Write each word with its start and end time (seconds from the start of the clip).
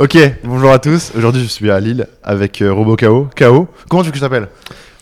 Ok, 0.00 0.16
bonjour 0.44 0.70
à 0.70 0.78
tous. 0.78 1.12
Aujourd'hui, 1.14 1.42
je 1.42 1.48
suis 1.48 1.70
à 1.70 1.78
Lille 1.78 2.06
avec 2.22 2.62
euh, 2.62 2.72
Robo 2.72 2.96
KO. 2.96 3.28
KO, 3.36 3.68
comment 3.90 4.00
tu 4.02 4.06
veux 4.06 4.12
que 4.12 4.16
je 4.16 4.22
t'appelle? 4.22 4.48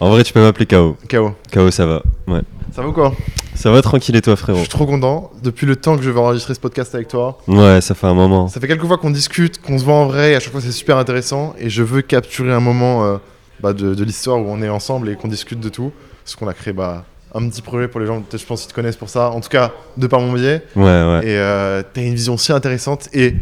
En 0.00 0.10
vrai, 0.10 0.24
tu 0.24 0.32
peux 0.32 0.40
m'appeler 0.40 0.66
KO. 0.66 0.96
KO. 1.08 1.34
KO, 1.52 1.70
ça 1.70 1.86
va. 1.86 2.02
Ouais. 2.26 2.40
Ça 2.74 2.82
va 2.82 2.88
ou 2.88 2.92
quoi? 2.92 3.12
Ça 3.54 3.70
va 3.70 3.80
tranquille 3.80 4.16
et 4.16 4.20
toi, 4.22 4.34
Je 4.34 4.40
frérot 4.40 4.58
suis 4.58 4.68
trop 4.68 4.86
content. 4.86 5.30
Depuis 5.40 5.66
le 5.66 5.76
temps 5.76 5.96
que 5.96 6.02
je 6.02 6.10
vais 6.10 6.18
enregistrer 6.18 6.52
ce 6.54 6.58
podcast 6.58 6.96
avec 6.96 7.06
toi, 7.06 7.38
Ouais, 7.46 7.80
ça 7.80 7.94
fait 7.94 8.08
un 8.08 8.14
moment. 8.14 8.48
ça 8.48 8.58
fait 8.58 8.66
quelques 8.66 8.86
fois 8.86 8.98
qu'on 8.98 9.10
discute, 9.10 9.62
qu'on 9.62 9.78
se 9.78 9.84
voit 9.84 9.94
en 9.94 10.06
vrai, 10.06 10.32
et 10.32 10.34
à 10.34 10.40
chaque 10.40 10.50
fois 10.50 10.60
c'est 10.60 10.72
super 10.72 10.96
intéressant. 10.96 11.54
Et 11.60 11.70
je 11.70 11.84
veux 11.84 12.02
capturer 12.02 12.52
un 12.52 12.58
moment 12.60 13.04
euh, 13.04 13.18
bah, 13.60 13.72
de, 13.74 13.94
de 13.94 14.02
l'histoire 14.02 14.38
où 14.40 14.46
on 14.48 14.60
est 14.62 14.68
ensemble 14.68 15.10
et 15.10 15.14
qu'on 15.14 15.28
discute 15.28 15.60
de 15.60 15.68
tout. 15.68 15.92
Parce 16.24 16.34
qu'on 16.34 16.48
a 16.48 16.54
créé 16.54 16.72
bah, 16.72 17.04
un 17.36 17.48
petit 17.48 17.62
projet 17.62 17.86
pour 17.86 18.00
les 18.00 18.06
gens, 18.08 18.20
peut-être 18.20 18.40
je 18.42 18.46
pense 18.46 18.62
qu'ils 18.62 18.70
te 18.70 18.74
connaissent 18.74 18.96
pour 18.96 19.10
ça. 19.10 19.30
En 19.30 19.40
tout 19.40 19.48
cas, 19.48 19.70
de 19.96 20.08
par 20.08 20.18
mon 20.18 20.32
biais. 20.32 20.64
Ouais, 20.74 20.82
ouais. 20.82 21.20
Et 21.22 21.38
euh, 21.38 21.82
t'as 21.94 22.02
une 22.02 22.14
vision 22.16 22.36
si 22.36 22.52
intéressante. 22.52 23.08
Et 23.12 23.36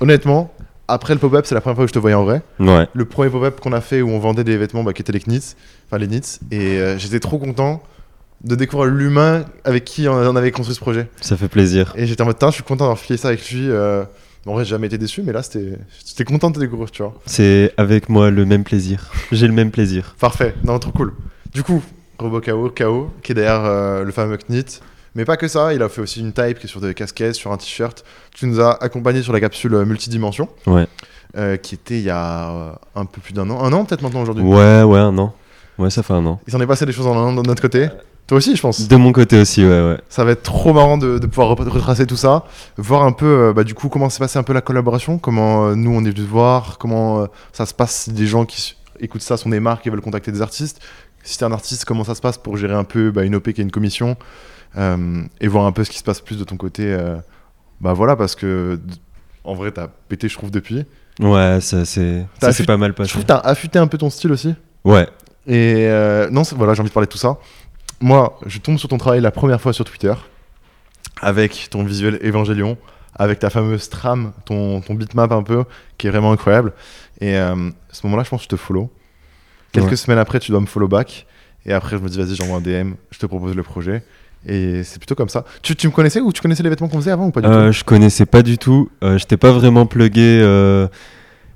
honnêtement, 0.00 0.52
après 0.88 1.14
le 1.14 1.20
pop-up, 1.20 1.44
c'est 1.46 1.54
la 1.54 1.60
première 1.60 1.76
fois 1.76 1.84
que 1.84 1.90
je 1.90 1.94
te 1.94 1.98
voyais 1.98 2.16
en 2.16 2.24
vrai. 2.24 2.42
Ouais. 2.58 2.88
le 2.92 3.04
premier 3.04 3.30
pop-up 3.30 3.60
qu'on 3.60 3.72
a 3.72 3.80
fait 3.80 4.02
où 4.02 4.08
on 4.08 4.18
vendait 4.18 4.44
des 4.44 4.56
vêtements 4.56 4.82
bah, 4.82 4.92
qui 4.92 5.02
étaient 5.02 5.12
les 5.12 5.20
Knits, 5.20 5.54
enfin 5.86 5.98
les 5.98 6.08
Knits, 6.08 6.40
et 6.50 6.78
euh, 6.78 6.98
j'étais 6.98 7.20
trop 7.20 7.38
content 7.38 7.82
de 8.42 8.54
découvrir 8.54 8.90
l'humain 8.90 9.44
avec 9.64 9.84
qui 9.84 10.08
on, 10.08 10.36
avait 10.36 10.50
construit 10.50 10.74
ce 10.74 10.80
projet. 10.80 11.08
Ça 11.20 11.36
fait 11.36 11.48
plaisir. 11.48 11.92
Et 11.96 12.06
j'étais 12.06 12.22
en 12.22 12.26
mode, 12.26 12.36
je 12.40 12.50
suis 12.50 12.62
content 12.62 12.84
d'avoir 12.84 12.98
filé 12.98 13.16
ça 13.16 13.28
avec 13.28 13.50
lui. 13.50 13.68
euh, 13.68 14.04
en 14.46 14.54
vrai, 14.54 14.64
j'ai 14.64 14.70
jamais 14.70 14.86
été 14.86 14.96
déçu, 14.96 15.22
mais 15.22 15.32
là, 15.32 15.42
c'était, 15.42 15.78
j'étais 16.06 16.24
content 16.24 16.50
de 16.50 16.54
te 16.54 16.60
découvrir, 16.60 16.90
tu 16.90 17.02
vois. 17.02 17.14
C'est 17.26 17.72
avec 17.76 18.08
moi 18.08 18.30
le 18.30 18.46
même 18.46 18.64
plaisir. 18.64 19.10
J'ai 19.32 19.46
le 19.46 19.52
même 19.52 19.70
plaisir. 19.70 20.16
Parfait, 20.18 20.54
non, 20.64 20.78
trop 20.78 20.92
cool. 20.92 21.12
Du 21.52 21.62
coup, 21.62 21.82
Robo 22.18 22.40
KO, 22.40 22.70
KO, 22.70 23.10
qui 23.22 23.32
est 23.32 23.34
derrière 23.34 23.64
euh, 23.64 24.04
le 24.04 24.12
fameux 24.12 24.38
Knit. 24.38 24.80
Mais 25.14 25.24
pas 25.24 25.36
que 25.36 25.48
ça, 25.48 25.74
il 25.74 25.82
a 25.82 25.88
fait 25.88 26.00
aussi 26.00 26.20
une 26.20 26.32
type 26.32 26.58
qui 26.58 26.66
est 26.66 26.68
sur 26.68 26.80
des 26.80 26.94
casquettes, 26.94 27.34
sur 27.34 27.50
un 27.52 27.56
t-shirt. 27.56 28.04
Tu 28.34 28.46
nous 28.46 28.60
as 28.60 28.72
accompagné 28.82 29.22
sur 29.22 29.32
la 29.32 29.40
capsule 29.40 29.74
euh, 29.74 29.84
multidimension, 29.84 30.48
Ouais. 30.66 30.86
euh, 31.36 31.56
qui 31.56 31.74
était 31.74 31.98
il 31.98 32.04
y 32.04 32.10
a 32.10 32.50
euh, 32.50 32.70
un 32.94 33.04
peu 33.04 33.20
plus 33.20 33.32
d'un 33.34 33.48
an. 33.50 33.62
Un 33.64 33.72
an 33.72 33.84
peut-être 33.84 34.02
maintenant 34.02 34.22
aujourd'hui. 34.22 34.44
Ouais, 34.44 34.82
ouais, 34.82 34.98
un 34.98 35.16
an. 35.18 35.34
Ouais, 35.78 35.90
ça 35.90 36.02
fait 36.02 36.12
un 36.14 36.24
an. 36.26 36.40
Il 36.46 36.52
s'en 36.52 36.60
est 36.60 36.66
passé 36.66 36.86
des 36.86 36.92
choses 36.92 37.06
en 37.06 37.16
un 37.16 37.36
an 37.36 37.42
de 37.42 37.48
notre 37.48 37.62
côté. 37.62 37.88
Toi 38.26 38.36
aussi, 38.38 38.54
je 38.54 38.60
pense. 38.60 38.86
De 38.88 38.96
mon 38.96 39.10
côté 39.12 39.40
aussi, 39.40 39.62
ouais, 39.64 39.70
ouais. 39.70 39.98
Ça 40.10 40.22
va 40.22 40.32
être 40.32 40.42
trop 40.42 40.74
marrant 40.74 40.98
de, 40.98 41.18
de 41.18 41.26
pouvoir 41.26 41.48
retracer 41.56 42.04
tout 42.06 42.16
ça, 42.16 42.44
voir 42.76 43.02
un 43.04 43.12
peu, 43.12 43.24
euh, 43.24 43.52
bah, 43.54 43.64
du 43.64 43.72
coup, 43.74 43.88
comment 43.88 44.10
s'est 44.10 44.18
passé 44.18 44.38
un 44.38 44.42
peu 44.42 44.52
la 44.52 44.60
collaboration, 44.60 45.16
comment 45.18 45.68
euh, 45.68 45.74
nous 45.74 45.90
on 45.92 46.00
est 46.00 46.10
venu 46.10 46.14
te 46.14 46.20
voir, 46.20 46.76
comment 46.76 47.22
euh, 47.22 47.26
ça 47.54 47.64
se 47.64 47.72
passe 47.72 47.94
si 47.94 48.12
des 48.12 48.26
gens 48.26 48.44
qui 48.44 48.76
écoutent 49.00 49.22
ça 49.22 49.38
sont 49.38 49.48
des 49.48 49.60
marques 49.60 49.86
et 49.86 49.90
veulent 49.90 50.02
contacter 50.02 50.30
des 50.30 50.42
artistes. 50.42 50.80
Si 51.22 51.38
t'es 51.38 51.44
un 51.44 51.52
artiste, 51.52 51.86
comment 51.86 52.04
ça 52.04 52.14
se 52.14 52.20
passe 52.20 52.36
pour 52.36 52.58
gérer 52.58 52.74
un 52.74 52.84
peu 52.84 53.10
bah, 53.10 53.24
une 53.24 53.34
OP 53.34 53.50
qui 53.52 53.60
est 53.62 53.64
une 53.64 53.70
commission? 53.70 54.16
Et 54.76 55.48
voir 55.48 55.64
un 55.66 55.72
peu 55.72 55.84
ce 55.84 55.90
qui 55.90 55.98
se 55.98 56.04
passe 56.04 56.20
plus 56.20 56.38
de 56.38 56.44
ton 56.44 56.56
côté. 56.56 56.84
euh, 56.86 57.16
bah 57.80 57.92
voilà, 57.92 58.16
parce 58.16 58.34
que 58.34 58.78
en 59.44 59.54
vrai, 59.54 59.70
t'as 59.72 59.88
pété, 60.08 60.28
je 60.28 60.34
trouve, 60.36 60.50
depuis. 60.50 60.84
Ouais, 61.20 61.58
ça 61.60 61.84
c'est 61.84 62.26
affûté- 62.42 62.66
pas 62.66 62.76
mal 62.76 62.90
Je 62.92 62.96
passé. 62.96 63.10
trouve 63.10 63.22
que 63.22 63.28
t'as 63.28 63.38
affûté 63.38 63.78
un 63.78 63.86
peu 63.86 63.98
ton 63.98 64.10
style 64.10 64.30
aussi. 64.32 64.54
Ouais. 64.84 65.08
Et 65.46 65.86
euh, 65.88 66.28
non, 66.30 66.42
voilà, 66.56 66.74
j'ai 66.74 66.80
envie 66.80 66.90
de 66.90 66.94
parler 66.94 67.06
de 67.06 67.12
tout 67.12 67.18
ça. 67.18 67.38
Moi, 68.00 68.38
je 68.46 68.58
tombe 68.58 68.78
sur 68.78 68.88
ton 68.88 68.98
travail 68.98 69.20
la 69.20 69.30
première 69.30 69.60
fois 69.60 69.72
sur 69.72 69.84
Twitter, 69.84 70.12
avec 71.20 71.68
ton 71.70 71.84
visuel 71.84 72.18
Évangélion, 72.22 72.76
avec 73.14 73.38
ta 73.40 73.50
fameuse 73.50 73.88
trame, 73.88 74.32
ton, 74.44 74.80
ton 74.80 74.94
bitmap 74.94 75.32
un 75.32 75.42
peu, 75.42 75.64
qui 75.96 76.06
est 76.06 76.10
vraiment 76.10 76.32
incroyable. 76.32 76.72
Et 77.20 77.36
euh, 77.36 77.54
à 77.70 77.94
ce 77.94 78.06
moment-là, 78.06 78.22
je 78.22 78.30
pense 78.30 78.40
que 78.40 78.44
je 78.44 78.48
te 78.50 78.56
follow. 78.56 78.90
Quelques 79.72 79.90
Ouais. 79.90 79.96
semaines 79.96 80.18
après, 80.18 80.38
tu 80.40 80.50
dois 80.52 80.60
me 80.60 80.66
follow 80.66 80.88
back. 80.88 81.26
Et 81.66 81.72
après, 81.72 81.96
je 81.98 82.02
me 82.02 82.08
dis, 82.08 82.18
vas-y, 82.18 82.36
j'envoie 82.36 82.58
un 82.58 82.60
DM, 82.60 82.92
je 83.10 83.18
te 83.18 83.26
propose 83.26 83.54
le 83.56 83.62
projet. 83.62 84.02
Et 84.46 84.82
c'est 84.84 84.98
plutôt 84.98 85.14
comme 85.14 85.28
ça. 85.28 85.44
Tu, 85.62 85.74
tu 85.76 85.88
me 85.88 85.92
connaissais 85.92 86.20
ou 86.20 86.32
tu 86.32 86.40
connaissais 86.40 86.62
les 86.62 86.70
vêtements 86.70 86.88
qu'on 86.88 86.98
faisait 86.98 87.10
avant 87.10 87.26
ou 87.26 87.30
pas 87.30 87.40
du 87.40 87.46
Euh, 87.48 87.66
tout 87.66 87.72
je 87.72 87.84
connaissais 87.84 88.26
pas 88.26 88.42
du 88.42 88.56
tout. 88.56 88.88
Euh, 89.02 89.18
J'étais 89.18 89.36
pas 89.36 89.52
vraiment 89.52 89.84
plugué 89.86 90.40
euh, 90.42 90.86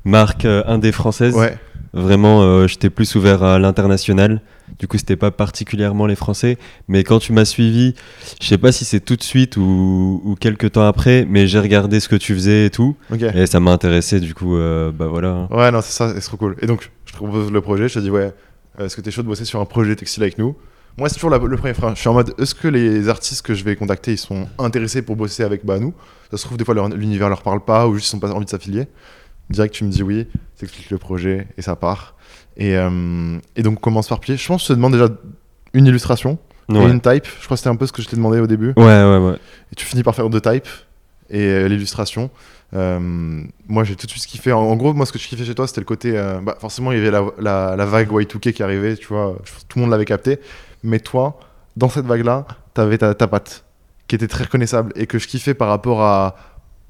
marque 0.05 0.45
euh, 0.45 0.63
indé 0.67 0.93
française. 0.93 1.35
Ouais, 1.35 1.57
Vraiment, 1.95 2.43
euh, 2.43 2.67
j'étais 2.67 2.89
plus 2.91 3.15
ouvert 3.17 3.43
à 3.43 3.59
l'international. 3.59 4.41
Du 4.79 4.89
coup, 4.89 4.97
c'était 4.97 5.17
pas 5.17 5.31
particulièrement 5.31 6.07
les 6.07 6.17
Français. 6.17 6.57
Mais 6.89 7.05
quand 7.05 7.19
tu 7.19 7.33
m'as 7.35 7.45
suivi, 7.45 7.95
je 8.41 8.47
sais 8.48 8.57
pas 8.59 8.73
si 8.73 8.87
c'est 8.87 9.01
tout 9.01 9.17
de 9.17 9.23
suite 9.23 9.59
ou, 9.59 10.23
ou 10.25 10.35
quelques 10.35 10.73
temps 10.73 10.87
après, 10.87 11.27
mais 11.29 11.47
j'ai 11.47 11.59
regardé 11.61 12.01
ce 12.01 12.09
que 12.09 12.17
tu 12.17 12.35
faisais 12.35 12.67
et 12.67 12.71
tout. 12.71 12.97
ok. 13.13 13.23
Et 13.35 13.47
ça 13.47 13.61
m'a 13.61 13.73
intéressé, 13.73 14.21
du 14.21 14.33
coup, 14.35 14.57
bah 14.57 15.07
voilà. 15.07 15.47
Ouais, 15.51 15.71
non, 15.71 15.83
c'est 15.83 15.92
ça, 15.92 16.15
c'est 16.15 16.21
trop 16.27 16.39
cool. 16.39 16.57
Et 16.63 16.67
donc, 16.67 16.91
je 17.05 17.13
te 17.13 17.17
propose 17.19 17.53
le 17.53 17.61
projet, 17.61 17.89
je 17.89 17.95
te 17.95 17.98
dis, 17.98 18.11
ouais, 18.11 18.33
est-ce 18.81 18.97
que 18.97 19.03
t'es 19.03 19.11
chaud 19.11 19.23
de 19.23 19.27
bosser 19.29 19.45
sur 19.45 19.61
un 19.61 19.67
projet 19.67 19.95
textile 19.95 20.23
avec 20.23 20.39
nous? 20.39 20.57
Moi, 20.98 21.08
c'est 21.08 21.14
toujours 21.14 21.30
la- 21.30 21.39
le 21.39 21.57
premier 21.57 21.75
frein. 21.75 21.95
Je 21.95 22.01
suis 22.01 22.08
en 22.08 22.14
mode, 22.14 22.35
est-ce 22.39 22.55
que 22.55 22.69
les 22.69 23.08
artistes 23.08 23.42
que 23.45 23.55
je 23.55 23.64
vais 23.64 23.77
contacter, 23.77 24.13
ils 24.13 24.19
sont 24.19 24.47
intéressés 24.58 25.03
pour 25.03 25.17
bosser 25.17 25.42
avec 25.42 25.64
bah, 25.64 25.79
nous 25.79 25.95
Ça 26.30 26.36
se 26.36 26.45
trouve, 26.45 26.58
des 26.58 26.64
fois, 26.64 26.75
leur- 26.75 26.89
l'univers 26.89 27.29
leur 27.29 27.42
parle 27.42 27.64
pas 27.64 27.89
ou 27.89 27.95
juste 27.95 28.13
ils 28.13 28.17
ont 28.17 28.20
pas 28.20 28.30
envie 28.33 28.45
de 28.45 28.51
s'affilier. 28.51 28.86
Direct, 29.51 29.75
tu 29.75 29.85
me 29.85 29.91
dis 29.91 30.03
oui, 30.03 30.27
t'expliques 30.58 30.91
le 30.91 30.98
projet 30.98 31.47
et 31.57 31.63
ça 31.63 31.77
part. 31.77 32.14
Et, 32.57 32.77
euh, 32.77 33.39
et 33.57 33.63
donc, 33.63 33.79
on 33.79 33.80
commence 33.80 34.08
par 34.08 34.20
pied. 34.20 34.36
Je 34.36 34.47
pense 34.47 34.63
que 34.63 34.64
je 34.69 34.69
te 34.69 34.73
demande 34.75 34.92
déjà 34.92 35.08
une 35.73 35.86
illustration 35.86 36.39
et 36.69 36.85
une 36.91 37.01
type. 37.01 37.27
Je 37.41 37.45
crois 37.45 37.57
que 37.57 37.59
c'était 37.59 37.70
un 37.70 37.77
peu 37.77 37.86
ce 37.86 37.92
que 37.92 38.03
je 38.03 38.09
t'ai 38.09 38.17
demandé 38.17 38.39
au 38.41 38.47
début. 38.47 38.73
Ouais, 38.77 38.83
ouais, 38.85 39.19
ouais. 39.19 39.36
Et 39.73 39.74
tu 39.74 39.85
finis 39.86 40.03
par 40.03 40.14
faire 40.14 40.29
deux 40.30 40.41
types 40.41 40.69
et 41.30 41.41
euh, 41.47 41.69
l'illustration. 41.69 42.30
Euh, 42.74 43.42
moi, 43.69 43.85
j'ai 43.85 43.97
tout 43.97 44.07
de 44.07 44.11
suite 44.11 44.24
kiffé. 44.27 44.53
En, 44.53 44.61
en 44.61 44.77
gros, 44.77 44.92
moi, 44.95 45.05
ce 45.07 45.13
que 45.13 45.19
je 45.19 45.27
kiffais 45.29 45.45
chez 45.45 45.55
toi, 45.55 45.67
c'était 45.67 45.80
le 45.80 45.86
côté. 45.86 46.17
euh, 46.17 46.41
bah, 46.42 46.57
forcément, 46.61 46.92
il 46.92 46.98
y 46.98 47.01
avait 47.01 47.11
la, 47.11 47.24
la, 47.39 47.77
la 47.77 47.85
vague 47.86 48.11
Y2K 48.11 48.53
qui 48.53 48.63
arrivait, 48.63 48.97
tu 48.97 49.09
vois. 49.09 49.36
tout 49.69 49.79
le 49.79 49.83
monde 49.83 49.91
l'avait 49.91 50.05
capté. 50.07 50.39
Mais 50.83 51.01
toi, 51.01 51.39
dans 51.77 51.89
cette 51.89 52.07
vague-là, 52.07 52.47
t'avais 52.75 52.98
ta, 52.98 53.15
ta 53.15 53.29
patte 53.29 53.65
qui 54.09 54.17
était 54.17 54.29
très 54.29 54.45
reconnaissable 54.45 54.93
et 54.97 55.07
que 55.07 55.19
je 55.19 55.29
kiffais 55.29 55.55
par 55.55 55.69
rapport 55.69 56.03
à 56.03 56.37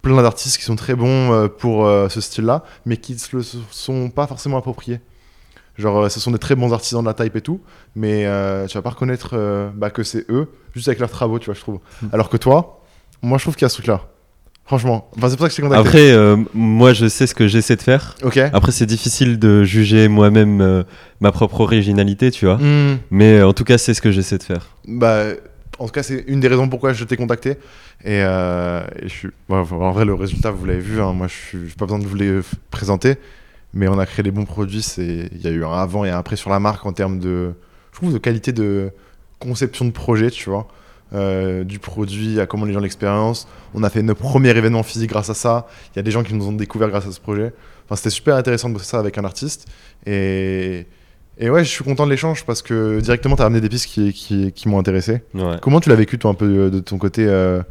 plein 0.00 0.20
d'artistes 0.20 0.58
qui 0.58 0.64
sont 0.64 0.76
très 0.76 0.94
bons 0.94 1.32
euh, 1.32 1.48
pour 1.48 1.86
euh, 1.86 2.08
ce 2.08 2.20
style-là, 2.20 2.64
mais 2.86 2.96
qui 2.96 3.18
se 3.18 3.36
le 3.36 3.42
sont 3.70 4.10
pas 4.10 4.26
forcément 4.26 4.58
appropriés. 4.58 5.00
Genre, 5.78 6.04
euh, 6.04 6.08
ce 6.08 6.20
sont 6.20 6.30
des 6.30 6.38
très 6.38 6.54
bons 6.54 6.72
artisans 6.72 7.02
de 7.02 7.08
la 7.08 7.14
type 7.14 7.34
et 7.36 7.40
tout, 7.40 7.60
mais 7.94 8.26
euh, 8.26 8.66
tu 8.66 8.76
vas 8.76 8.82
pas 8.82 8.90
reconnaître 8.90 9.30
euh, 9.34 9.70
bah, 9.74 9.90
que 9.90 10.02
c'est 10.02 10.30
eux, 10.30 10.50
juste 10.74 10.88
avec 10.88 11.00
leurs 11.00 11.10
travaux, 11.10 11.38
tu 11.38 11.46
vois, 11.46 11.54
je 11.54 11.60
trouve. 11.60 11.80
Alors 12.12 12.28
que 12.28 12.36
toi, 12.36 12.82
moi, 13.22 13.38
je 13.38 13.44
trouve 13.44 13.54
qu'il 13.54 13.62
y 13.62 13.66
a 13.66 13.68
ce 13.68 13.76
truc-là. 13.76 14.02
Franchement. 14.64 15.10
Enfin, 15.16 15.28
c'est 15.28 15.36
pour 15.36 15.44
ça 15.44 15.48
que 15.48 15.52
je 15.52 15.56
t'ai 15.56 15.62
contacté. 15.62 15.86
Après, 15.88 16.10
euh, 16.12 16.36
moi, 16.54 16.92
je 16.92 17.06
sais 17.08 17.26
ce 17.26 17.34
que 17.34 17.48
j'essaie 17.48 17.76
de 17.76 17.82
faire. 17.82 18.14
ok. 18.22 18.38
Après, 18.52 18.72
c'est 18.72 18.86
difficile 18.86 19.38
de 19.38 19.64
juger 19.64 20.08
moi-même 20.08 20.60
euh, 20.60 20.82
ma 21.20 21.32
propre 21.32 21.60
originalité, 21.60 22.30
tu 22.30 22.46
vois. 22.46 22.56
Hmm. 22.58 22.98
Mais 23.10 23.38
euh, 23.38 23.48
en 23.48 23.52
tout 23.52 23.64
cas, 23.64 23.76
c'est 23.76 23.92
ce 23.92 24.00
que 24.00 24.10
j'essaie 24.12 24.38
de 24.38 24.42
faire. 24.44 24.68
Bah, 24.86 25.24
en 25.78 25.86
tout 25.86 25.92
cas, 25.92 26.02
c'est 26.02 26.24
une 26.28 26.40
des 26.40 26.48
raisons 26.48 26.68
pourquoi 26.68 26.92
je 26.92 27.04
t'ai 27.04 27.16
contacté. 27.16 27.56
Et, 28.04 28.18
et 28.18 28.22
je 29.02 29.08
suis. 29.08 29.28
enfin, 29.48 29.76
en 29.76 29.90
vrai, 29.92 30.04
le 30.04 30.14
résultat, 30.14 30.50
vous 30.52 30.64
l'avez 30.64 30.80
vu. 30.80 31.00
hein, 31.02 31.12
moi, 31.12 31.26
je 31.26 31.34
suis. 31.34 31.68
j'ai 31.68 31.74
pas 31.74 31.86
besoin 31.86 31.98
de 31.98 32.06
vous 32.06 32.16
les 32.16 32.40
présenter. 32.70 33.16
Mais 33.74 33.88
on 33.88 33.98
a 33.98 34.06
créé 34.06 34.22
des 34.22 34.30
bons 34.30 34.44
produits. 34.44 34.84
Il 34.98 35.40
y 35.42 35.46
a 35.48 35.50
eu 35.50 35.64
un 35.64 35.72
avant 35.72 36.04
et 36.04 36.10
un 36.10 36.18
après 36.18 36.36
sur 36.36 36.50
la 36.50 36.60
marque 36.60 36.86
en 36.86 36.92
termes 36.92 37.18
de. 37.18 37.52
Je 37.92 37.96
trouve 37.98 38.12
de 38.12 38.18
qualité 38.18 38.52
de 38.52 38.90
conception 39.38 39.84
de 39.84 39.90
projet, 39.90 40.30
tu 40.30 40.48
vois. 40.50 40.68
Euh, 41.14 41.64
du 41.64 41.78
produit, 41.78 42.40
à 42.40 42.46
comment 42.46 42.64
les 42.64 42.72
gens 42.72 42.80
l'expérience. 42.80 43.46
On 43.74 43.82
a 43.82 43.90
fait 43.90 44.02
nos 44.02 44.14
premiers 44.14 44.50
événements 44.50 44.82
physiques 44.82 45.10
grâce 45.10 45.30
à 45.30 45.34
ça. 45.34 45.66
Il 45.92 45.96
y 45.96 46.00
a 46.00 46.02
des 46.02 46.10
gens 46.10 46.22
qui 46.22 46.34
nous 46.34 46.46
ont 46.48 46.52
découvert 46.52 46.88
grâce 46.88 47.06
à 47.06 47.12
ce 47.12 47.20
projet. 47.20 47.52
Enfin, 47.84 47.96
c'était 47.96 48.10
super 48.10 48.36
intéressant 48.36 48.68
de 48.68 48.74
bosser 48.74 48.86
ça 48.86 48.98
avec 48.98 49.18
un 49.18 49.24
artiste. 49.24 49.66
Et, 50.06 50.86
et 51.38 51.50
ouais, 51.50 51.64
je 51.64 51.68
suis 51.70 51.84
content 51.84 52.06
de 52.06 52.10
l'échange 52.10 52.44
parce 52.44 52.62
que 52.62 53.00
directement, 53.00 53.36
tu 53.36 53.42
as 53.42 53.46
amené 53.46 53.60
des 53.60 53.68
pistes 53.68 53.86
qui, 53.86 54.12
qui, 54.12 54.52
qui 54.52 54.68
m'ont 54.68 54.78
intéressé. 54.78 55.22
Ouais. 55.34 55.56
Comment 55.60 55.80
tu 55.80 55.88
l'as 55.88 55.96
vécu, 55.96 56.18
toi, 56.18 56.30
un 56.30 56.34
peu 56.34 56.48
de, 56.48 56.68
de 56.70 56.80
ton 56.80 56.98
côté, 56.98 57.26
euh, 57.26 57.62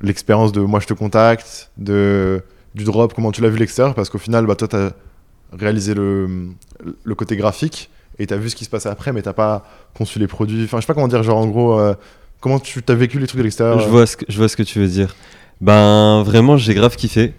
l'expérience 0.00 0.52
de 0.52 0.60
moi 0.60 0.80
je 0.80 0.86
te 0.86 0.94
contacte, 0.94 1.70
de, 1.76 2.42
du 2.74 2.84
drop, 2.84 3.14
comment 3.14 3.32
tu 3.32 3.42
l'as 3.42 3.48
vu 3.48 3.58
l'extérieur? 3.58 3.94
Parce 3.94 4.10
qu'au 4.10 4.18
final, 4.18 4.46
bah, 4.46 4.54
toi, 4.54 4.68
tu 4.68 4.76
as 4.76 4.92
réalisé 5.52 5.94
le, 5.94 6.48
le 7.04 7.14
côté 7.14 7.36
graphique 7.36 7.90
et 8.18 8.26
tu 8.26 8.34
as 8.34 8.36
vu 8.36 8.50
ce 8.50 8.56
qui 8.56 8.64
se 8.64 8.70
passait 8.70 8.90
après, 8.90 9.12
mais 9.12 9.22
tu 9.22 9.32
pas 9.32 9.64
conçu 9.96 10.18
les 10.18 10.26
produits. 10.26 10.64
Enfin, 10.64 10.78
je 10.78 10.82
sais 10.82 10.86
pas 10.86 10.94
comment 10.94 11.08
dire, 11.08 11.22
genre 11.22 11.38
en 11.38 11.46
gros, 11.46 11.78
euh, 11.78 11.94
comment 12.40 12.58
tu 12.60 12.80
as 12.88 12.94
vécu 12.94 13.18
les 13.18 13.26
trucs 13.26 13.38
de 13.38 13.44
l'extérieur 13.44 13.80
Je 13.80 13.88
vois, 13.88 14.06
ce 14.06 14.16
que, 14.16 14.24
je 14.28 14.36
vois 14.38 14.48
ce 14.48 14.56
que 14.56 14.62
tu 14.62 14.78
veux 14.78 14.88
dire. 14.88 15.14
Ben, 15.60 16.22
vraiment, 16.24 16.56
j'ai 16.56 16.74
grave 16.74 16.96
kiffé. 16.96 17.32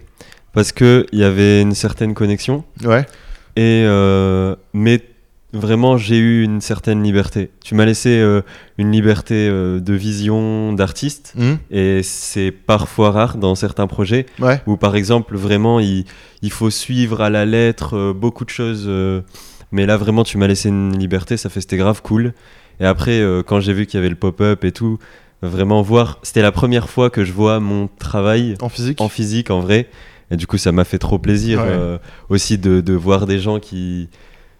Parce 0.52 0.72
qu'il 0.72 1.06
y 1.12 1.22
avait 1.22 1.62
une 1.62 1.74
certaine 1.74 2.12
connexion. 2.12 2.64
Ouais, 2.84 3.06
Et, 3.54 3.84
euh, 3.86 4.56
mais 4.72 5.00
vraiment, 5.52 5.96
j'ai 5.96 6.18
eu 6.18 6.42
une 6.42 6.60
certaine 6.60 7.04
liberté. 7.04 7.50
Tu 7.64 7.76
m'as 7.76 7.84
laissé 7.84 8.18
euh, 8.18 8.42
une 8.76 8.90
liberté 8.90 9.34
euh, 9.48 9.78
de 9.78 9.94
vision 9.94 10.72
d'artiste. 10.72 11.34
Hmm 11.36 11.54
Et 11.70 12.02
c'est 12.02 12.50
parfois 12.50 13.12
rare 13.12 13.36
dans 13.36 13.54
certains 13.54 13.86
projets 13.86 14.26
ouais, 14.40 14.60
où, 14.66 14.76
par 14.76 14.96
exemple, 14.96 15.36
vraiment, 15.36 15.78
il, 15.78 16.04
il 16.42 16.50
faut 16.50 16.70
suivre 16.70 17.20
à 17.20 17.30
la 17.30 17.44
lettre 17.44 17.96
euh, 17.96 18.12
beaucoup 18.12 18.44
de 18.44 18.50
choses. 18.50 18.86
euh, 18.88 19.20
mais 19.70 19.86
là, 19.86 19.96
vraiment, 19.96 20.24
tu 20.24 20.36
m'as 20.36 20.48
laissé 20.48 20.68
une 20.68 20.98
liberté. 20.98 21.36
Ça 21.36 21.48
fait, 21.48 21.60
c'était 21.60 21.76
grave 21.76 22.02
cool. 22.02 22.32
Et 22.80 22.84
après, 22.86 23.20
euh, 23.20 23.42
quand 23.42 23.60
j'ai 23.60 23.72
vu 23.72 23.86
qu'il 23.86 23.98
y 23.98 24.00
avait 24.00 24.08
le 24.08 24.16
pop-up 24.16 24.64
et 24.64 24.72
tout, 24.72 24.98
vraiment 25.42 25.80
voir. 25.82 26.18
C'était 26.22 26.42
la 26.42 26.52
première 26.52 26.88
fois 26.90 27.08
que 27.10 27.24
je 27.24 27.32
vois 27.32 27.60
mon 27.60 27.88
travail 27.98 28.56
en 28.60 28.68
physique. 28.68 29.00
en 29.00 29.08
physique, 29.08 29.50
en 29.50 29.60
vrai. 29.60 29.88
Et 30.30 30.36
du 30.36 30.46
coup, 30.46 30.58
ça 30.58 30.70
m'a 30.72 30.84
fait 30.84 30.98
trop 30.98 31.18
plaisir 31.18 31.60
Ouais. 31.60 31.66
euh, 31.68 31.98
aussi 32.28 32.56
de, 32.58 32.80
de 32.80 32.92
voir 32.92 33.26
des 33.26 33.38
gens 33.38 33.58
qui, 33.58 34.08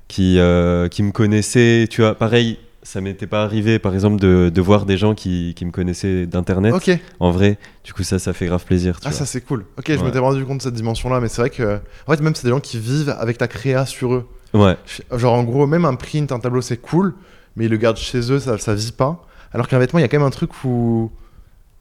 qui, 0.08 0.38
euh, 0.38 0.88
qui 0.88 1.02
me 1.02 1.12
connaissaient. 1.12 1.86
Tu 1.90 2.00
vois, 2.00 2.14
pareil, 2.14 2.58
ça 2.82 3.00
m'était 3.00 3.26
pas 3.26 3.42
arrivé, 3.44 3.78
par 3.78 3.94
exemple, 3.94 4.18
de, 4.20 4.50
de 4.52 4.60
voir 4.60 4.84
des 4.86 4.96
gens 4.96 5.14
qui, 5.14 5.52
qui 5.54 5.64
me 5.64 5.70
connaissaient 5.70 6.26
d'internet. 6.26 6.74
En 7.20 7.30
vrai, 7.30 7.58
du 7.84 7.92
coup, 7.92 8.02
ça, 8.02 8.18
ça 8.18 8.32
fait 8.32 8.46
grave 8.46 8.64
plaisir. 8.64 8.96
Tu 9.00 9.06
Ah, 9.06 9.10
vois. 9.10 9.18
ça 9.18 9.26
c'est 9.26 9.42
cool. 9.42 9.64
Ok, 9.78 9.84
je 9.88 9.92
Ouais. 9.98 10.04
m'étais 10.04 10.18
rendu 10.18 10.44
compte 10.44 10.58
de 10.58 10.62
cette 10.62 10.74
dimension-là, 10.74 11.20
mais 11.20 11.28
c'est 11.28 11.42
vrai 11.42 11.50
que. 11.50 11.78
En 12.06 12.12
fait, 12.16 12.22
même 12.22 12.34
c'est 12.34 12.44
des 12.44 12.50
gens 12.50 12.60
qui 12.60 12.78
vivent 12.78 13.14
avec 13.18 13.38
ta 13.38 13.46
créa 13.48 13.86
sur 13.86 14.14
eux. 14.14 14.26
Ouais, 14.52 14.76
Genre, 15.16 15.32
en 15.34 15.44
gros, 15.44 15.66
même 15.68 15.84
un 15.84 15.94
print, 15.94 16.32
un 16.32 16.40
tableau, 16.40 16.60
c'est 16.62 16.78
cool, 16.78 17.14
mais 17.56 17.66
ils 17.66 17.70
le 17.70 17.76
gardent 17.76 17.96
chez 17.96 18.32
eux, 18.32 18.38
ça, 18.38 18.58
ça 18.58 18.74
vit 18.74 18.92
pas. 18.92 19.24
Alors 19.52 19.66
qu'un 19.68 19.78
vêtement, 19.78 19.98
il 19.98 20.02
y 20.02 20.04
a 20.04 20.08
quand 20.08 20.18
même 20.18 20.26
un 20.26 20.30
truc 20.30 20.50
où 20.64 21.10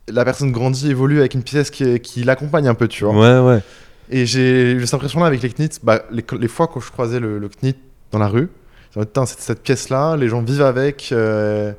la 0.07 0.25
personne 0.25 0.51
grandit, 0.51 0.89
évolue 0.89 1.19
avec 1.19 1.33
une 1.36 1.44
pièce 1.44 1.69
qui, 1.69 2.00
qui 2.00 2.24
l'accompagne 2.24 2.68
un 2.68 2.74
peu, 2.74 2.88
tu 2.88 3.04
vois. 3.06 3.13
ouais, 3.13 3.48
ouais. 3.56 3.62
Et 4.10 4.25
j'ai 4.25 4.71
eu 4.71 4.81
cette 4.86 4.95
impression-là 4.95 5.27
avec 5.27 5.42
les 5.44 5.50
knits. 5.51 5.69
Bah, 5.83 6.01
les, 6.12 6.24
les 6.39 6.48
fois 6.48 6.68
quand 6.68 6.80
je 6.80 6.89
croisais 6.92 7.19
le, 7.19 7.38
le 7.38 7.48
knit 7.62 7.75
dans 8.12 8.18
la 8.18 8.27
rue, 8.27 8.50
j'ai 8.95 9.01
Putain, 9.01 9.27
c'est 9.27 9.39
cette 9.39 9.62
pièce-là, 9.62 10.16
les 10.18 10.27
gens 10.30 10.42
vivent 10.42 10.63
avec. 10.63 11.10
euh, 11.12 11.71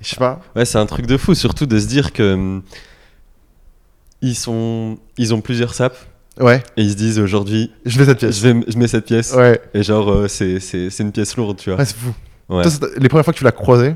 je 0.00 0.08
sais 0.08 0.16
pas. 0.16 0.40
Ouais, 0.56 0.64
c'est 0.64 0.78
un 0.78 0.86
truc 0.86 1.06
de 1.06 1.16
fou, 1.16 1.34
surtout 1.36 1.66
de 1.66 1.78
se 1.78 1.86
dire 1.86 2.12
que. 2.12 2.34
hum, 2.34 2.62
Ils, 4.22 4.34
sont, 4.34 4.98
ils 5.16 5.32
ont 5.34 5.40
plusieurs 5.40 5.74
sapes 5.74 5.96
Ouais, 6.40 6.62
et 6.76 6.82
ils 6.82 6.90
se 6.90 6.96
disent 6.96 7.18
aujourd'hui, 7.18 7.72
je 7.86 7.98
vais 7.98 8.04
cette 8.04 8.18
pièce. 8.18 8.38
je, 8.40 8.48
vais, 8.48 8.60
je 8.68 8.76
mets 8.78 8.88
cette 8.88 9.06
pièce 9.06 9.32
Ouais, 9.32 9.58
et 9.72 9.82
genre, 9.82 10.10
euh, 10.10 10.28
c'est 10.28 10.60
c'est- 10.60 10.90
c'est 10.90 11.02
une 11.02 11.12
pièce 11.12 11.34
lourde, 11.38 11.56
tu 11.56 11.70
vois. 11.70 11.78
ouais 11.78 11.84
c'est 11.86 11.96
fou. 11.96 12.12
Ouais. 12.48 12.62
Toi, 12.62 12.70
c'est- 12.70 12.98
les 12.98 13.08
premières 13.08 13.24
fois 13.24 13.32
que 13.32 13.38
tu 13.38 13.44
l'as 13.44 13.52
croisé, 13.52 13.94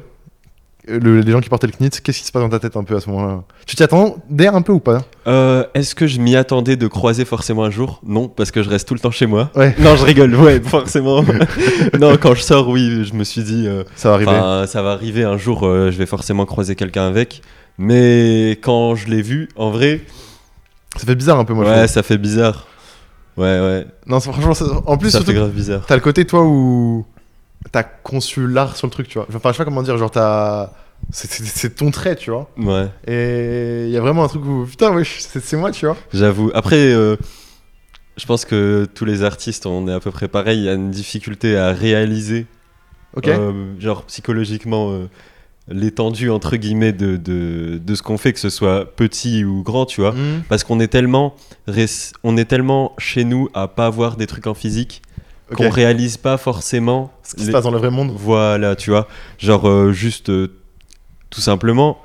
le- 0.88 1.20
les 1.20 1.30
gens 1.30 1.40
qui 1.40 1.48
portaient 1.48 1.66
le 1.68 1.72
knit, 1.78 1.90
qu'est-ce 1.90 2.18
qui 2.18 2.24
se 2.26 2.32
passe 2.32 2.42
dans 2.42 2.48
ta 2.48 2.58
tête 2.58 2.76
un 2.76 2.82
peu 2.82 2.96
à 2.96 3.00
ce 3.00 3.08
moment-là? 3.10 3.42
Tu 3.66 3.76
t'y 3.76 3.82
attendais 3.82 4.48
un 4.48 4.62
peu 4.62 4.72
ou 4.72 4.80
pas? 4.80 5.02
Euh, 5.28 5.64
Est-ce 5.74 5.94
que 5.94 6.06
je 6.06 6.18
m'y 6.20 6.34
attendais 6.34 6.74
de 6.76 6.86
croiser 6.88 7.24
forcément 7.24 7.62
un 7.64 7.70
jour? 7.70 8.00
Non, 8.04 8.28
parce 8.28 8.50
que 8.50 8.62
je 8.62 8.70
reste 8.70 8.88
tout 8.88 8.94
le 8.94 9.00
temps 9.00 9.10
chez 9.12 9.26
moi. 9.26 9.50
Ouais, 9.54 9.74
Non, 9.78 9.94
je 9.94 10.04
rigole, 10.04 10.34
ouais, 10.34 10.60
forcément. 10.60 11.22
non, 12.00 12.16
quand 12.16 12.34
je 12.34 12.40
sors, 12.42 12.68
oui, 12.68 13.04
je 13.04 13.14
me 13.14 13.22
suis 13.24 13.42
dit, 13.44 13.66
euh, 13.68 13.84
ça 13.94 14.08
va 14.08 14.14
arriver. 14.16 14.66
ça 14.66 14.82
va 14.82 14.92
arriver 14.92 15.22
un 15.22 15.36
jour, 15.36 15.64
euh, 15.64 15.90
je 15.92 15.98
vais 15.98 16.06
forcément 16.06 16.44
croiser 16.46 16.74
quelqu'un 16.74 17.06
avec. 17.06 17.42
Mais 17.78 18.52
quand 18.62 18.94
je 18.96 19.06
l'ai 19.08 19.22
vu, 19.22 19.48
en 19.56 19.70
vrai, 19.70 20.00
Ça 20.96 21.06
fait 21.06 21.14
bizarre 21.14 21.38
un 21.38 21.44
peu, 21.44 21.54
moi. 21.54 21.64
ouais, 21.66 21.86
ça 21.88 22.02
fait 22.02 22.18
bizarre. 22.18 22.66
Ouais, 23.36 23.44
ouais, 23.60 23.86
Non, 24.06 24.18
franchement, 24.18 24.54
ça- 24.54 24.64
en 24.86 24.98
plus, 24.98 25.10
ça 25.10 25.18
surtout, 25.18 25.30
fait 25.32 25.36
grave 25.38 25.50
bizarre. 25.52 25.84
t'as 25.86 25.94
le 25.94 26.00
côté, 26.00 26.24
toi, 26.26 26.42
où 26.44 27.06
t'as 27.72 27.82
conçu 27.82 28.46
l'art 28.46 28.76
sur 28.76 28.86
le 28.86 28.90
truc, 28.92 29.08
tu 29.08 29.18
vois. 29.18 29.26
Enfin, 29.34 29.50
je 29.50 29.56
sais 29.56 29.58
pas 29.58 29.64
comment 29.64 29.82
dire, 29.82 29.96
genre, 29.98 30.10
t'as. 30.10 30.70
c'est- 31.12 31.74
ton 31.76 31.90
trait, 31.90 32.14
tu 32.16 32.30
vois. 32.30 32.50
Ouais, 32.58 32.88
Et 33.06 33.84
il 33.86 33.90
y 33.90 33.96
a 33.96 34.00
vraiment 34.00 34.24
un 34.24 34.28
truc 34.28 34.44
où, 34.44 34.66
putain, 34.66 34.92
ouais, 34.94 35.02
c'est 35.04 35.56
moi, 35.56 35.70
tu 35.72 35.86
vois. 35.86 35.96
j'avoue. 36.12 36.50
Après, 36.54 36.76
euh, 36.92 37.16
je 38.16 38.26
pense 38.26 38.44
que 38.44 38.86
tous 38.94 39.04
les 39.04 39.22
artistes, 39.22 39.66
on 39.66 39.88
est 39.88 39.92
à 39.92 40.00
peu 40.00 40.10
près 40.10 40.28
pareil. 40.28 40.58
Il 40.58 40.64
y 40.64 40.68
a 40.68 40.74
une 40.74 40.90
difficulté 40.90 41.56
à 41.56 41.72
réaliser, 41.72 42.46
Ok 43.16 43.28
euh, 43.28 43.78
genre 43.80 44.04
psychologiquement, 44.04 44.92
euh, 44.92 45.08
l'étendue, 45.68 46.30
entre 46.30 46.56
guillemets, 46.56 46.92
de, 46.92 47.16
de, 47.16 47.78
de 47.82 47.94
ce 47.94 48.02
qu'on 48.02 48.18
fait, 48.18 48.32
que 48.32 48.40
ce 48.40 48.50
soit 48.50 48.84
petit 48.96 49.44
ou 49.44 49.62
grand, 49.62 49.86
tu 49.86 50.00
vois. 50.00 50.12
Mhm. 50.12 50.42
Parce 50.48 50.64
qu'on 50.64 50.80
est 50.80 50.88
tellement, 50.88 51.34
on 52.24 52.36
est 52.36 52.44
tellement 52.44 52.92
chez 52.98 53.24
nous 53.24 53.48
à 53.54 53.68
pas 53.68 53.86
avoir 53.86 54.16
des 54.16 54.26
trucs 54.26 54.46
en 54.46 54.54
physique 54.54 55.00
Ok. 55.50 55.56
qu'on 55.56 55.70
réalise 55.70 56.16
pas 56.16 56.36
forcément. 56.36 57.10
Ce 57.22 57.34
qui 57.34 57.44
se 57.44 57.50
passe 57.50 57.64
dans 57.64 57.70
le 57.70 57.78
vrai 57.78 57.90
monde. 57.90 58.12
Voilà, 58.16 58.76
tu 58.76 58.90
vois. 58.90 59.08
Genre, 59.38 59.68
euh, 59.68 59.92
juste, 59.92 60.30
euh, 60.30 60.48
tout 61.30 61.40
simplement, 61.40 61.98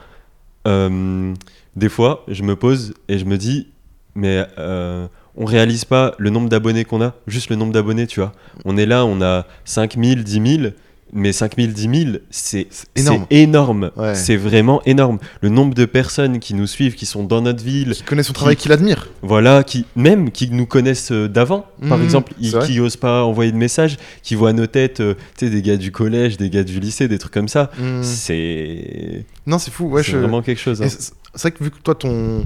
euh, 0.67 1.33
des 1.75 1.89
fois, 1.89 2.23
je 2.27 2.43
me 2.43 2.55
pose 2.55 2.93
et 3.07 3.17
je 3.17 3.25
me 3.25 3.37
dis, 3.37 3.67
mais 4.15 4.45
on 5.37 5.43
réalise 5.45 5.83
pas 5.83 6.15
le 6.17 6.29
nombre 6.29 6.47
d'abonnés 6.47 6.85
qu'on 6.85 7.01
a, 7.01 7.13
juste 7.27 7.49
le 7.49 7.57
nombre 7.57 7.73
d'abonnés, 7.73 8.07
tu 8.07 8.21
vois. 8.21 8.31
On 8.63 8.77
est 8.77 8.85
là, 8.85 9.05
on 9.05 9.21
a 9.21 9.45
5000, 9.65 10.23
10 10.23 10.59
000. 10.61 10.73
Mais 11.17 11.31
5000, 11.31 11.71
10 11.73 11.81
000, 12.03 12.17
c'est 12.29 12.67
C'est 12.69 12.87
énorme. 12.97 13.25
c'est 13.31 13.37
énorme. 13.37 13.91
Ouais. 13.95 14.15
C'est 14.15 14.35
vraiment 14.35 14.81
énorme. 14.85 15.17
Le 15.41 15.47
nombre 15.47 15.73
de 15.73 15.85
personnes 15.85 16.39
qui 16.39 16.53
nous 16.53 16.67
suivent, 16.67 16.93
qui 16.95 17.05
sont 17.05 17.23
dans 17.23 17.41
notre 17.41 17.63
ville, 17.63 17.93
Qui 17.93 18.03
connaît 18.03 18.21
son 18.21 18.33
travail, 18.33 18.57
qui 18.57 18.67
l'admire. 18.67 19.07
voilà, 19.21 19.63
qui 19.63 19.85
même 19.95 20.29
qui 20.29 20.49
nous 20.51 20.65
connaissent 20.65 21.13
euh, 21.13 21.29
d'avant, 21.29 21.67
par 21.87 21.97
Mhm, 21.99 22.03
exemple, 22.03 22.33
ils- 22.41 22.57
qui 22.59 22.81
osent 22.81 22.97
pas 22.97 23.23
envoyer 23.23 23.53
de 23.53 23.57
messages, 23.57 23.95
qui 24.23 24.35
voient 24.35 24.51
nos 24.51 24.67
têtes, 24.67 24.99
euh, 24.99 25.13
tu 25.37 25.45
sais, 25.45 25.49
des 25.49 25.61
gars 25.61 25.77
du 25.77 25.91
collège, 25.93 26.35
des 26.35 26.49
gars 26.49 26.63
du 26.63 26.81
lycée, 26.81 27.07
des 27.07 27.17
trucs 27.17 27.33
comme 27.33 27.47
ça. 27.47 27.71
Mhm. 27.79 28.03
C'est 28.03 29.25
Non, 29.47 29.57
c'est 29.57 29.71
fou. 29.71 29.85
Ouais, 29.85 30.03
c'est 30.03 30.11
je... 30.11 30.17
vraiment 30.17 30.41
quelque 30.41 30.59
chose. 30.61 30.81
hein. 30.81 30.87
C'est 31.35 31.49
vrai 31.49 31.51
que 31.51 31.63
vu 31.63 31.71
que 31.71 31.79
toi, 31.79 31.95
ton. 31.95 32.45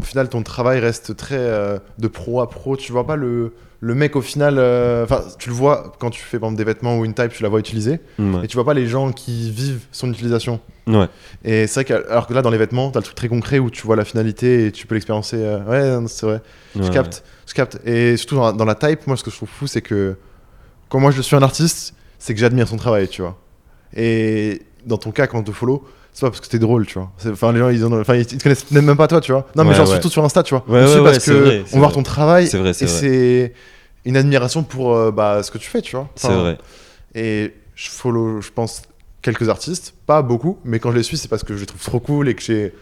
Au 0.00 0.04
final, 0.04 0.28
ton 0.28 0.42
travail 0.42 0.78
reste 0.80 1.16
très 1.16 1.36
euh, 1.38 1.78
de 1.98 2.08
pro 2.08 2.40
à 2.40 2.50
pro. 2.50 2.76
Tu 2.76 2.92
vois 2.92 3.06
pas 3.06 3.16
le, 3.16 3.54
le 3.80 3.94
mec 3.94 4.14
au 4.16 4.20
final. 4.20 4.56
euh, 4.58 5.04
Enfin, 5.04 5.22
tu 5.38 5.48
le 5.48 5.54
vois 5.54 5.92
quand 6.00 6.10
tu 6.10 6.20
fais 6.22 6.38
par 6.38 6.48
exemple 6.48 6.58
des 6.58 6.64
vêtements 6.70 6.98
ou 6.98 7.04
une 7.04 7.14
type, 7.14 7.30
tu 7.32 7.42
la 7.42 7.48
vois 7.48 7.60
utiliser. 7.60 8.00
Ouais. 8.18 8.44
Et 8.44 8.46
tu 8.48 8.56
vois 8.56 8.64
pas 8.64 8.74
les 8.74 8.86
gens 8.88 9.12
qui 9.12 9.50
vivent 9.50 9.84
son 9.92 10.10
utilisation. 10.10 10.60
Ouais. 10.86 11.06
Et 11.44 11.66
c'est 11.66 11.84
vrai 11.84 11.84
que, 12.02 12.10
alors 12.10 12.26
que 12.26 12.34
là, 12.34 12.42
dans 12.42 12.50
les 12.50 12.58
vêtements, 12.58 12.90
t'as 12.90 12.98
le 13.00 13.04
truc 13.04 13.16
très 13.16 13.28
concret 13.28 13.58
où 13.58 13.70
tu 13.70 13.86
vois 13.86 13.96
la 13.96 14.04
finalité 14.04 14.66
et 14.66 14.72
tu 14.72 14.86
peux 14.86 14.94
l'expériencer. 14.96 15.36
euh, 15.38 16.00
Ouais, 16.02 16.06
c'est 16.08 16.26
vrai. 16.26 16.40
Je 16.74 16.82
Ouais, 16.82 16.90
capte. 16.90 17.24
Je 17.46 17.54
capte. 17.54 17.80
Et 17.86 18.16
surtout 18.16 18.34
dans 18.36 18.46
la, 18.46 18.52
dans 18.52 18.64
la 18.64 18.74
type, 18.74 19.06
moi, 19.06 19.16
ce 19.16 19.22
que 19.24 19.30
je 19.30 19.36
trouve 19.36 19.48
fou, 19.48 19.66
c'est 19.66 19.82
que 19.82 20.16
quand 20.88 21.00
moi 21.00 21.10
je 21.10 21.22
suis 21.22 21.36
un 21.36 21.42
artiste, 21.42 21.94
c'est 22.18 22.34
que 22.34 22.40
j'admire 22.40 22.68
son 22.68 22.76
travail, 22.76 23.08
tu 23.08 23.22
vois. 23.22 23.38
Et 23.94 24.62
dans 24.84 24.98
ton 24.98 25.10
cas, 25.12 25.26
quand 25.26 25.38
on 25.38 25.42
te 25.42 25.52
follow, 25.52 25.84
c'est 26.16 26.24
pas 26.24 26.30
parce 26.30 26.40
que 26.40 26.46
t'es 26.48 26.58
drôle, 26.58 26.86
tu 26.86 26.98
vois. 26.98 27.12
Enfin, 27.30 27.52
les 27.52 27.58
gens, 27.58 27.68
ils, 27.68 27.84
en- 27.84 28.00
enfin, 28.00 28.14
ils 28.14 28.26
te 28.26 28.42
connaissent 28.42 28.70
même 28.70 28.96
pas 28.96 29.06
toi, 29.06 29.20
tu 29.20 29.32
vois. 29.32 29.46
Non, 29.54 29.64
mais 29.64 29.74
genre 29.74 29.84
ouais. 29.86 29.92
surtout 29.92 30.08
sur 30.08 30.24
Insta, 30.24 30.42
tu 30.42 30.54
vois. 30.54 30.64
Ouais, 30.66 30.82
ouais, 30.82 31.04
parce 31.04 31.26
que 31.26 31.32
vrai, 31.32 31.64
on 31.74 31.78
voit 31.78 31.92
ton 31.92 32.02
travail. 32.02 32.46
C'est 32.46 32.56
vrai, 32.56 32.72
c'est 32.72 32.86
Et 32.86 32.88
c'est 32.88 33.52
une 34.06 34.16
admiration 34.16 34.62
pour 34.62 34.94
euh, 34.94 35.10
bah, 35.10 35.42
ce 35.42 35.50
que 35.50 35.58
tu 35.58 35.68
fais, 35.68 35.82
tu 35.82 35.94
vois. 35.94 36.08
C'est 36.14 36.32
vrai. 36.32 36.56
Et 37.14 37.52
je 37.74 37.90
follow, 37.90 38.40
je 38.40 38.50
pense, 38.50 38.80
quelques 39.20 39.50
artistes, 39.50 39.92
pas 40.06 40.22
beaucoup, 40.22 40.58
mais 40.64 40.78
quand 40.78 40.90
je 40.90 40.96
les 40.96 41.02
suis, 41.02 41.18
c'est 41.18 41.28
parce 41.28 41.44
que 41.44 41.54
je 41.54 41.60
les 41.60 41.66
trouve 41.66 41.82
trop 41.82 42.00
cool 42.00 42.30
et 42.30 42.34
que 42.34 42.40
j'ai, 42.42 42.72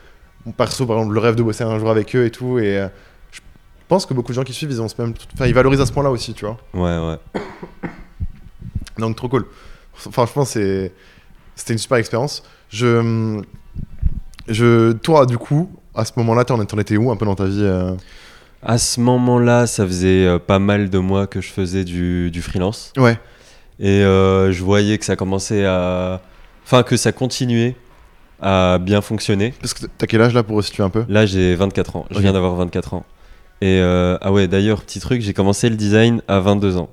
mon 0.46 0.52
perso, 0.52 0.86
par 0.86 0.98
exemple, 0.98 1.14
le 1.14 1.20
rêve 1.20 1.34
de 1.34 1.42
bosser 1.42 1.64
un 1.64 1.76
jour 1.80 1.90
avec 1.90 2.14
eux 2.14 2.26
et 2.26 2.30
tout. 2.30 2.60
Et 2.60 2.78
euh, 2.78 2.86
je 3.32 3.40
pense 3.88 4.06
que 4.06 4.14
beaucoup 4.14 4.30
de 4.30 4.36
gens 4.36 4.44
qui 4.44 4.52
suivent, 4.52 4.70
ils 4.70 4.80
ont 4.80 4.86
ce 4.86 4.94
même, 5.02 5.12
enfin, 5.34 5.46
ils 5.48 5.54
valorisent 5.54 5.80
à 5.80 5.86
ce 5.86 5.92
point-là 5.92 6.12
aussi, 6.12 6.34
tu 6.34 6.46
vois. 6.46 6.56
Ouais, 6.72 7.08
ouais. 7.34 7.42
Donc 8.96 9.16
trop 9.16 9.28
cool. 9.28 9.44
Franchement, 9.94 10.44
c'est, 10.44 10.92
c'était 11.56 11.72
une 11.72 11.80
super 11.80 11.98
expérience. 11.98 12.44
Je, 12.74 13.40
je, 14.48 14.92
toi, 14.92 15.26
du 15.26 15.38
coup, 15.38 15.70
à 15.94 16.04
ce 16.04 16.12
moment-là, 16.16 16.44
t'en 16.44 16.62
t'en 16.64 16.78
étais 16.78 16.96
où 16.96 17.10
un 17.10 17.16
peu 17.16 17.24
dans 17.24 17.34
ta 17.36 17.44
vie 17.44 17.60
euh 17.62 17.94
À 18.62 18.78
ce 18.78 19.00
moment-là, 19.00 19.66
ça 19.66 19.86
faisait 19.86 20.26
euh, 20.26 20.38
pas 20.38 20.58
mal 20.58 20.90
de 20.90 20.98
mois 20.98 21.26
que 21.26 21.40
je 21.40 21.50
faisais 21.50 21.84
du, 21.84 22.30
du 22.32 22.42
freelance. 22.42 22.92
Ouais. 22.96 23.18
Et 23.80 24.02
euh, 24.02 24.52
je 24.52 24.62
voyais 24.64 24.98
que 24.98 25.04
ça 25.04 25.16
commençait 25.16 25.64
à. 25.64 26.20
Enfin, 26.64 26.82
que 26.82 26.96
ça 26.96 27.12
continuait 27.12 27.76
à 28.40 28.78
bien 28.80 29.00
fonctionner. 29.00 29.54
Parce 29.60 29.74
que 29.74 29.86
t'as 29.86 30.06
quel 30.06 30.20
âge 30.22 30.34
là 30.34 30.42
pour 30.42 30.62
situer 30.64 30.82
un 30.82 30.90
peu? 30.90 31.04
Là, 31.08 31.26
j'ai 31.26 31.54
24 31.54 31.96
ans. 31.96 32.06
Je 32.10 32.18
viens 32.18 32.32
d'avoir 32.32 32.54
24 32.56 32.94
ans. 32.94 33.04
Et 33.60 33.78
euh, 33.80 34.18
ah 34.20 34.32
ouais, 34.32 34.48
d'ailleurs, 34.48 34.82
petit 34.82 34.98
truc, 35.00 35.20
j'ai 35.22 35.32
commencé 35.32 35.68
le 35.70 35.76
design 35.76 36.22
à 36.28 36.40
22 36.40 36.76
ans. 36.76 36.88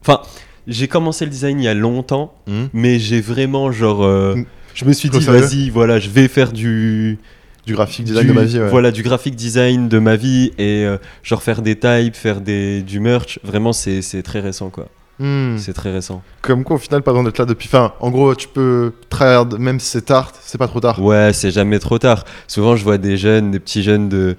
Enfin, 0.00 0.20
j'ai 0.66 0.88
commencé 0.88 1.24
le 1.24 1.30
design 1.30 1.60
il 1.60 1.64
y 1.64 1.68
a 1.68 1.74
longtemps, 1.74 2.34
Hmm. 2.48 2.66
mais 2.72 2.98
j'ai 2.98 3.20
vraiment 3.20 3.70
genre. 3.70 4.02
euh, 4.02 4.34
Mm. 4.36 4.44
Je 4.74 4.84
me 4.84 4.92
suis 4.92 5.08
dit, 5.10 5.20
vas-y, 5.20 5.70
voilà, 5.70 5.98
je 5.98 6.08
vais 6.08 6.28
faire 6.28 6.52
du. 6.52 7.18
Du 7.64 7.74
graphique 7.74 8.04
design 8.04 8.22
du- 8.26 8.28
de 8.30 8.32
ma 8.34 8.42
vie, 8.44 8.58
ouais. 8.58 8.68
Voilà, 8.68 8.90
du 8.90 9.04
graphic 9.04 9.36
design 9.36 9.88
de 9.88 9.98
ma 10.00 10.16
vie 10.16 10.50
et 10.58 10.84
euh, 10.84 10.96
genre 11.22 11.44
faire 11.44 11.62
des 11.62 11.76
types, 11.78 12.16
faire 12.16 12.40
des, 12.40 12.82
du 12.82 12.98
merch. 12.98 13.38
Vraiment, 13.44 13.72
c'est 13.72 14.02
très 14.24 14.40
récent, 14.40 14.68
quoi. 14.68 14.88
Hmm. 15.20 15.56
C'est 15.58 15.72
très 15.72 15.92
récent. 15.92 16.22
Comme 16.40 16.64
quoi, 16.64 16.74
au 16.74 16.78
final, 16.80 17.02
pas 17.02 17.12
besoin 17.12 17.22
d'être 17.22 17.38
là 17.38 17.44
depuis. 17.44 17.68
Enfin, 17.68 17.92
en 18.00 18.10
gros, 18.10 18.34
tu 18.34 18.48
peux 18.48 18.92
tryhard, 19.10 19.46
même 19.60 19.78
si 19.78 19.90
c'est 19.90 20.06
tard, 20.06 20.32
c'est 20.42 20.58
pas 20.58 20.66
trop 20.66 20.80
tard. 20.80 21.00
Ouais, 21.00 21.30
c'est 21.32 21.52
jamais 21.52 21.78
trop 21.78 21.98
tard. 22.00 22.24
Souvent, 22.48 22.74
je 22.74 22.82
vois 22.82 22.98
des 22.98 23.16
jeunes, 23.16 23.52
des 23.52 23.60
petits 23.60 23.84
jeunes 23.84 24.08
de, 24.08 24.36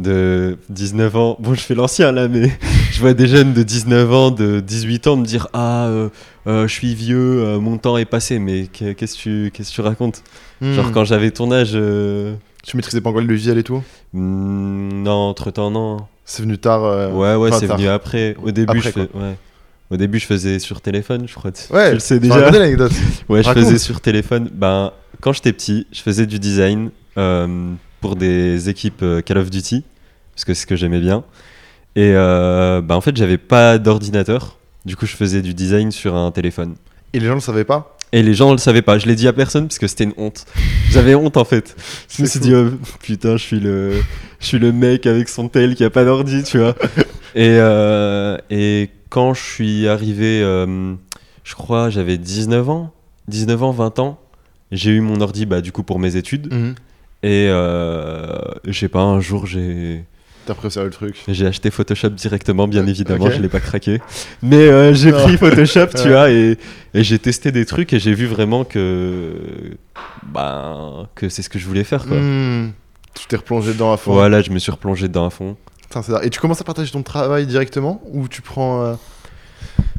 de 0.00 0.56
19 0.68 1.16
ans. 1.16 1.36
Bon, 1.40 1.54
je 1.54 1.60
fais 1.60 1.74
l'ancien 1.74 2.12
là, 2.12 2.28
mais 2.28 2.50
je 2.92 3.00
vois 3.00 3.14
des 3.14 3.26
jeunes 3.26 3.52
de 3.52 3.62
19 3.62 4.12
ans, 4.12 4.30
de 4.30 4.60
18 4.60 5.06
ans 5.06 5.16
me 5.16 5.24
dire 5.24 5.48
Ah, 5.52 5.86
euh, 5.86 6.08
euh, 6.46 6.66
je 6.66 6.72
suis 6.72 6.94
vieux, 6.94 7.42
euh, 7.42 7.58
mon 7.60 7.78
temps 7.78 7.96
est 7.96 8.04
passé. 8.04 8.38
Mais 8.38 8.66
qu'est- 8.72 8.94
qu'est-ce 8.94 9.16
que 9.16 9.20
tu, 9.22 9.50
qu'est-ce 9.52 9.70
que 9.70 9.74
tu 9.76 9.80
racontes? 9.80 10.22
Hmm. 10.60 10.72
Genre, 10.74 10.92
quand 10.92 11.04
j'avais 11.04 11.30
ton 11.30 11.50
âge. 11.52 11.76
Tu 12.62 12.76
maîtrisais 12.76 13.00
pas 13.00 13.08
encore 13.08 13.22
le 13.22 13.26
logiciel 13.28 13.56
et 13.56 13.62
tout? 13.62 13.82
Hmm, 14.12 15.02
non, 15.02 15.12
entre 15.12 15.50
temps, 15.50 15.70
non. 15.70 15.96
C'est 16.26 16.42
venu 16.42 16.58
tard. 16.58 16.82
Ouais, 17.16 17.34
ouais, 17.34 17.48
enfin, 17.48 17.58
c'est 17.58 17.66
venu 17.66 17.88
après. 17.88 18.36
Au 18.42 18.50
début, 18.50 18.78
Après, 18.78 18.82
je 18.82 18.88
fais- 18.90 19.00
ouais. 19.18 19.36
Au 19.90 19.96
début, 19.96 20.18
je 20.20 20.26
faisais 20.26 20.58
sur 20.60 20.80
téléphone, 20.80 21.24
je 21.26 21.34
crois. 21.34 21.50
Tu- 21.52 21.72
Ouais, 21.72 21.88
tu 21.88 21.94
le 21.94 22.00
sais 22.00 22.20
déjà. 22.20 22.50
l'anecdote. 22.50 22.92
Ouais, 23.28 23.42
je 23.42 23.48
Raconte. 23.48 23.64
faisais 23.64 23.78
sur 23.78 24.00
téléphone. 24.00 24.48
Ben, 24.52 24.92
quand 25.20 25.32
j'étais 25.32 25.52
petit, 25.52 25.86
je 25.90 26.00
faisais 26.02 26.26
du 26.26 26.38
design 26.38 26.90
pour 28.00 28.16
des 28.16 28.68
équipes 28.68 29.04
Call 29.24 29.38
of 29.38 29.50
Duty, 29.50 29.84
parce 30.40 30.46
que 30.46 30.54
c'est 30.54 30.62
ce 30.62 30.66
que 30.66 30.76
j'aimais 30.76 31.00
bien. 31.00 31.22
Et 31.96 32.12
euh, 32.14 32.80
ben, 32.80 32.94
en 32.94 33.02
fait, 33.02 33.14
j'avais 33.14 33.36
pas 33.36 33.76
d'ordinateur. 33.76 34.56
Du 34.86 34.96
coup, 34.96 35.04
je 35.04 35.14
faisais 35.14 35.42
du 35.42 35.52
design 35.52 35.90
sur 35.90 36.16
un 36.16 36.30
téléphone. 36.30 36.76
Et 37.12 37.20
les 37.20 37.26
gens 37.26 37.34
le 37.34 37.40
savaient 37.40 37.64
pas? 37.64 37.94
Et 38.12 38.22
les 38.22 38.32
gens 38.32 38.48
ne 38.48 38.52
le 38.52 38.58
savaient 38.58 38.80
pas. 38.80 38.96
Je 38.96 39.06
l'ai 39.06 39.16
dit 39.16 39.28
à 39.28 39.34
personne 39.34 39.66
parce 39.68 39.78
que 39.78 39.86
c'était 39.86 40.04
une 40.04 40.14
honte. 40.16 40.46
J'avais 40.90 41.14
honte 41.14 41.36
en 41.36 41.44
fait. 41.44 41.76
Je 42.08 42.22
me 42.22 42.26
suis 42.26 42.40
dit, 42.40 42.54
oh, 42.54 42.70
putain, 43.02 43.36
je 43.36 43.42
suis 43.42 43.60
le, 43.60 44.00
je 44.40 44.46
suis 44.46 44.58
le 44.58 44.72
mec 44.72 45.06
avec 45.06 45.28
son 45.28 45.48
tel 45.48 45.74
qui 45.74 45.84
a 45.84 45.90
pas 45.90 46.06
d'ordi, 46.06 46.42
tu 46.42 46.58
vois. 46.58 46.74
et, 47.34 47.58
euh, 47.58 48.38
et 48.48 48.88
quand 49.10 49.34
je 49.34 49.42
suis 49.42 49.88
arrivé, 49.88 50.40
euh, 50.42 50.94
je 51.44 51.54
crois, 51.54 51.90
j'avais 51.90 52.16
19 52.16 52.70
ans, 52.70 52.94
19 53.28 53.62
ans, 53.62 53.72
20 53.72 53.98
ans. 53.98 54.18
j'ai 54.72 54.92
eu 54.92 55.00
mon 55.00 55.20
ordi 55.20 55.44
bah, 55.44 55.60
du 55.60 55.70
coup 55.70 55.82
pour 55.82 55.98
mes 55.98 56.16
études. 56.16 56.50
Mhm. 56.50 56.74
Et 57.22 57.48
euh, 57.48 58.38
je 58.64 58.78
sais 58.78 58.88
pas, 58.88 59.02
un 59.02 59.20
jour 59.20 59.46
j'ai 59.46 60.04
T'as 60.46 60.54
sérieux 60.70 60.88
le 60.88 60.94
truc. 60.94 61.22
j'ai 61.28 61.46
acheté 61.46 61.70
Photoshop 61.70 62.08
directement, 62.10 62.66
bien 62.66 62.86
évidemment, 62.86 63.26
Ok. 63.26 63.32
je 63.36 63.40
l'ai 63.42 63.48
pas 63.48 63.60
craqué. 63.60 64.00
Mais 64.42 64.56
euh, 64.56 64.92
j'ai 64.94 65.12
pris 65.12 65.36
Photoshop, 65.36 65.88
tu 66.02 66.08
vois, 66.08 66.30
et, 66.30 66.56
et 66.94 67.04
j'ai 67.04 67.18
testé 67.18 67.52
des 67.52 67.64
trucs 67.66 67.92
et 67.92 67.98
j'ai 68.00 68.14
vu 68.14 68.26
vraiment 68.26 68.64
que 68.64 69.32
ben 70.32 71.06
que 71.14 71.28
c'est 71.28 71.42
ce 71.42 71.48
que 71.50 71.58
je 71.58 71.66
voulais 71.66 71.84
faire 71.84 72.06
quoi. 72.06 72.16
Mhm. 72.16 72.72
Tu 73.14 73.26
t'es 73.26 73.36
replongé 73.36 73.72
dedans 73.72 73.92
à 73.92 73.96
fond. 73.96 74.12
Voilà, 74.12 74.40
je 74.40 74.50
me 74.50 74.58
suis 74.58 74.70
replongé 74.72 75.08
dedans 75.08 75.26
à 75.26 75.30
fond. 75.30 75.56
Putain. 75.82 76.02
Et 76.22 76.30
tu 76.30 76.38
commences 76.40 76.60
à 76.60 76.64
partager 76.64 76.90
ton 76.92 77.02
travail 77.02 77.46
directement 77.46 78.00
ou 78.12 78.28
tu 78.28 78.40
prends. 78.42 78.82
euh, 78.82 78.94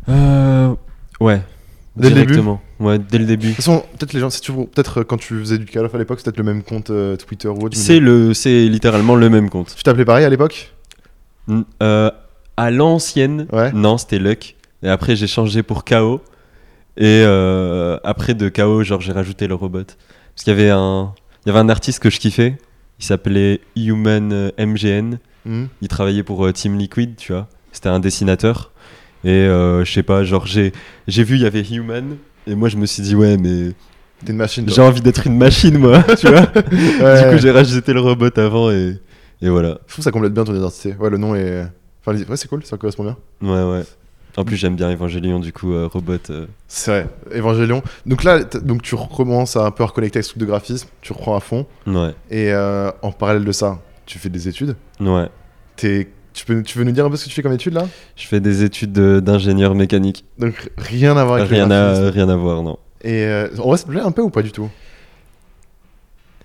Euh, 0.10 0.74
ouais. 1.20 1.42
Dès 1.98 2.10
le 2.10 2.16
début 2.16 2.28
directement. 2.28 2.62
Ouais, 2.80 2.98
dès 3.00 3.18
le 3.18 3.26
début. 3.26 3.48
De 3.48 3.52
toute 3.52 3.58
façon, 3.58 3.84
peut-être 3.98 4.14
les 4.14 4.20
gens, 4.22 4.30
si 4.30 4.40
tu 4.42 4.52
peut-être 4.54 5.04
quand 5.04 5.18
tu 5.18 5.38
faisais 5.40 5.58
du 5.58 5.66
Call 5.66 5.86
of 5.86 5.94
à 5.94 5.98
l'époque, 5.98 6.20
c'était 6.24 6.38
le 6.38 6.44
même 6.44 6.64
compte 6.64 6.90
euh, 6.90 7.18
Twitter 7.18 7.50
ou 7.50 7.66
autre. 7.66 7.76
C'est 7.78 8.00
le, 8.00 8.34
c'est 8.34 8.68
littéralement 8.68 9.16
le 9.16 9.30
même 9.30 9.50
compte. 9.50 9.74
Tu 9.76 9.84
t'appelais 9.84 10.06
pareil 10.06 10.24
à 10.26 10.30
l'époque 10.30 10.72
N- 11.50 11.66
euh, 11.84 12.10
à 12.56 12.72
l'ancienne, 12.72 13.48
Ouais. 13.52 13.72
non, 13.74 13.98
c'était 13.98 14.20
Luck. 14.20 14.56
Et 14.84 14.90
après, 14.90 15.16
j'ai 15.16 15.28
changé 15.28 15.64
pour 15.64 15.84
KO. 15.84 16.22
Et 16.98 17.24
euh, 17.26 17.98
après 18.04 18.34
de 18.36 18.48
KO, 18.50 18.84
genre, 18.84 19.02
j'ai 19.02 19.12
rajouté 19.12 19.48
le 19.48 19.56
robot. 19.56 19.84
Parce 19.84 20.44
qu'il 20.44 20.52
y 20.54 20.56
avait 20.56 20.70
un, 20.70 21.14
il 21.46 21.50
y 21.50 21.52
avait 21.52 21.60
un 21.60 21.70
artiste 21.70 22.00
que 22.00 22.10
je 22.10 22.20
kiffais. 22.20 22.58
Il 23.00 23.06
s'appelait 23.06 23.60
Human 23.76 24.52
MGN. 24.58 25.18
Mhm. 25.46 25.68
Il 25.82 25.88
travaillait 25.88 26.24
pour 26.24 26.52
Team 26.54 26.78
Liquid, 26.78 27.16
tu 27.18 27.32
vois. 27.34 27.48
C'était 27.72 27.90
un 27.90 28.00
dessinateur. 28.00 28.72
Et 29.24 29.30
euh, 29.30 29.84
je 29.86 29.92
sais 29.92 30.04
pas, 30.04 30.24
genre, 30.24 30.46
j'ai, 30.48 30.72
vu, 31.08 31.36
il 31.36 31.42
y 31.42 31.46
avait 31.46 31.62
Human. 31.64 32.18
Et 32.48 32.56
moi, 32.56 32.70
je 32.70 32.78
me 32.78 32.86
suis 32.86 33.04
dit, 33.04 33.16
ouais, 33.16 33.38
mais 33.38 33.72
T'es 34.26 34.32
une 34.32 34.38
machine. 34.38 34.66
j'ai 34.70 34.82
envie 34.82 35.02
d'être 35.02 35.26
une 35.28 35.38
machine, 35.38 35.78
moi, 35.78 36.04
tu 36.20 36.28
vois. 36.28 36.42
Ouais. 36.42 37.24
Du 37.24 37.30
coup, 37.36 37.38
j'ai 37.42 37.52
rajouté 37.52 37.94
le 37.94 38.00
robot 38.02 38.30
avant 38.38 38.72
et, 38.72 38.98
et 39.42 39.50
voilà. 39.50 39.80
Je 39.88 39.94
trouve 39.94 39.98
que 39.98 40.02
ça 40.04 40.12
complète 40.12 40.34
bien 40.34 40.44
ton 40.44 40.56
identité. 40.56 40.96
Ouais, 41.00 41.10
le 41.10 41.18
nom 41.18 41.36
est. 41.36 41.66
Enfin, 42.06 42.18
ouais, 42.18 42.38
c'est 42.38 42.48
cool, 42.48 42.64
ça 42.66 42.78
correspond 42.78 43.04
bien. 43.04 43.18
Ouais, 43.42 43.64
ouais. 43.78 43.84
En 44.38 44.46
plus, 44.46 44.56
j'aime 44.56 44.76
bien 44.76 44.90
Evangelion, 44.92 45.40
du 45.40 45.52
coup, 45.52 45.74
euh, 45.74 45.88
robot. 45.92 46.14
euh, 46.30 46.46
C'est 46.68 46.90
vrai, 46.92 47.08
Evangelion. 47.38 47.84
Donc 48.06 48.24
là, 48.24 48.44
donc 48.44 48.82
tu 48.82 48.96
recommences 48.96 49.56
à 49.58 49.66
un 49.66 49.72
peu 49.72 49.84
reconnecter 49.84 50.18
avec 50.20 50.24
ce 50.26 50.30
truc 50.30 50.42
de 50.42 50.46
graphisme, 50.48 50.88
tu 51.02 51.12
reprends 51.14 51.36
à 51.36 51.42
fond. 51.42 51.66
Ouais, 51.86 52.16
Et 52.30 52.52
euh, 52.54 52.92
en 53.02 53.12
parallèle 53.12 53.44
de 53.44 53.52
ça, 53.52 53.80
tu 54.06 54.20
fais 54.20 54.30
des 54.30 54.48
études. 54.48 54.76
ouais. 55.02 55.28
T'es- 55.76 56.08
tu, 56.34 56.46
peux, 56.46 56.64
tu 56.64 56.78
veux 56.78 56.84
nous 56.84 56.92
dire 56.92 57.06
un 57.06 57.10
peu 57.10 57.16
ce 57.18 57.26
que 57.26 57.30
tu 57.30 57.36
fais 57.36 57.42
comme 57.42 57.54
études 57.54 57.74
là? 57.74 57.88
Je 58.16 58.28
fais 58.28 58.40
des 58.40 58.64
études 58.64 58.92
de- 58.94 59.20
d'ingénieur 59.20 59.76
mécanique. 59.76 60.26
Donc 60.38 60.72
rien 60.78 61.16
à 61.18 61.24
voir 61.26 61.38
avec 61.38 61.50
Rien 61.50 61.68
le 61.68 61.74
à, 61.74 62.10
rien 62.12 62.30
à 62.30 62.36
voir, 62.36 62.64
non. 62.64 62.78
Et 63.04 63.24
euh, 63.26 63.48
en 63.60 63.68
vrai, 63.70 63.78
ça 63.78 63.86
te 63.86 63.90
plaît 63.90 64.02
un 64.02 64.12
peu 64.12 64.22
ou 64.22 64.30
pas 64.30 64.42
du 64.42 64.52
tout? 64.52 64.70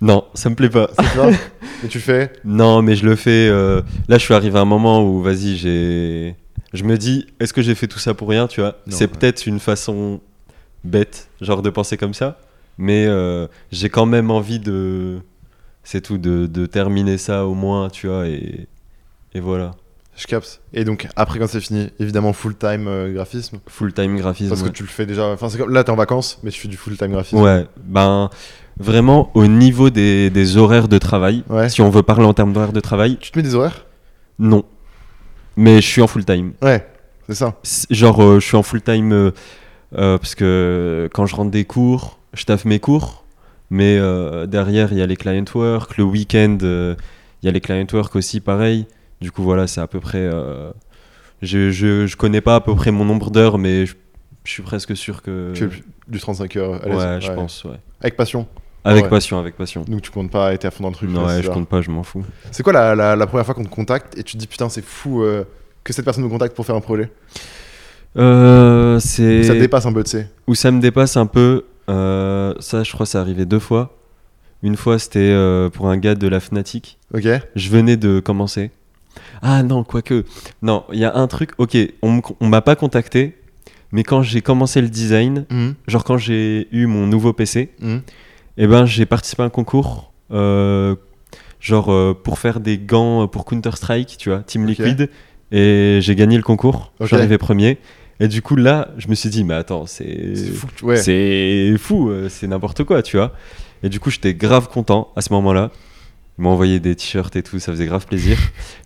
Non, 0.01 0.25
ça 0.35 0.51
me 0.51 0.55
plaît 0.55 0.69
pas. 0.69 0.91
C'est 0.99 1.05
Mais 1.83 1.89
tu 1.89 2.01
fais? 2.01 2.33
Non, 2.45 2.83
mais 2.83 2.97
je 2.97 3.05
le 3.07 3.17
fais. 3.17 3.49
euh, 3.49 3.83
Là, 4.09 4.19
je 4.19 4.25
suis 4.25 4.35
arrivé 4.35 4.59
à 4.59 4.63
un 4.63 4.67
moment 4.67 5.03
où, 5.03 5.21
vas-y, 5.23 5.57
j'ai. 5.57 6.35
Je 6.73 6.85
me 6.85 6.97
dis, 6.99 7.27
est-ce 7.41 7.53
que 7.53 7.63
j'ai 7.63 7.75
fait 7.75 7.87
tout 7.87 7.99
ça 7.99 8.13
pour 8.15 8.29
rien, 8.29 8.47
tu 8.47 8.61
vois? 8.61 8.77
C'est 8.89 9.05
ouais. 9.05 9.07
peut-être 9.19 9.47
une 9.47 9.61
façon 9.61 10.21
bête, 10.85 11.29
genre 11.41 11.63
de 11.63 11.71
penser 11.71 11.97
comme 11.97 12.15
ça, 12.15 12.39
mais 12.79 13.07
euh, 13.07 13.47
j'ai 13.73 13.89
quand 13.89 14.07
même 14.07 14.31
envie 14.31 14.59
de. 14.59 15.19
C'est 15.85 16.01
tout, 16.01 16.19
de, 16.19 16.47
de 16.47 16.67
terminer 16.67 17.17
ça 17.17 17.47
au 17.47 17.55
moins, 17.55 17.89
tu 17.89 18.09
vois, 18.09 18.27
et, 18.27 18.67
et 19.37 19.41
voilà. 19.41 19.73
Je 20.17 20.27
capte. 20.27 20.63
Et 20.73 20.85
donc 20.85 21.09
après 21.15 21.39
quand 21.39 21.47
c'est 21.47 21.61
fini, 21.61 21.91
évidemment 22.01 22.33
full 22.33 22.57
time 22.57 22.89
euh, 22.89 23.13
graphisme. 23.13 23.59
Full 23.67 23.93
time 23.93 24.17
graphisme. 24.17 24.49
Parce 24.49 24.63
que 24.63 24.69
ouais. 24.69 24.73
tu 24.73 24.83
le 24.83 24.89
fais 24.89 25.05
déjà. 25.05 25.27
Enfin, 25.27 25.49
comme 25.59 25.71
là, 25.71 25.85
t'es 25.85 25.91
en 25.91 25.97
vacances, 25.97 26.39
mais 26.43 26.51
tu 26.51 26.59
fais 26.59 26.69
du 26.69 26.77
full 26.79 26.97
time 26.97 27.11
graphisme. 27.11 27.37
Ouais, 27.43 27.67
ben 27.85 28.31
vraiment 28.79 29.31
au 29.35 29.47
niveau 29.47 29.91
des, 29.91 30.31
des 30.31 30.57
horaires 30.57 30.89
de 30.89 30.97
travail, 30.99 31.45
Ouais. 31.51 31.69
si 31.69 31.83
on 31.83 31.91
veut 31.91 32.03
parler 32.03 32.25
en 32.25 32.33
termes 32.33 32.53
d'horaires 32.55 32.73
de 32.73 32.81
travail, 32.81 33.19
Tu 33.21 33.31
te 33.31 33.39
mets 33.39 33.43
des 33.43 33.55
horaires? 33.55 33.85
non. 34.39 34.65
Mais 35.59 35.81
je 35.83 35.87
suis 35.87 36.03
en 36.03 36.07
full 36.07 36.25
time. 36.25 36.53
Ouais, 36.63 36.87
c'est 37.29 37.35
ça. 37.35 37.55
Genre, 37.91 38.23
euh, 38.23 38.41
je 38.41 38.47
suis 38.47 38.57
en 38.59 38.63
full 38.63 38.83
time 38.83 39.13
euh, 39.13 39.31
parce 39.93 40.35
que 40.35 41.09
quand 41.15 41.25
je 41.27 41.35
rentre 41.37 41.51
des 41.51 41.65
cours, 41.65 42.19
je 42.35 42.45
taffe 42.45 42.65
mes 42.67 42.79
cours, 42.79 43.25
mais 43.71 43.99
derrière 44.47 44.93
il 44.93 44.99
y 44.99 45.03
a 45.03 45.07
les 45.07 45.17
client 45.17 45.45
work, 45.55 45.97
le 45.99 46.05
week-end 46.05 46.59
il 46.63 46.97
y 47.47 47.49
a 47.49 47.53
les 47.53 47.61
client 47.61 47.87
work 47.93 48.17
aussi, 48.17 48.41
pareil. 48.41 48.87
Du 49.21 49.31
coup, 49.31 49.43
voilà, 49.43 49.67
c'est 49.67 49.81
à 49.81 49.87
peu 49.87 50.01
près. 50.01 50.19
euh, 50.33 50.71
je, 51.43 51.71
je, 51.71 52.07
je 52.07 52.17
connais 52.17 52.41
pas 52.41 52.57
à 52.57 52.61
peu 52.61 52.75
près 52.75 52.91
mon 52.91 53.05
nombre 53.05 53.31
d'heures, 53.31 53.59
mais 53.59 53.87
je, 53.87 53.95
je 54.45 54.51
suis 54.51 54.63
presque 54.63 54.97
sûr 54.97 55.23
que. 55.23 55.53
Tu 55.55 55.69
du 56.09 56.21
35 56.21 56.55
heures 56.57 56.75
à 56.85 56.89
ouais, 56.89 57.21
je 57.21 57.33
pense, 57.33 57.65
ouais. 57.65 57.81
Avec 58.01 58.17
passion. 58.17 58.47
Avec 58.85 59.05
Ouais. 59.05 59.11
passion, 59.11 59.39
avec 59.41 59.57
passion. 59.57 59.83
Donc 59.89 60.03
tu 60.03 60.13
comptes 60.13 60.31
pas 60.31 60.55
être 60.55 60.65
à 60.65 60.71
fond 60.71 60.85
dans 60.85 60.91
le 60.91 60.95
truc. 60.95 61.11
Non, 61.11 61.27
ouais, 61.27 61.43
je 61.43 61.49
ça. 61.49 61.53
compte 61.53 61.69
pas, 61.69 61.81
je 61.83 61.91
m'en 61.91 62.05
fous. 62.05 62.25
C'est 62.53 62.63
quoi 62.63 62.73
la, 62.73 62.95
la- 62.95 63.17
la 63.17 63.27
première 63.27 63.45
fois 63.45 63.53
qu'on 63.55 63.65
te 63.65 63.69
contacte 63.69 64.17
et 64.17 64.23
tu 64.23 64.35
te 64.35 64.39
dis 64.39 64.47
putain 64.47 64.69
c'est 64.69 64.85
fou 64.85 65.25
euh, 65.25 65.43
que 65.83 65.93
cette 65.93 66.05
personne 66.05 66.23
me 66.23 66.29
contacte 66.29 66.55
pour 66.55 66.65
faire 66.65 66.77
un 66.77 66.81
projet? 66.81 67.11
Euh, 68.17 68.99
c'est 69.01 69.43
Ça 69.43 69.55
te 69.55 69.59
dépasse 69.59 69.87
un 69.87 69.93
peu, 69.93 70.05
tu 70.05 70.11
sais? 70.11 70.29
où 70.47 70.55
ça 70.55 70.71
me 70.71 70.81
dépasse 70.81 71.17
un 71.17 71.27
peu. 71.27 71.65
euh, 71.91 72.55
ça, 72.61 72.83
je 72.83 72.93
crois, 72.93 73.07
c'est 73.07 73.19
arrivé 73.19 73.45
deux 73.45 73.59
fois. 73.59 73.97
Une 74.63 74.77
fois, 74.77 74.99
c'était 74.99 75.35
pour 75.73 75.89
un 75.89 75.97
gars 75.99 76.15
de 76.15 76.29
la 76.29 76.41
Fnatic. 76.41 76.99
Ok 77.13 77.27
Je 77.57 77.69
venais 77.71 77.97
de 77.97 78.21
commencer. 78.21 78.71
Ah 79.43 79.63
non, 79.63 79.85
quoique. 79.85 80.25
Non, 80.63 80.85
il 80.93 80.99
y 80.99 81.05
a 81.05 81.15
un 81.17 81.27
truc. 81.27 81.51
Ok, 81.59 81.77
on 82.03 82.21
on 82.41 82.49
m'a 82.49 82.61
pas 82.63 82.77
contacté, 82.77 83.37
mais 83.93 84.03
quand 84.03 84.23
j'ai 84.23 84.41
commencé 84.41 84.81
le 84.81 84.89
design, 84.89 85.45
Mhm. 85.51 85.75
genre 85.87 86.05
quand 86.05 86.19
j'ai 86.19 86.69
eu 86.73 86.87
mon 86.87 87.07
nouveau 87.07 87.33
PC, 87.33 87.71
Mhm. 87.81 88.03
eh 88.59 88.67
ben 88.67 88.85
j'ai 88.87 89.07
participé 89.07 89.43
à 89.43 89.47
un 89.47 89.51
concours. 89.51 90.13
euh, 90.33 90.97
genre 91.61 91.93
euh, 91.93 92.13
pour 92.13 92.41
faire 92.41 92.59
des 92.59 92.79
gants 92.79 93.29
pour 93.29 93.45
Counter 93.45 93.71
Strike, 93.77 94.17
tu 94.19 94.29
vois, 94.31 94.41
Team. 94.41 94.67
Liquid, 94.67 95.09
et 95.53 95.99
j'ai 96.03 96.15
gagné 96.17 96.37
le 96.37 96.43
concours. 96.43 96.93
Je 97.01 97.07
suis 97.07 97.15
Ok. 97.15 97.21
arrivé 97.21 97.39
premier. 97.39 97.79
Et 98.19 98.27
du 98.29 98.43
coup 98.43 98.57
là, 98.57 98.89
je 98.99 99.07
me 99.09 99.15
suis 99.15 99.29
dit, 99.31 99.45
mais 99.45 99.55
attends, 99.55 99.85
fou. 99.87 100.67
Ouais. 100.83 100.97
c'est 100.97 101.75
fou, 101.79 102.09
euh, 102.11 102.29
c'est 102.29 102.47
n'importe 102.49 102.83
quoi, 102.83 103.03
tu 103.03 103.19
vois. 103.19 103.33
Et 103.85 103.89
du 103.89 104.01
coup, 104.01 104.11
j'étais 104.11 104.35
grave 104.35 104.69
content 104.69 105.13
à 105.15 105.21
ce 105.21 105.33
moment-là. 105.35 105.71
Ils 106.39 106.43
m'ont 106.43 106.51
envoyé 106.51 106.81
des 106.81 106.95
t-shirts 106.95 107.35
et 107.37 107.43
tout, 107.43 107.59
ça 107.59 107.73
faisait 107.73 107.87
grave 107.87 108.07
plaisir. 108.07 108.37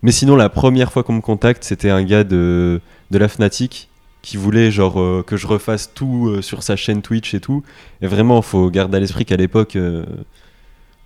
Mais 0.03 0.13
sinon, 0.13 0.37
la 0.37 0.49
première 0.49 0.93
fois 0.93 1.03
qu'on 1.03 1.15
me 1.15 1.21
contacte, 1.21 1.65
c'était 1.65 1.91
un 1.91 2.03
gars 2.05 2.23
de, 2.25 2.81
de 3.11 3.19
la 3.19 3.27
Fnatic 3.29 3.89
qui 4.23 4.37
voulait 4.37 4.71
genre 4.71 5.01
euh, 5.01 5.25
que 5.27 5.37
je 5.37 5.47
refasse 5.47 5.93
tout 5.95 6.29
euh, 6.29 6.43
sur 6.43 6.63
sa 6.63 6.77
chaîne 6.77 7.03
Twitch 7.03 7.35
et 7.35 7.41
tout. 7.41 7.63
Et 8.03 8.07
vraiment, 8.07 8.41
faut 8.43 8.71
garder 8.71 8.99
à 8.99 9.01
l'esprit 9.01 9.25
qu'à 9.25 9.37
l'époque, 9.37 9.75
euh, 9.77 10.05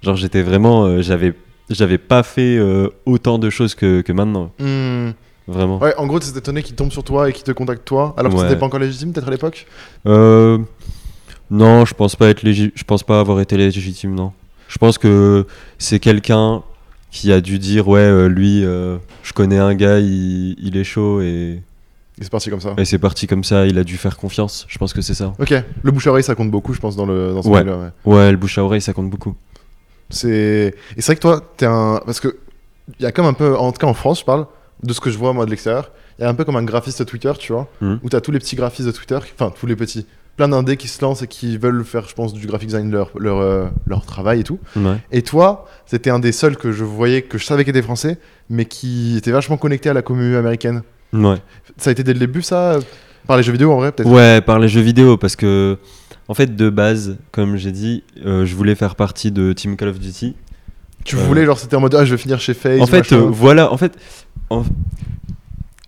genre 0.02 0.16
j'étais 0.16 0.42
vraiment, 0.42 0.84
euh, 0.84 1.00
j'avais, 1.00 1.32
j'avais 1.70 1.96
pas 1.98 2.22
fait 2.22 2.58
autant 3.06 3.38
de 3.38 3.48
choses 3.50 3.74
que, 3.74 4.02
que 4.02 4.12
maintenant, 4.12 4.50
Mhm. 4.58 5.14
vraiment. 5.48 5.78
Ouais, 5.78 5.94
en 5.96 6.06
gros, 6.06 6.20
tu 6.20 6.30
t'es 6.30 6.38
étonné 6.38 6.62
qu'il 6.62 6.74
tombe 6.74 6.92
sur 6.92 7.04
toi 7.04 7.30
et 7.30 7.32
qu'il 7.32 7.44
te 7.44 7.52
contacte 7.52 7.86
toi, 7.86 8.14
alors 8.18 8.32
que 8.32 8.36
Ouais. 8.38 8.42
c'était 8.48 8.58
pas 8.58 8.66
encore 8.66 8.80
légitime 8.80 9.12
peut-être 9.14 9.28
à 9.28 9.30
l'époque? 9.30 9.66
Euh, 10.06 10.58
non, 11.50 11.86
je 11.86 11.94
pense 11.94 12.16
pas 12.16 12.28
être 12.28 12.42
légi- 12.42 12.72
je 12.74 12.84
pense 12.84 13.02
pas 13.02 13.18
avoir 13.20 13.40
été 13.40 13.56
légitime, 13.56 14.14
non. 14.14 14.32
Je 14.68 14.78
pense 14.78 14.98
que 14.98 15.46
c'est 15.78 15.98
quelqu'un 16.00 16.62
qui 17.10 17.32
a 17.32 17.40
dû 17.40 17.58
dire 17.58 17.86
ouais, 17.88 18.00
euh, 18.00 18.28
lui, 18.28 18.64
euh, 18.64 18.96
je 19.22 19.32
connais 19.32 19.58
un 19.58 19.74
gars, 19.74 19.98
il, 20.00 20.56
il 20.58 20.76
est 20.76 20.84
chaud 20.84 21.20
et, 21.20 21.62
Et 22.18 22.22
c'est 22.22 22.30
parti 22.30 22.50
comme 22.50 22.60
ça. 22.60 22.74
et 22.76 22.84
c'est 22.84 22.98
parti 22.98 23.26
comme 23.26 23.44
ça. 23.44 23.66
Il 23.66 23.78
a 23.78 23.84
dû 23.84 23.96
faire 23.96 24.16
confiance. 24.16 24.66
Je 24.68 24.78
pense 24.78 24.92
que 24.92 25.00
c'est 25.02 25.14
ça. 25.14 25.32
Ok, 25.38 25.54
le 25.82 25.90
bouche 25.92 26.06
à 26.06 26.10
oreille 26.10 26.24
ça 26.24 26.34
compte 26.34 26.50
beaucoup, 26.50 26.72
je 26.74 26.80
pense, 26.80 26.96
dans, 26.96 27.06
le, 27.06 27.32
dans 27.32 27.42
ce 27.42 27.48
Ouais. 27.48 27.60
milieu-là, 27.62 27.92
ouais. 28.04 28.12
Ouais, 28.14 28.30
le 28.32 28.36
bouche 28.36 28.58
à 28.58 28.64
oreille, 28.64 28.80
ça 28.80 28.92
compte 28.92 29.10
beaucoup. 29.10 29.34
C'est... 30.10 30.74
Et 30.96 31.00
c'est 31.00 31.06
vrai 31.06 31.16
que 31.16 31.20
toi, 31.20 31.40
t'es 31.56 31.66
un. 31.66 32.00
Parce 32.04 32.20
que. 32.20 32.36
Il 32.98 33.02
y 33.02 33.06
a 33.06 33.12
comme 33.12 33.24
un 33.26 33.32
peu. 33.32 33.56
En 33.56 33.72
tout 33.72 33.78
cas 33.78 33.86
en 33.86 33.94
France, 33.94 34.20
je 34.20 34.24
parle, 34.26 34.46
de 34.82 34.92
ce 34.92 35.00
que 35.00 35.10
je 35.10 35.16
vois 35.16 35.32
moi 35.32 35.46
de 35.46 35.50
l'extérieur. 35.50 35.90
Il 36.18 36.22
y 36.22 36.24
a 36.24 36.28
un 36.28 36.34
peu 36.34 36.44
comme 36.44 36.56
un 36.56 36.62
graphiste 36.62 37.04
Twitter, 37.06 37.32
tu 37.38 37.52
vois, 37.52 37.66
Mhm. 37.80 37.98
où 38.02 38.08
t'as 38.10 38.20
tous 38.20 38.30
les 38.30 38.38
petits 38.38 38.54
graphistes 38.56 38.86
de 38.86 38.92
Twitter, 38.92 39.16
enfin 39.38 39.52
tous 39.58 39.66
les 39.66 39.74
petits, 39.76 40.06
plein 40.36 40.48
d'indés 40.48 40.76
qui 40.76 40.88
se 40.88 41.00
lancent 41.02 41.22
et 41.22 41.26
qui 41.28 41.56
veulent 41.58 41.84
faire, 41.84 42.08
je 42.08 42.14
pense, 42.14 42.32
du 42.34 42.46
graphic 42.46 42.68
design 42.68 42.90
leur, 42.90 43.10
leur, 43.18 43.38
euh, 43.38 43.66
leur 43.86 44.04
travail 44.04 44.40
et 44.40 44.44
tout. 44.44 44.58
Ouais. 44.76 44.96
Et 45.12 45.22
toi, 45.22 45.66
c'était 45.86 46.10
un 46.10 46.18
des 46.18 46.32
seuls 46.32 46.56
que 46.56 46.72
je 46.72 46.82
voyais, 46.84 47.22
que 47.22 47.38
je 47.38 47.44
savais 47.44 47.64
qu'il 47.64 47.70
était 47.70 47.82
français, 47.82 48.18
mais 48.50 48.64
qui 48.64 49.16
était 49.16 49.30
vachement 49.30 49.56
connecté 49.56 49.88
à 49.90 49.92
la 49.92 50.02
communauté 50.02 50.36
américaine. 50.36 50.82
Ouais. 51.12 51.36
Ça 51.76 51.90
a 51.90 51.92
été 51.92 52.02
dès 52.02 52.12
le 52.14 52.18
début, 52.18 52.42
ça 52.42 52.78
Par 53.26 53.36
les 53.36 53.42
jeux 53.42 53.52
vidéo 53.52 53.72
en 53.72 53.76
vrai, 53.76 53.92
peut-être? 53.92 54.10
Ouais, 54.10 54.40
par 54.40 54.58
les 54.58 54.68
jeux 54.68 54.80
vidéo, 54.80 55.16
parce 55.16 55.36
que, 55.36 55.78
en 56.28 56.34
fait, 56.34 56.56
de 56.56 56.68
base, 56.70 57.16
comme 57.30 57.56
j'ai 57.56 57.70
dit, 57.72 58.02
euh, 58.26 58.44
je 58.44 58.54
voulais 58.56 58.74
faire 58.74 58.96
partie 58.96 59.30
de 59.30 59.52
Team 59.52 59.76
Call 59.76 59.88
of 59.90 59.98
Duty. 60.00 60.34
Tu 61.04 61.16
Euh, 61.16 61.20
voulais, 61.20 61.44
genre, 61.44 61.58
c'était 61.58 61.76
en 61.76 61.80
mode, 61.80 61.94
ah, 61.94 62.04
je 62.04 62.10
vais 62.10 62.18
finir 62.20 62.40
chez 62.40 62.54
FaZe. 62.54 62.80
en 62.80 62.86
fait, 62.86 63.12
voilà, 63.14 63.72
en 63.72 63.76
fait, 63.76 63.92
en- 64.50 64.64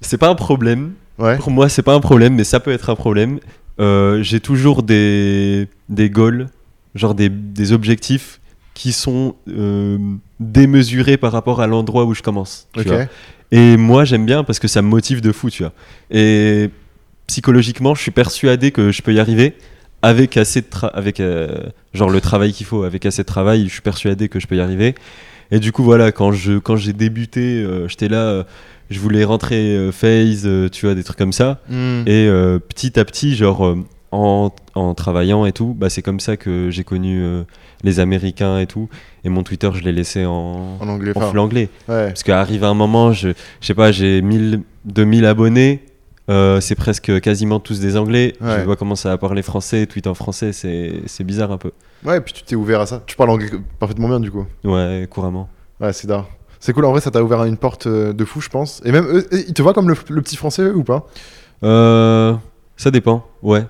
c'est 0.00 0.18
pas 0.18 0.28
un 0.28 0.34
problème. 0.34 0.92
ouais. 1.18 1.36
Pour 1.38 1.50
moi, 1.50 1.68
c'est 1.68 1.82
pas 1.82 1.94
un 1.94 2.00
problème, 2.00 2.34
mais 2.34 2.44
ça 2.44 2.60
peut 2.60 2.70
être 2.70 2.90
un 2.90 2.94
problème. 2.94 3.40
Euh, 3.80 4.22
j'ai 4.22 4.40
toujours 4.40 4.82
des, 4.82 5.68
des 5.88 6.08
goals, 6.10 6.48
genre 6.94 7.14
des, 7.14 7.28
des 7.28 7.72
objectifs 7.72 8.40
qui 8.74 8.92
sont 8.92 9.36
euh, 9.48 9.98
démesurés 10.40 11.16
par 11.16 11.32
rapport 11.32 11.60
à 11.60 11.66
l'endroit 11.66 12.04
où 12.04 12.14
je 12.14 12.22
commence. 12.22 12.68
tu 12.74 12.80
Ok. 12.80 12.86
vois. 12.86 13.04
Et 13.52 13.76
moi, 13.76 14.04
j'aime 14.04 14.26
bien 14.26 14.44
parce 14.44 14.58
que 14.58 14.68
ça 14.68 14.82
me 14.82 14.88
motive 14.88 15.20
de 15.20 15.32
fou, 15.32 15.50
tu 15.50 15.62
vois. 15.62 15.72
Et 16.10 16.70
psychologiquement, 17.26 17.94
je 17.94 18.02
suis 18.02 18.10
persuadé 18.10 18.70
que 18.70 18.90
je 18.92 19.02
peux 19.02 19.14
y 19.14 19.20
arriver 19.20 19.54
avec 20.02 20.36
assez 20.36 20.60
de 20.60 20.66
avec 20.92 21.20
euh, 21.20 21.48
Genre 21.94 22.10
le 22.10 22.20
travail 22.20 22.52
qu'il 22.52 22.66
faut. 22.66 22.82
Avec 22.82 23.06
assez 23.06 23.22
de 23.22 23.26
travail, 23.26 23.64
je 23.66 23.72
suis 23.72 23.80
persuadé 23.82 24.28
que 24.28 24.40
je 24.40 24.46
peux 24.46 24.56
y 24.56 24.60
arriver. 24.60 24.94
Et 25.50 25.58
du 25.60 25.72
coup, 25.72 25.82
voilà, 25.84 26.12
quand 26.12 26.32
je 26.32 26.58
quand 26.58 26.76
j'ai 26.76 26.92
débuté, 26.92 27.62
euh, 27.62 27.88
j'étais 27.88 28.08
là, 28.08 28.44
je 28.90 29.00
voulais 29.00 29.24
rentrer 29.24 29.76
euh, 29.76 29.92
phase, 29.92 30.42
euh, 30.46 30.68
tu 30.68 30.86
vois, 30.86 30.94
des 30.94 31.04
trucs 31.04 31.18
comme 31.18 31.32
ça. 31.32 31.60
Hmm. 31.68 32.02
Et 32.06 32.26
euh, 32.28 32.58
petit 32.58 32.98
à 32.98 33.04
petit, 33.04 33.34
genre 33.34 33.66
euh, 33.66 33.76
en, 34.12 34.50
en 34.74 34.94
travaillant 34.94 35.44
et 35.46 35.52
tout, 35.52 35.74
bah, 35.76 35.90
c'est 35.90 36.02
comme 36.02 36.20
ça 36.20 36.36
que 36.36 36.70
j'ai 36.70 36.84
connu 36.84 37.20
euh, 37.22 37.42
les 37.82 38.00
Américains 38.00 38.58
et 38.58 38.66
tout. 38.66 38.88
Et 39.24 39.28
mon 39.28 39.42
Twitter, 39.42 39.70
je 39.74 39.82
l'ai 39.82 39.92
laissé 39.92 40.24
en, 40.24 40.78
En 40.80 40.88
anglais. 40.88 41.12
en 41.16 41.20
full 41.20 41.38
anglais. 41.38 41.68
ouais. 41.88 42.06
Parce 42.06 42.22
qu'arrive 42.22 42.64
un 42.64 42.74
moment, 42.74 43.12
je, 43.12 43.30
je 43.60 43.66
sais 43.66 43.74
pas, 43.74 43.90
j'ai 43.92 44.22
1000, 44.22 44.62
2000 44.84 45.24
abonnés. 45.26 45.82
euh, 46.30 46.60
c'est 46.60 46.74
presque 46.76 47.20
quasiment 47.20 47.60
tous 47.60 47.78
des 47.80 47.96
anglais. 47.96 48.34
Ouais. 48.40 48.60
Je 48.60 48.64
dois 48.64 48.76
commencer 48.76 49.08
à 49.08 49.16
parler 49.18 49.42
français, 49.42 49.86
tweet 49.86 50.06
en 50.06 50.14
français, 50.14 50.52
c'est 50.52 51.02
c'est 51.06 51.24
bizarre 51.24 51.52
un 51.52 51.58
peu. 51.58 51.72
Ouais, 52.04 52.20
puis 52.20 52.32
tu 52.32 52.42
t'es 52.42 52.56
ouvert 52.56 52.80
à 52.80 52.86
ça. 52.86 53.02
Tu 53.06 53.16
parles 53.16 53.30
anglais 53.30 53.48
parfaitement 53.78 54.08
bien 54.08 54.20
du 54.20 54.30
coup. 54.30 54.44
Ouais, 54.64 55.06
couramment. 55.10 55.48
Ouais, 55.80 55.92
c'est 55.92 56.06
d'art. 56.06 56.28
C'est 56.66 56.72
cool, 56.72 56.84
en 56.84 56.90
vrai, 56.90 57.00
ça 57.00 57.12
t'a 57.12 57.22
ouvert 57.22 57.44
une 57.44 57.56
porte 57.56 57.86
euh, 57.86 58.12
de 58.12 58.24
fou, 58.24 58.40
je 58.40 58.48
pense. 58.48 58.82
Et 58.84 58.90
même, 58.90 59.04
eux, 59.06 59.24
ils 59.30 59.54
te 59.54 59.62
voient 59.62 59.72
comme 59.72 59.88
le, 59.88 59.94
le 60.10 60.20
petit 60.20 60.34
français, 60.34 60.62
eux, 60.62 60.74
ou 60.74 60.82
pas? 60.82 61.06
Euh, 61.62 62.34
ça 62.76 62.90
dépend, 62.90 63.24
ouais. 63.44 63.62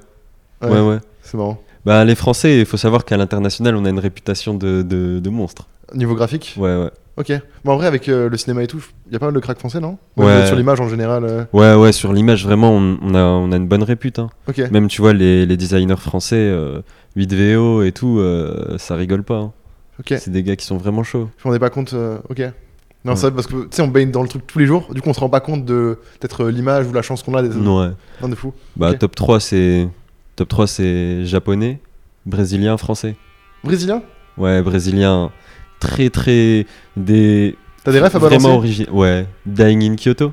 Ouais, 0.62 0.80
ouais. 0.80 0.96
C'est 1.20 1.36
marrant. 1.36 1.60
Bah, 1.84 2.06
les 2.06 2.14
Français, 2.14 2.58
il 2.60 2.64
faut 2.64 2.78
savoir 2.78 3.04
qu'à 3.04 3.18
l'international, 3.18 3.76
on 3.76 3.84
a 3.84 3.90
une 3.90 3.98
réputation 3.98 4.54
de, 4.54 4.80
de, 4.80 5.18
de 5.18 5.28
monstre. 5.28 5.68
Niveau 5.94 6.14
graphique? 6.14 6.54
Ouais, 6.56 6.74
ouais. 6.74 6.90
Ok. 7.18 7.32
Bon, 7.66 7.72
en 7.72 7.76
vrai, 7.76 7.86
avec 7.86 8.08
euh, 8.08 8.30
le 8.30 8.36
cinéma 8.38 8.62
et 8.62 8.66
tout, 8.66 8.82
il 9.08 9.12
y 9.12 9.16
a 9.16 9.18
pas 9.18 9.26
mal 9.26 9.34
de 9.34 9.40
crack 9.40 9.58
français, 9.58 9.78
non? 9.78 9.98
Même, 10.16 10.26
Ouais. 10.26 10.32
euh, 10.32 10.46
Sur 10.46 10.56
l'image 10.56 10.80
en 10.80 10.88
général. 10.88 11.24
euh, 11.24 11.44
Ouais, 11.52 11.74
ouais, 11.74 11.92
sur 11.92 12.14
l'image, 12.14 12.46
vraiment, 12.46 12.72
on, 12.72 12.96
on 13.02 13.14
a, 13.14 13.22
on 13.22 13.52
a 13.52 13.56
une 13.56 13.68
bonne 13.68 13.82
répute. 13.82 14.18
hein. 14.20 14.30
Ok. 14.48 14.56
Même, 14.70 14.88
tu 14.88 15.02
vois, 15.02 15.12
les, 15.12 15.44
les 15.44 15.56
designers 15.58 15.96
français, 15.98 16.36
euh, 16.38 16.80
8VO 17.14 17.86
et 17.86 17.92
tout, 17.92 18.20
euh, 18.20 18.78
ça 18.78 18.96
rigole 18.96 19.22
pas. 19.22 19.36
hein. 19.36 19.52
Ok. 20.00 20.14
C'est 20.18 20.30
des 20.30 20.42
gars 20.42 20.56
qui 20.56 20.64
sont 20.64 20.78
vraiment 20.78 21.02
chauds. 21.02 21.28
Je 21.36 21.42
m'en 21.44 21.50
rendais 21.50 21.58
pas 21.58 21.68
compte. 21.68 21.92
euh, 21.92 22.16
ok. 22.30 22.40
Non, 23.06 23.12
Ouais. 23.12 23.16
c'est 23.16 23.26
vrai, 23.28 23.34
parce 23.36 23.46
que 23.46 23.62
tu 23.62 23.68
sais, 23.70 23.82
on 23.82 23.88
baigne 23.88 24.10
dans 24.10 24.22
le 24.22 24.28
truc 24.28 24.46
tous 24.46 24.58
les 24.58 24.66
jours. 24.66 24.92
Du 24.92 25.00
coup, 25.00 25.08
on 25.08 25.14
se 25.14 25.20
rend 25.20 25.28
pas 25.30 25.40
compte 25.40 25.64
de 25.64 25.98
peut-être 26.18 26.44
euh, 26.44 26.50
l'image 26.50 26.86
ou 26.88 26.92
la 26.92 27.02
chance 27.02 27.22
qu'on 27.22 27.34
a. 27.34 27.42
Des... 27.42 27.48
Ouais. 27.48 27.90
Non, 28.20 28.28
de 28.28 28.34
fou. 28.34 28.52
Bah, 28.76 28.92
top 28.94 29.14
3, 29.14 29.38
c'est 29.40 29.88
top 30.34 30.48
3, 30.48 30.66
c'est 30.66 31.24
japonais, 31.24 31.78
brésilien, 32.26 32.76
français. 32.76 33.14
Brésilien? 33.64 34.02
Ouais, 34.36 34.60
brésilien, 34.60 35.30
très, 35.80 36.10
très. 36.10 36.66
Des. 36.96 37.56
T'as 37.84 37.92
des 37.92 38.00
refs 38.00 38.14
à 38.16 38.18
balancer 38.18 38.38
Vraiment. 38.48 38.98
Ouais. 38.98 39.26
Dying 39.46 39.82
in 39.92 39.96
Kyoto. 39.96 40.32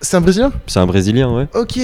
C'est 0.00 0.16
un 0.16 0.22
Brésilien? 0.22 0.50
C'est 0.66 0.80
un 0.80 0.86
brésilien, 0.86 1.30
ouais. 1.30 1.46
Ok. 1.54 1.78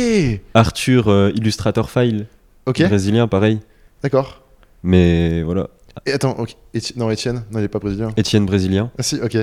Arthur, 0.55 1.09
euh, 1.09 1.31
Illustrator 1.35 1.91
File. 1.91 2.27
Ok. 2.65 2.83
Brésilien, 2.89 3.29
pareil. 3.29 3.61
D'accord. 4.03 4.41
Mais 4.83 5.43
voilà. 5.43 5.69
Et 6.07 6.13
attends, 6.13 6.35
ok. 6.39 6.57
Eti- 6.75 6.95
Non, 6.99 7.11
Etienne, 7.11 7.45
non, 7.53 7.59
il 7.59 7.65
est 7.65 7.69
pas 7.69 7.79
brésilien. 7.79 8.09
Étienne 8.17 8.47
brésilien. 8.47 8.91
Ah 8.99 9.03
si, 9.03 9.21
ok. 9.21 9.37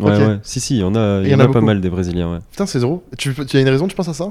Ouais, 0.00 0.12
Ok. 0.12 0.28
ouais. 0.28 0.38
Si, 0.42 0.60
si, 0.60 0.76
il 0.76 0.80
y 0.80 0.84
en 0.84 0.94
a, 0.94 1.22
y 1.22 1.34
en 1.34 1.40
a, 1.40 1.48
pas 1.48 1.60
mal 1.60 1.80
des 1.80 1.90
brésiliens, 1.90 2.32
ouais. 2.32 2.38
Putain, 2.50 2.66
c'est 2.66 2.80
drôle. 2.80 3.00
Tu, 3.16 3.34
tu 3.46 3.56
as 3.56 3.60
une 3.60 3.68
raison, 3.68 3.88
tu 3.88 3.96
penses 3.96 4.08
à 4.08 4.14
ça? 4.14 4.28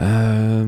Euh, 0.00 0.66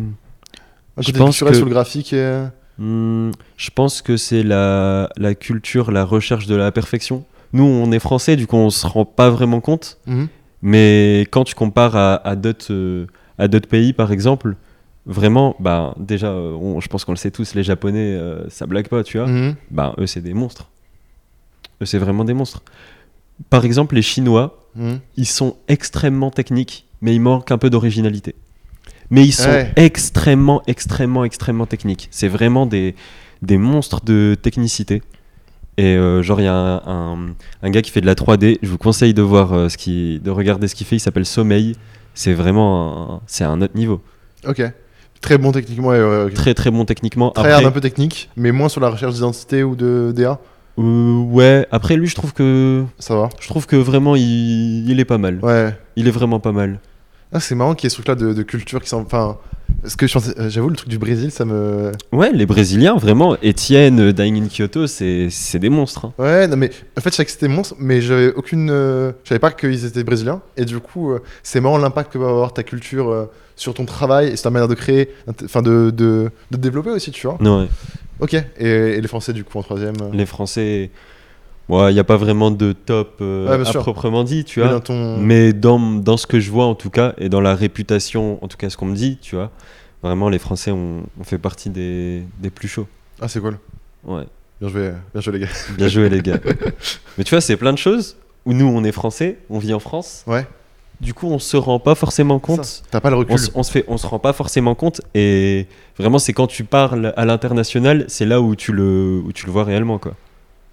Je 0.98 1.12
pense 1.12 1.40
que- 1.42 1.52
sur 1.54 1.64
le 1.64 1.70
graphique. 1.70 2.12
et- 2.12 2.44
hmm, 2.78 3.30
je 3.56 3.70
pense 3.74 4.02
que 4.02 4.16
c'est 4.16 4.42
la, 4.42 5.08
la 5.16 5.34
culture, 5.34 5.90
la 5.90 6.04
recherche 6.04 6.46
de 6.46 6.54
la 6.56 6.70
perfection. 6.72 7.24
Nous, 7.52 7.64
on 7.64 7.90
est 7.92 7.98
français, 7.98 8.36
du 8.36 8.46
coup, 8.46 8.56
on 8.56 8.70
se 8.70 8.86
rend 8.86 9.04
pas 9.04 9.30
vraiment 9.30 9.60
compte. 9.60 9.98
Mhm. 10.06 10.28
Mais 10.62 11.26
quand 11.30 11.44
tu 11.44 11.54
compares 11.54 11.96
à, 11.96 12.14
à 12.26 12.36
d'autres 12.36 12.72
euh, 12.72 13.06
à 13.38 13.48
d'autres 13.48 13.68
pays, 13.68 13.92
par 13.92 14.12
exemple, 14.12 14.54
vraiment, 15.06 15.56
bah, 15.58 15.94
déjà, 15.98 16.28
euh, 16.28 16.52
on- 16.52 16.80
je 16.80 16.88
pense 16.88 17.04
qu'on 17.04 17.12
le 17.12 17.16
sait 17.16 17.30
tous, 17.32 17.54
les 17.54 17.62
Japonais, 17.64 18.14
euh, 18.14 18.48
ça 18.48 18.66
blague 18.66 18.88
pas, 18.88 19.02
tu 19.02 19.18
vois. 19.18 19.26
Mhm. 19.26 19.56
Bah, 19.70 19.94
eux, 19.98 20.06
c'est 20.06 20.20
des 20.20 20.34
monstres. 20.34 20.68
Eux, 21.82 21.86
c'est 21.86 21.98
vraiment 21.98 22.24
des 22.24 22.34
monstres. 22.34 22.62
Par 23.50 23.64
exemple, 23.64 23.94
les 23.94 24.02
Chinois, 24.02 24.58
Mhm. 24.74 25.00
ils 25.16 25.26
sont 25.26 25.56
extrêmement 25.68 26.30
techniques, 26.30 26.86
mais 27.00 27.14
ils 27.14 27.20
manquent 27.20 27.50
un 27.50 27.58
peu 27.58 27.70
d'originalité. 27.70 28.34
Mais 29.10 29.24
ils 29.24 29.32
sont 29.32 29.50
Ouais. 29.50 29.70
extrêmement, 29.76 30.62
extrêmement, 30.66 31.24
extrêmement 31.24 31.66
techniques. 31.66 32.08
C'est 32.10 32.28
vraiment 32.28 32.64
des, 32.64 32.94
des 33.42 33.58
monstres 33.58 34.02
de 34.04 34.34
technicité. 34.40 35.02
Et 35.76 35.96
euh, 35.96 36.22
genre, 36.22 36.40
il 36.40 36.44
y 36.44 36.48
a 36.48 36.54
un, 36.54 36.82
un- 36.86 37.34
un 37.62 37.70
gars 37.70 37.82
qui 37.82 37.90
fait 37.90 38.00
de 38.00 38.06
la 38.06 38.14
3D. 38.14 38.58
Je 38.62 38.68
vous 38.68 38.78
conseille 38.78 39.14
de 39.14 39.22
voir 39.22 39.52
euh, 39.52 39.68
ce 39.68 39.76
qui, 39.76 40.20
de 40.20 40.30
regarder 40.30 40.68
ce 40.68 40.74
qu'il 40.74 40.86
fait. 40.86 40.96
Il 40.96 41.00
s'appelle 41.00 41.26
Sommeil. 41.26 41.76
C'est 42.14 42.34
vraiment, 42.34 43.14
un- 43.16 43.20
c'est 43.26 43.44
un 43.44 43.60
autre 43.62 43.74
niveau. 43.76 44.00
Ok. 44.46 44.62
Très 45.20 45.38
bon 45.38 45.52
techniquement. 45.52 45.92
Très, 46.34 46.52
très 46.54 46.70
bon 46.70 46.84
techniquement. 46.84 47.30
Très 47.30 47.40
Après, 47.42 47.52
hard, 47.52 47.64
un 47.66 47.70
peu 47.70 47.80
technique, 47.80 48.28
mais 48.36 48.50
moins 48.52 48.68
sur 48.68 48.80
la 48.80 48.88
recherche 48.90 49.14
d'identité 49.14 49.62
ou 49.62 49.76
de 49.76 50.12
DA. 50.14 50.40
Euh, 50.78 51.18
ouais. 51.18 51.66
Après, 51.70 51.96
lui, 51.96 52.06
je 52.06 52.14
trouve 52.14 52.32
que, 52.32 52.84
Ça 52.98 53.14
va. 53.16 53.28
je 53.40 53.48
trouve 53.48 53.66
que 53.66 53.76
vraiment, 53.76 54.16
il, 54.16 54.88
il 54.90 55.00
est 55.00 55.04
pas 55.04 55.18
mal. 55.18 55.38
Ouais. 55.42 55.76
Il 55.96 56.08
est 56.08 56.12
vraiment 56.12 56.40
pas 56.40 56.52
mal. 56.52 56.80
Ah, 57.32 57.40
c'est 57.40 57.54
marrant 57.54 57.74
qu'il 57.74 57.84
y 57.84 57.86
ait 57.86 57.90
ce 57.90 57.96
truc-là 57.96 58.14
de, 58.14 58.32
de 58.32 58.42
culture 58.42 58.80
qui 58.82 58.88
s'en. 58.88 59.00
Enfin. 59.02 59.38
Parce 59.80 59.96
que 59.96 60.06
je 60.06 60.12
pensais- 60.12 60.38
euh, 60.38 60.50
j'avoue, 60.50 60.68
le 60.68 60.76
truc 60.76 60.90
du 60.90 60.98
Brésil, 60.98 61.30
ça 61.30 61.44
me. 61.46 61.92
Ouais, 62.12 62.30
les 62.32 62.44
Brésiliens, 62.46 62.96
vraiment. 62.96 63.36
Étienne, 63.42 64.00
euh, 64.00 64.12
Dying 64.12 64.44
in 64.44 64.48
Kyoto, 64.48 64.86
c'est 64.86 65.30
des 65.54 65.68
monstres. 65.70 66.04
hein. 66.06 66.12
Ouais, 66.18 66.46
non, 66.46 66.56
mais 66.56 66.70
en 66.96 67.00
fait, 67.00 67.10
je 67.10 67.16
savais 67.16 67.24
que 67.24 67.32
c'était 67.32 67.48
monstre, 67.48 67.74
mais 67.78 68.02
j'avais 68.02 68.32
aucune. 68.34 68.68
euh, 68.70 69.12
Je 69.24 69.30
savais 69.30 69.38
pas 69.38 69.50
qu'ils 69.50 69.86
étaient 69.86 70.04
brésiliens. 70.04 70.42
Et 70.58 70.66
du 70.66 70.78
coup, 70.78 71.12
euh, 71.12 71.20
c'est 71.42 71.60
marrant 71.60 71.78
l'impact 71.78 72.12
que 72.12 72.18
va 72.18 72.28
avoir 72.28 72.52
ta 72.52 72.62
culture 72.62 73.28
sur 73.56 73.72
ton 73.74 73.86
travail 73.86 74.28
et 74.28 74.36
sur 74.36 74.44
ta 74.44 74.50
manière 74.50 74.68
de 74.68 74.74
créer, 74.74 75.08
enfin 75.44 75.62
de, 75.62 75.90
de, 75.90 76.30
de 76.50 76.56
développer 76.58 76.90
aussi, 76.90 77.10
tu 77.10 77.26
vois. 77.26 77.38
Ouais. 77.42 77.68
Ok. 78.22 78.34
Et, 78.34 78.66
et 78.68 79.00
les 79.00 79.08
Français, 79.08 79.32
du 79.32 79.42
coup, 79.42 79.58
en 79.58 79.62
troisième. 79.62 79.96
euh, 80.00 80.10
Les 80.12 80.26
Français, 80.26 80.90
il 81.68 81.92
n'y 81.92 81.98
a 81.98 82.04
pas 82.04 82.16
vraiment 82.16 82.52
de 82.52 82.70
top 82.72 83.16
euh, 83.20 83.58
Ouais, 83.58 83.68
à 83.68 83.72
proprement 83.72 84.22
dit, 84.22 84.44
tu 84.44 84.60
mais 84.60 84.66
vois. 84.66 84.74
dans 84.74 84.80
ton. 84.80 85.16
Mais 85.18 85.52
dans, 85.52 85.80
dans 85.80 86.16
ce 86.16 86.28
que 86.28 86.38
je 86.38 86.50
vois, 86.50 86.66
en 86.66 86.76
tout 86.76 86.90
cas, 86.90 87.14
et 87.18 87.28
dans 87.28 87.40
la 87.40 87.56
réputation, 87.56 88.38
en 88.44 88.46
tout 88.46 88.56
cas, 88.56 88.70
ce 88.70 88.76
qu'on 88.76 88.86
me 88.86 88.94
dit, 88.94 89.18
tu 89.20 89.34
vois, 89.34 89.50
vraiment, 90.04 90.28
les 90.28 90.38
Français 90.38 90.70
ont, 90.70 91.02
fait 91.24 91.38
partie 91.38 91.68
des, 91.68 92.22
des 92.38 92.50
plus 92.50 92.68
chauds. 92.68 92.86
Ah, 93.20 93.26
c'est 93.26 93.40
cool. 93.40 93.58
Ouais. 94.04 94.24
Bien 94.60 94.68
joué, 94.70 94.92
bien 95.12 95.20
joué, 95.20 95.32
les 95.32 95.40
gars. 95.40 95.48
Bien 95.76 95.88
joué, 95.88 96.08
les 96.08 96.20
gars. 96.20 96.38
Mais 97.18 97.24
tu 97.24 97.30
vois, 97.30 97.40
c'est 97.40 97.56
plein 97.56 97.72
de 97.72 97.78
choses 97.78 98.16
où 98.46 98.52
nous, 98.52 98.66
on 98.66 98.84
est 98.84 98.92
Français, 98.92 99.38
on 99.50 99.58
vit 99.58 99.74
en 99.74 99.80
France. 99.80 100.22
Ouais. 100.28 100.46
Du 101.02 101.12
coup, 101.14 101.26
on 101.26 101.38
se 101.40 101.56
rend 101.56 101.80
pas 101.80 101.94
forcément 101.94 102.38
compte. 102.38 102.82
T'as 102.90 103.00
pas 103.00 103.10
le 103.10 103.16
recul. 103.16 103.36
On, 103.54 103.60
on 103.60 103.62
se 103.64 103.70
fait, 103.72 103.84
on 103.88 103.96
se 103.98 104.06
rend 104.06 104.18
pas 104.20 104.32
forcément 104.32 104.74
compte 104.76 105.00
et 105.14 105.66
vraiment 105.98 106.18
c'est 106.20 106.32
quand 106.32 106.46
tu 106.46 106.62
parles 106.64 107.12
à 107.16 107.24
l'international, 107.24 108.04
c'est 108.08 108.24
là 108.24 108.40
où 108.40 108.54
tu 108.56 108.72
le, 108.72 109.20
où 109.24 109.32
tu 109.32 109.44
le 109.46 109.52
vois 109.52 109.64
réellement 109.64 109.98
quoi. 109.98 110.14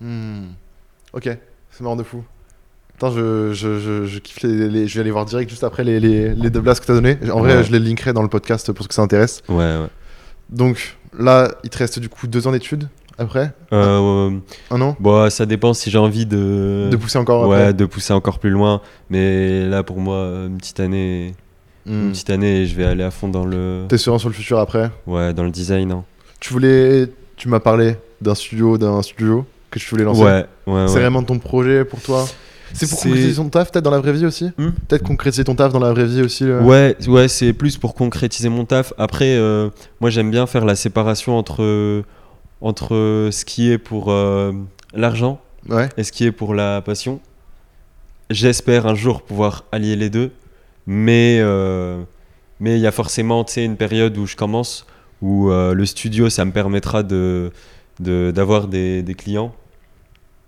Hmm. 0.02 0.50
Ok, 1.14 1.24
c'est 1.72 1.82
marrant 1.82 1.96
de 1.96 2.04
fou. 2.04 2.24
Attends, 2.98 3.12
je, 3.12 3.54
je, 3.54 3.80
je, 3.80 4.06
je 4.06 4.20
kiffe 4.20 4.42
les, 4.44 4.70
les- 4.70 4.88
Je 4.88 4.94
vais 4.96 5.00
aller 5.02 5.12
voir 5.12 5.26
direct 5.26 5.50
juste 5.50 5.64
après 5.64 5.84
les, 5.84 6.00
les, 6.00 6.36
les 6.36 6.50
deux 6.50 6.62
blasts 6.62 6.82
que 6.82 6.88
t'as 6.88 6.94
donné. 6.94 7.18
En 7.32 7.40
vrai, 7.40 7.56
Ouais. 7.58 7.64
je 7.64 7.72
les 7.72 7.80
linkerai 7.80 8.14
dans 8.14 8.22
le 8.22 8.28
podcast 8.28 8.72
pour 8.72 8.84
ceux 8.84 8.88
que 8.90 8.94
ça 8.94 9.02
intéresse. 9.02 9.42
Ouais. 9.50 9.56
ouais. 9.56 9.88
Donc 10.50 10.98
là, 11.18 11.50
il 11.64 11.70
te 11.70 11.78
reste 11.80 11.98
du 12.00 12.10
coup 12.10 12.28
deux 12.28 12.46
ans 12.46 12.52
d'études 12.52 12.88
après 13.20 13.52
Euh, 13.74 14.32
Un 14.72 14.82
an 14.82 14.96
bon, 15.00 15.30
ça 15.30 15.46
dépend 15.46 15.74
si 15.74 15.92
j'ai 15.92 15.98
envie 15.98 16.26
de, 16.26 16.88
De 16.92 16.96
pousser 16.98 17.18
encore 17.20 17.48
ouais, 17.48 17.58
après 17.58 17.74
de 17.74 17.86
pousser 17.86 18.14
encore 18.14 18.40
plus 18.40 18.50
loin. 18.50 18.82
Mais 19.10 19.68
là 19.68 19.84
pour 19.84 20.00
moi, 20.00 20.18
une 20.48 20.58
petite 20.58 20.80
année, 20.80 21.34
une 21.86 22.08
Hmm. 22.08 22.12
petite 22.12 22.30
année, 22.30 22.62
et 22.62 22.66
je 22.66 22.76
vais 22.76 22.86
aller 22.86 23.04
à 23.04 23.12
fond 23.12 23.28
dans 23.30 23.46
le, 23.46 23.86
T'es 23.90 23.98
serein 23.98 24.18
sur 24.20 24.30
le 24.30 24.36
futur 24.36 24.60
après 24.60 24.90
ouais, 25.08 25.34
dans 25.34 25.44
le 25.44 25.52
design. 25.52 25.92
hein. 25.92 26.04
Tu 26.40 26.54
voulais. 26.54 27.08
Tu 27.36 27.48
m'as 27.50 27.60
parlé 27.60 27.96
d'un 28.22 28.36
studio, 28.36 28.78
d'un 28.78 29.02
studio 29.02 29.46
que 29.72 29.80
tu 29.80 29.90
voulais 29.90 30.04
lancer. 30.04 30.22
Ouais, 30.24 30.46
ouais, 30.68 30.88
C'est 30.88 30.96
ouais. 30.96 31.02
vraiment 31.02 31.24
ton 31.24 31.38
projet 31.40 31.86
pour 31.86 32.02
toi? 32.02 32.26
C'est 32.74 32.88
pour 32.88 33.00
concrétiser 33.00 33.36
ton 33.36 33.50
taf 33.50 33.72
peut-être 33.72 33.84
dans 33.86 33.90
la 33.92 34.00
vraie 34.00 34.14
vie 34.14 34.26
aussi? 34.28 34.46
Hmm? 34.58 34.70
Peut-être 34.88 35.04
concrétiser 35.04 35.44
ton 35.44 35.56
taf 35.56 35.74
dans 35.74 35.80
la 35.80 35.92
vraie 35.92 36.06
vie 36.06 36.22
aussi 36.22 36.44
le- 36.44 36.62
Ouais, 36.62 36.96
ouais, 37.08 37.28
c'est 37.28 37.52
plus 37.54 37.78
pour 37.78 37.96
concrétiser 37.96 38.48
mon 38.50 38.64
taf. 38.66 38.94
Après, 39.00 39.38
euh, 39.38 39.70
moi 40.02 40.10
j'aime 40.12 40.30
bien 40.30 40.46
faire 40.46 40.66
la 40.66 40.76
séparation 40.76 41.36
entre, 41.38 41.64
entre 42.62 43.30
ce 43.32 43.46
qui 43.46 43.72
est 43.72 43.78
pour 43.78 44.12
euh, 44.12 44.52
l'argent 44.94 45.40
Ouais. 45.70 45.90
et 45.98 46.04
ce 46.04 46.12
qui 46.12 46.26
est 46.26 46.32
pour 46.32 46.54
la 46.56 46.82
passion. 46.82 47.20
J'espère 48.30 48.86
un 48.88 48.96
jour 48.96 49.22
pouvoir 49.24 49.66
allier 49.72 49.96
les 49.96 50.10
deux, 50.10 50.32
mais 50.86 51.40
euh, 51.42 52.02
mais 52.60 52.76
il 52.78 52.82
y 52.82 52.88
a 52.88 52.92
forcément 52.92 53.44
une 53.58 53.76
période 53.78 54.18
où 54.18 54.26
je 54.26 54.36
commence, 54.36 54.86
où 55.22 55.50
euh, 55.50 55.74
le 55.74 55.86
studio, 55.86 56.30
ça 56.30 56.46
me 56.46 56.52
permettra 56.52 57.04
de 57.04 57.52
de- 58.00 58.32
d'avoir 58.32 58.68
des, 58.68 59.02
des 59.04 59.14
clients. 59.16 59.54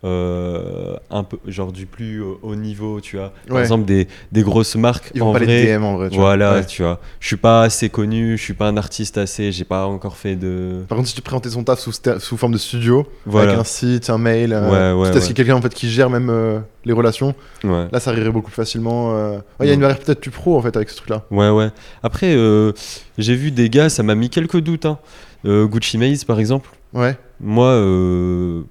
Euh, 0.04 0.96
un 1.10 1.24
peu 1.24 1.38
genre 1.48 1.72
du 1.72 1.86
plus 1.86 2.22
haut- 2.22 2.40
haut 2.42 2.56
niveau 2.56 3.00
tu 3.02 3.18
vois 3.18 3.32
par 3.48 3.58
Ouais. 3.58 3.62
exemple 3.62 3.86
des, 3.86 4.08
des 4.32 4.42
grosses 4.42 4.76
marques 4.76 5.12
Ils 5.14 5.20
vont 5.22 5.30
en 5.30 5.34
pas 5.34 5.40
vrai, 5.40 5.48
les 5.48 5.78
DM 5.78 5.84
en 5.84 5.96
vrai. 5.98 6.10
tu 6.10 6.16
vois. 6.16 6.26
voilà, 6.26 6.54
Ouais. 6.56 6.66
tu 6.66 6.82
vois. 6.82 7.00
Je 7.20 7.28
suis 7.28 7.38
pas 7.38 7.62
assez 7.64 7.90
connu, 7.90 8.38
je 8.38 8.42
suis 8.44 8.54
pas 8.54 8.68
un 8.68 8.78
artiste 8.78 9.18
assez, 9.18 9.52
j'ai 9.52 9.64
pas 9.64 9.86
encore 9.86 10.18
fait 10.18 10.36
de. 10.36 10.84
Par 10.88 10.96
contre, 10.98 11.10
si 11.10 11.16
tu 11.16 11.22
présentais 11.22 11.50
son 11.50 11.64
taf 11.64 11.80
sous, 11.80 12.38
forme 12.38 12.54
de 12.54 12.58
studio, 12.58 13.06
Voilà. 13.26 13.50
avec 13.52 13.62
un 13.62 13.64
site, 13.64 14.10
un 14.10 14.18
mail, 14.18 14.54
euh, 14.54 14.62
Ouais, 14.96 15.02
ouais, 15.02 15.10
peut-être 15.12 15.22
ouais. 15.22 15.28
qu'il 15.28 15.30
y 15.30 15.34
a 15.34 15.36
quelqu'un 15.36 15.56
en 15.56 15.62
fait 15.62 15.74
qui 15.74 15.90
gère 15.90 16.10
même 16.10 16.30
euh, 16.30 16.60
les 16.86 16.94
relations, 16.94 17.36
Ouais. 17.64 17.88
là 17.92 18.00
ça 18.00 18.10
arriverait 18.12 18.32
beaucoup 18.32 18.48
plus 18.50 18.56
facilement. 18.56 19.16
euh. 19.16 19.36
Ouais, 19.38 19.42
Il 19.62 19.66
y 19.66 19.68
a 19.68 19.72
Ouais. 19.72 19.76
une 19.76 19.82
variété 19.82 20.04
peut-être 20.06 20.22
plus 20.22 20.32
pro 20.32 20.58
en 20.58 20.62
fait 20.62 20.76
avec 20.76 20.90
ce 20.90 20.96
truc-là. 20.98 21.24
Ouais, 21.30 21.50
ouais. 21.50 21.70
Après, 22.04 22.34
euh, 22.36 22.72
j'ai 23.20 23.36
vu 23.36 23.52
des 23.52 23.70
gars, 23.70 23.90
ça 23.90 24.02
m'a 24.04 24.16
mis 24.16 24.30
quelques 24.30 24.60
doutes. 24.60 24.86
hein. 24.88 24.98
Euh, 25.46 25.66
Gucci 25.66 25.98
Maze, 25.98 26.24
par 26.24 26.40
exemple. 26.40 26.70
Ouais. 26.94 27.16
Moi, 27.40 27.66
euh, 27.68 28.62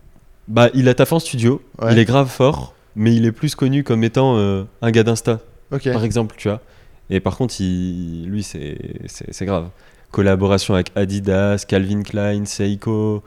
bah, 0.51 0.69
il 0.75 0.89
a 0.89 0.95
taffé 0.95 1.15
en 1.15 1.19
studio, 1.21 1.63
Ouais. 1.81 1.93
il 1.93 1.99
est 1.99 2.05
grave 2.05 2.29
fort, 2.29 2.75
mais 2.97 3.15
il 3.15 3.25
est 3.25 3.33
plus 3.33 3.55
connu 3.55 3.83
comme 3.85 4.05
étant 4.05 4.37
euh, 4.37 4.65
un 4.83 4.91
gars 4.91 5.03
d'Insta, 5.05 5.41
Ok. 5.73 5.91
par 5.93 6.05
exemple, 6.05 6.35
tu 6.39 6.49
vois. 6.49 6.61
Et 7.09 7.21
par 7.21 7.37
contre, 7.37 7.55
il, 7.61 8.27
lui, 8.27 8.43
c'est 8.43 8.77
c'est- 9.07 9.33
c'est 9.33 9.47
grave. 9.47 9.69
Collaboration 10.11 10.75
avec 10.75 10.91
Adidas, 10.97 11.65
Calvin 11.67 12.03
Klein, 12.03 12.45
Seiko. 12.45 13.23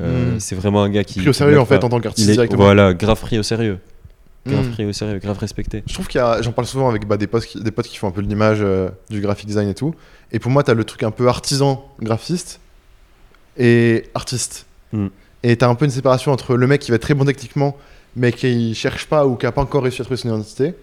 euh, 0.00 0.36
Hmm. 0.36 0.40
C'est 0.40 0.54
vraiment 0.54 0.82
un 0.84 0.90
gars 0.90 1.02
qui. 1.04 1.18
Pris 1.18 1.28
au 1.28 1.32
qui 1.32 1.38
sérieux 1.38 1.58
en 1.60 1.64
fait 1.66 1.78
pas. 1.80 1.86
en 1.86 1.88
tant 1.88 1.98
Il 1.98 2.02
qu'artiste 2.02 2.28
est, 2.28 2.32
directement. 2.32 2.62
Voilà, 2.64 2.94
grave 2.94 3.20
pris 3.20 3.36
au 3.38 3.42
sérieux. 3.42 3.78
Grave 4.46 4.68
Hmm. 4.68 4.70
pris 4.72 4.84
au 4.86 4.92
sérieux, 4.92 5.18
grave 5.18 5.36
respecté. 5.38 5.82
Je 5.86 5.92
trouve 5.94 6.06
qu'il 6.06 6.20
y 6.20 6.22
a, 6.22 6.40
j'en 6.42 6.52
parle 6.52 6.66
souvent 6.68 6.88
avec 6.88 7.06
bah, 7.08 7.16
des, 7.16 7.26
potes 7.26 7.44
qui, 7.44 7.60
des 7.60 7.72
potes 7.72 7.88
qui 7.88 7.96
font 7.96 8.06
un 8.06 8.12
peu 8.12 8.20
l'image 8.20 8.58
euh, 8.60 8.88
du 9.10 9.20
graphic 9.20 9.46
design 9.46 9.68
et 9.68 9.74
tout. 9.74 9.94
Et 10.30 10.38
pour 10.38 10.50
moi, 10.52 10.62
tu 10.62 10.70
as 10.70 10.74
le 10.74 10.84
truc 10.84 11.02
un 11.02 11.10
peu 11.10 11.26
artisan 11.28 11.84
graphiste 12.00 12.60
et 13.56 14.04
artiste. 14.14 14.66
Mm. 14.92 15.08
Et 15.42 15.56
tu 15.56 15.64
as 15.64 15.68
un 15.68 15.74
peu 15.74 15.84
une 15.84 15.90
séparation 15.90 16.32
entre 16.32 16.56
le 16.56 16.66
mec 16.66 16.80
qui 16.80 16.90
va 16.90 16.96
être 16.96 17.02
très 17.02 17.14
bon 17.14 17.24
techniquement, 17.24 17.76
mais 18.16 18.32
qui 18.32 18.74
cherche 18.74 19.06
pas 19.06 19.26
ou 19.26 19.36
qui 19.36 19.46
a 19.46 19.52
pas 19.52 19.62
encore 19.62 19.82
réussi 19.82 20.00
à 20.00 20.04
trouver 20.04 20.16
son 20.18 20.28
identité, 20.28 20.74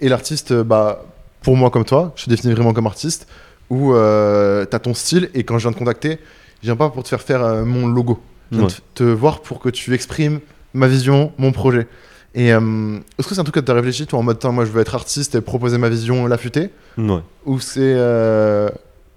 et 0.00 0.08
l'artiste, 0.08 0.50
euh, 0.52 0.64
bah, 0.64 1.04
pour 1.42 1.56
moi 1.56 1.70
comme 1.70 1.84
toi, 1.84 2.12
je 2.16 2.24
te 2.24 2.30
définis 2.30 2.52
vraiment 2.54 2.72
comme 2.72 2.86
artiste, 2.86 3.28
où 3.68 3.94
euh, 3.94 4.66
tu 4.68 4.74
as 4.74 4.78
ton 4.80 4.94
style, 4.94 5.30
et 5.34 5.44
quand 5.44 5.58
je 5.58 5.68
viens 5.68 5.72
te 5.72 5.78
contacter, 5.78 6.18
je 6.62 6.66
viens 6.66 6.76
pas 6.76 6.90
pour 6.90 7.02
te 7.04 7.08
faire 7.08 7.20
faire 7.22 7.42
euh, 7.44 7.64
mon 7.64 7.86
logo. 7.86 8.20
Je 8.50 8.56
viens 8.56 8.66
Ouais. 8.66 8.72
te, 8.94 9.04
te 9.04 9.04
voir 9.04 9.42
pour 9.42 9.60
que 9.60 9.68
tu 9.68 9.94
exprimes 9.94 10.40
ma 10.74 10.88
vision, 10.88 11.32
mon 11.38 11.52
projet. 11.52 11.86
Et 12.34 12.52
euh, 12.52 12.98
est-ce 13.18 13.28
que 13.28 13.34
c'est 13.34 13.40
un 13.40 13.44
truc 13.44 13.54
que 13.56 13.60
tu 13.60 13.70
as 13.70 13.74
réfléchi, 13.74 14.06
toi, 14.06 14.18
en 14.18 14.22
mode, 14.22 14.44
moi 14.46 14.64
je 14.64 14.70
veux 14.72 14.80
être 14.80 14.94
artiste 14.96 15.34
et 15.36 15.40
proposer 15.40 15.78
ma 15.78 15.88
vision 15.88 16.26
l'affûtée 16.26 16.70
Ouais. 16.98 17.20
Ou 17.46 17.60
c'est. 17.60 17.94
je 17.94 18.70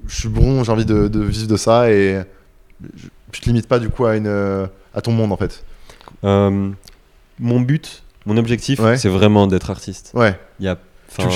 suis 0.08 0.30
bon, 0.30 0.64
j'ai 0.64 0.72
envie 0.72 0.86
de, 0.86 1.08
de 1.08 1.22
vivre 1.22 1.48
de 1.48 1.58
ça 1.58 1.90
et 1.92 2.22
je, 2.96 3.08
je 3.32 3.40
te 3.42 3.46
limite 3.48 3.68
pas 3.68 3.80
du 3.80 3.90
coup 3.90 4.06
à, 4.06 4.16
une, 4.18 4.68
à 4.94 5.02
ton 5.02 5.12
monde 5.12 5.32
en 5.32 5.38
fait 5.38 5.64
Euh, 6.24 6.70
mon 7.40 7.60
but, 7.62 8.04
mon 8.26 8.38
objectif, 8.38 8.80
Ouais. 8.80 8.98
c'est 8.98 9.10
vraiment 9.10 9.48
d'être 9.48 9.70
artiste. 9.70 10.12
Ouais, 10.14 10.38
Il 10.60 10.66
y 10.66 10.70
a, 10.70 10.78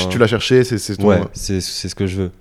tu, 0.10 0.18
l'as 0.18 0.28
cherché, 0.28 0.64
c'est 0.64 0.96
ton. 0.96 1.08
Ouais, 1.08 1.22
c'est 1.34 1.60
ce 1.62 1.94
que 1.96 2.08
je 2.08 2.18
veux. 2.18 2.32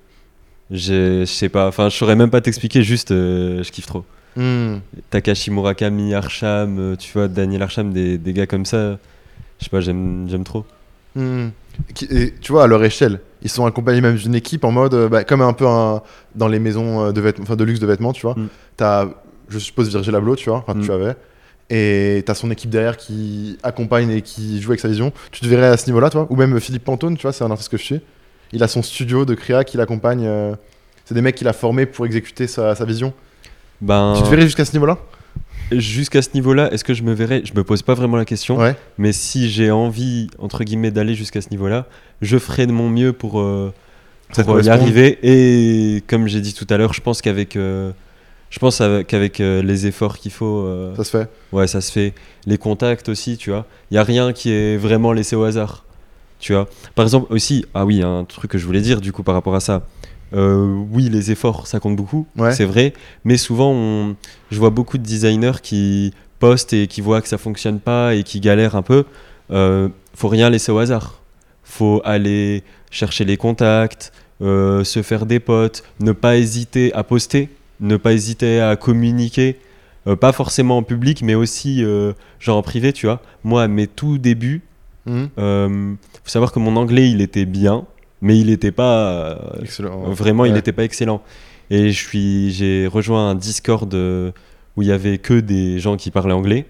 Je 0.71 1.25
sais 1.25 1.49
pas, 1.49 1.69
enfin, 1.69 1.89
je 1.89 1.97
saurais 1.97 2.17
même 2.17 2.31
pas 2.31 2.41
t'expliquer, 2.41 2.83
juste 2.83 3.11
euh, 3.13 3.63
je 3.63 3.71
kiffe 3.71 3.87
trop. 3.87 4.05
Hmm. 4.37 4.79
Takashi 5.11 5.51
Murakami, 5.51 6.13
Arsham, 6.15 6.79
euh, 6.79 6.97
tu 6.97 7.11
vois, 7.13 7.29
Daniel 7.29 7.63
Arsham, 7.63 7.93
des, 7.93 8.19
des 8.19 8.33
gars 8.33 8.47
comme 8.47 8.67
ça, 8.67 8.99
je 9.59 9.65
sais 9.65 9.71
pas, 9.71 9.81
j'aime 9.81 10.27
trop. 10.45 10.65
Hmm. 11.15 11.49
Et 12.11 12.35
tu 12.41 12.53
vois, 12.53 12.65
à 12.65 12.67
leur 12.67 12.83
échelle, 12.85 13.21
ils 13.43 13.49
sont 13.51 13.65
accompagnés 13.65 14.01
même 14.01 14.17
d'une 14.17 14.35
équipe 14.35 14.65
en 14.65 14.73
mode, 14.73 15.09
bah, 15.09 15.25
comme 15.25 15.41
un 15.41 15.53
peu 15.53 15.67
un- 15.67 16.03
dans 16.35 16.49
les 16.49 16.59
maisons 16.59 17.13
de, 17.13 17.21
vêtements, 17.21 17.55
de 17.55 17.65
luxe 17.65 17.81
de 17.81 17.87
vêtements, 17.87 18.13
tu 18.13 18.23
vois. 18.23 18.35
Mm. 18.35 18.49
T'as, 18.77 19.07
je 19.49 19.59
suppose, 19.59 19.89
Virgil 19.91 20.15
Abloh, 20.15 20.37
tu 20.37 20.49
vois, 20.51 20.59
enfin, 20.67 20.75
Mm. 20.79 20.85
tu 20.85 20.93
avais. 20.93 21.15
Et 21.69 22.23
t'as 22.25 22.35
son 22.35 22.51
équipe 22.53 22.71
derrière 22.71 22.97
qui 22.97 23.59
accompagne 23.65 24.11
et 24.11 24.23
qui 24.23 24.61
joue 24.63 24.71
avec 24.71 24.81
sa 24.81 24.89
vision. 24.89 25.13
Tu 25.33 25.41
te 25.41 25.47
verrais 25.47 25.67
à 25.67 25.77
ce 25.77 25.87
niveau-là, 25.87 26.11
toi? 26.11 26.27
Ou 26.31 26.37
même 26.37 26.59
Philippe 26.61 26.85
Pantone, 26.85 27.17
tu 27.17 27.23
vois, 27.23 27.33
c'est 27.33 27.43
un 27.45 27.51
artiste 27.51 27.71
que 27.71 27.77
je 27.77 27.83
suis. 27.83 28.01
Il 28.53 28.63
a 28.63 28.69
son 28.69 28.83
studio 28.83 29.25
de 29.25 29.35
créa 29.35 29.65
qui 29.65 29.77
l'accompagne. 29.77 30.25
euh, 30.27 30.55
c'est 31.05 31.15
des 31.15 31.23
mecs 31.23 31.35
qu'il 31.37 31.49
a 31.49 31.53
formés 31.53 31.87
pour 31.87 32.07
exécuter 32.07 32.47
sa, 32.47 32.75
sa 32.77 32.85
vision. 32.85 33.13
Ben, 33.81 34.15
Tu 34.17 34.23
te 34.23 34.29
verrais 34.29 34.43
jusqu'à 34.43 34.65
ce 34.65 34.73
niveau-là? 34.73 34.99
Jusqu'à 35.73 36.23
ce 36.23 36.29
niveau-là, 36.35 36.73
est-ce 36.73 36.85
que 36.85 36.95
je 36.95 37.03
me 37.03 37.13
verrais? 37.13 37.43
Je 37.45 37.53
me 37.55 37.65
pose 37.65 37.83
pas 37.83 37.95
vraiment 37.95 38.17
la 38.17 38.25
question, 38.25 38.57
Ouais. 38.57 38.77
mais 38.99 39.13
si 39.13 39.51
j'ai 39.51 39.73
envie, 39.73 40.29
entre 40.39 40.63
guillemets, 40.63 40.93
d'aller 40.93 41.15
jusqu'à 41.17 41.41
ce 41.41 41.51
niveau-là, 41.51 41.87
je 42.23 42.39
ferai 42.39 42.67
de 42.69 42.73
mon 42.73 42.89
mieux 42.89 43.13
pour, 43.13 43.41
euh, 43.41 43.73
pour 44.45 44.61
y 44.61 44.69
arriver. 44.69 45.19
Et 45.25 46.03
comme 46.07 46.29
j'ai 46.29 46.41
dit 46.41 46.55
tout 46.55 46.67
à 46.71 46.77
l'heure, 46.77 46.93
je 46.93 47.01
pense 47.01 47.21
qu'avec 47.21 47.57
euh, 47.57 47.91
je 48.51 48.59
pense 48.59 48.81
avec- 48.81 49.07
qu'avec 49.09 49.41
euh, 49.41 49.63
les 49.63 49.87
efforts 49.87 50.19
qu'il 50.19 50.31
faut, 50.33 50.61
euh, 50.65 50.95
Ça 50.97 51.05
se 51.05 51.11
fait. 51.11 51.29
ouais, 51.53 51.67
ça 51.67 51.81
se 51.81 51.91
fait. 51.93 52.15
Les 52.47 52.59
contacts 52.59 53.09
aussi, 53.09 53.37
tu 53.37 53.51
vois. 53.51 53.67
Il 53.91 53.95
y 53.95 53.99
a 53.99 54.03
rien 54.05 54.33
qui 54.33 54.51
est 54.53 54.77
vraiment 54.77 55.13
laissé 55.13 55.37
au 55.37 55.45
hasard, 55.45 55.85
tu 56.39 56.53
vois. 56.53 56.69
Par 56.95 57.05
exemple 57.05 57.33
aussi, 57.33 57.65
ah 57.75 57.85
oui, 57.85 58.03
un 58.03 58.25
truc 58.25 58.51
que 58.51 58.59
je 58.59 58.67
voulais 58.67 58.81
dire 58.81 59.01
du 59.01 59.13
coup 59.13 59.23
par 59.23 59.35
rapport 59.35 59.55
à 59.55 59.61
ça. 59.61 59.87
Euh, 60.35 60.75
oui, 60.91 61.09
les 61.09 61.31
efforts, 61.31 61.67
ça 61.67 61.79
compte 61.81 61.97
beaucoup, 61.97 62.27
Ouais. 62.37 62.53
c'est 62.53 62.65
vrai. 62.65 62.93
Mais 63.25 63.37
souvent, 63.37 63.73
on- 63.73 64.17
je 64.51 64.59
vois 64.59 64.71
beaucoup 64.71 64.99
de 64.99 65.05
designers 65.05 65.61
qui 65.63 66.13
postent 66.41 66.73
et 66.73 66.87
qui 66.89 67.01
voient 67.01 67.23
que 67.23 67.29
ça 67.29 67.39
fonctionne 67.39 67.79
pas 67.81 68.15
et 68.15 68.23
qui 68.25 68.41
galèrent 68.41 68.75
un 68.77 68.83
peu. 68.83 69.05
Euh, 69.53 69.89
faut 70.15 70.29
rien 70.29 70.51
laisser 70.51 70.73
au 70.73 70.79
hasard. 70.79 71.21
Faut 71.63 72.01
aller 72.05 72.63
chercher 72.91 73.25
les 73.25 73.37
contacts, 73.37 74.13
euh, 74.43 74.83
se 74.85 75.03
faire 75.03 75.27
des 75.27 75.41
potes, 75.41 75.83
ne 76.01 76.13
pas 76.13 76.37
hésiter 76.37 76.93
à 76.95 77.03
poster, 77.05 77.49
ne 77.81 77.97
pas 77.97 78.13
hésiter 78.13 78.61
à 78.61 78.77
communiquer, 78.77 79.59
euh, 80.07 80.17
pas 80.17 80.33
forcément 80.33 80.79
en 80.79 80.83
public, 80.83 81.23
mais 81.23 81.35
aussi 81.35 81.83
euh, 81.85 82.13
genre 82.41 82.57
en 82.59 82.63
privé, 82.63 82.93
tu 82.93 83.07
vois. 83.07 83.21
Moi, 83.45 83.63
à 83.63 83.69
mes 83.69 83.87
tout 83.87 84.19
débuts, 84.19 84.63
Hmm. 85.09 85.27
euh, 85.39 85.95
faut 86.25 86.29
savoir 86.29 86.51
que 86.51 86.59
mon 86.59 86.75
anglais, 86.75 87.09
il 87.09 87.21
était 87.21 87.45
bien, 87.45 87.85
mais 88.21 88.37
il 88.41 88.47
n'était 88.49 88.73
pas 88.73 89.39
Excellent. 89.63 90.11
Vraiment, 90.11 90.45
il 90.47 90.53
n'était 90.53 90.73
pas 90.73 90.83
excellent. 90.83 91.23
Et 91.71 91.93
je 91.93 92.05
suis, 92.09 92.51
j'ai 92.51 92.89
rejoint 92.89 93.31
un 93.31 93.35
Discord 93.37 93.95
où 93.95 94.83
il 94.83 94.89
y 94.89 94.91
avait 94.91 95.19
que 95.19 95.39
des 95.39 95.79
gens 95.79 95.97
qui 95.97 96.11
parlaient 96.11 96.33
anglais. 96.33 96.67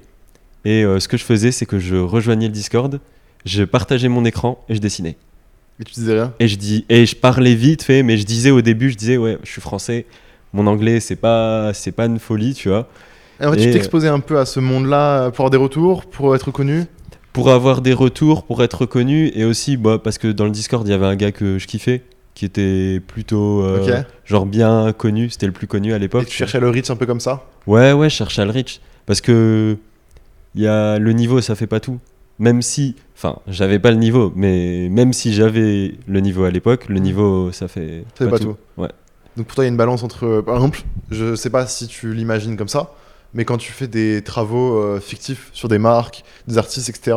Et 0.66 0.82
ce 0.82 1.08
que 1.08 1.16
je 1.16 1.24
faisais, 1.24 1.50
c'est 1.50 1.64
que 1.64 1.78
je 1.78 1.96
rejoignais 1.96 2.48
le 2.48 2.52
Discord, 2.52 3.00
je 3.46 3.62
partageais 3.64 4.08
mon 4.08 4.26
écran 4.26 4.62
et 4.68 4.74
je 4.74 4.80
dessinais. 4.80 5.16
Et 5.80 5.84
tu 5.84 5.94
disais 5.94 6.12
rien? 6.12 6.34
Et 6.38 6.46
je 6.48 6.56
dis, 6.56 6.84
et 6.90 7.06
je 7.06 7.16
parlais 7.16 7.54
vite 7.54 7.82
fait, 7.84 8.02
mais 8.02 8.18
je 8.18 8.24
disais 8.26 8.50
au 8.50 8.60
début, 8.60 8.90
je 8.90 8.96
disais 8.96 9.16
ouais, 9.16 9.38
je 9.44 9.50
suis 9.50 9.62
français, 9.62 10.04
mon 10.52 10.66
anglais 10.66 11.00
c'est 11.00 11.16
pas, 11.16 11.72
c'est 11.74 11.92
pas 11.92 12.06
une 12.06 12.18
folie, 12.18 12.54
tu 12.54 12.68
vois. 12.68 12.88
Et 13.40 13.46
en 13.46 13.52
fait, 13.52 13.58
Et, 13.58 13.62
tu 13.64 13.68
euh, 13.68 13.72
t'exposais 13.72 14.08
un 14.08 14.20
peu 14.20 14.38
à 14.38 14.46
ce 14.46 14.60
monde-là 14.60 15.30
pour 15.30 15.40
avoir 15.44 15.50
des 15.50 15.56
retours, 15.58 16.06
pour 16.06 16.34
être 16.34 16.50
connu? 16.50 16.84
Pour 17.32 17.50
avoir 17.50 17.82
des 17.82 17.92
retours, 17.92 18.44
pour 18.44 18.62
être 18.62 18.80
reconnu, 18.82 19.30
et 19.34 19.44
aussi 19.44 19.76
bah, 19.76 19.98
parce 20.02 20.16
que 20.16 20.28
dans 20.28 20.44
le 20.46 20.50
Discord, 20.50 20.86
il 20.86 20.90
y 20.90 20.94
avait 20.94 21.04
un 21.06 21.16
gars 21.16 21.32
que 21.32 21.58
je 21.58 21.66
kiffais, 21.66 22.02
qui 22.34 22.44
était 22.46 23.00
plutôt 23.06 23.62
euh, 23.62 24.02
genre 24.24 24.46
bien 24.46 24.92
connu, 24.96 25.28
c'était 25.30 25.46
le 25.46 25.52
plus 25.52 25.66
connu 25.66 25.92
à 25.92 25.96
Et 25.96 25.98
l'époque. 25.98 26.26
tu 26.26 26.36
cherchais 26.36 26.60
le 26.60 26.70
reach 26.70 26.90
un 26.90 26.96
peu 26.96 27.04
comme 27.06 27.20
ça? 27.20 27.44
Ouais, 27.66 27.92
ouais, 27.92 28.08
je 28.08 28.14
cherche 28.14 28.38
à 28.38 28.44
le 28.44 28.50
reach. 28.52 28.80
Parce 29.04 29.20
que 29.20 29.76
y 30.54 30.66
a 30.66 30.98
le 30.98 31.12
niveau, 31.12 31.40
ça 31.42 31.54
fait 31.54 31.66
pas 31.66 31.80
tout. 31.80 31.98
Même 32.38 32.60
si, 32.60 32.94
enfin, 33.16 33.38
j'avais 33.48 33.78
pas 33.78 33.90
le 33.90 33.96
niveau, 33.96 34.32
mais 34.36 34.88
même 34.90 35.12
si 35.14 35.32
j'avais 35.32 35.94
le 36.06 36.20
niveau 36.20 36.44
à 36.44 36.50
l'époque, 36.50 36.88
le 36.88 36.98
niveau, 37.00 37.52
ça 37.52 37.68
fait 37.68 38.04
Ça 38.18 38.24
fait 38.26 38.30
pas 38.30 38.38
tout. 38.38 38.56
Ouais. 38.76 38.90
Donc 39.36 39.46
pour 39.46 39.54
toi, 39.56 39.64
il 39.64 39.66
y 39.66 39.68
a 39.68 39.70
une 39.70 39.76
balance 39.76 40.02
entre. 40.02 40.24
euh, 40.26 40.42
Par 40.42 40.54
exemple, 40.56 40.82
je 41.10 41.34
sais 41.34 41.50
pas 41.50 41.66
si 41.66 41.86
tu 41.86 42.12
l'imagines 42.14 42.56
comme 42.56 42.68
ça, 42.68 42.92
mais 43.34 43.44
quand 43.44 43.58
tu 43.58 43.72
fais 43.72 43.86
des 43.86 44.22
travaux 44.22 44.76
euh, 44.80 45.00
fictifs 45.00 45.50
sur 45.52 45.68
des 45.68 45.78
marques, 45.78 46.24
des 46.48 46.56
artistes, 46.58 46.88
etc., 46.88 47.16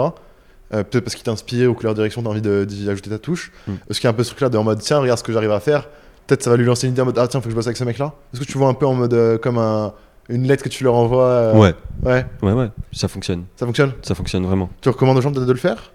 euh, 0.73 0.83
peut-être 0.83 1.03
parce 1.05 1.15
qu'ils 1.15 1.23
t'inspirent 1.23 1.71
ou 1.71 1.73
que 1.73 1.83
leur 1.83 1.93
direction, 1.95 2.21
t'as 2.21 2.29
envie 2.29 2.41
de- 2.41 2.65
d'y 2.65 2.89
ajouter 2.89 3.09
ta 3.09 3.17
touche, 3.19 3.51
Mm. 3.67 3.71
est-ce 3.89 3.99
qu'il 3.99 4.07
y 4.07 4.07
a 4.07 4.11
un 4.11 4.13
peu 4.13 4.23
ce 4.23 4.29
truc-là 4.31 4.49
de 4.49 4.57
en 4.57 4.63
mode 4.63 4.79
tiens, 4.79 4.99
regarde 4.99 5.17
ce 5.17 5.23
que 5.23 5.31
j'arrive 5.33 5.51
à 5.51 5.59
faire 5.59 5.87
Peut-être 6.27 6.43
ça 6.43 6.51
va 6.51 6.57
lui 6.57 6.65
lancer 6.65 6.85
une 6.85 6.93
idée 6.93 7.01
en 7.01 7.05
mode 7.05 7.17
ah 7.17 7.27
tiens, 7.27 7.39
faut 7.39 7.45
que 7.45 7.49
je 7.51 7.55
bosse 7.55 7.65
avec 7.65 7.77
ce 7.77 7.83
mec-là 7.85 8.13
Est-ce 8.33 8.41
que 8.41 8.45
tu 8.45 8.57
vois 8.59 8.67
un 8.67 8.75
peu 8.75 8.85
en 8.85 8.93
mode 8.93 9.13
euh, 9.15 9.37
comme 9.39 9.57
un- 9.57 9.93
une 10.27 10.45
lettre 10.47 10.63
que 10.63 10.69
tu 10.69 10.83
leur 10.83 10.93
envoies 10.93 11.53
Ouais, 11.55 11.73
Ouais, 12.03 12.23
ouais, 12.43 12.51
ouais, 12.53 12.69
ça 12.91 13.07
fonctionne. 13.07 13.45
ça 13.55 13.65
fonctionne? 13.65 13.93
Ça 14.03 14.13
fonctionne 14.13 14.45
vraiment. 14.45 14.69
Tu 14.81 14.89
recommandes 14.89 15.17
aux 15.17 15.21
gens 15.21 15.31
peut-être 15.31 15.47
de 15.47 15.51
le 15.53 15.57
faire? 15.57 15.91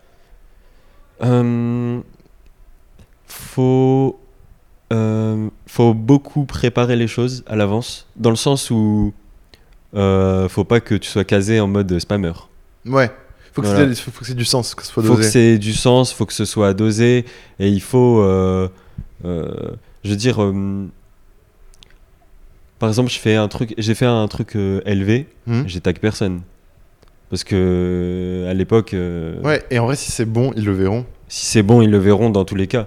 Faut, 3.26 4.18
euh, 4.94 5.48
faut 5.66 5.94
beaucoup 5.94 6.44
préparer 6.44 6.96
les 6.96 7.06
choses 7.08 7.42
à 7.46 7.56
l'avance, 7.56 8.06
dans 8.16 8.30
le 8.30 8.36
sens 8.36 8.70
où 8.70 9.12
euh, 9.94 10.48
faut 10.48 10.64
pas 10.64 10.80
que 10.80 10.94
tu 10.94 11.08
sois 11.08 11.24
casé 11.24 11.60
en 11.60 11.66
mode 11.68 11.98
spammer. 11.98 12.32
Ouais. 12.86 13.10
Faut 13.52 13.62
que 13.62 13.68
Voilà. 13.68 13.94
c'est 14.22 14.34
du 14.34 14.44
sens, 14.44 14.74
que 14.74 14.82
ce 14.82 14.90
soit 14.90 15.02
faut 15.04 15.12
que 15.12 15.18
dosé. 15.18 15.30
c'est 15.30 15.58
du 15.58 15.72
sens, 15.72 16.12
faut 16.12 16.26
que 16.26 16.32
ce 16.32 16.44
soit 16.44 16.74
dosé, 16.74 17.24
et 17.60 17.68
il 17.68 17.80
faut, 17.80 18.20
euh, 18.20 18.68
euh, 19.24 19.52
je 20.02 20.10
veux 20.10 20.16
dire, 20.16 20.42
euh, 20.42 20.86
par 22.78 22.88
exemple, 22.88 23.10
je 23.10 23.18
fais 23.18 23.36
un 23.36 23.46
truc, 23.48 23.74
j'ai 23.78 23.94
fait 23.94 24.06
un 24.06 24.26
truc 24.28 24.56
élevé, 24.86 25.28
Hmm 25.46 25.62
j'ai 25.66 25.80
tag 25.80 25.98
personne, 26.00 26.40
parce 27.30 27.44
que 27.44 28.44
à 28.48 28.54
l'époque, 28.54 28.94
Ouais, 29.44 29.62
et 29.70 29.78
en 29.78 29.86
vrai, 29.86 29.96
si 29.96 30.10
c'est 30.10 30.24
bon, 30.26 30.52
ils 30.56 30.64
le 30.64 30.72
verront. 30.72 31.06
si 31.28 31.46
c'est 31.46 31.62
bon, 31.62 31.80
ils 31.80 31.90
le 31.90 31.98
verront 31.98 32.30
dans 32.30 32.44
tous 32.44 32.56
les 32.56 32.66
cas. 32.66 32.86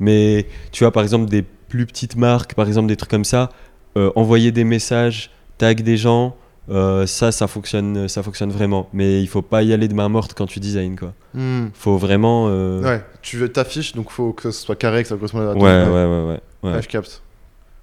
Mais 0.00 0.46
tu 0.72 0.84
vois, 0.84 0.92
par 0.92 1.02
exemple, 1.02 1.28
des 1.30 1.42
plus 1.42 1.86
petites 1.86 2.16
marques, 2.16 2.54
par 2.54 2.66
exemple, 2.66 2.88
des 2.88 2.96
trucs 2.96 3.10
comme 3.10 3.24
ça, 3.24 3.50
euh, 3.96 4.10
envoyer 4.16 4.52
des 4.52 4.64
messages, 4.64 5.30
tag 5.58 5.82
des 5.82 5.96
gens, 5.96 6.36
euh, 6.70 7.06
ça, 7.06 7.30
ça 7.32 7.46
fonctionne, 7.46 8.08
ça 8.08 8.22
fonctionne 8.22 8.50
vraiment. 8.50 8.88
Mais 8.92 9.20
il 9.20 9.26
faut 9.28 9.42
pas 9.42 9.62
y 9.62 9.72
aller 9.72 9.86
de 9.88 9.94
main 9.94 10.08
morte 10.08 10.34
quand 10.34 10.46
tu 10.46 10.60
design, 10.60 10.96
quoi. 10.98 11.12
Hmm. 11.34 11.66
Faut 11.74 11.96
vraiment. 11.98 12.46
euh, 12.48 12.82
Ouais, 12.82 13.04
tu 13.22 13.36
veux- 13.36 13.48
t'affiches, 13.50 13.92
donc 13.94 14.10
faut 14.10 14.32
que 14.32 14.50
ce 14.50 14.64
soit 14.64 14.76
carré, 14.76 15.02
que 15.02 15.08
ça 15.08 15.14
corresponde 15.16 15.42
à 15.42 15.52
ouais, 15.52 15.54
ton- 15.54 15.64
ouais, 15.66 15.84
ouais, 15.92 16.04
ouais, 16.04 16.40
ouais. 16.62 16.72
Ouais, 16.74 16.82
je 16.82 16.88
capte. 16.88 17.22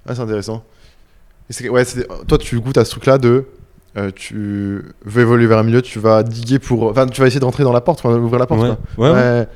Ouais, 0.08 0.15
c'est 0.15 0.21
intéressant. 0.21 0.63
Et 1.62 1.69
ouais, 1.69 1.84
toi, 2.28 2.38
tu 2.38 2.60
goûtes 2.60 2.78
à 2.78 2.86
ce 2.86 2.91
truc-là 2.91 3.17
de. 3.17 3.45
euh, 3.97 4.10
tu 4.15 4.84
veux 5.04 5.21
évoluer 5.21 5.47
vers 5.47 5.58
un 5.58 5.63
milieu, 5.63 5.82
tu 5.82 6.00
vas 6.00 6.24
diguer 6.24 6.60
pour. 6.60 6.84
Enfin, 6.84 7.06
tu 7.08 7.19
vas 7.19 7.28
essayer 7.28 7.41
de 7.41 7.45
rentrer 7.45 7.63
dans 7.63 7.74
la 7.74 7.82
porte, 7.82 8.00
enfin, 8.04 8.15
ouvrir 8.17 8.39
la 8.39 8.47
porte. 8.47 8.62
Ouais, 8.62 8.71
quoi. 8.95 9.12
ouais, 9.12 9.13
ouais. 9.13 9.47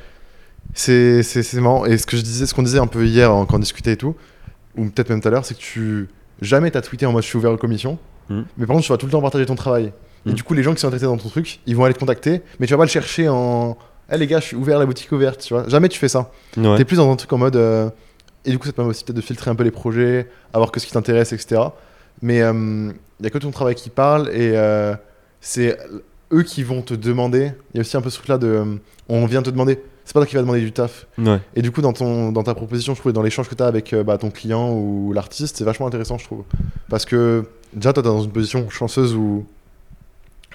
C'est, 0.75 1.53
marrant. 1.55 1.85
Et 1.85 1.97
ce 1.97 2.05
que 2.05 2.17
je 2.17 2.21
disais, 2.21 2.45
ce 2.45 2.53
qu'on 2.53 2.61
disait 2.63 2.79
un 2.79 2.87
peu 2.87 3.05
hier 3.05 3.31
hein, 3.31 3.45
quand 3.49 3.55
on 3.55 3.59
discutait 3.59 3.93
et 3.93 3.97
tout, 3.97 4.15
ou 4.77 4.85
peut-être 4.85 5.09
même 5.09 5.21
tout 5.21 5.27
à 5.27 5.31
l'heure, 5.31 5.45
c'est 5.45 5.55
que 5.55 5.59
tu. 5.61 6.07
Jamais 6.41 6.69
t'as 6.69 6.81
tweeté 6.81 7.05
en 7.05 7.13
mode 7.13 7.23
je 7.23 7.27
suis 7.29 7.37
ouvert 7.37 7.51
aux 7.51 7.57
commissions. 7.57 7.97
Mm. 8.29 8.41
Mais 8.57 8.65
par 8.65 8.73
contre, 8.75 8.85
tu 8.85 8.91
vas 8.91 8.97
tout 8.97 9.05
le 9.05 9.11
temps 9.13 9.21
partager 9.21 9.45
ton 9.45 9.55
travail. 9.55 9.93
Et 10.25 10.31
Mm. 10.31 10.33
du 10.33 10.43
coup, 10.43 10.53
les 10.53 10.63
gens 10.63 10.73
qui 10.73 10.81
sont 10.81 10.87
intéressés 10.87 11.05
dans 11.05 11.15
ton 11.17 11.29
truc, 11.29 11.59
ils 11.65 11.75
vont 11.75 11.85
aller 11.85 11.93
te 11.93 11.99
contacter, 11.99 12.41
mais 12.59 12.67
tu 12.67 12.73
vas 12.73 12.77
pas 12.77 12.83
le 12.85 12.89
chercher 12.89 13.29
en. 13.29 13.77
Eh 14.11 14.17
les 14.17 14.27
gars, 14.27 14.39
je 14.39 14.45
suis 14.47 14.55
ouvert, 14.55 14.77
la 14.77 14.85
boutique 14.85 15.11
ouverte, 15.13 15.39
tu 15.41 15.53
vois. 15.53 15.67
Jamais 15.69 15.87
tu 15.89 15.97
fais 15.97 16.09
ça. 16.09 16.29
Ouais. 16.57 16.77
T'es 16.77 16.83
plus 16.85 16.97
dans 16.97 17.09
un 17.11 17.15
truc 17.15 17.31
en 17.33 17.37
mode. 17.37 17.55
euh, 17.55 17.89
Et 18.43 18.51
du 18.51 18.59
coup, 18.59 18.65
ça 18.65 18.71
te 18.71 18.75
permet 18.75 18.89
aussi 18.91 19.03
peut-être 19.05 19.15
de 19.15 19.21
filtrer 19.21 19.49
un 19.49 19.55
peu 19.55 19.63
les 19.63 19.71
projets, 19.71 20.27
avoir 20.53 20.71
que 20.71 20.79
ce 20.81 20.85
qui 20.85 20.91
t'intéresse, 20.91 21.31
etc. 21.33 21.61
Mais 22.21 22.39
il 22.39 22.93
y 23.23 23.27
a 23.27 23.29
que 23.29 23.37
ton 23.37 23.51
travail 23.51 23.75
qui 23.75 23.89
parle 23.89 24.27
et 24.29 24.51
euh, 24.55 24.93
c'est 25.41 25.77
eux 26.33 26.43
qui 26.43 26.63
vont 26.63 26.81
te 26.81 26.93
demander. 26.93 27.53
Il 27.73 27.77
y 27.77 27.79
a 27.79 27.81
aussi 27.81 27.95
un 27.97 28.01
peu 28.01 28.09
ce 28.09 28.17
truc-là 28.17 28.37
de. 28.37 28.47
euh, 28.47 28.65
on 29.09 29.25
vient 29.25 29.41
te 29.41 29.49
demander. 29.49 29.79
C'est 30.05 30.13
pas 30.13 30.19
toi 30.19 30.27
qui 30.27 30.35
va 30.35 30.41
demander 30.41 30.61
du 30.61 30.71
taf. 30.71 31.07
Ouais. 31.17 31.39
Et 31.55 31.61
du 31.63 31.71
coup, 31.71 31.81
dans, 31.81 31.91
ton, 31.93 32.31
dans 32.31 32.43
ta 32.43 32.53
proposition, 32.53 32.93
je 32.93 32.99
trouve, 32.99 33.09
et 33.09 33.13
dans 33.13 33.23
l'échange 33.23 33.49
que 33.49 33.55
tu 33.55 33.63
as 33.63 33.65
avec 33.65 33.91
euh, 33.91 34.03
bah, 34.03 34.17
ton 34.19 34.29
client 34.29 34.71
ou 34.71 35.11
l'artiste, 35.13 35.57
c'est 35.57 35.63
vachement 35.63 35.87
intéressant, 35.87 36.17
je 36.19 36.25
trouve. 36.25 36.43
Parce 36.89 37.05
que 37.05 37.45
déjà, 37.73 37.91
toi, 37.91 38.03
tu 38.03 38.09
es 38.09 38.11
dans 38.11 38.21
une 38.21 38.31
position 38.31 38.69
chanceuse 38.69 39.15
où 39.15 39.45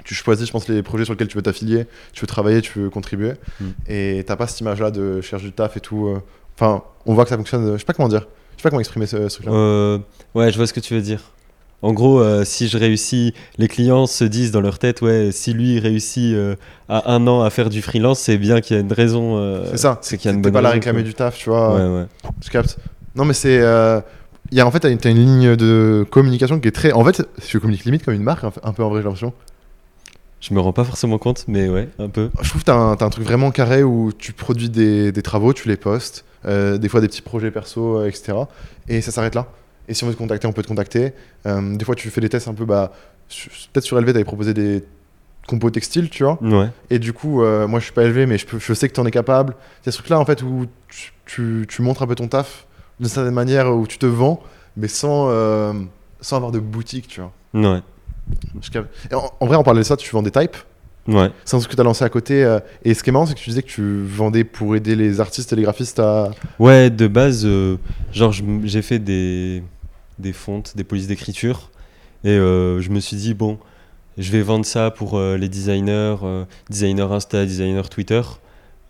tu 0.04 0.14
choisis, 0.14 0.46
je 0.46 0.52
pense, 0.52 0.68
les 0.68 0.82
projets 0.82 1.04
sur 1.04 1.12
lesquels 1.14 1.28
tu 1.28 1.36
veux 1.36 1.42
t'affilier, 1.42 1.86
tu 2.12 2.20
veux 2.22 2.26
travailler, 2.26 2.62
tu 2.62 2.78
veux 2.78 2.90
contribuer. 2.90 3.32
Mm. 3.60 3.64
Et 3.88 4.24
t'as 4.26 4.36
pas 4.36 4.46
cette 4.46 4.60
image-là 4.60 4.90
de 4.90 5.20
chercher 5.20 5.46
du 5.46 5.52
taf 5.52 5.76
et 5.76 5.80
tout. 5.80 6.06
euh. 6.06 6.20
Enfin, 6.56 6.82
on 7.06 7.14
voit 7.14 7.24
que 7.24 7.30
ça 7.30 7.36
fonctionne. 7.36 7.64
euh, 7.66 7.72
Je 7.74 7.78
sais 7.78 7.84
pas 7.84 7.92
comment 7.92 8.08
dire. 8.08 8.26
Je 8.56 8.62
sais 8.62 8.62
pas 8.62 8.70
comment 8.70 8.80
exprimer 8.80 9.06
ce, 9.06 9.28
ce 9.28 9.34
truc-là. 9.36 9.52
Euh, 9.52 9.98
ouais, 10.34 10.50
je 10.52 10.56
vois 10.56 10.66
ce 10.66 10.72
que 10.72 10.80
tu 10.80 10.94
veux 10.94 11.00
dire. 11.02 11.20
En 11.82 11.92
gros, 11.94 12.20
euh, 12.20 12.44
si 12.44 12.68
je 12.68 12.76
réussis, 12.76 13.32
les 13.56 13.66
clients 13.66 14.06
se 14.06 14.24
disent 14.24 14.50
dans 14.50 14.60
leur 14.60 14.78
tête, 14.78 15.00
ouais, 15.00 15.30
si 15.32 15.54
lui 15.54 15.78
réussit 15.78 16.34
euh, 16.34 16.54
à 16.88 17.12
un 17.12 17.26
an 17.26 17.42
à 17.42 17.48
faire 17.48 17.70
du 17.70 17.80
freelance, 17.80 18.20
c'est 18.20 18.36
bien 18.36 18.60
qu'il 18.60 18.76
y 18.76 18.78
a 18.78 18.82
une 18.82 18.92
raison. 18.92 19.38
euh, 19.38 19.64
c'est 19.70 19.78
ça. 19.78 19.98
C'est 20.02 20.18
qu'il 20.18 20.30
y 20.30 20.32
a 20.32 20.36
une 20.36 20.42
bonne 20.42 20.52
pas 20.52 20.60
raison, 20.60 20.72
réclamer 20.72 21.02
du 21.02 21.14
taf, 21.14 21.38
tu 21.38 21.48
vois. 21.48 21.74
Ouais, 21.74 22.00
ouais. 22.00 22.06
Je 22.44 22.50
capte. 22.50 22.78
Non, 23.14 23.24
mais 23.24 23.32
c'est. 23.32 23.56
il 23.56 24.58
y 24.58 24.60
a, 24.60 24.66
en 24.66 24.70
fait, 24.70 24.80
t'as 24.80 25.10
une, 25.10 25.18
ligne 25.18 25.56
de 25.56 26.04
communication 26.10 26.60
qui 26.60 26.68
est 26.68 26.72
très. 26.72 26.92
En 26.92 27.04
fait, 27.04 27.26
je 27.48 27.58
communique 27.58 27.84
limite 27.84 28.04
comme 28.04 28.14
une 28.14 28.22
marque, 28.22 28.44
un, 28.44 28.72
peu 28.72 28.84
en 28.84 28.90
vrai, 28.90 29.00
j'ai 29.00 29.04
l'impression. 29.04 29.32
Je 30.42 30.54
me 30.54 30.60
rends 30.60 30.72
pas 30.72 30.84
forcément 30.84 31.18
compte, 31.18 31.44
mais 31.48 31.68
ouais, 31.68 31.88
un 31.98 32.08
peu. 32.08 32.30
Je 32.42 32.48
trouve 32.48 32.62
que 32.62 32.66
t'as 32.66 32.74
un, 32.74 32.96
t'as 32.96 33.06
un 33.06 33.10
truc 33.10 33.24
vraiment 33.24 33.50
carré 33.50 33.82
où 33.82 34.10
tu 34.12 34.32
produis 34.32 34.70
des, 34.70 35.12
des 35.12 35.22
travaux, 35.22 35.54
tu 35.54 35.66
les 35.68 35.76
postes, 35.78 36.26
des 36.44 36.88
fois 36.90 37.00
des 37.00 37.08
petits 37.08 37.22
projets 37.22 37.50
perso, 37.50 38.04
etc. 38.04 38.34
Et 38.86 39.00
ça 39.00 39.12
s'arrête 39.12 39.34
là. 39.34 39.46
Et 39.90 39.94
si 39.94 40.04
on 40.04 40.06
veut 40.06 40.14
te 40.14 40.18
contacter, 40.18 40.46
on 40.46 40.52
peut 40.52 40.62
te 40.62 40.68
contacter. 40.68 41.12
Euh, 41.46 41.76
des 41.76 41.84
fois, 41.84 41.96
tu 41.96 42.08
fais 42.10 42.20
des 42.20 42.28
tests 42.28 42.46
un 42.48 42.54
peu. 42.54 42.64
Bah, 42.64 42.92
Peut-être 43.72 43.84
sur 43.84 44.00
LV, 44.00 44.06
t'avais 44.12 44.24
proposé 44.24 44.54
des 44.54 44.84
compos 45.48 45.70
textiles, 45.70 46.08
tu 46.10 46.22
vois. 46.24 46.38
Ouais. 46.42 46.68
Et 46.90 46.98
du 47.00 47.12
coup, 47.12 47.42
euh, 47.42 47.66
moi, 47.66 47.80
je 47.80 47.84
suis 47.86 47.92
pas 47.92 48.04
élevé, 48.04 48.24
mais 48.26 48.38
je, 48.38 48.46
peux, 48.46 48.58
je 48.60 48.72
sais 48.72 48.88
que 48.88 48.94
t'en 48.94 49.04
es 49.04 49.10
capable. 49.10 49.54
Il 49.82 49.86
y 49.86 49.88
a 49.88 49.92
ce 49.92 49.98
truc-là, 49.98 50.18
en 50.20 50.24
fait, 50.24 50.42
où 50.42 50.66
tu, 50.88 51.12
tu, 51.26 51.66
tu 51.68 51.82
montres 51.82 52.02
un 52.02 52.06
peu 52.06 52.14
ton 52.14 52.28
taf 52.28 52.66
d'une 53.00 53.08
certaine 53.08 53.34
manière, 53.34 53.74
où 53.74 53.86
tu 53.86 53.98
te 53.98 54.06
vends, 54.06 54.40
mais 54.76 54.86
sans, 54.88 55.28
euh, 55.30 55.72
sans 56.20 56.36
avoir 56.36 56.52
de 56.52 56.60
boutique, 56.60 57.08
tu 57.08 57.20
vois. 57.20 57.32
Ouais. 57.54 57.80
Je 58.62 58.78
en, 59.14 59.30
en 59.40 59.46
vrai, 59.46 59.56
on 59.56 59.62
parlait 59.64 59.80
de 59.80 59.86
ça, 59.86 59.96
tu 59.96 60.08
vends 60.12 60.22
des 60.22 60.30
types. 60.30 60.56
Ouais. 61.08 61.30
C'est 61.44 61.56
un 61.56 61.58
truc 61.58 61.70
que 61.70 61.76
tu 61.76 61.80
as 61.80 61.84
lancé 61.84 62.04
à 62.04 62.08
côté. 62.08 62.44
euh, 62.44 62.60
et 62.84 62.94
ce 62.94 63.02
qui 63.02 63.10
est 63.10 63.12
marrant, 63.12 63.26
c'est 63.26 63.34
que 63.34 63.40
tu 63.40 63.50
disais 63.50 63.62
que 63.62 63.68
tu 63.68 64.04
vendais 64.04 64.44
pour 64.44 64.76
aider 64.76 64.94
les 64.96 65.20
artistes 65.20 65.52
et 65.52 65.56
les 65.56 65.62
graphistes 65.62 65.98
à. 65.98 66.30
Ouais, 66.58 66.90
de 66.90 67.08
base, 67.08 67.44
euh, 67.46 67.76
genre, 68.12 68.32
j'ai 68.64 68.82
fait 68.82 68.98
des, 68.98 69.62
des 70.20 70.32
fontes, 70.32 70.76
des 70.76 70.84
polices 70.84 71.06
d'écriture. 71.06 71.70
Et 72.24 72.30
euh, 72.30 72.80
je 72.80 72.90
me 72.90 73.00
suis 73.00 73.16
dit, 73.16 73.34
bon, 73.34 73.58
je 74.18 74.30
vais 74.30 74.42
vendre 74.42 74.64
ça 74.66 74.90
pour 74.90 75.16
euh, 75.18 75.36
les 75.36 75.48
designers, 75.48 76.16
euh, 76.22 76.44
designers 76.68 77.08
Insta, 77.10 77.44
designers 77.46 77.88
Twitter. 77.90 78.20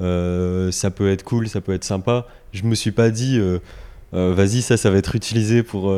Euh, 0.00 0.70
ça 0.72 0.90
peut 0.90 1.10
être 1.10 1.22
cool, 1.24 1.48
ça 1.48 1.60
peut 1.60 1.72
être 1.72 1.84
sympa. 1.84 2.26
Je 2.52 2.64
me 2.64 2.74
suis 2.74 2.90
pas 2.90 3.10
dit, 3.10 3.38
vas-y, 4.12 4.62
ça, 4.62 4.76
ça 4.76 4.90
va 4.90 4.98
être 4.98 5.14
utilisé 5.14 5.62
pour, 5.62 5.92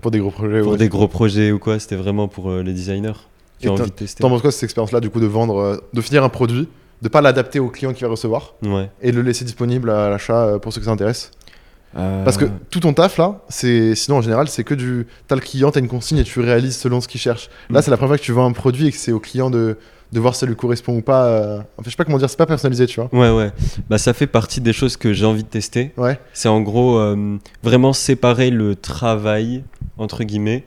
Pour 0.00 0.10
des 0.10 0.18
gros 0.18 0.30
projets. 0.30 0.60
pour 0.62 0.72
ouais. 0.72 0.78
des 0.78 0.88
gros 0.88 1.08
projets 1.08 1.52
ou 1.52 1.58
quoi. 1.58 1.78
C'était 1.78 1.96
vraiment 1.96 2.26
pour 2.26 2.50
les 2.50 2.72
designers 2.72 3.12
qui 3.60 3.68
ont 3.68 3.74
envie 3.74 3.82
de 3.82 3.88
tester. 3.90 4.22
T'en 4.22 4.30
penses 4.30 4.40
quoi 4.42 4.50
cette 4.50 4.64
expérience-là, 4.64 5.00
du 5.00 5.10
coup, 5.10 5.20
de 5.20 5.26
vendre, 5.26 5.82
de 5.92 6.00
finir 6.00 6.24
un 6.24 6.28
produit, 6.28 6.68
de 7.02 7.08
pas 7.08 7.20
l'adapter 7.20 7.60
au 7.60 7.68
client 7.68 7.92
qui 7.92 8.02
va 8.02 8.08
recevoir 8.08 8.54
Ouais. 8.64 8.90
et 9.02 9.12
de 9.12 9.16
le 9.16 9.22
laisser 9.22 9.44
disponible 9.44 9.90
à 9.90 10.08
l'achat 10.10 10.58
pour 10.60 10.72
ceux 10.72 10.80
que 10.80 10.86
ça 10.86 10.92
intéresse 11.94 12.24
Parce 12.24 12.36
que 12.36 12.44
Euh, 12.46 12.48
tout 12.70 12.80
ton 12.80 12.92
taf 12.92 13.16
là, 13.18 13.40
c'est 13.48 13.94
sinon 13.94 14.18
en 14.18 14.22
général, 14.22 14.48
c'est 14.48 14.64
que 14.64 14.74
du. 14.74 15.06
T'as 15.26 15.34
le 15.36 15.40
client, 15.40 15.70
t'as 15.70 15.80
une 15.80 15.88
consigne 15.88 16.18
et 16.18 16.24
tu 16.24 16.40
réalises 16.40 16.76
selon 16.76 17.00
ce 17.00 17.08
qu'il 17.08 17.20
cherche. 17.20 17.48
Là, 17.70 17.80
Mm. 17.80 17.82
c'est 17.82 17.90
la 17.90 17.96
première 17.96 18.10
fois 18.10 18.18
que 18.18 18.22
tu 18.24 18.32
vends 18.32 18.46
un 18.46 18.52
produit 18.52 18.86
et 18.88 18.90
que 18.92 18.98
c'est 18.98 19.12
au 19.12 19.20
client 19.20 19.50
de, 19.50 19.76
de 20.12 20.20
voir 20.20 20.34
si 20.34 20.40
ça 20.40 20.46
lui 20.46 20.56
correspond 20.56 20.96
ou 20.96 21.02
pas. 21.02 21.26
euh. 21.26 21.58
En 21.76 21.82
fait, 21.82 21.86
je 21.86 21.90
sais 21.90 21.96
pas 21.96 22.04
comment 22.04 22.18
dire, 22.18 22.28
c'est 22.30 22.36
pas 22.38 22.46
personnalisé, 22.46 22.86
tu 22.86 23.00
vois. 23.00 23.08
Ouais, 23.12 23.30
ouais. 23.36 23.52
Bah, 23.90 23.98
ça 23.98 24.12
fait 24.12 24.26
partie 24.26 24.60
des 24.60 24.72
choses 24.72 24.96
que 24.96 25.12
j'ai 25.12 25.24
envie 25.26 25.44
de 25.44 25.48
tester. 25.48 25.92
Ouais. 25.96 26.18
C'est 26.32 26.48
en 26.48 26.60
gros 26.60 26.98
euh, 26.98 27.36
vraiment 27.62 27.92
séparer 27.92 28.50
le 28.50 28.74
travail, 28.76 29.64
entre 29.98 30.24
guillemets, 30.24 30.64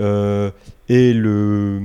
euh, 0.00 0.50
et 0.88 1.12
le. 1.12 1.80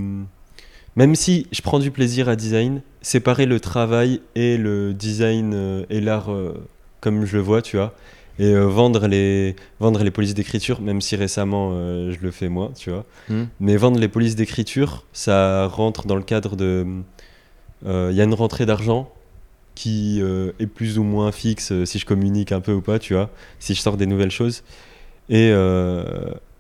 Même 0.98 1.16
si 1.16 1.48
je 1.54 1.62
prends 1.62 1.80
du 1.80 1.90
plaisir 1.92 2.28
à 2.28 2.36
design, 2.36 2.82
séparer 3.02 3.46
le 3.46 3.60
travail 3.62 4.22
et 4.36 4.58
le 4.58 4.94
design 4.94 5.54
euh, 5.56 5.84
et 5.90 6.02
l'art 6.02 6.32
euh, 6.32 6.54
comme 7.00 7.26
je 7.26 7.38
le 7.38 7.42
vois, 7.44 7.62
tu 7.62 7.78
vois. 7.78 7.94
Et 8.42 8.54
euh, 8.54 8.66
vendre, 8.66 9.08
les, 9.08 9.56
vendre 9.80 10.04
les 10.04 10.10
polices 10.10 10.34
d'écriture, 10.34 10.82
même 10.82 11.00
si 11.00 11.16
récemment 11.16 11.72
euh, 11.74 12.12
je 12.12 12.18
le 12.26 12.32
fais 12.32 12.50
moi, 12.50 12.72
tu 12.76 12.90
vois. 12.90 13.06
Mm. 13.30 13.44
Mais 13.60 13.78
vendre 13.78 14.00
les 14.00 14.08
polices 14.08 14.36
d'écriture, 14.36 15.06
ça 15.14 15.68
rentre 15.68 16.08
dans 16.08 16.16
le 16.16 16.24
cadre 16.24 16.56
de. 16.56 16.86
euh, 17.86 18.10
Il 18.12 18.18
y 18.18 18.22
a 18.22 18.24
une 18.24 18.34
rentrée 18.34 18.66
d'argent 18.66 19.14
qui 19.76 20.20
euh, 20.22 20.52
est 20.60 20.66
plus 20.66 20.98
ou 20.98 21.04
moins 21.04 21.32
fixe 21.32 21.72
euh, 21.72 21.86
si 21.86 22.00
je 22.00 22.06
communique 22.06 22.52
un 22.52 22.62
peu 22.62 22.74
ou 22.74 22.82
pas, 22.82 22.98
tu 23.00 23.14
vois, 23.14 23.30
si 23.60 23.76
je 23.76 23.80
sors 23.82 23.96
des 23.96 24.06
nouvelles 24.08 24.32
choses. 24.32 24.64
Et, 25.30 25.50
euh, 25.54 26.04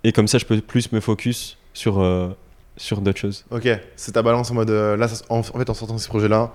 et 0.04 0.12
comme 0.12 0.28
ça, 0.28 0.38
je 0.38 0.46
peux 0.46 0.62
plus 0.62 0.92
me 0.92 1.00
focus 1.00 1.58
sur, 1.74 2.00
euh, 2.00 2.30
sur 2.78 3.02
d'autres 3.02 3.20
choses. 3.20 3.44
Ok, 3.52 3.68
c'est 3.96 4.12
ta 4.14 4.22
balance 4.22 4.52
en 4.52 4.54
mode. 4.54 4.70
euh, 4.70 4.96
là, 4.98 5.08
ça- 5.08 5.26
en, 5.30 5.40
en 5.40 5.44
fait, 5.44 5.70
en 5.70 5.74
sortant 5.74 5.98
ces 5.98 6.08
projets-là, 6.08 6.54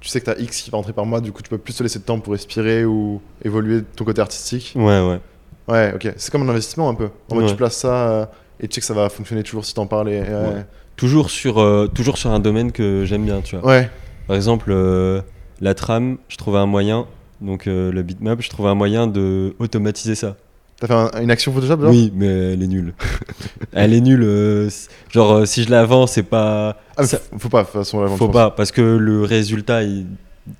tu 0.00 0.08
sais 0.08 0.20
que 0.20 0.26
t'as 0.26 0.36
X 0.38 0.62
qui 0.62 0.70
va 0.70 0.76
rentrer 0.76 0.92
par 0.92 1.06
mois, 1.06 1.20
du 1.20 1.32
coup, 1.32 1.42
tu 1.42 1.48
peux 1.50 1.58
plus 1.58 1.74
te 1.74 1.82
laisser 1.82 1.98
de 1.98 2.04
temps 2.04 2.18
pour 2.20 2.32
respirer 2.32 2.84
ou 2.84 3.20
évoluer 3.44 3.82
ton 3.96 4.04
côté 4.04 4.20
artistique. 4.20 4.72
Ouais, 4.76 5.00
ouais. 5.00 5.20
Ouais, 5.68 5.92
ok. 5.94 6.12
C'est 6.16 6.30
comme 6.30 6.42
un 6.42 6.48
investissement 6.48 6.88
un 6.88 6.94
peu. 6.94 7.08
En 7.30 7.34
mode, 7.34 7.44
Ouais. 7.44 7.50
tu 7.50 7.56
places 7.56 7.76
ça 7.78 8.08
euh, 8.10 8.26
et 8.60 8.68
tu 8.68 8.74
sais 8.74 8.80
que 8.80 8.86
ça 8.86 8.94
va 8.94 9.08
fonctionner 9.08 9.42
toujours 9.42 9.64
si 9.64 9.74
t'en 9.74 9.86
parles. 9.86 10.10
Et, 10.10 10.20
ouais. 10.20 10.28
Ouais. 10.28 10.66
Toujours, 10.96 11.30
sur, 11.30 11.58
euh, 11.60 11.88
toujours 11.88 12.18
sur 12.18 12.30
un 12.30 12.38
domaine 12.40 12.72
que 12.72 13.04
j'aime 13.04 13.24
bien, 13.24 13.40
tu 13.40 13.56
vois. 13.56 13.66
Ouais. 13.68 13.90
Par 14.26 14.36
exemple, 14.36 14.70
euh, 14.70 15.20
la 15.60 15.74
trame, 15.74 16.18
je 16.28 16.36
trouvais 16.36 16.58
un 16.58 16.66
moyen, 16.66 17.06
donc 17.40 17.66
le 17.66 18.02
bitmap, 18.02 18.40
je 18.40 18.48
trouvais 18.50 18.68
un 18.70 18.74
moyen 18.74 19.06
de 19.06 19.54
automatiser 19.58 20.14
ça. 20.14 20.36
T'as 20.78 20.86
fait 20.88 20.92
un- 20.94 21.22
une 21.22 21.30
action 21.30 21.52
Photoshop 21.52 21.80
genre 21.80 21.90
Oui, 21.90 22.12
mais 22.14 22.52
elle 22.52 22.62
est 22.62 22.66
nulle. 22.66 22.92
elle 23.72 23.94
est 23.94 24.00
nulle. 24.00 24.22
euh, 24.24 24.68
genre, 25.10 25.32
euh, 25.32 25.44
si 25.46 25.62
je 25.64 25.70
la 25.70 25.84
vends, 25.86 26.06
c'est 26.06 26.22
pas. 26.22 26.76
Ah, 26.96 27.06
ça- 27.06 27.18
faut- 27.38 27.48
pas, 27.48 27.60
de 27.62 27.66
toute 27.66 27.72
façon, 27.74 28.00
la 28.02 28.08
vente, 28.08 28.18
Faut 28.18 28.28
pas, 28.28 28.50
parce 28.50 28.72
que 28.72 28.82
le 28.82 29.22
résultat, 29.22 29.82
il- 29.84 30.06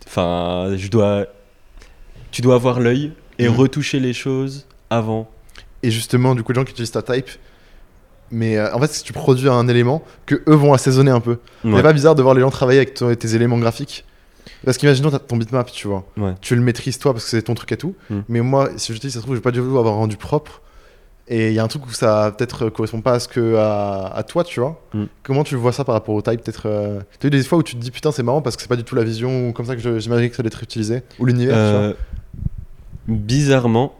enfin, 0.06 0.70
je 0.76 0.88
dois, 0.88 1.26
tu 2.30 2.40
dois 2.42 2.54
avoir 2.54 2.80
l'œil 2.80 3.12
et 3.38 3.48
Mhm. 3.48 3.56
retoucher 3.56 4.00
les 4.00 4.12
choses 4.14 4.66
avant. 4.88 5.28
Et 5.82 5.90
justement, 5.90 6.34
du 6.34 6.42
coup, 6.42 6.52
les 6.52 6.56
gens 6.60 6.64
qui 6.64 6.72
utilisent 6.72 6.90
ta 6.92 7.02
type. 7.02 7.28
Mais 8.32 8.56
euh, 8.56 8.74
en 8.74 8.80
fait, 8.80 8.90
si 8.92 9.04
tu 9.04 9.12
produis 9.12 9.48
un 9.48 9.68
élément 9.68 10.02
que 10.24 10.36
eux 10.48 10.54
vont 10.54 10.72
assaisonner 10.72 11.10
un 11.12 11.20
peu. 11.20 11.38
Ouais. 11.64 11.76
C'est 11.76 11.82
pas 11.82 11.92
bizarre 11.92 12.14
de 12.16 12.22
voir 12.22 12.34
les 12.34 12.40
gens 12.40 12.50
travailler 12.50 12.80
avec 12.80 12.94
tes 12.94 13.34
éléments 13.34 13.58
graphiques. 13.58 14.04
Parce 14.66 14.76
qu'imaginons 14.76 15.10
ton 15.10 15.36
bitmap, 15.38 15.70
tu 15.72 15.88
vois. 15.88 16.04
Ouais. 16.18 16.34
Tu 16.42 16.54
le 16.54 16.60
maîtrises 16.60 16.98
toi 16.98 17.14
parce 17.14 17.24
que 17.24 17.30
c'est 17.30 17.40
ton 17.42 17.54
truc 17.54 17.72
et 17.72 17.76
tout. 17.78 17.94
Mm. 18.10 18.18
Mais 18.28 18.40
moi, 18.42 18.68
si 18.76 18.92
je 18.92 18.98
te 18.98 19.06
dis, 19.06 19.10
ça 19.12 19.20
se 19.20 19.22
trouve, 19.22 19.34
je 19.34 19.38
vais 19.38 19.42
pas 19.42 19.50
du 19.52 19.60
tout 19.60 19.78
avoir 19.78 19.94
rendu 19.94 20.18
propre. 20.18 20.60
Et 21.28 21.48
il 21.48 21.54
y 21.54 21.58
a 21.58 21.64
un 21.64 21.68
truc 21.68 21.86
où 21.86 21.90
ça 21.92 22.32
peut-être 22.36 22.66
euh, 22.66 22.70
correspond 22.70 23.00
pas 23.00 23.12
à 23.14 23.20
ce 23.20 23.26
que 23.28 23.54
à, 23.56 24.06
à 24.14 24.22
toi, 24.24 24.44
tu 24.44 24.60
vois. 24.60 24.82
Mm. 24.92 25.04
Comment 25.22 25.44
tu 25.44 25.54
vois 25.56 25.72
ça 25.72 25.84
par 25.84 25.94
rapport 25.94 26.14
au 26.14 26.20
type 26.20 26.42
Peut-être. 26.42 26.64
euh, 26.66 27.00
T'as 27.20 27.28
eu 27.28 27.30
des 27.30 27.42
fois 27.44 27.58
où 27.58 27.62
tu 27.62 27.74
te 27.76 27.80
dis 27.80 27.90
putain, 27.90 28.12
c'est 28.12 28.22
marrant 28.22 28.42
parce 28.42 28.56
que 28.56 28.62
c'est 28.62 28.68
pas 28.68 28.76
du 28.76 28.84
tout 28.84 28.94
la 28.96 29.04
vision 29.04 29.48
ou 29.48 29.52
comme 29.52 29.66
ça 29.66 29.76
que 29.76 29.98
j'imaginais 29.98 30.28
que 30.30 30.36
ça 30.36 30.42
allait 30.42 30.48
être 30.48 30.62
utilisé 30.62 31.02
ou 31.18 31.24
l'univers, 31.26 31.54
tu 31.54 31.60
Euh, 31.60 31.92
bizarrement, 33.08 33.94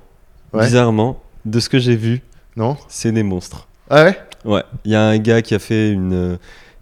Ouais. 0.53 0.65
bizarrement, 0.65 1.21
de 1.45 1.61
ce 1.61 1.69
que 1.69 1.79
j'ai 1.79 1.97
vu. 1.97 2.23
Non 2.57 2.77
c'est 2.89 3.13
des 3.13 3.23
monstres. 3.23 3.69
Ah 3.91 4.05
ouais? 4.05 4.19
Ouais. 4.45 4.63
Il 4.85 4.93
y 4.93 4.95
a 4.97 5.03
un 5.03 5.19
gars 5.19 5.43
qui 5.43 5.55
a 5.55 5.59
fait 5.59 5.91
une, 5.91 6.13
euh, 6.13 6.37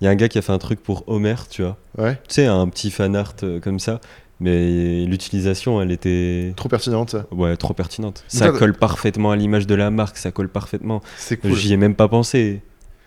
il 0.05 0.07
y 0.07 0.09
a 0.09 0.11
un 0.11 0.17
gars 0.17 0.29
qui 0.29 0.37
a 0.37 0.43
fait 0.43 0.53
un 0.53 0.59
truc 0.59 0.83
pour 0.83 1.05
Homer, 1.07 1.35
tu 1.49 1.63
vois. 1.63 1.79
Ouais. 1.97 2.17
Tu 2.29 2.35
sais, 2.35 2.45
un 2.47 2.69
petit 2.69 2.91
fan 2.91 3.17
art 3.17 3.33
euh, 3.43 3.59
comme 3.59 3.79
ça. 3.79 4.01
Mais 4.39 5.07
l'utilisation, 5.07 5.81
elle 5.81 5.91
était 5.93 6.53
Trop 6.57 6.69
pertinente. 6.69 7.17
ouais, 7.31 7.57
trop 7.57 7.73
pertinente. 7.73 8.23
Mais 8.35 8.39
Ça 8.41 8.47
ça- 8.53 8.59
colle 8.59 8.75
parfaitement 8.75 9.31
à 9.31 9.37
l'image 9.37 9.67
de 9.67 9.75
la 9.75 9.91
marque, 9.91 10.19
ça 10.19 10.31
colle 10.31 10.51
parfaitement. 10.51 11.01
C'est 11.17 11.39
cool. 11.39 11.55
J'y 11.55 11.73
ai 11.73 11.79
même 11.79 11.95
pas 11.95 12.09
pensé. 12.09 12.61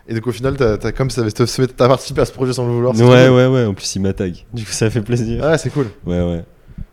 Et 0.08 0.14
donc 0.14 0.26
au 0.26 0.32
final, 0.32 0.56
t'as 0.56 0.76
t'as 0.78 0.90
comme 0.90 1.10
ça, 1.10 1.22
t'as 1.30 1.44
t'as 1.46 1.86
participé 1.88 2.20
à 2.22 2.24
ce 2.24 2.32
projet 2.32 2.52
sans 2.52 2.66
le 2.66 2.72
vouloir. 2.72 2.96
c'est 2.96 3.04
Ouais, 3.04 3.26
cool. 3.28 3.36
ouais, 3.36 3.46
ouais. 3.46 3.64
En 3.66 3.74
plus, 3.74 3.94
il 3.94 4.00
m'attaque. 4.02 4.44
Du 4.52 4.64
coup, 4.64 4.72
ça 4.72 4.90
fait 4.90 5.02
plaisir. 5.02 5.44
Ah, 5.44 5.56
c'est 5.56 5.70
cool. 5.70 5.86
Ouais, 6.04 6.20
ouais. 6.20 6.44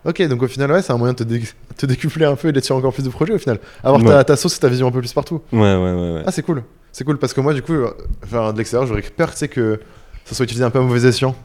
Ok, 0.04 0.22
donc 0.28 0.44
au 0.44 0.48
final, 0.48 0.72
ouais, 0.72 0.82
c'est 0.84 0.94
un 0.94 0.98
moyen 0.98 1.14
de 1.14 1.18
te, 1.20 1.24
dé- 1.24 1.42
te 1.76 1.86
décupler 1.88 2.26
un 2.26 2.36
peu 2.36 2.50
et 2.50 2.52
d'être 2.52 2.66
sur 2.66 2.76
encore 2.76 2.94
plus 2.94 3.04
de 3.04 3.10
projets 3.10 3.34
au 3.34 3.40
final. 3.40 3.58
Avoir 3.84 4.04
ta, 4.04 4.24
ta 4.24 4.36
sauce 4.36 4.58
et 4.58 4.60
ta 4.60 4.68
vision 4.70 4.88
un 4.88 4.92
peu 4.92 5.00
plus 5.00 5.14
partout. 5.14 5.42
Ouais, 5.52 5.60
ouais, 5.62 5.76
ouais. 5.78 6.12
ouais. 6.16 6.24
Ah, 6.28 6.32
c'est 6.32 6.44
cool. 6.44 6.62
C'est 6.96 7.04
cool 7.04 7.18
parce 7.18 7.34
que 7.34 7.42
moi, 7.42 7.54
du 7.54 7.62
coup, 7.62 7.76
enfin, 8.24 8.54
de 8.54 8.58
l'extérieur, 8.58 8.88
j'aurais 8.88 9.02
peur, 9.02 9.34
que 9.50 9.82
ça 10.24 10.34
soit 10.34 10.46
utilisé 10.46 10.64
un 10.64 10.70
peu 10.70 10.80
à 10.80 10.82
mauvais 10.82 11.06
escient. 11.06 11.36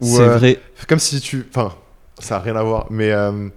C'est 0.00 0.20
euh, 0.20 0.38
vrai. 0.38 0.60
Comme 0.86 1.00
si 1.00 1.20
tu. 1.20 1.44
Enfin, 1.48 1.74
ça 2.20 2.36
a 2.36 2.38
rien 2.38 2.54
à 2.54 2.62
voir, 2.62 2.86
mais. 2.88 3.10
euh, 3.10 3.48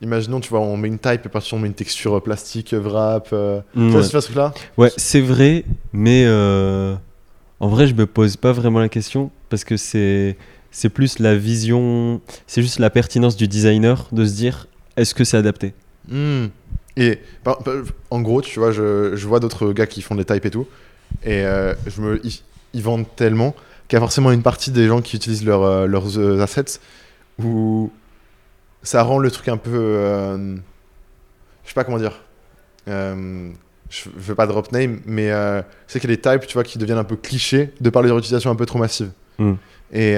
imaginons, 0.00 0.38
tu 0.38 0.48
vois, 0.50 0.60
on 0.60 0.76
met 0.76 0.86
une 0.86 1.00
type 1.00 1.26
et 1.26 1.28
par 1.28 1.42
on 1.50 1.58
met 1.58 1.66
une 1.66 1.74
texture 1.74 2.14
euh, 2.14 2.20
plastique, 2.20 2.72
wrap. 2.72 3.30
euh, 3.32 3.62
Mm, 3.74 3.88
Tu 3.88 3.92
vois, 3.94 4.04
ce 4.04 4.18
truc-là? 4.26 4.54
Ouais, 4.78 4.92
c'est 4.96 5.20
vrai, 5.20 5.64
mais 5.92 6.24
en 7.58 7.68
vrai, 7.68 7.88
je 7.88 7.94
me 7.94 8.06
pose 8.06 8.36
pas 8.36 8.52
vraiment 8.52 8.78
la 8.78 8.88
question 8.88 9.32
parce 9.48 9.64
que 9.64 9.76
c'est 9.76 10.36
c'est 10.70 10.88
plus 10.88 11.18
la 11.18 11.34
vision, 11.34 12.20
c'est 12.46 12.62
juste 12.62 12.78
la 12.78 12.90
pertinence 12.90 13.36
du 13.36 13.48
designer 13.48 14.06
de 14.12 14.24
se 14.24 14.34
dire 14.34 14.68
est-ce 14.96 15.16
que 15.16 15.24
c'est 15.24 15.36
adapté? 15.36 15.74
Hmm. 16.08 16.46
Et 16.96 17.18
par- 17.42 17.58
par- 17.58 17.74
en 18.10 18.20
gros, 18.20 18.40
tu 18.42 18.58
vois, 18.58 18.70
je, 18.72 19.16
je 19.16 19.26
vois 19.26 19.40
d'autres 19.40 19.72
gars 19.72 19.86
qui 19.86 20.00
font 20.02 20.14
des 20.14 20.24
types 20.24 20.44
et 20.46 20.50
tout, 20.50 20.66
et 21.24 21.44
euh, 21.44 21.74
je 21.86 22.00
me, 22.00 22.20
ils, 22.24 22.40
ils 22.72 22.82
vendent 22.82 23.06
tellement 23.16 23.54
qu'il 23.88 23.96
y 23.96 23.98
a 23.98 24.00
forcément 24.00 24.30
une 24.32 24.42
partie 24.42 24.70
des 24.70 24.86
gens 24.86 25.00
qui 25.02 25.16
utilisent 25.16 25.44
leur, 25.44 25.62
euh, 25.62 25.86
leurs 25.86 26.18
euh, 26.18 26.40
assets 26.40 26.78
où 27.42 27.90
ça 28.82 29.02
rend 29.02 29.18
le 29.18 29.30
truc 29.30 29.48
un 29.48 29.56
peu, 29.56 29.72
je 31.64 31.68
sais 31.68 31.74
pas 31.74 31.84
comment 31.84 31.98
dire. 31.98 32.20
Je 32.86 33.50
je 33.90 34.08
veux 34.16 34.34
pas 34.34 34.46
drop 34.46 34.72
name, 34.72 35.00
mais 35.06 35.30
c'est 35.86 36.00
qu'il 36.00 36.10
y 36.10 36.12
a 36.12 36.16
des 36.16 36.20
types, 36.22 36.46
tu 36.46 36.54
vois, 36.54 36.64
qui 36.64 36.78
deviennent 36.78 36.98
un 36.98 37.04
peu 37.04 37.16
clichés 37.16 37.70
de 37.80 37.90
par 37.90 38.02
leur 38.02 38.16
utilisation 38.18 38.50
un 38.50 38.56
peu 38.56 38.66
trop 38.66 38.78
massive. 38.78 39.10
Hmm. 39.38 39.54
Et 39.92 40.16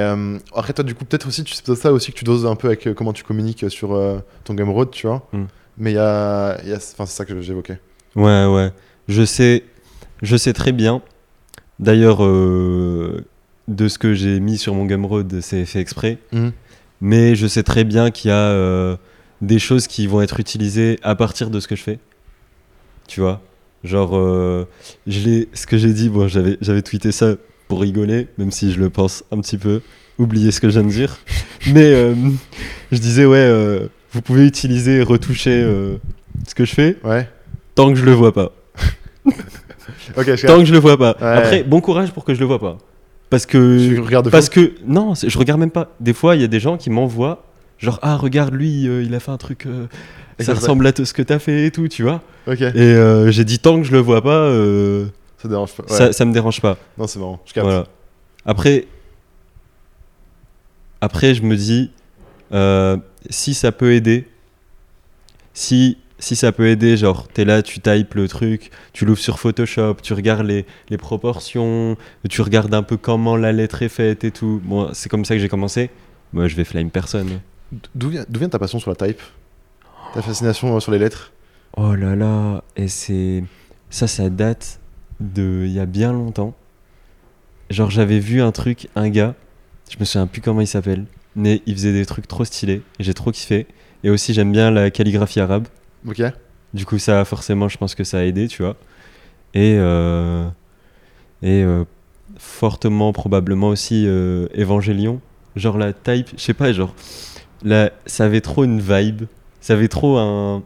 après, 0.54 0.72
toi, 0.72 0.84
du 0.84 0.94
coup, 0.94 1.04
peut-être 1.04 1.26
aussi, 1.28 1.44
tu- 1.44 1.54
peut-être 1.62 1.78
ça 1.78 1.92
aussi 1.92 2.12
que 2.12 2.18
tu 2.18 2.24
doses 2.24 2.46
un 2.46 2.54
peu 2.56 2.68
avec 2.68 2.92
comment 2.94 3.12
tu 3.12 3.24
communiques 3.24 3.70
sur 3.70 3.98
ton 4.44 4.54
game 4.54 4.70
road, 4.70 4.90
tu 4.90 5.06
vois. 5.06 5.26
Hmm. 5.32 5.44
Mais 5.78 5.92
il 5.92 5.94
y 5.94 5.98
a, 5.98 6.58
y 6.64 6.72
a- 6.72 6.80
c'est 6.80 7.06
ça 7.06 7.24
que 7.24 7.40
j'évoquais. 7.40 7.78
Ouais, 8.14 8.46
ouais. 8.46 8.72
Je 9.08 9.24
sais, 9.24 9.64
je 10.22 10.36
sais 10.36 10.52
très 10.52 10.72
bien. 10.72 11.02
D'ailleurs, 11.78 12.24
euh, 12.24 13.24
de 13.68 13.88
ce 13.88 13.98
que 13.98 14.14
j'ai 14.14 14.40
mis 14.40 14.58
sur 14.58 14.74
mon 14.74 14.86
Gumroad, 14.86 15.40
c'est 15.40 15.64
fait 15.66 15.80
exprès. 15.80 16.18
Hmm. 16.32 16.50
Mais 17.00 17.36
je 17.36 17.46
sais 17.46 17.62
très 17.62 17.84
bien 17.84 18.10
qu'il 18.10 18.30
y 18.30 18.32
a 18.32 18.36
euh, 18.36 18.96
des 19.42 19.58
choses 19.58 19.86
qui 19.86 20.06
vont 20.06 20.22
être 20.22 20.40
utilisées 20.40 20.98
à 21.02 21.14
partir 21.14 21.50
de 21.50 21.60
ce 21.60 21.68
que 21.68 21.76
je 21.76 21.82
fais. 21.82 21.98
Tu 23.06 23.20
vois? 23.20 23.42
Genre, 23.84 24.16
euh, 24.16 24.66
je 25.06 25.44
ce 25.52 25.66
que 25.66 25.76
j'ai 25.76 25.92
dit, 25.92 26.08
bon, 26.08 26.26
j'avais 26.26 26.56
j'avais 26.60 26.82
tweeté 26.82 27.12
ça 27.12 27.34
pour 27.68 27.80
rigoler, 27.82 28.28
même 28.38 28.50
si 28.50 28.72
je 28.72 28.80
le 28.80 28.88
pense 28.90 29.24
un 29.30 29.40
petit 29.40 29.58
peu. 29.58 29.82
Oubliez 30.18 30.50
ce 30.50 30.60
que 30.60 30.68
je 30.70 30.78
viens 30.80 30.88
de 30.88 30.92
dire. 30.92 31.18
Mais 31.66 31.92
euh, 31.92 32.14
je 32.90 32.98
disais, 32.98 33.26
ouais, 33.26 33.36
vous 34.16 34.22
pouvez 34.22 34.46
utiliser 34.46 34.96
et 34.96 35.02
retoucher 35.02 35.62
euh, 35.62 35.96
ce 36.48 36.54
que 36.54 36.64
je 36.64 36.72
fais 36.74 36.96
Ouais. 37.04 37.28
tant 37.74 37.90
que 37.90 37.96
je 37.96 38.04
le 38.04 38.12
vois 38.12 38.32
pas. 38.32 38.50
Je 40.08 40.46
Tant 40.46 40.58
que 40.58 40.64
je 40.64 40.72
le 40.72 40.78
vois 40.78 40.96
pas. 40.96 41.16
Ouais. 41.20 41.26
Après, 41.38 41.62
bon 41.62 41.80
courage 41.80 42.10
pour 42.12 42.24
que 42.24 42.34
je 42.34 42.40
le 42.40 42.46
vois 42.46 42.58
pas. 42.58 42.78
Parce 43.30 43.44
que. 43.46 43.78
tu 43.94 44.00
regardes 44.00 44.30
Parce 44.30 44.48
que. 44.48 44.72
Non, 44.86 45.14
je 45.14 45.38
regarde 45.38 45.60
même 45.60 45.70
pas. 45.70 45.90
Des 46.00 46.12
fois, 46.12 46.34
il 46.34 46.40
y 46.40 46.44
a 46.44 46.48
des 46.48 46.60
gens 46.60 46.76
qui 46.76 46.90
m'envoient. 46.90 47.44
Genre, 47.78 47.98
ah, 48.02 48.16
regarde, 48.16 48.54
lui, 48.54 48.88
euh, 48.88 49.02
il 49.02 49.14
a 49.14 49.20
fait 49.20 49.30
un 49.30 49.36
truc. 49.36 49.66
euh, 49.66 49.86
ça 50.40 50.54
ressemble 50.54 50.86
à 50.86 50.92
ce 50.96 51.12
que 51.12 51.22
t'as 51.22 51.38
fait 51.38 51.66
et 51.66 51.70
tout, 51.70 51.88
tu 51.88 52.02
vois. 52.02 52.20
Et 52.48 53.26
j'ai 53.32 53.44
dit, 53.44 53.58
tant 53.58 53.76
que 53.78 53.84
je 53.84 53.92
le 53.92 53.98
vois 53.98 54.22
pas, 54.22 54.50
ça 55.42 55.48
dérange 55.48 55.72
pas. 55.74 55.82
Ouais. 55.84 55.88
ça, 55.98 56.12
ça 56.12 56.24
me 56.24 56.32
dérange 56.32 56.60
pas. 56.60 56.76
Non, 56.98 57.06
c'est 57.06 57.18
marrant. 57.18 57.40
Je 57.46 57.52
capte. 57.52 57.66
Voilà. 57.66 57.86
Après. 58.44 58.86
Après, 61.00 61.34
je 61.34 61.42
me 61.42 61.56
dis, 61.56 61.90
euh, 62.52 62.96
si 63.30 63.54
ça 63.54 63.72
peut 63.72 63.92
aider, 63.92 64.28
si, 65.54 65.98
si 66.18 66.36
ça 66.36 66.52
peut 66.52 66.68
aider, 66.68 66.96
genre, 66.96 67.28
t'es 67.28 67.44
là, 67.44 67.62
tu 67.62 67.80
types 67.80 68.14
le 68.14 68.28
truc, 68.28 68.70
tu 68.92 69.04
l'ouvres 69.04 69.20
sur 69.20 69.38
Photoshop, 69.38 69.96
tu 70.02 70.12
regardes 70.12 70.46
les, 70.46 70.66
les 70.88 70.98
proportions, 70.98 71.96
tu 72.28 72.42
regardes 72.42 72.74
un 72.74 72.82
peu 72.82 72.96
comment 72.96 73.36
la 73.36 73.52
lettre 73.52 73.82
est 73.82 73.88
faite 73.88 74.24
et 74.24 74.30
tout. 74.30 74.60
Bon, 74.64 74.90
c'est 74.92 75.08
comme 75.08 75.24
ça 75.24 75.34
que 75.34 75.40
j'ai 75.40 75.48
commencé. 75.48 75.90
Moi, 76.32 76.48
je 76.48 76.56
vais 76.56 76.64
flame 76.64 76.90
personne. 76.90 77.40
D'où 77.94 78.10
vient, 78.10 78.24
vient 78.28 78.48
ta 78.48 78.58
passion 78.58 78.78
sur 78.78 78.90
la 78.90 78.96
type? 78.96 79.20
Ta 80.14 80.22
fascination 80.22 80.76
euh, 80.76 80.80
sur 80.80 80.92
les 80.92 80.98
lettres? 80.98 81.32
Oh 81.76 81.94
là 81.94 82.14
là, 82.16 82.62
et 82.76 82.88
c'est. 82.88 83.44
Ça, 83.90 84.06
ça 84.06 84.30
date 84.30 84.80
de. 85.20 85.64
Il 85.66 85.72
y 85.72 85.80
a 85.80 85.86
bien 85.86 86.12
longtemps. 86.12 86.54
Genre, 87.68 87.90
j'avais 87.90 88.20
vu 88.20 88.40
un 88.40 88.52
truc, 88.52 88.88
un 88.94 89.08
gars, 89.08 89.34
je 89.90 89.96
me 89.98 90.04
souviens 90.04 90.28
plus 90.28 90.40
comment 90.40 90.60
il 90.60 90.68
s'appelle, 90.68 91.04
mais 91.36 91.62
il 91.66 91.74
faisait 91.74 91.92
des 91.92 92.04
trucs 92.06 92.26
trop 92.26 92.44
stylés, 92.44 92.82
et 92.98 93.04
j'ai 93.04 93.14
trop 93.14 93.30
kiffé. 93.30 93.66
Et 94.02 94.10
aussi, 94.10 94.34
j'aime 94.34 94.50
bien 94.52 94.70
la 94.72 94.90
calligraphie 94.90 95.40
arabe. 95.40 95.68
Ok. 96.08 96.22
Du 96.74 96.84
coup, 96.84 96.98
ça, 96.98 97.24
forcément, 97.24 97.68
je 97.68 97.78
pense 97.78 97.94
que 97.94 98.02
ça 98.04 98.18
a 98.18 98.22
aidé, 98.22 98.48
tu 98.48 98.62
vois. 98.62 98.76
Et. 99.54 99.76
euh, 99.78 100.46
Et. 101.42 101.62
euh, 101.62 101.84
fortement, 102.38 103.12
probablement 103.12 103.68
aussi, 103.68 104.04
euh, 104.06 104.46
Évangélion. 104.54 105.20
Genre, 105.54 105.78
la 105.78 105.92
type, 105.92 106.30
je 106.36 106.42
sais 106.42 106.54
pas, 106.54 106.72
genre. 106.72 106.94
Là, 107.64 107.90
ça 108.04 108.24
avait 108.24 108.42
trop 108.42 108.64
une 108.64 108.80
vibe. 108.80 109.22
Ça 109.60 109.72
avait 109.72 109.88
trop 109.88 110.18
un. 110.18 110.62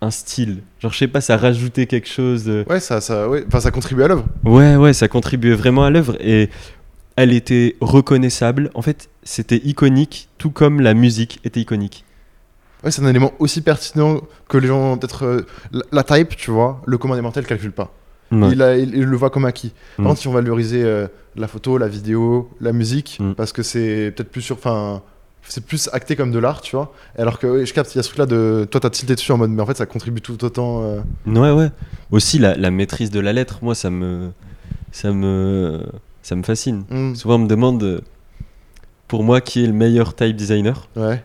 Un 0.00 0.10
style. 0.10 0.58
Genre, 0.80 0.92
je 0.92 0.98
sais 0.98 1.08
pas, 1.08 1.20
ça 1.22 1.36
rajoutait 1.36 1.86
quelque 1.86 2.08
chose. 2.08 2.44
de- 2.44 2.64
Ouais, 2.68 2.78
ça, 2.80 3.00
ça, 3.00 3.28
ouais. 3.28 3.42
Enfin, 3.48 3.58
ça 3.60 3.70
contribue 3.70 4.02
à 4.04 4.08
l'œuvre. 4.08 4.24
Ouais, 4.44 4.76
ouais, 4.76 4.92
ça 4.92 5.08
contribuait 5.08 5.54
vraiment 5.54 5.82
à 5.84 5.90
l'œuvre 5.90 6.16
et 6.20 6.50
elle 7.16 7.32
était 7.32 7.76
reconnaissable. 7.80 8.70
En 8.74 8.82
fait, 8.82 9.08
c'était 9.22 9.60
iconique, 9.64 10.28
tout 10.38 10.50
comme 10.50 10.80
la 10.80 10.94
musique 10.94 11.40
était 11.44 11.60
iconique. 11.60 12.04
Ouais, 12.82 12.90
c'est 12.90 13.02
un 13.02 13.08
élément 13.08 13.32
aussi 13.38 13.60
pertinent 13.62 14.20
que 14.48 14.58
les 14.58 14.68
gens, 14.68 14.98
peut-être. 14.98 15.24
euh, 15.24 15.46
la, 15.72 15.82
la 15.92 16.02
type, 16.02 16.36
tu 16.36 16.50
vois, 16.50 16.82
le 16.86 16.98
commun 16.98 17.16
des 17.16 17.22
mortels 17.22 17.46
calcule 17.46 17.72
pas. 17.72 17.92
Ouais. 18.32 18.50
Il, 18.52 18.62
a- 18.62 18.76
il- 18.76 18.94
il 18.94 19.04
le 19.04 19.16
voit 19.16 19.30
comme 19.30 19.44
acquis. 19.44 19.72
Par 19.96 20.04
Mm. 20.04 20.08
contre, 20.08 20.20
si 20.20 20.28
on 20.28 20.32
valoriser 20.32 20.82
euh, 20.82 21.06
la 21.36 21.46
photo, 21.48 21.78
la 21.78 21.88
vidéo, 21.88 22.50
la 22.60 22.72
musique, 22.72 23.18
Mm. 23.20 23.32
parce 23.34 23.52
que 23.52 23.62
c'est 23.62 24.12
peut-être 24.14 24.30
plus 24.30 24.42
sur. 24.42 24.56
Enfin, 24.56 25.02
c'est 25.46 25.64
plus 25.64 25.88
acté 25.92 26.16
comme 26.16 26.32
de 26.32 26.38
l'art, 26.38 26.60
tu 26.62 26.74
vois. 26.76 26.92
Alors 27.16 27.38
que 27.38 27.46
ouais, 27.46 27.64
je 27.66 27.72
capte, 27.74 27.94
il 27.94 27.98
y 27.98 28.00
a 28.00 28.02
ce 28.02 28.08
truc-là 28.08 28.26
de. 28.26 28.66
Toi, 28.70 28.80
t'as 28.80 28.90
tilté 28.90 29.14
dessus 29.14 29.30
en 29.32 29.38
mode, 29.38 29.50
mais 29.50 29.62
en 29.62 29.66
fait, 29.66 29.76
ça 29.76 29.86
contribue 29.86 30.20
tout 30.20 30.42
autant. 30.44 30.82
euh, 30.82 31.00
Ouais, 31.26 31.50
ouais. 31.52 31.70
Aussi, 32.10 32.38
la, 32.38 32.54
la 32.56 32.70
maîtrise 32.70 33.10
de 33.10 33.20
la 33.20 33.32
lettre, 33.32 33.58
moi, 33.62 33.74
ça 33.74 33.88
me. 33.90 34.30
Ça 34.90 35.12
me. 35.12 35.82
Ça 36.24 36.34
me 36.34 36.42
fascine. 36.42 36.84
mm, 36.90 37.14
Souvent, 37.14 37.34
on 37.34 37.40
me 37.40 37.46
demande, 37.46 37.82
euh, 37.82 38.00
pour 39.08 39.22
moi, 39.22 39.42
qui 39.42 39.62
est 39.62 39.66
le 39.66 39.74
meilleur 39.74 40.16
type 40.16 40.34
designer. 40.34 40.88
Ouais. 40.96 41.22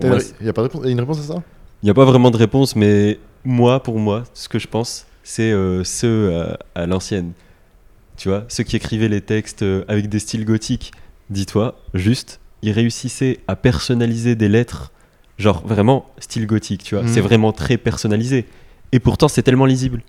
Il 0.00 0.46
y 0.46 0.48
a 0.48 0.52
pas 0.54 0.66
de 0.66 0.88
une 0.88 0.98
réponse 0.98 1.18
à 1.20 1.22
ça? 1.22 1.42
Il 1.82 1.86
n'y 1.86 1.90
a 1.90 1.94
pas 1.94 2.06
vraiment 2.06 2.30
de 2.30 2.38
réponse, 2.38 2.74
mais 2.74 3.18
moi, 3.44 3.82
pour 3.82 3.98
moi, 3.98 4.24
ce 4.32 4.48
que 4.48 4.58
je 4.58 4.66
pense, 4.66 5.06
c'est 5.22 5.52
euh, 5.52 5.84
ceux 5.84 6.30
euh, 6.32 6.54
à 6.74 6.86
l'ancienne. 6.86 7.32
Tu 8.16 8.30
vois, 8.30 8.44
ceux 8.48 8.64
qui 8.64 8.76
écrivaient 8.76 9.08
les 9.08 9.20
textes 9.20 9.64
avec 9.88 10.08
des 10.08 10.18
styles 10.18 10.46
gothiques. 10.46 10.92
Dis-toi, 11.28 11.78
juste, 11.92 12.40
ils 12.62 12.72
réussissaient 12.72 13.40
à 13.46 13.56
personnaliser 13.56 14.36
des 14.36 14.48
lettres, 14.48 14.90
genre 15.38 15.66
vraiment 15.66 16.06
style 16.18 16.46
gothique, 16.46 16.82
tu 16.82 16.94
vois. 16.94 17.04
Mhm. 17.04 17.10
C'est 17.10 17.20
vraiment 17.20 17.52
très 17.52 17.76
personnalisé. 17.76 18.46
Et 18.92 19.00
pourtant, 19.00 19.28
c'est 19.28 19.42
tellement 19.42 19.66
lisible. 19.66 20.02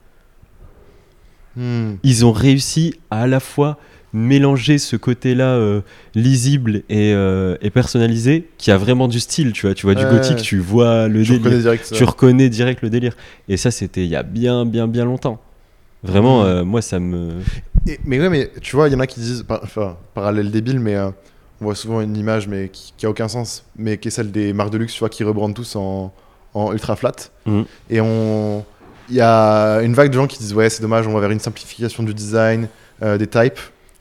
Hmm. 1.57 1.95
Ils 2.03 2.25
ont 2.25 2.31
réussi 2.31 2.95
à 3.09 3.23
à 3.23 3.27
la 3.27 3.41
fois 3.41 3.77
mélanger 4.13 4.77
ce 4.77 4.95
côté-là 4.95 5.53
euh, 5.55 5.81
lisible 6.15 6.83
et, 6.89 7.13
euh, 7.13 7.55
et 7.61 7.69
personnalisé 7.69 8.49
qui 8.57 8.71
a 8.71 8.77
vraiment 8.77 9.07
du 9.07 9.19
style, 9.19 9.53
tu 9.53 9.65
vois. 9.65 9.75
Tu 9.75 9.85
vois 9.85 9.95
du 9.95 10.03
Ouais. 10.03 10.11
gothique, 10.11 10.41
tu 10.41 10.59
vois 10.59 11.07
le 11.07 11.23
délire 11.23 11.37
reconnais 11.39 11.59
direct 11.59 11.85
ça. 11.85 11.95
tu 11.95 12.03
reconnais 12.03 12.49
direct 12.49 12.81
le 12.81 12.89
délire. 12.89 13.15
Et 13.47 13.57
ça, 13.57 13.71
c'était 13.71 14.03
il 14.03 14.09
y 14.09 14.15
a 14.15 14.23
bien, 14.23 14.65
bien, 14.65 14.87
bien 14.87 15.05
longtemps. 15.05 15.39
Vraiment, 16.03 16.43
euh, 16.43 16.63
moi, 16.63 16.81
ça 16.81 16.99
me. 16.99 17.29
Et- 17.87 17.99
mais 18.05 18.19
ouais, 18.19 18.29
mais 18.29 18.51
tu 18.61 18.75
vois, 18.75 18.87
il 18.89 18.93
y 18.93 18.95
en 18.95 18.99
a 18.99 19.07
qui 19.07 19.19
disent, 19.19 19.43
par- 19.43 19.61
enfin, 19.63 19.97
parallèle 20.13 20.49
débile, 20.51 20.79
mais 20.79 20.97
on 20.99 21.13
voit 21.61 21.75
souvent 21.75 22.01
une 22.01 22.17
image, 22.17 22.47
mais 22.47 22.69
qui, 22.69 22.93
qui 22.97 23.05
a 23.05 23.09
aucun 23.09 23.27
sens, 23.27 23.63
mais 23.77 23.97
qui 23.97 24.07
est 24.07 24.11
celle 24.11 24.31
des 24.31 24.51
marques 24.51 24.71
de 24.71 24.77
luxe, 24.79 24.93
tu 24.93 24.99
vois, 24.99 25.09
qui 25.09 25.23
rebrandent 25.23 25.53
tous 25.53 25.75
en, 25.75 26.11
en 26.55 26.73
ultra 26.73 26.95
flat. 26.95 27.13
Mhm. 27.45 27.65
Et 27.91 28.01
on, 28.01 28.65
il 29.09 29.15
y 29.15 29.21
a 29.21 29.77
une 29.83 29.93
vague 29.93 30.09
de 30.09 30.15
gens 30.15 30.25
qui 30.27 30.39
disent, 30.39 30.53
ouais, 30.55 30.69
c'est 30.69 30.81
dommage, 30.81 31.05
on 31.07 31.13
va 31.13 31.19
vers 31.21 31.31
une 31.31 31.39
simplification 31.39 32.01
du 32.03 32.13
design, 32.15 32.67
des 33.01 33.27
types, 33.27 33.59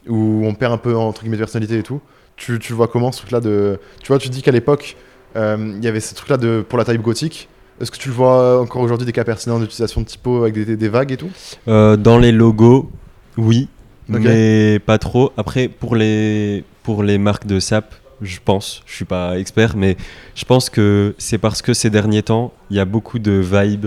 où 0.09 0.43
on 0.45 0.55
perd 0.55 0.73
un 0.73 0.79
peu 0.79 0.97
entre 0.97 1.23
guillemets 1.23 1.37
de 1.37 1.43
personnalité 1.43 1.79
et 1.79 1.83
tout. 1.83 2.01
Tu, 2.37 2.59
tu 2.59 2.73
vois 2.73 2.89
comment 2.89 3.13
ce 3.13 3.19
truc-là 3.19 3.41
de, 3.41 3.79
tu 4.03 4.09
vois, 4.09 4.19
tu 4.19 4.31
dis 4.31 4.43
qu'à 4.43 4.53
l'époque, 4.53 4.97
euh, 5.37 5.75
il 5.77 5.85
y 5.85 5.89
avait 5.89 6.01
ce 6.01 6.15
truc-là 6.15 6.37
de 6.37 6.65
pour 6.67 6.79
la 6.79 6.85
type 6.85 7.03
gothique. 7.03 7.49
Est-ce 7.81 7.91
que 7.91 7.97
tu 7.97 8.09
le 8.09 8.15
vois 8.15 8.61
encore 8.61 8.83
aujourd'hui 8.83 9.07
des 9.07 9.13
cas 9.13 9.25
pertinents 9.25 9.59
d'utilisation 9.59 10.03
de 10.03 10.07
typo 10.07 10.43
avec 10.43 10.55
des, 10.55 10.89
vagues 10.89 11.13
et 11.13 11.17
tout? 11.17 11.31
Euh, 11.69 11.97
dans 11.97 12.19
les 12.19 12.31
logos, 12.31 12.91
oui, 13.39 13.69
mais 14.09 14.79
pas 14.85 14.99
trop. 14.99 15.33
Après, 15.37 15.69
pour 15.69 15.97
les, 15.97 16.65
pour 16.83 17.03
les 17.03 17.17
marques 17.17 17.47
de 17.47 17.59
SAP, 17.59 17.95
je 18.21 18.39
pense, 18.45 18.83
je 18.87 18.95
suis 18.95 19.05
pas 19.07 19.39
expert, 19.39 19.77
mais 19.77 19.97
je 20.35 20.45
pense 20.45 20.69
que 20.69 21.15
c'est 21.17 21.39
parce 21.39 21.63
que 21.63 21.73
ces 21.73 21.89
derniers 21.89 22.23
temps, 22.23 22.53
il 22.71 22.77
y 22.77 22.81
a 22.81 22.85
beaucoup 22.85 23.19
de 23.19 23.33
vibes, 23.33 23.87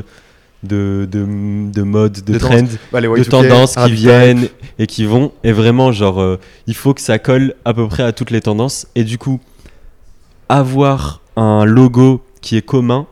de, 0.63 1.07
de, 1.09 1.25
de 1.71 1.81
modes, 1.83 2.23
de 2.23 2.33
Des 2.33 2.39
trends, 2.39 2.63
Bah, 2.91 3.01
de 3.01 3.07
Y2K, 3.07 3.29
tendances 3.29 3.75
qui 3.75 3.91
viennent 3.91 4.47
et 4.79 4.87
qui 4.87 5.05
vont. 5.05 5.31
Et 5.43 5.51
vraiment, 5.51 5.91
genre, 5.91 6.21
euh, 6.21 6.39
il 6.67 6.75
faut 6.75 6.93
que 6.93 7.01
ça 7.01 7.19
colle 7.19 7.53
à 7.65 7.73
peu 7.73 7.87
près 7.87 8.03
à 8.03 8.11
toutes 8.11 8.31
les 8.31 8.41
tendances. 8.41 8.87
Et 8.95 9.03
du 9.03 9.17
coup, 9.17 9.39
avoir 10.49 11.21
un 11.35 11.65
logo 11.65 12.23
qui 12.41 12.57
est 12.57 12.61
commun, 12.61 13.07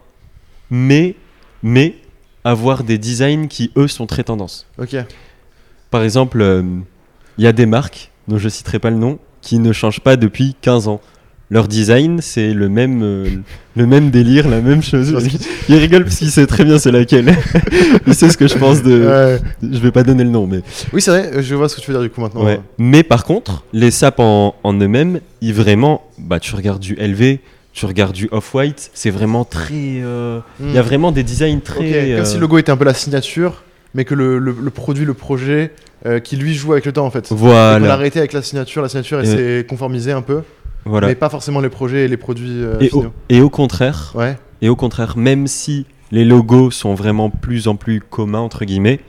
mais, 0.69 1.15
mais 1.63 1.95
avoir 2.43 2.83
des 2.83 2.97
designs 2.97 3.47
qui, 3.47 3.71
eux, 3.77 3.87
sont 3.87 4.07
très 4.07 4.23
tendances. 4.23 4.67
Ok. 4.77 4.95
Par 5.89 6.03
exemple, 6.03 6.41
euh, 6.41 6.63
il 7.37 7.43
y 7.43 7.47
a 7.47 7.51
des 7.51 7.65
marques, 7.65 8.11
dont 8.27 8.37
je 8.37 8.49
citerai 8.49 8.79
pas 8.79 8.89
le 8.89 8.97
nom, 8.97 9.19
qui 9.41 9.59
ne 9.59 9.73
changent 9.73 9.99
pas 10.01 10.15
depuis 10.15 10.55
15 10.61 10.87
ans. 10.87 11.01
Leur 11.51 11.67
design, 11.67 12.19
c'est 12.21 12.53
le 12.53 12.69
même, 12.69 13.03
euh, 13.03 13.27
le 13.75 13.85
même 13.85 14.09
délire, 14.09 14.47
la 14.47 14.61
même 14.61 14.81
chose. 14.81 15.13
Il 15.69 15.75
rigole 15.75 16.05
parce 16.05 16.15
qu'il 16.15 16.31
sait 16.31 16.47
très 16.47 16.63
bien 16.63 16.79
c'est 16.79 16.91
laquelle. 16.91 17.35
Il 18.07 18.15
sait 18.15 18.29
ce 18.29 18.37
que 18.37 18.47
je 18.47 18.57
pense 18.57 18.81
de. 18.81 19.05
Ouais. 19.05 19.39
Je 19.61 19.77
vais 19.79 19.91
pas 19.91 20.03
donner 20.03 20.23
le 20.23 20.29
nom, 20.29 20.47
mais. 20.47 20.61
Oui, 20.93 21.01
c'est 21.01 21.11
vrai, 21.11 21.43
je 21.43 21.53
vois 21.53 21.67
ce 21.69 21.75
que 21.75 21.81
tu 21.81 21.91
veux 21.91 21.97
dire 21.97 22.01
du 22.03 22.09
coup 22.09 22.21
maintenant. 22.21 22.43
Ouais. 22.45 22.59
Mais 22.79 23.03
par 23.03 23.25
contre, 23.25 23.63
les 23.73 23.91
sapes 23.91 24.19
en, 24.21 24.55
en 24.63 24.73
eux-mêmes, 24.73 25.19
ils 25.41 25.53
vraiment. 25.53 26.01
Bah, 26.17 26.39
tu 26.39 26.55
regardes 26.55 26.79
du 26.81 26.95
LV, 26.95 27.39
tu 27.73 27.85
regardes 27.85 28.13
du 28.15 28.29
Off-White, 28.31 28.89
c'est 28.93 29.09
vraiment 29.11 29.43
très. 29.43 29.73
euh, 30.03 30.39
Il 30.61 30.67
Hmm. 30.67 30.75
y 30.75 30.77
a 30.77 30.81
vraiment 30.81 31.11
des 31.11 31.23
designs 31.23 31.59
très. 31.59 32.15
Comme 32.15 32.25
si 32.25 32.35
le 32.35 32.41
logo 32.41 32.57
était 32.59 32.71
un 32.71 32.77
peu 32.77 32.85
la 32.85 32.93
signature, 32.93 33.63
mais 33.93 34.05
que 34.05 34.15
le, 34.15 34.39
le- 34.39 34.55
le 34.57 34.69
produit, 34.69 35.03
le 35.03 35.13
projet, 35.13 35.71
euh, 36.05 36.19
qui 36.19 36.37
lui 36.37 36.53
joue 36.53 36.71
avec 36.71 36.85
le 36.85 36.93
temps 36.93 37.05
en 37.05 37.11
fait. 37.11 37.25
Et 37.25 37.35
qu'on 37.35 37.45
a 37.49 37.77
Voilà. 37.79 37.93
arrêté 37.93 38.19
avec 38.19 38.31
la 38.31 38.41
signature, 38.41 38.81
la 38.81 38.87
signature 38.89 39.19
Et- 39.21 39.25
s'est 39.25 39.65
conformisée 39.67 40.11
un 40.13 40.21
peu, 40.21 40.41
voilà. 40.85 41.07
mais 41.07 41.15
pas 41.15 41.29
forcément 41.29 41.59
les 41.61 41.69
projets 41.69 42.05
et 42.05 42.07
les 42.07 42.17
produits 42.17 42.63
euh, 42.63 42.79
Et 42.79 42.87
au, 42.91 42.99
finaux. 43.01 43.13
et 43.29 43.41
au 43.41 43.49
contraire, 43.49 44.11
Ouais. 44.15 44.37
et 44.61 44.69
au 44.69 44.75
contraire, 44.75 45.17
même 45.17 45.47
si 45.47 45.85
les 46.11 46.25
logos 46.25 46.71
sont 46.71 46.93
vraiment 46.95 47.29
plus 47.29 47.67
en 47.67 47.75
plus 47.75 48.01
communs 48.01 48.39
entre 48.39 48.65
guillemets, 48.65 48.99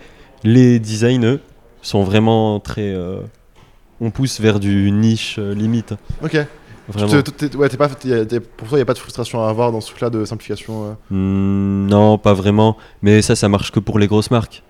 les 0.44 0.78
designs 0.78 1.24
eux, 1.24 1.40
sont 1.82 2.04
vraiment 2.04 2.60
très. 2.60 2.92
euh, 2.94 3.20
on 4.00 4.10
pousse 4.10 4.40
vers 4.40 4.58
du 4.60 4.90
niche 4.90 5.36
euh, 5.38 5.54
limite. 5.54 5.94
Ok. 6.22 6.36
Vraiment. 6.88 7.12
ouais, 7.12 7.68
pas, 7.68 7.88
pour 7.88 8.68
toi, 8.68 8.72
il 8.72 8.74
n'y 8.74 8.80
a 8.80 8.84
pas 8.84 8.92
de 8.94 8.98
frustration 8.98 9.44
à 9.44 9.48
avoir 9.48 9.70
dans 9.70 9.80
ce 9.80 9.86
truc-là 9.88 10.10
de 10.10 10.24
simplification. 10.24 10.84
euh. 10.84 10.92
Hmm, 11.10 11.86
non, 11.86 12.18
pas 12.18 12.34
vraiment. 12.34 12.76
Mais 13.02 13.22
ça, 13.22 13.36
ça 13.36 13.48
marche 13.48 13.70
que 13.70 13.78
pour 13.78 14.00
les 14.00 14.08
grosses 14.08 14.32
marques. 14.32 14.62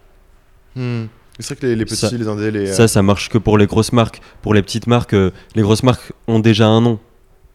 Hmm. 0.76 1.04
C'est 1.38 1.54
vrai 1.54 1.60
que 1.60 1.66
les, 1.66 1.76
les 1.76 1.84
petits, 1.84 1.96
Ça- 1.96 2.10
les 2.16 2.28
indés, 2.28 2.50
les. 2.50 2.66
Ça, 2.66 2.88
ça 2.88 3.02
marche 3.02 3.28
que 3.28 3.38
pour 3.38 3.58
les 3.58 3.66
grosses 3.66 3.92
marques. 3.92 4.20
Pour 4.42 4.54
les 4.54 4.62
petites 4.62 4.86
marques, 4.86 5.14
euh, 5.14 5.30
les 5.54 5.62
grosses 5.62 5.82
marques 5.82 6.12
ont 6.28 6.38
déjà 6.40 6.66
un 6.66 6.80
nom. 6.80 6.98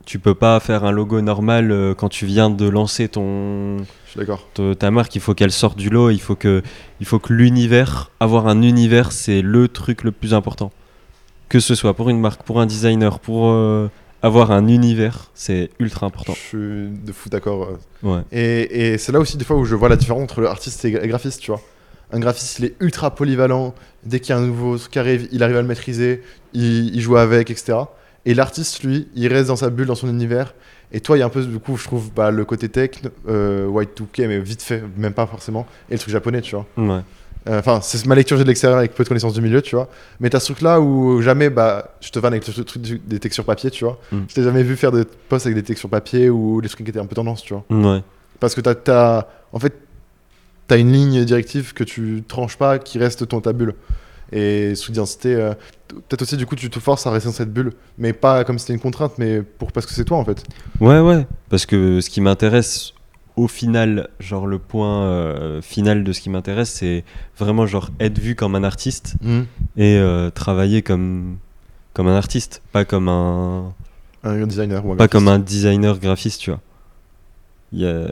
Tu 0.06 0.20
peux 0.20 0.34
pas 0.36 0.60
faire 0.62 0.86
un 0.86 0.92
logo 0.92 1.20
normal 1.22 1.72
euh, 1.72 1.94
quand 1.94 2.08
tu 2.10 2.26
viens 2.26 2.50
de 2.50 2.68
lancer 2.68 3.10
ton, 3.10 3.78
Je 3.78 4.12
suis 4.12 4.20
d'accord. 4.20 4.48
ta 4.80 4.90
marque. 4.90 5.14
Il 5.16 5.22
faut 5.22 5.34
qu'elle 5.34 5.52
sorte 5.52 5.78
du 5.78 5.90
lot. 5.90 6.10
Il 6.12 6.22
faut 6.22 6.36
que, 6.36 6.64
il 7.02 7.06
faut 7.06 7.20
que 7.20 7.34
l'univers, 7.34 8.10
avoir 8.20 8.48
un 8.48 8.62
univers, 8.62 9.12
c'est 9.12 9.42
le 9.42 9.68
truc 9.68 10.04
le 10.04 10.12
plus 10.12 10.34
important. 10.34 10.72
Que 11.50 11.60
ce 11.60 11.76
soit 11.76 11.94
pour 11.94 12.10
une 12.10 12.20
marque, 12.20 12.44
pour 12.44 12.60
un 12.62 12.66
designer, 12.66 13.20
pour 13.20 13.50
euh, 13.52 13.90
avoir 14.22 14.52
un 14.52 14.68
univers, 14.68 15.30
c'est 15.36 15.70
ultra 15.80 16.08
important. 16.08 16.34
Je 16.34 16.40
suis 16.40 16.90
de 17.06 17.12
fou 17.12 17.30
d'accord. 17.30 17.70
Ouais. 18.02 18.22
Et, 18.32 18.94
et 18.94 18.98
c'est 18.98 19.12
là 19.12 19.20
aussi 19.20 19.38
des 19.38 19.46
fois 19.46 19.56
où 19.58 19.66
je 19.66 19.76
vois 19.76 19.88
la 19.90 19.96
différence 19.98 20.24
entre 20.24 20.44
artiste 20.46 20.84
et 20.86 20.92
le 20.92 21.06
graphiste, 21.08 21.42
tu 21.42 21.52
vois. 21.52 21.62
Un 22.12 22.20
graphiste, 22.20 22.60
il 22.60 22.66
est 22.66 22.76
ultra 22.80 23.14
polyvalent. 23.14 23.74
Dès 24.06 24.20
qu'il 24.20 24.30
y 24.30 24.38
a 24.38 24.42
un 24.42 24.46
nouveau 24.46 24.78
truc 24.78 24.92
qui 24.92 25.00
arrive, 25.00 25.28
il 25.32 25.44
arrive 25.44 25.58
à 25.58 25.62
le 25.62 25.68
maîtriser, 25.68 26.24
il, 26.54 26.96
il 26.96 27.02
joue 27.02 27.18
avec, 27.18 27.52
etc. 27.52 27.78
Et 28.26 28.34
l'artiste, 28.34 28.84
lui, 28.84 29.08
il 29.16 29.28
reste 29.28 29.48
dans 29.48 29.56
sa 29.56 29.70
bulle, 29.70 29.88
dans 29.88 29.96
son 29.96 30.08
univers. 30.10 30.54
Et 30.94 31.02
toi, 31.02 31.18
il 31.18 31.20
y 31.20 31.24
a 31.24 31.26
un 31.26 31.30
peu, 31.30 31.44
du 31.44 31.60
coup, 31.60 31.76
je 31.76 31.84
trouve, 31.84 32.12
bah, 32.14 32.32
le 32.32 32.46
côté 32.46 32.70
tech, 32.70 32.92
euh, 33.28 33.68
White2K, 33.68 34.28
mais 34.28 34.40
vite 34.40 34.62
fait, 34.62 34.82
même 34.98 35.14
pas 35.14 35.28
forcément. 35.28 35.66
Et 35.90 35.94
le 35.94 36.00
truc 36.00 36.12
japonais, 36.14 36.42
tu 36.42 36.56
vois. 36.56 36.66
Ouais. 36.78 37.02
Euh, 37.50 37.60
Enfin, 37.60 37.80
c'est 37.82 38.06
ma 38.06 38.16
lecture 38.16 38.38
j'ai 38.38 38.44
de 38.44 38.48
l'extérieur 38.50 38.78
avec 38.80 38.94
peu 38.94 39.04
de 39.04 39.08
connaissance 39.10 39.34
du 39.34 39.42
milieu, 39.42 39.62
tu 39.62 39.76
vois. 39.76 39.90
Mais 40.22 40.30
t'as 40.30 40.40
ce 40.40 40.46
truc-là 40.52 40.80
où 40.82 41.22
jamais, 41.22 41.50
bah, 41.50 41.96
je 42.02 42.10
te 42.10 42.20
vanne 42.20 42.34
avec 42.34 42.48
le 42.48 42.64
truc 42.64 42.82
des 42.82 43.30
sur 43.32 43.44
papier, 43.46 43.70
tu 43.70 43.84
vois. 43.86 44.00
Mm. 44.12 44.18
Je 44.30 44.34
t'ai 44.36 44.44
jamais 44.44 44.64
vu 44.64 44.76
faire 44.78 44.92
des 44.94 45.04
posts 45.30 45.46
avec 45.46 45.56
des 45.56 45.64
textes 45.64 45.80
sur 45.82 45.90
papier 45.90 46.30
ou 46.30 46.62
des 46.62 46.68
trucs 46.70 46.84
qui 46.86 46.90
étaient 46.90 47.00
un 47.00 47.06
peu 47.06 47.16
tendance, 47.16 47.42
tu 47.44 47.54
vois. 47.54 47.64
Ouais. 47.70 48.02
Parce 48.40 48.54
que 48.56 48.62
t'as, 48.62 48.76
t'as- 48.76 49.28
en 49.54 49.60
fait, 49.60 49.74
t'as 50.68 50.78
une 50.78 50.92
ligne 50.92 51.24
directive 51.26 51.74
que 51.74 51.84
tu 51.84 52.24
tranches 52.28 52.58
pas, 52.58 52.80
qui 52.80 53.00
reste 53.00 53.28
ton 53.28 53.42
ta 53.42 53.54
bulle. 53.54 53.74
Et 54.34 54.76
sous 54.76 54.92
d'identité, 54.92 55.36
euh, 55.36 55.54
peut-être 55.88 56.24
aussi 56.24 56.36
du 56.36 56.46
coup 56.46 56.56
tu 56.58 56.70
te 56.70 56.80
forces 56.82 57.08
à 57.08 57.12
rester 57.12 57.30
dans 57.30 57.34
cette 57.36 57.54
bulle, 57.54 57.72
mais 57.98 58.12
pas 58.12 58.44
comme 58.44 58.58
si 58.60 58.64
c'était 58.66 58.74
une 58.74 58.80
contrainte, 58.82 59.14
mais 59.18 59.42
pour 59.42 59.72
parce 59.72 59.86
que 59.86 59.94
c'est 59.94 60.04
toi 60.04 60.18
en 60.18 60.26
fait. 60.26 60.44
Ouais, 60.82 61.00
ouais. 61.00 61.26
Parce 61.50 61.66
que 61.66 62.02
ce 62.02 62.10
qui 62.10 62.20
m'intéresse 62.20 62.94
au 63.38 63.48
final, 63.48 64.10
genre 64.20 64.46
le 64.48 64.58
point 64.60 65.04
euh, 65.04 65.62
final 65.62 66.04
de 66.04 66.12
ce 66.12 66.20
qui 66.20 66.30
m'intéresse, 66.30 66.72
c'est 66.72 67.06
vraiment 67.38 67.66
genre 67.68 67.90
être 68.02 68.18
vu 68.20 68.36
comme 68.36 68.56
un 68.56 68.64
artiste 68.66 69.14
et 69.78 69.96
euh, 69.98 70.30
travailler 70.32 70.82
comme, 70.82 71.38
comme 71.94 72.08
un 72.08 72.16
artiste, 72.18 72.62
pas 72.74 72.84
comme 72.84 73.08
un, 73.08 73.74
Un 74.24 74.46
designer 74.48 74.86
ou 74.86 74.92
un 74.92 74.96
pas 74.98 75.08
comme 75.08 75.28
un 75.30 75.40
designer 75.40 76.00
graphiste, 76.00 76.42
tu 76.42 76.50
vois. 76.52 76.60
A- 77.88 78.12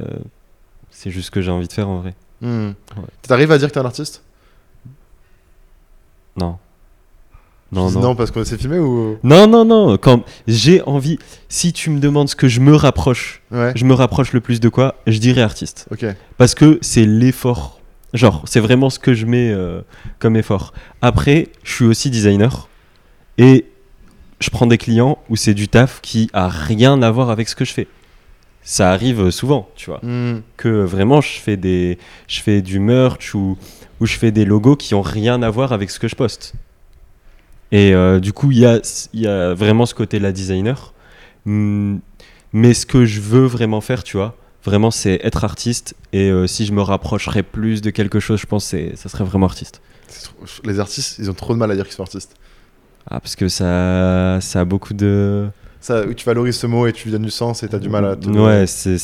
C'est 0.92 1.10
juste 1.12 1.26
ce 1.26 1.32
que 1.32 1.42
j'ai 1.42 1.52
envie 1.52 1.68
de 1.68 1.74
faire 1.74 1.90
en 1.90 2.00
vrai. 2.00 2.14
Hmm. 2.42 2.72
T'arrives 3.22 3.52
à 3.52 3.58
dire 3.58 3.70
que 3.70 3.74
t'es 3.74 3.80
un 3.80 3.86
artiste? 3.86 4.22
Non. 6.38 6.58
Non, 7.72 7.90
non. 7.92 8.16
parce 8.16 8.32
que 8.32 8.44
c'est 8.44 8.58
filmé 8.58 8.78
ou? 8.80 9.18
Non, 9.24 9.48
non, 9.48 9.66
non. 9.66 9.98
Quand 9.98 10.24
j'ai 10.48 10.82
envie, 10.84 11.18
si 11.50 11.74
tu 11.74 11.90
me 11.90 12.00
demandes 12.00 12.30
ce 12.30 12.36
que 12.36 12.48
je 12.48 12.60
me 12.62 12.74
rapproche, 12.76 13.42
Ouais. 13.52 13.74
je 13.76 13.84
me 13.86 13.94
rapproche 13.94 14.32
le 14.34 14.40
plus 14.40 14.60
de 14.60 14.70
quoi, 14.70 14.96
je 15.08 15.18
dirais 15.18 15.42
artiste. 15.42 15.88
Ok. 15.92 16.06
Parce 16.38 16.56
que 16.56 16.78
c'est 16.82 17.06
l'effort. 17.06 17.82
Genre, 18.14 18.44
c'est 18.46 18.60
vraiment 18.62 18.90
ce 18.90 19.00
que 19.00 19.14
je 19.14 19.26
mets 19.26 19.52
euh, 19.52 19.82
comme 20.20 20.38
effort. 20.38 20.74
Après, 21.02 21.50
je 21.64 21.72
suis 21.74 21.86
aussi 21.86 22.10
designer. 22.10 22.70
Et 23.38 23.66
je 24.40 24.50
prends 24.52 24.68
des 24.68 24.78
clients 24.78 25.18
où 25.30 25.36
c'est 25.36 25.54
du 25.54 25.68
taf 25.68 26.00
qui 26.02 26.30
a 26.34 26.48
rien 26.48 27.02
à 27.02 27.12
voir 27.12 27.30
avec 27.30 27.50
ce 27.50 27.56
que 27.56 27.66
je 27.66 27.74
fais. 27.74 27.88
Ça 28.66 28.92
arrive 28.92 29.30
souvent, 29.30 29.70
tu 29.76 29.92
vois. 29.92 30.00
Hmm. 30.04 30.42
Que 30.58 30.84
vraiment, 30.84 31.22
je 31.22 31.40
fais, 31.40 31.56
des, 31.56 32.00
je 32.28 32.42
fais 32.42 32.62
du 32.64 32.80
merch 32.80 33.36
ou, 33.36 33.58
ou 34.02 34.06
je 34.08 34.18
fais 34.18 34.32
des 34.32 34.44
logos 34.44 34.76
qui 34.76 34.96
ont 34.96 35.04
rien 35.04 35.42
à 35.44 35.50
voir 35.52 35.72
avec 35.72 35.92
ce 35.92 36.00
que 36.00 36.08
je 36.08 36.16
poste. 36.16 36.54
Et 37.72 37.94
euh, 37.94 38.20
du 38.20 38.34
coup, 38.34 38.52
il 38.52 38.58
y 38.60 38.66
a, 38.66 38.80
y 39.14 39.28
a 39.28 39.54
vraiment 39.54 39.86
ce 39.86 39.94
côté-là 39.94 40.32
designer. 40.32 40.94
Hmm, 41.46 41.98
Mais 42.54 42.74
ce 42.74 42.86
que 42.88 43.06
je 43.06 43.22
veux 43.22 43.46
vraiment 43.46 43.82
faire, 43.82 44.04
tu 44.04 44.18
vois, 44.18 44.36
vraiment, 44.64 44.90
c'est 44.90 45.20
être 45.24 45.44
artiste. 45.44 45.94
Et 46.12 46.32
euh, 46.32 46.48
si 46.48 46.66
je 46.66 46.74
me 46.74 46.82
rapprocherais 46.82 47.44
plus 47.44 47.82
de 47.82 47.92
quelque 47.92 48.20
chose, 48.20 48.40
je 48.40 48.48
pense 48.48 48.72
que 48.72 48.96
ça 48.96 49.10
serait 49.10 49.26
vraiment 49.26 49.46
artiste. 49.46 49.80
Les 50.64 50.80
artistes, 50.80 51.18
ils 51.20 51.30
ont 51.30 51.34
trop 51.34 51.54
de 51.54 51.60
mal 51.60 51.70
à 51.70 51.76
dire 51.76 51.86
qu'ils 51.86 51.94
sont 51.94 52.04
artistes. 52.04 52.36
Ah, 53.08 53.20
parce 53.20 53.36
que 53.36 53.48
ça, 53.48 54.40
ça 54.42 54.62
a 54.62 54.66
beaucoup 54.66 54.96
de. 54.96 55.48
Ça, 55.86 56.04
tu 56.16 56.26
valorises 56.26 56.56
ce 56.58 56.66
mot 56.66 56.88
et 56.88 56.94
tu 56.94 57.06
lui 57.06 57.12
donnes 57.12 57.22
du 57.22 57.30
sens 57.30 57.62
et 57.62 57.68
t'as 57.68 57.78
du 57.78 57.90
mal 57.90 58.06
à 58.06 58.16
te. 58.16 58.28
Ouais, 58.28 58.66
c'est, 58.66 58.98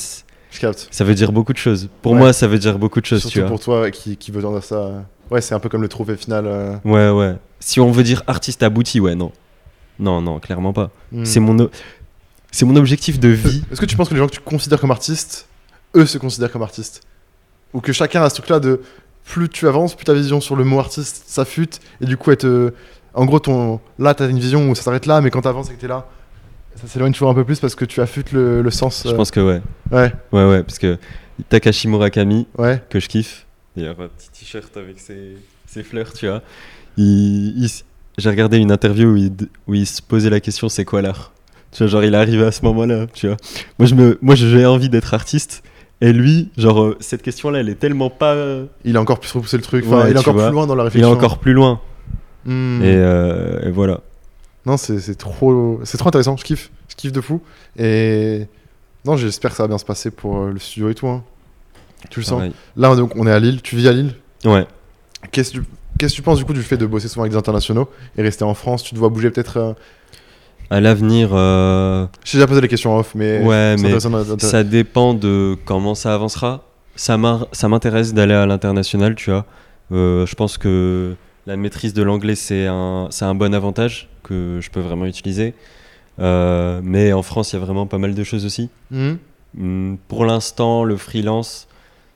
Je 0.49 0.59
capte. 0.59 0.87
ça 0.89 1.03
veut 1.03 1.13
dire 1.13 1.31
beaucoup 1.31 1.53
de 1.53 1.57
choses. 1.59 1.87
Pour 2.01 2.13
Ouais. 2.13 2.17
moi, 2.17 2.33
ça 2.33 2.47
veut 2.47 2.57
dire 2.57 2.79
beaucoup 2.79 2.99
de 2.99 3.05
choses, 3.05 3.19
Surtout 3.21 3.33
tu 3.33 3.39
vois. 3.41 3.49
pour 3.49 3.59
toi 3.59 3.91
qui, 3.91 4.17
qui 4.17 4.31
veut 4.31 4.41
dire 4.41 4.63
ça. 4.63 4.75
euh, 4.75 4.99
Ouais, 5.29 5.41
c'est 5.41 5.53
un 5.53 5.59
peu 5.59 5.69
comme 5.69 5.83
le 5.83 5.87
trophée 5.87 6.17
final. 6.17 6.45
euh. 6.47 6.75
Ouais, 6.83 7.09
ouais. 7.11 7.35
Si 7.59 7.79
on 7.79 7.91
veut 7.91 8.01
dire 8.01 8.23
artiste 8.25 8.63
abouti, 8.63 8.99
ouais, 8.99 9.13
non. 9.13 9.31
Non, 9.99 10.21
non, 10.21 10.39
clairement 10.39 10.73
pas. 10.73 10.89
Hmm. 11.11 11.23
C'est 11.23 11.39
mon, 11.39 11.69
c'est 12.51 12.65
mon 12.65 12.75
objectif 12.77 13.19
de 13.19 13.27
vie. 13.29 13.63
Est-ce 13.71 13.79
que 13.79 13.85
tu 13.85 13.95
penses 13.95 14.09
que 14.09 14.15
les 14.15 14.19
gens 14.19 14.25
que 14.27 14.33
tu 14.33 14.39
considères 14.41 14.81
comme 14.81 14.89
artistes, 14.91 15.47
eux 15.95 16.07
se 16.07 16.17
considèrent 16.17 16.51
comme 16.51 16.63
artistes? 16.63 17.01
Ou 17.73 17.79
que 17.81 17.93
chacun 17.93 18.23
a 18.23 18.29
ce 18.31 18.35
truc-là 18.35 18.59
de 18.59 18.81
plus 19.23 19.47
tu 19.49 19.67
avances, 19.67 19.93
plus 19.93 20.05
ta 20.05 20.15
vision 20.15 20.41
sur 20.41 20.55
le 20.55 20.63
mot 20.63 20.79
artiste 20.79 21.25
s'affûte, 21.27 21.79
et 22.01 22.05
du 22.05 22.17
coup, 22.17 22.31
elle 22.31 22.37
te- 22.37 22.73
en 23.13 23.25
gros, 23.25 23.39
ton... 23.39 23.79
là, 23.99 24.15
tu 24.15 24.23
as 24.23 24.25
une 24.25 24.39
vision 24.39 24.67
où 24.69 24.73
ça 24.73 24.81
s'arrête 24.81 25.05
là, 25.05 25.21
mais 25.21 25.29
quand 25.29 25.43
tu 25.43 25.47
avances 25.47 25.69
et 25.69 25.73
que 25.75 25.79
tu 25.79 25.85
es 25.85 25.89
là, 25.89 26.07
ça 26.75 26.87
s'éloigne 26.87 27.11
toujours 27.13 27.29
un 27.29 27.33
peu 27.33 27.43
plus 27.43 27.59
parce 27.59 27.75
que 27.75 27.85
tu 27.85 28.01
affûtes 28.01 28.31
le, 28.31 28.61
le 28.61 28.71
sens. 28.71 29.03
Je 29.05 29.09
euh, 29.13 29.15
pense 29.15 29.31
que 29.31 29.39
ouais. 29.39 29.61
Ouais, 29.91 30.11
Ouais, 30.31 30.45
ouais, 30.49 30.63
parce 30.63 30.79
que 30.79 30.97
Takashi 31.49 31.87
Murakami, 31.87 32.47
ouais. 32.57 32.81
que 32.89 32.99
je 32.99 33.07
kiffe, 33.07 33.45
d'ailleurs, 33.75 33.99
un 33.99 34.07
petit 34.07 34.29
t-shirt 34.31 34.75
avec 34.77 34.99
ses, 34.99 35.37
ses 35.67 35.83
fleurs, 35.83 36.13
tu 36.13 36.27
vois. 36.27 36.41
Il, 36.97 37.63
il 37.63 37.69
j'ai 38.17 38.29
regardé 38.29 38.57
une 38.57 38.71
interview 38.71 39.09
où 39.13 39.15
il, 39.17 39.31
où 39.67 39.73
il 39.73 39.87
se 39.87 40.01
posait 40.01 40.29
la 40.29 40.39
question 40.41 40.67
c'est 40.69 40.85
quoi 40.85 41.01
l'art? 41.01 41.31
Tu 41.71 41.79
vois, 41.83 41.87
genre, 41.87 42.03
il 42.03 42.13
est 42.13 42.17
arrivé 42.17 42.43
à 42.43 42.51
ce 42.51 42.63
moment-là, 42.65 43.07
tu 43.13 43.27
vois. 43.27 43.37
Moi, 43.79 43.87
je 43.87 43.95
me, 43.95 44.17
moi, 44.21 44.35
j'ai 44.35 44.65
envie 44.65 44.89
d'être 44.89 45.13
artiste. 45.13 45.63
Et 46.01 46.11
lui, 46.13 46.49
genre, 46.57 46.81
euh, 46.83 46.97
cette 46.99 47.21
question-là, 47.21 47.59
elle 47.59 47.69
est 47.69 47.75
tellement 47.75 48.09
pas. 48.09 48.33
euh, 48.33 48.65
Il 48.83 48.97
a 48.97 49.01
encore 49.01 49.19
plus 49.19 49.31
repoussé 49.31 49.55
le 49.55 49.63
truc, 49.63 49.85
enfin, 49.87 50.03
Ouais, 50.03 50.11
il 50.11 50.15
est 50.15 50.19
encore 50.19 50.33
vois. 50.33 50.47
plus 50.47 50.53
loin 50.53 50.67
dans 50.67 50.75
la 50.75 50.83
il 50.83 50.85
est 50.85 50.89
réflexion. 50.89 51.11
encore 51.11 51.37
plus 51.39 51.53
loin. 51.53 51.79
Et, 52.45 52.49
euh, 52.51 53.61
et 53.67 53.69
voilà. 53.71 54.01
Non, 54.65 54.77
c'est 54.77 55.15
trop, 55.17 55.79
c'est 55.83 55.97
trop 55.97 56.09
intéressant. 56.09 56.37
Je 56.37 56.43
kiffe, 56.43 56.69
je 56.87 56.95
kiffe 56.95 57.11
de 57.11 57.21
fou. 57.21 57.41
Et 57.77 58.47
non, 59.05 59.17
j'espère 59.17 59.51
que 59.51 59.57
ça 59.57 59.63
va 59.63 59.67
bien 59.67 59.77
se 59.77 59.85
passer 59.85 60.11
pour 60.11 60.37
euh, 60.37 60.51
le 60.51 60.59
studio 60.59 60.89
et 60.89 60.95
tout. 60.95 61.07
hein. 61.07 61.23
Tu 62.09 62.19
le 62.19 62.25
sens. 62.25 62.41
Là, 62.75 62.95
donc, 62.95 63.13
on 63.15 63.25
est 63.27 63.31
à 63.31 63.39
Lille. 63.39 63.61
Tu 63.61 63.75
vis 63.75 63.87
à 63.87 63.91
Lille? 63.91 64.13
Ouais. 64.45 64.65
Qu'est-ce 65.31 65.51
que 65.51 65.57
tu, 65.59 65.63
qu'est-ce 65.97 66.13
que 66.13 66.15
tu 66.17 66.21
penses 66.21 66.37
du 66.39 66.45
coup 66.45 66.53
du 66.53 66.61
fait 66.63 66.77
de 66.77 66.85
bosser 66.85 67.07
souvent 67.07 67.21
avec 67.23 67.31
des 67.31 67.37
internationaux 67.37 67.89
et 68.17 68.21
rester 68.21 68.43
en 68.43 68.53
France? 68.53 68.83
Tu 68.83 68.93
te 68.93 68.99
vois 68.99 69.09
bouger 69.09 69.29
peut-être. 69.31 69.57
euh, 69.57 69.73
À 70.69 70.79
l'avenir, 70.79 71.29
euh, 71.33 72.05
J'ai 72.23 72.37
déjà 72.37 72.47
posé 72.47 72.61
les 72.61 72.67
questions 72.67 72.95
en 72.95 72.99
off, 72.99 73.13
mais 73.15 73.43
Ouais, 73.43 73.75
mais 73.77 73.99
ça 74.39 74.63
dépend 74.63 75.13
de 75.13 75.57
comment 75.65 75.95
ça 75.95 76.13
avancera. 76.13 76.63
Ça 76.95 77.17
m'in- 77.17 77.47
ça 77.51 77.67
m'intéresse 77.67 78.13
d'aller 78.13 78.33
à 78.33 78.45
l'international, 78.45 79.15
tu 79.15 79.31
vois. 79.31 79.45
Euh, 79.91 80.25
je 80.25 80.35
pense 80.35 80.57
que 80.57 81.15
la 81.47 81.55
maîtrise 81.57 81.93
de 81.93 82.03
l'anglais, 82.03 82.35
c'est 82.35 82.67
un, 82.67 83.07
c'est 83.11 83.25
un 83.25 83.33
bon 83.35 83.53
avantage 83.53 84.09
que 84.31 84.59
je 84.61 84.69
peux 84.69 84.79
vraiment 84.79 85.05
utiliser. 85.05 85.53
Euh, 86.19 86.79
mais 86.83 87.13
en 87.13 87.23
France, 87.23 87.51
il 87.51 87.55
y 87.55 87.61
a 87.61 87.65
vraiment 87.65 87.85
pas 87.87 87.97
mal 87.97 88.13
de 88.13 88.23
choses 88.23 88.45
aussi. 88.45 88.69
Mhm. 88.91 89.17
Hum, 89.59 89.97
Pour 90.07 90.23
l'instant, 90.25 90.83
le 90.83 90.95
freelance, 90.97 91.67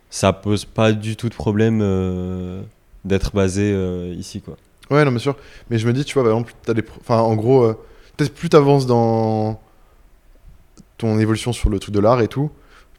ça 0.10 0.32
pose 0.34 0.64
pas 0.66 0.92
du 0.94 1.16
tout 1.16 1.28
de 1.30 1.34
problème 1.36 1.80
euh, 1.82 2.62
d'être 3.04 3.36
basé 3.36 3.72
euh, 3.74 4.14
ici, 4.18 4.42
quoi. 4.42 4.56
Ouais, 4.92 5.04
non, 5.04 5.12
bien 5.12 5.20
sûr. 5.20 5.36
Mais 5.70 5.78
je 5.78 5.88
me 5.88 5.94
dis, 5.94 6.06
tu 6.06 6.14
vois, 6.14 6.24
par 6.24 6.32
exemple, 6.34 6.54
t'as 6.64 6.74
des, 6.74 6.82
pro- 6.84 7.00
enfin, 7.02 7.20
en 7.20 7.36
gros, 7.36 7.74
peut-être 8.16 8.34
plus 8.34 8.50
t'avances 8.50 8.86
dans 8.86 9.60
ton 10.98 11.20
évolution 11.20 11.52
sur 11.54 11.70
le 11.70 11.80
truc 11.80 11.94
de 11.94 12.00
l'art 12.00 12.22
et 12.22 12.28
tout, 12.28 12.52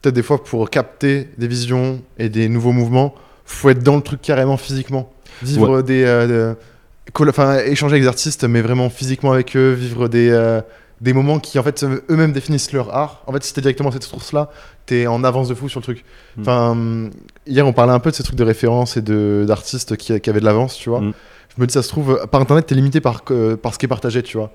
peut-être 0.02 0.14
des 0.14 0.22
fois 0.22 0.42
pour 0.42 0.68
capter 0.68 1.28
des 1.38 1.46
visions 1.48 2.02
et 2.18 2.28
des 2.28 2.48
nouveaux 2.48 2.72
mouvements, 2.72 3.14
faut 3.46 3.70
être 3.70 3.82
dans 3.82 3.96
le 3.96 4.02
truc 4.02 4.20
carrément 4.20 4.56
physiquement. 4.56 5.10
Vivre 5.42 5.82
des. 5.82 6.04
Enfin, 7.18 7.58
échanger 7.60 7.92
avec 7.94 8.02
des 8.02 8.08
artistes, 8.08 8.44
mais 8.44 8.60
vraiment 8.62 8.90
physiquement 8.90 9.32
avec 9.32 9.56
eux, 9.56 9.72
vivre 9.72 10.08
des, 10.08 10.28
euh, 10.30 10.60
des 11.00 11.12
moments 11.12 11.38
qui, 11.38 11.58
en 11.58 11.62
fait, 11.62 11.84
eux-mêmes 12.10 12.32
définissent 12.32 12.72
leur 12.72 12.94
art. 12.94 13.22
En 13.26 13.32
fait, 13.32 13.42
si 13.44 13.54
t'es 13.54 13.60
directement 13.60 13.88
à 13.90 13.92
cette 13.92 14.02
source-là, 14.04 14.50
t'es 14.86 15.06
en 15.06 15.22
avance 15.24 15.48
de 15.48 15.54
fou 15.54 15.68
sur 15.68 15.80
le 15.80 15.84
truc. 15.84 16.04
Mm. 16.36 16.40
Enfin, 16.42 16.70
hum, 16.72 17.10
hier, 17.46 17.66
on 17.66 17.72
parlait 17.72 17.92
un 17.92 18.00
peu 18.00 18.10
de 18.10 18.16
ces 18.16 18.22
trucs 18.22 18.36
de 18.36 18.44
référence 18.44 18.96
et 18.96 19.02
de- 19.02 19.44
d'artistes 19.46 19.96
qui, 19.96 20.18
qui 20.20 20.30
avaient 20.30 20.40
de 20.40 20.44
l'avance, 20.44 20.76
tu 20.76 20.90
vois. 20.90 21.00
Mm. 21.00 21.12
Je 21.56 21.62
me 21.62 21.66
dis, 21.66 21.72
ça 21.72 21.82
se 21.82 21.88
trouve, 21.88 22.26
par 22.30 22.40
internet, 22.40 22.66
t'es 22.66 22.74
limité 22.74 23.00
par, 23.00 23.24
que- 23.24 23.54
par 23.54 23.72
ce 23.72 23.78
qui 23.78 23.86
est 23.86 23.88
partagé, 23.88 24.22
tu 24.22 24.36
vois. 24.36 24.50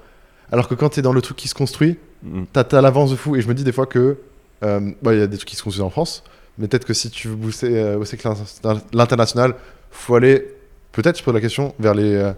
Alors 0.52 0.68
que 0.68 0.76
quand 0.76 0.89
t'es 0.89 1.02
dans 1.02 1.14
le 1.14 1.22
truc 1.22 1.38
qui 1.38 1.47
se 1.47 1.56
construit, 1.56 1.97
Mm. 2.24 2.43
t'as 2.54 2.82
l'avance 2.82 3.10
de 3.12 3.16
fou. 3.16 3.36
Et 3.36 3.41
je 3.41 3.47
me 3.47 3.54
dis 3.54 3.64
des 3.64 3.72
fois 3.72 3.86
que. 3.88 4.18
euh, 4.64 4.80
bah, 5.02 5.14
Il 5.14 5.20
y 5.20 5.24
a 5.24 5.28
des 5.28 5.38
trucs 5.38 5.49
qui 5.49 5.56
se 5.56 5.64
construisent 5.64 5.84
en 5.84 5.89
France, 5.89 6.24
mais 6.60 6.68
peut-être 6.68 6.86
que 6.86 6.93
si 6.93 7.10
tu 7.10 7.28
veux 7.30 7.36
booster, 7.36 7.70
euh, 7.80 8.04
l'in- 8.64 8.82
l'international, 8.93 9.56
faut 9.89 10.14
aller, 10.16 10.45
peut-être, 10.92 11.18
je 11.20 11.24
pose 11.24 11.34
la 11.34 11.42
question, 11.42 11.74
vers, 11.80 11.94
les, 11.94 12.14
euh, 12.14 12.34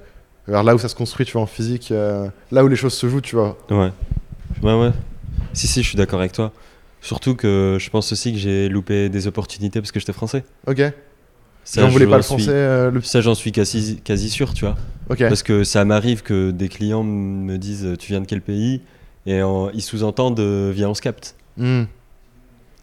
vers 0.48 0.64
là 0.64 0.76
où 0.76 0.78
ça 0.80 0.90
se 0.90 0.96
construit, 0.96 1.26
tu 1.26 1.34
vois, 1.34 1.42
en 1.42 1.46
physique, 1.48 1.92
euh, 1.92 2.28
là 2.52 2.64
où 2.64 2.68
les 2.68 2.76
choses 2.76 2.94
se 2.94 3.08
jouent, 3.08 3.22
tu 3.22 3.36
vois. 3.36 3.58
Ouais. 3.70 3.92
Ouais, 4.62 4.80
ouais. 4.80 4.92
Si, 5.54 5.68
si, 5.68 5.84
je 5.84 5.88
suis 5.90 5.98
d'accord 5.98 6.20
avec 6.20 6.32
toi. 6.32 6.52
Surtout 7.02 7.36
que 7.36 7.78
je 7.80 7.90
pense 7.90 8.12
aussi 8.14 8.32
que 8.32 8.40
j'ai 8.40 8.70
loupé 8.70 9.10
des 9.10 9.28
opportunités 9.28 9.82
parce 9.82 9.92
que 9.92 10.00
j'étais 10.00 10.14
français. 10.14 10.44
Ok. 10.68 10.82
Ça, 11.66 11.82
J'en 11.82 11.90
voulais 11.90 12.08
pas 12.08 12.18
le 12.18 12.22
suis- 12.24 12.28
français. 12.36 12.52
euh, 12.52 12.92
le... 12.92 13.02
Ça, 13.02 13.22
j'en 13.22 13.36
suis 13.36 13.52
quasi, 13.52 13.98
quasi 14.04 14.30
sûr, 14.30 14.54
tu 14.54 14.66
vois. 14.66 14.76
Ok. 15.10 15.20
Parce 15.20 15.44
que 15.44 15.64
ça 15.64 15.84
m'arrive 15.86 16.22
que 16.24 16.52
des 16.52 16.70
clients 16.70 17.04
me 17.04 17.58
disent 17.58 17.96
Tu 18.00 18.12
viens 18.12 18.22
de 18.22 18.26
quel 18.26 18.42
pays? 18.42 18.82
Et 19.26 19.42
en- 19.42 19.70
ils 19.72 19.82
sous-entendent 19.82 20.40
euh, 20.42 20.72
Viens, 20.74 20.90
on 20.90 20.94
se 20.94 21.02
capte. 21.02 21.36
Hmm. 21.58 21.84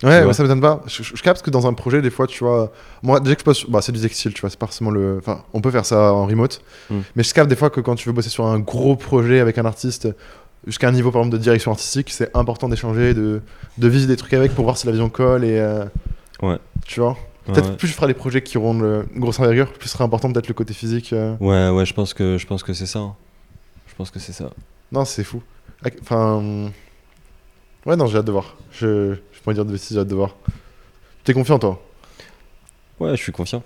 Ouais, 0.02 0.24
ouais, 0.24 0.32
ça 0.32 0.42
m'étonne 0.42 0.60
pas. 0.62 0.80
Je, 0.86 1.02
je- 1.02 1.14
je 1.14 1.22
capte 1.22 1.42
que 1.42 1.50
dans 1.50 1.66
un 1.66 1.74
projet, 1.74 2.00
des 2.00 2.08
fois, 2.10 2.26
tu 2.26 2.42
vois, 2.42 2.72
moi, 3.02 3.20
déjà 3.20 3.34
que 3.34 3.40
je 3.42 3.44
bosse, 3.44 3.66
bah, 3.68 3.82
c'est 3.82 3.92
du 3.92 4.00
textile, 4.00 4.32
tu 4.32 4.40
vois, 4.40 4.48
c'est 4.48 4.58
pas 4.58 4.66
forcément 4.66 4.90
le. 4.90 5.18
Enfin, 5.18 5.42
on 5.52 5.60
peut 5.60 5.70
faire 5.70 5.84
ça 5.84 6.12
en 6.14 6.26
remote, 6.26 6.62
Mm. 6.90 7.00
mais 7.16 7.22
je 7.22 7.34
capte 7.34 7.50
des 7.50 7.56
fois 7.56 7.68
que 7.70 7.80
quand 7.80 7.94
tu 7.96 8.08
veux 8.08 8.14
bosser 8.14 8.30
sur 8.30 8.46
un 8.46 8.58
gros 8.58 8.96
projet 8.96 9.40
avec 9.40 9.58
un 9.58 9.64
artiste, 9.66 10.08
jusqu'à 10.66 10.88
un 10.88 10.92
niveau, 10.92 11.10
par 11.10 11.20
exemple, 11.20 11.36
de 11.36 11.42
direction 11.42 11.70
artistique, 11.70 12.10
c'est 12.10 12.34
important 12.34 12.68
d'échanger, 12.70 13.12
de, 13.12 13.42
de 13.76 13.88
vivre 13.88 14.06
des 14.06 14.16
trucs 14.16 14.32
avec 14.32 14.54
pour 14.54 14.64
voir 14.64 14.78
si 14.78 14.86
la 14.86 14.92
vision 14.92 15.10
colle 15.10 15.44
et. 15.44 15.58
euh, 15.58 15.84
Ouais. 16.42 16.56
Tu 16.86 17.00
vois 17.00 17.16
Peut-être 17.46 17.70
ouais. 17.70 17.76
plus 17.76 17.88
je 17.88 17.92
ferai 17.94 18.06
des 18.06 18.14
projets 18.14 18.42
qui 18.42 18.56
auront 18.58 18.78
le- 18.78 19.06
une 19.14 19.20
grosse 19.20 19.38
envergure, 19.40 19.70
plus 19.72 19.88
sera 19.88 20.04
important 20.04 20.32
peut-être 20.32 20.48
le 20.48 20.54
côté 20.54 20.72
physique. 20.72 21.12
euh. 21.12 21.34
Ouais, 21.40 21.68
ouais, 21.68 21.84
je 21.84 21.92
pense 21.92 22.14
que, 22.14 22.38
je 22.38 22.46
pense 22.46 22.62
que 22.62 22.72
c'est 22.72 22.86
ça. 22.86 23.00
hein. 23.00 23.14
Je 23.86 23.94
pense 23.96 24.10
que 24.10 24.18
c'est 24.18 24.32
ça. 24.32 24.50
Non, 24.92 25.04
c'est 25.04 25.24
fou. 25.24 25.42
Enfin. 26.02 26.70
Ouais, 27.86 27.96
non, 27.96 28.06
j'ai 28.06 28.18
hâte 28.18 28.26
de 28.26 28.32
voir. 28.32 28.56
Je, 28.72 29.14
je 29.40 29.44
pourrais 29.44 29.54
dire 29.54 29.64
de 29.64 29.72
bêtises, 29.72 29.94
j'ai 29.94 29.98
hâte 30.00 30.06
de 30.08 30.14
voir. 30.14 30.36
T'es 31.24 31.32
confiant, 31.32 31.58
toi? 31.58 31.82
Ouais, 32.98 33.10
je 33.16 33.22
suis 33.22 33.32
confiant. 33.32 33.62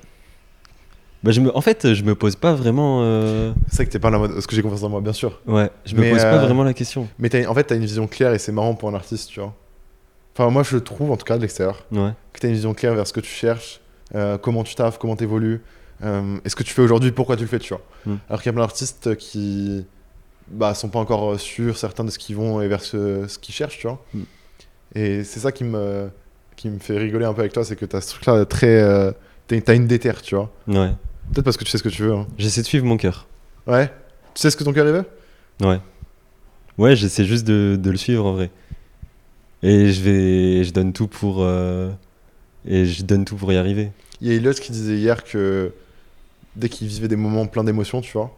Bah, 1.25 1.33
je 1.33 1.41
me... 1.41 1.57
En 1.57 1.61
fait, 1.61 1.95
je 1.95 2.05
me 2.05 2.15
pose 2.15 2.37
pas 2.37 2.55
vraiment. 2.55 3.01
euh, 3.03 3.53
C'est 3.69 3.77
vrai 3.79 3.87
que 3.87 3.91
t'es 3.91 3.99
pas 3.99 4.11
là 4.11 4.19
en 4.19 4.21
mode. 4.21 4.37
Est-ce 4.37 4.47
que 4.47 4.55
j'ai 4.55 4.63
confiance 4.63 4.85
en 4.85 4.89
moi 4.89 5.01
Bien 5.01 5.13
sûr. 5.13 5.41
Ouais, 5.47 5.71
je 5.85 5.97
me 5.97 6.03
Mais, 6.03 6.11
pose 6.13 6.23
pas 6.23 6.35
euh, 6.35 6.39
vraiment 6.47 6.63
la 6.63 6.75
question. 6.75 7.09
Mais 7.19 7.29
t'as- 7.29 7.49
en 7.49 7.55
fait, 7.55 7.65
t'as 7.65 7.75
une 7.75 7.83
vision 7.83 8.07
claire 8.07 8.33
et 8.33 8.39
c'est 8.39 8.53
marrant 8.53 8.75
pour 8.75 8.89
un 8.89 8.95
artiste, 8.95 9.31
tu 9.31 9.41
vois. 9.41 9.53
Enfin, 10.37 10.51
moi, 10.51 10.63
je 10.63 10.77
trouve, 10.77 11.11
en 11.11 11.17
tout 11.17 11.25
cas 11.25 11.37
de 11.37 11.43
l'extérieur, 11.43 11.85
Ouais. 11.91 12.13
que 12.33 12.39
t'as 12.41 12.49
une 12.49 12.55
vision 12.55 12.73
claire 12.75 12.95
vers 12.95 13.07
ce 13.07 13.13
que 13.13 13.21
tu 13.21 13.31
cherches, 13.31 13.81
euh, 14.15 14.39
comment 14.39 14.63
tu 14.63 14.75
taffes, 14.77 14.99
comment 14.99 15.17
t'évolues, 15.17 15.61
et 16.03 16.49
ce 16.51 16.55
que 16.57 16.63
tu 16.63 16.75
fais 16.75 16.83
aujourd'hui, 16.83 17.13
pourquoi 17.13 17.37
tu 17.37 17.43
le 17.43 17.49
fais, 17.49 17.59
tu 17.59 17.73
vois. 17.73 17.83
Mm. 18.05 18.17
Alors 18.29 18.43
qu'il 18.43 18.49
y 18.49 18.51
a 18.51 18.53
plein 18.53 18.63
d'artistes 18.63 19.17
qui 19.17 19.87
bah, 20.49 20.75
sont 20.75 20.89
pas 20.91 20.99
encore 20.99 21.41
sûrs, 21.41 21.79
certains 21.79 22.05
de 22.05 22.11
ce 22.11 22.19
qu'ils 22.19 22.37
vont 22.37 22.61
et 22.61 22.69
vers 22.69 22.83
ce, 22.83 23.27
ce 23.27 23.39
qu'ils 23.39 23.55
cherchent, 23.55 23.79
tu 23.79 23.87
vois. 23.87 24.05
Mm. 24.13 24.21
Et 24.95 25.25
c'est 25.25 25.41
ça 25.41 25.51
qui 25.53 25.65
me, 25.65 26.09
qui 26.57 26.69
me 26.69 26.79
fait 26.79 26.97
rigoler 26.99 27.25
un 27.25 27.33
peu 27.35 27.41
avec 27.41 27.53
toi, 27.53 27.65
c'est 27.65 27.77
que 27.77 27.85
t'as 27.85 28.01
ce 28.01 28.11
truc-là 28.11 28.45
très. 28.45 28.81
euh, 28.83 29.13
t'as 29.49 29.75
une 29.75 29.87
déterre, 29.87 30.23
tu 30.23 30.35
vois. 30.37 30.51
Ouais. 30.69 30.93
Peut-être 31.33 31.45
parce 31.45 31.57
que 31.57 31.65
tu 31.65 31.71
sais 31.71 31.79
ce 31.79 31.83
que 31.83 31.89
tu 31.89 32.03
veux. 32.03 32.13
hein. 32.15 32.27
J'essaie 32.39 32.61
de 32.63 32.67
suivre 32.67 32.85
mon 32.87 32.97
cœur. 32.97 33.27
Ouais. 33.67 33.89
Tu 34.35 34.41
sais 34.43 34.51
ce 34.51 34.57
que 34.57 34.65
ton 34.65 34.73
cœur 34.73 34.85
veut? 34.87 35.05
Ouais. 35.61 35.81
Ouais, 36.79 36.97
j'essaie 36.97 37.25
juste 37.25 37.47
de, 37.47 37.77
de 37.81 37.91
le 37.91 37.97
suivre 37.97 38.25
en 38.27 38.33
vrai. 38.35 38.51
Et 39.63 39.93
je 39.93 40.03
vais. 40.03 40.65
Je 40.65 40.73
donne 40.73 40.93
tout 40.93 41.07
pour. 41.07 41.39
euh, 41.43 41.91
Et 42.67 42.85
je 42.87 43.03
donne 43.05 43.25
tout 43.25 43.37
pour 43.37 43.53
y 43.53 43.57
arriver. 43.57 43.91
Il 44.21 44.29
y 44.29 44.31
a 44.31 44.35
Elliot 44.35 44.53
qui 44.53 44.73
disait 44.73 44.97
hier 44.97 45.25
que 45.25 45.73
dès 46.57 46.69
qu'il 46.69 46.87
vivait 46.89 47.09
des 47.09 47.17
moments 47.17 47.47
pleins 47.47 47.65
d'émotions, 47.65 48.01
tu 48.01 48.13
vois, 48.13 48.37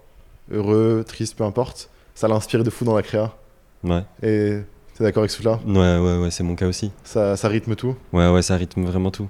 heureux, 0.51 1.05
triste, 1.07 1.37
peu 1.37 1.45
importe, 1.45 1.91
ça 2.15 2.29
l'inspirait 2.29 2.63
de 2.65 2.71
fou 2.71 2.85
dans 2.85 2.95
la 2.97 3.03
créa. 3.03 3.37
Ouais. 3.85 4.03
Et 4.23 4.61
t'es 4.97 5.05
d'accord 5.05 5.23
avec 5.23 5.31
ce 5.31 5.37
truc-là 5.43 5.61
Ouais, 5.67 5.99
ouais, 5.99 6.19
ouais, 6.23 6.31
c'est 6.31 6.43
mon 6.43 6.55
cas 6.55 6.67
aussi. 6.67 6.91
ça, 7.05 7.37
ça 7.37 7.49
rythme 7.49 7.75
tout? 7.75 7.95
Ouais, 8.13 8.29
ouais, 8.29 8.43
ça 8.43 8.57
rythme 8.57 8.85
vraiment 8.85 9.11
tout. 9.11 9.29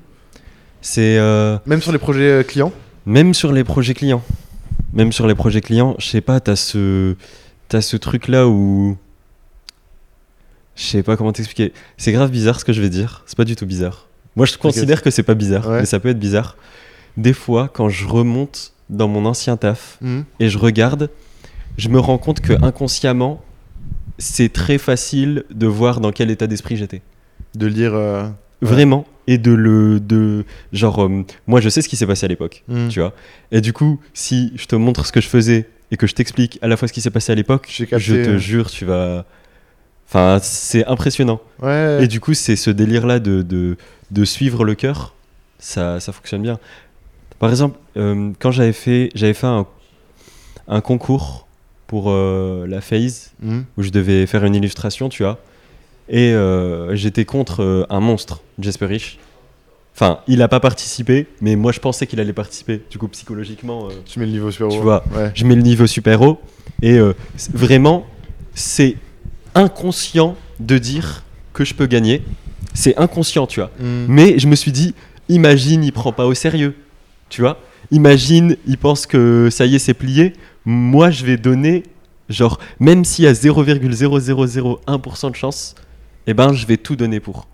C'est. 0.80 1.18
euh, 1.18 1.58
Même 1.66 1.80
sur 1.82 1.92
les 1.92 1.98
projets 1.98 2.28
euh, 2.30 2.42
clients? 2.42 2.72
Même 3.06 3.34
sur 3.34 3.52
les 3.52 3.64
projets 3.64 3.94
clients. 3.94 4.22
Même 4.92 5.12
sur 5.12 5.26
les 5.26 5.34
projets 5.34 5.60
clients, 5.60 5.94
je 5.98 6.06
sais 6.06 6.20
pas, 6.20 6.40
t'as 6.40 6.56
ce. 6.56 7.16
T'as 7.68 7.80
ce 7.80 7.96
truc 7.96 8.28
là 8.28 8.46
où. 8.48 8.96
Je 10.76 10.82
sais 10.84 11.02
pas 11.02 11.16
comment 11.16 11.32
t'expliquer. 11.32 11.72
C'est 11.96 12.12
grave 12.12 12.30
bizarre 12.30 12.60
ce 12.60 12.64
que 12.64 12.72
je 12.72 12.80
vais 12.82 12.90
dire. 12.90 13.22
C'est 13.26 13.36
pas 13.36 13.44
du 13.44 13.56
tout 13.56 13.66
bizarre. 13.66 14.06
Moi, 14.36 14.44
je 14.46 14.56
considère 14.58 15.02
que 15.02 15.10
c'est 15.10 15.22
pas 15.22 15.34
bizarre, 15.34 15.66
Ouais. 15.68 15.80
mais 15.80 15.86
ça 15.86 15.98
peut 15.98 16.10
être 16.10 16.18
bizarre. 16.18 16.56
Des 17.16 17.32
fois, 17.32 17.68
quand 17.72 17.88
je 17.88 18.06
remonte 18.06 18.72
dans 18.90 19.08
mon 19.08 19.24
ancien 19.24 19.56
taf 19.56 19.96
Mhm. 20.02 20.24
et 20.38 20.48
je 20.50 20.58
regarde, 20.58 21.08
je 21.78 21.88
me 21.88 21.98
rends 21.98 22.18
compte 22.18 22.40
que 22.40 22.52
inconsciemment, 22.62 23.42
c'est 24.18 24.52
très 24.52 24.78
facile 24.78 25.44
de 25.52 25.66
voir 25.66 26.00
dans 26.00 26.12
quel 26.12 26.30
état 26.30 26.46
d'esprit 26.46 26.76
j'étais. 26.76 27.02
De 27.54 27.66
lire. 27.66 27.94
euh, 27.94 28.28
Ouais. 28.62 28.68
Vraiment. 28.68 29.06
Et 29.26 29.36
de 29.38 29.52
le. 29.52 30.00
De, 30.00 30.44
genre, 30.72 31.04
euh, 31.04 31.24
moi, 31.46 31.60
je 31.60 31.68
sais 31.68 31.82
ce 31.82 31.88
qui 31.90 31.96
s'est 31.96 32.06
passé 32.06 32.24
à 32.24 32.28
l'époque 32.28 32.64
mhm. 32.68 32.88
tu 32.88 33.00
vois. 33.00 33.12
Et 33.52 33.60
du 33.60 33.72
coup, 33.74 34.00
si 34.14 34.52
je 34.56 34.66
te 34.66 34.76
montre 34.76 35.04
ce 35.04 35.12
que 35.12 35.20
je 35.20 35.28
faisais 35.28 35.68
et 35.90 35.96
que 35.98 36.06
je 36.06 36.14
t'explique 36.14 36.58
à 36.62 36.68
la 36.68 36.76
fois 36.78 36.88
ce 36.88 36.92
qui 36.94 37.00
s'est 37.02 37.10
passé 37.10 37.32
à 37.32 37.34
l'époque, 37.34 37.66
je 37.70 37.84
te 38.24 38.38
jure, 38.38 38.70
tu 38.70 38.84
vas. 38.86 39.26
Enfin, 40.08 40.38
c'est 40.40 40.86
impressionnant. 40.86 41.40
Ouais. 41.60 41.98
Et 42.04 42.06
du 42.08 42.18
coup, 42.20 42.32
c'est 42.32 42.56
ce 42.56 42.70
délire-là 42.70 43.18
de, 43.18 43.42
de, 43.42 43.76
de 44.12 44.24
suivre 44.24 44.64
le 44.64 44.74
cœur, 44.74 45.14
ça, 45.58 45.98
ça 46.00 46.12
fonctionne 46.12 46.42
bien. 46.42 46.58
Par 47.38 47.50
exemple, 47.50 47.78
euh, 47.96 48.30
quand 48.38 48.52
j'avais 48.52 48.72
fait, 48.72 49.10
j'avais 49.14 49.34
fait 49.34 49.48
un, 49.48 49.66
un 50.68 50.80
concours 50.80 51.45
pour 51.87 52.11
euh, 52.11 52.66
la 52.66 52.80
phase 52.80 53.32
Mhm. 53.43 53.64
où 53.76 53.82
je 53.82 53.91
devais 53.91 54.26
faire 54.26 54.45
une 54.45 54.55
illustration, 54.55 55.09
tu 55.09 55.22
vois. 55.22 55.39
Et 56.09 56.32
euh, 56.32 56.95
j'étais 56.97 57.24
contre 57.24 57.62
euh, 57.62 57.84
un 57.91 58.01
monstre, 58.01 58.43
Jasper 58.59 58.87
Rich. 58.87 59.18
Enfin, 59.95 60.20
il 60.28 60.39
n'a 60.39 60.49
pas 60.49 60.61
participé, 60.61 61.26
mais 61.41 61.57
moi 61.57 61.72
je 61.72 61.80
pensais 61.80 62.07
qu'il 62.07 62.20
allait 62.20 62.32
participer. 62.34 62.82
Du 62.91 62.99
coup, 62.99 63.09
psychologiquement, 63.09 63.89
Tu 64.05 64.18
mets 64.18 64.26
le 64.26 64.32
niveau 64.32 64.51
super 64.51 64.68
Tu 64.68 64.78
haut. 64.78 64.82
vois. 64.82 65.05
Ouais. 65.14 65.30
je 65.34 65.45
mets 65.47 65.55
le 65.55 65.62
niveau 65.62 65.87
super 65.87 66.20
haut. 66.22 66.39
Et 66.82 66.99
vraiment, 67.55 68.07
c'est 68.55 68.97
inconscient 69.55 70.37
de 70.61 70.78
dire 70.78 71.22
que 71.53 71.64
je 71.64 71.74
peux 71.74 71.87
gagner. 71.87 72.22
C'est 72.74 72.97
inconscient, 72.99 73.47
tu 73.47 73.61
vois. 73.61 73.70
Mhm. 73.80 74.07
Mais 74.09 74.39
je 74.39 74.47
me 74.49 74.55
suis 74.55 74.72
dit, 74.72 74.95
imagine, 75.30 75.82
il 75.82 75.93
prend 75.93 76.12
pas 76.12 76.26
au 76.26 76.34
sérieux. 76.34 76.74
Tu 77.30 77.41
vois 77.41 77.59
Imagine, 77.91 78.57
il 78.66 78.76
pense 78.78 79.07
que 79.07 79.49
ça 79.51 79.64
y 79.64 79.76
est, 79.76 79.78
c'est 79.78 79.95
plié. 79.95 80.34
Moi, 80.66 81.10
je 81.10 81.24
vais 81.24 81.36
donner, 81.36 81.84
genre, 82.28 82.58
même 82.80 83.04
s'il 83.04 83.24
y 83.24 83.28
a 83.28 83.32
0,0001% 83.32 85.30
de 85.30 85.36
chance, 85.36 85.74
eh 86.26 86.34
ben, 86.34 86.52
je 86.52 86.66
vais 86.66 86.76
tout 86.76 86.96
donner 86.96 87.20
pour. 87.20 87.46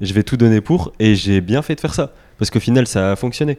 Je 0.00 0.12
vais 0.12 0.22
tout 0.24 0.36
donner 0.36 0.60
pour, 0.60 0.92
et 0.98 1.14
j'ai 1.14 1.40
bien 1.40 1.62
fait 1.62 1.76
de 1.76 1.80
faire 1.80 1.94
ça. 1.94 2.12
Parce 2.38 2.50
qu'au 2.50 2.60
final, 2.60 2.86
ça 2.86 3.12
a 3.12 3.16
fonctionné. 3.16 3.58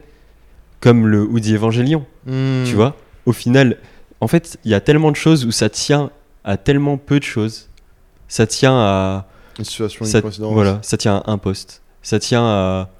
Comme 0.80 1.06
le 1.06 1.22
Hoodie 1.22 1.54
Évangélion, 1.54 2.04
Mhm. 2.26 2.64
tu 2.66 2.74
vois 2.74 2.94
Au 3.24 3.32
final, 3.32 3.78
en 4.20 4.28
fait, 4.28 4.58
il 4.64 4.70
y 4.70 4.74
a 4.74 4.80
tellement 4.80 5.10
de 5.10 5.16
choses 5.16 5.44
où 5.46 5.50
ça 5.50 5.68
tient 5.70 6.10
à 6.44 6.56
tellement 6.58 6.98
peu 6.98 7.18
de 7.18 7.24
choses. 7.24 7.68
Ça 8.28 8.46
tient 8.46 8.76
à 8.76 9.26
Une 9.58 9.64
situation, 9.64 10.04
une 10.04 10.10
ça, 10.10 10.20
coïncidence. 10.20 10.52
voilà, 10.52 10.78
ça 10.82 10.96
tient 10.98 11.16
à 11.24 11.30
un 11.32 11.38
poste. 11.38 11.82
Ça 12.02 12.18
tient 12.18 12.44
à, 12.44 12.90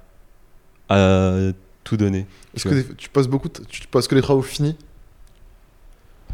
à 0.89 1.35
tout 1.83 1.95
donner. 1.97 2.25
Est-ce 2.55 2.67
que 2.67 2.93
tu 2.93 3.09
poses 3.09 3.27
beaucoup 3.27 3.47
Tu 3.69 3.87
poses 3.87 4.07
que 4.07 4.15
les 4.15 4.21
travaux 4.21 4.41
finis 4.41 4.75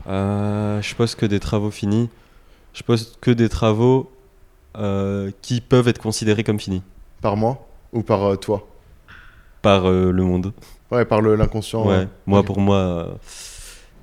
Euh, 0.07 0.81
je 0.81 0.95
pose 0.95 1.15
que 1.15 1.25
des 1.25 1.39
travaux 1.39 1.71
finis. 1.71 2.09
Je 2.73 2.83
pose 2.83 3.17
que 3.21 3.31
des 3.31 3.49
travaux 3.49 4.11
euh, 4.77 5.31
qui 5.41 5.61
peuvent 5.61 5.87
être 5.87 6.01
considérés 6.01 6.43
comme 6.43 6.59
finis 6.59 6.81
par 7.21 7.37
mois 7.37 7.67
ou 7.93 8.01
par 8.01 8.23
euh, 8.23 8.35
toi? 8.35 8.67
Par 9.61 9.89
le 9.89 10.11
monde. 10.11 10.51
Ouais, 10.91 11.05
par 11.05 11.21
l'inconscient. 11.21 11.87
Ouais. 11.87 12.07
Moi, 12.25 12.43
pour 12.43 12.59
moi, 12.59 13.17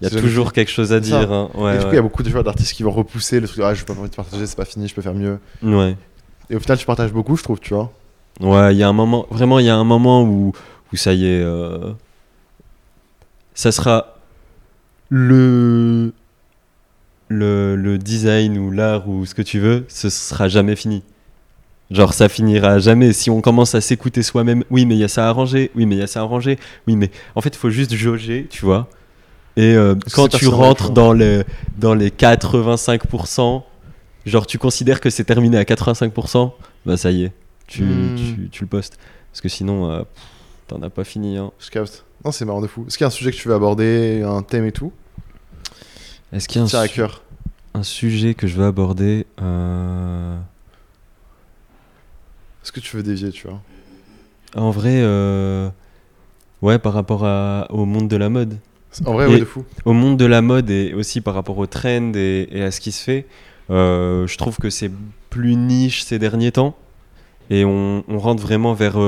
il 0.00 0.08
y 0.08 0.16
a 0.16 0.20
toujours 0.20 0.54
quelque 0.54 0.70
chose 0.70 0.92
à 0.94 1.00
dire. 1.00 1.30
hein. 1.30 1.50
Ouais, 1.54 1.74
et 1.74 1.78
du 1.78 1.84
coup, 1.84 1.88
il 1.88 1.90
ouais. 1.90 1.96
y 1.96 1.98
a 1.98 2.02
beaucoup 2.02 2.22
de 2.22 2.42
d'artistes 2.42 2.72
qui 2.72 2.82
vont 2.82 2.90
repousser 2.90 3.40
le 3.40 3.46
truc. 3.46 3.62
Ah, 3.62 3.74
je 3.74 3.84
pas 3.84 3.92
envie 3.92 4.08
de 4.08 4.14
partager, 4.14 4.46
c'est 4.46 4.56
pas 4.56 4.64
fini, 4.64 4.88
je 4.88 4.94
peux 4.94 5.02
faire 5.02 5.14
mieux. 5.14 5.38
Ouais. 5.62 5.96
Et 6.48 6.56
au 6.56 6.60
final, 6.60 6.78
tu 6.78 6.86
partages 6.86 7.12
beaucoup, 7.12 7.36
je 7.36 7.42
trouve, 7.42 7.60
tu 7.60 7.74
vois. 7.74 7.92
Ouais, 8.40 8.74
il 8.74 8.78
y 8.78 8.82
a 8.82 8.88
un 8.88 8.94
moment, 8.94 9.26
vraiment, 9.30 9.58
il 9.58 9.66
y 9.66 9.68
a 9.68 9.76
un 9.76 9.84
moment 9.84 10.22
où, 10.22 10.52
où 10.92 10.96
ça 10.96 11.12
y 11.12 11.26
est, 11.26 11.42
euh, 11.42 11.92
ça 13.54 13.70
sera 13.70 14.16
le, 15.10 16.12
le, 17.28 17.76
le 17.76 17.98
design 17.98 18.58
ou 18.58 18.70
l'art 18.70 19.08
ou 19.08 19.26
ce 19.26 19.34
que 19.34 19.42
tu 19.42 19.58
veux, 19.60 19.84
ce 19.88 20.08
sera 20.10 20.48
jamais 20.48 20.76
fini. 20.76 21.02
Genre, 21.90 22.14
ça 22.14 22.28
finira 22.28 22.78
jamais. 22.78 23.12
Si 23.12 23.30
on 23.30 23.40
commence 23.40 23.74
à 23.74 23.80
s'écouter 23.80 24.22
soi-même, 24.22 24.62
oui, 24.70 24.86
mais 24.86 24.94
il 24.94 25.00
y 25.00 25.04
a 25.04 25.08
ça 25.08 25.26
à 25.26 25.28
arranger, 25.28 25.72
oui, 25.74 25.86
mais 25.86 25.96
il 25.96 25.98
y 25.98 26.02
a 26.02 26.06
ça 26.06 26.20
à 26.20 26.22
arranger, 26.22 26.56
oui, 26.86 26.94
mais 26.96 27.10
en 27.34 27.40
fait, 27.40 27.50
il 27.50 27.58
faut 27.58 27.70
juste 27.70 27.92
jauger, 27.94 28.46
tu 28.48 28.64
vois. 28.64 28.88
Et 29.56 29.74
euh, 29.74 29.96
quand 30.14 30.28
tu 30.28 30.46
rentres 30.46 30.90
dans, 30.92 31.12
le, 31.12 31.42
dans 31.78 31.94
les 31.94 32.10
85%, 32.10 33.62
genre, 34.26 34.46
tu 34.46 34.58
considères 34.58 35.00
que 35.00 35.10
c'est 35.10 35.24
terminé 35.24 35.58
à 35.58 35.64
85%, 35.64 36.52
bah 36.86 36.96
ça 36.96 37.10
y 37.10 37.24
est, 37.24 37.32
tu, 37.66 37.82
Hmm. 37.82 38.14
tu, 38.16 38.48
tu 38.50 38.62
le 38.62 38.68
postes. 38.68 38.96
Parce 39.32 39.40
que 39.40 39.48
sinon, 39.48 39.90
euh, 39.90 40.02
t'en 40.68 40.80
as 40.82 40.90
pas 40.90 41.02
fini. 41.04 41.36
Hein. 41.36 41.50
Je 41.58 41.70
capte. 41.70 42.04
Non, 42.24 42.30
c'est 42.30 42.44
marrant 42.44 42.60
de 42.60 42.66
fou. 42.68 42.84
Est-ce 42.86 42.98
qu'il 42.98 43.04
y 43.04 43.06
a 43.06 43.08
un 43.08 43.10
sujet 43.10 43.32
que 43.32 43.36
tu 43.36 43.48
veux 43.48 43.54
aborder, 43.54 44.22
un 44.24 44.42
thème 44.42 44.66
et 44.66 44.72
tout? 44.72 44.92
Est-ce 46.32 46.48
qu'il 46.48 46.58
y 46.58 46.62
a 46.62 46.64
un, 46.64 46.68
Tiens 46.68 46.80
à 46.80 46.86
su- 46.86 46.94
cœur. 46.94 47.22
un 47.74 47.82
sujet 47.82 48.34
que 48.34 48.46
je 48.46 48.56
veux 48.56 48.66
aborder 48.66 49.26
euh, 49.42 50.36
Est-ce 52.62 52.72
que 52.72 52.80
tu 52.80 52.96
veux 52.96 53.02
dévier, 53.02 53.30
tu 53.30 53.46
vois? 53.48 53.60
En 54.54 54.70
vrai, 54.70 55.00
euh, 55.02 55.68
ouais, 56.62 56.78
par 56.78 56.92
rapport 56.92 57.24
à- 57.24 57.66
au 57.70 57.84
monde 57.84 58.08
de 58.08 58.16
la 58.16 58.28
mode. 58.28 58.58
En 59.06 59.12
vrai, 59.14 59.26
ouais, 59.28 59.38
de 59.38 59.44
fou. 59.44 59.64
Au 59.84 59.92
monde 59.92 60.16
de 60.16 60.24
la 60.24 60.42
mode 60.42 60.68
et 60.70 60.92
aussi 60.94 61.20
par 61.20 61.34
rapport 61.34 61.56
aux 61.58 61.66
trends 61.66 62.12
et, 62.14 62.48
et 62.50 62.62
à 62.62 62.70
ce 62.72 62.80
qui 62.80 62.90
se 62.92 63.02
fait, 63.04 63.26
euh, 63.70 64.26
je 64.26 64.36
trouve 64.36 64.58
que 64.58 64.68
c'est 64.70 64.90
plus 65.30 65.54
niche 65.54 66.02
ces 66.02 66.18
derniers 66.18 66.50
temps. 66.52 66.76
Et 67.50 67.64
on, 67.64 68.04
on 68.08 68.18
rentre 68.18 68.42
vraiment 68.42 68.74
vers 68.74 68.98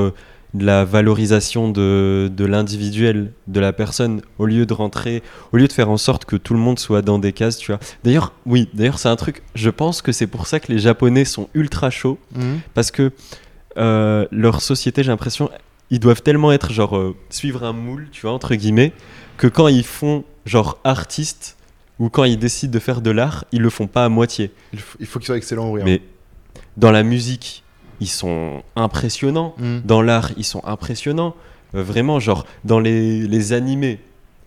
de 0.55 0.67
la 0.67 0.85
valorisation 0.85 1.71
de, 1.71 2.31
de 2.35 2.45
l'individuel, 2.45 3.33
de 3.47 3.61
la 3.61 3.73
personne, 3.73 4.21
au 4.39 4.45
lieu 4.47 4.67
de 4.67 4.73
rentrer, 4.75 5.23
au 5.53 5.57
lieu 5.57 5.67
de 5.67 5.73
faire 5.73 5.89
en 5.89 5.97
sorte 5.97 6.25
que 6.27 6.37
tout 6.37 6.53
le 6.53 6.61
monde 6.61 6.79
soit 6.79 7.01
dans 7.03 7.19
des 7.19 7.33
cases, 7.33 7.57
tu 7.57 7.73
vois. 7.73 7.81
D'ailleurs, 8.05 8.33
oui, 8.45 8.69
d'ailleurs, 8.75 8.99
c'est 8.99 9.09
un 9.09 9.17
truc, 9.17 9.43
je 9.55 9.71
pense 9.71 10.03
que 10.03 10.13
c'est 10.13 10.27
pour 10.27 10.47
ça 10.47 10.61
que 10.61 10.71
les 10.71 10.79
Japonais 10.79 11.25
sont 11.25 11.49
ultra 11.55 11.89
chauds 11.91 12.19
Mhm. 12.37 12.61
parce 12.75 12.91
que 12.91 13.13
euh, 13.79 14.27
leur 14.31 14.61
société, 14.61 15.03
j'ai 15.03 15.11
l'impression, 15.11 15.49
ils 15.91 16.01
doivent 16.01 16.23
tellement 16.23 16.53
être 16.53 16.71
genre 16.73 16.97
euh, 16.99 17.17
suivre 17.31 17.65
un 17.65 17.73
moule, 17.73 18.09
tu 18.13 18.23
vois, 18.23 18.33
entre 18.33 18.55
guillemets, 18.55 18.93
que 19.39 19.47
quand 19.47 19.69
ils 19.69 19.85
font 19.85 20.25
genre 20.45 20.79
artiste 20.85 21.57
ou 21.99 22.11
quand 22.11 22.25
ils 22.25 22.39
décident 22.39 22.73
de 22.73 22.79
faire 22.79 23.01
de 23.01 23.11
l'art, 23.11 23.45
ils 23.53 23.63
le 23.63 23.71
font 23.71 23.87
pas 23.87 24.05
à 24.05 24.09
moitié. 24.11 24.51
Il 24.75 24.81
faut, 24.81 24.99
il 25.01 25.07
faut 25.07 25.19
qu'il 25.19 25.27
soit 25.27 25.37
excellent 25.39 25.69
ou 25.71 25.73
rien. 25.73 25.85
Mais 25.87 26.03
dans 26.77 26.91
la 26.91 27.03
musique, 27.03 27.62
ils 28.03 28.07
sont 28.23 28.63
impressionnants. 28.77 29.55
Mhm. 29.59 29.83
Dans 29.85 30.03
l'art, 30.03 30.31
ils 30.37 30.45
sont 30.45 30.63
impressionnants. 30.65 31.35
Euh, 31.75 31.83
vraiment, 31.83 32.21
genre 32.21 32.45
dans 32.65 32.81
les, 32.81 33.27
les 33.35 33.53
animés, 33.53 33.99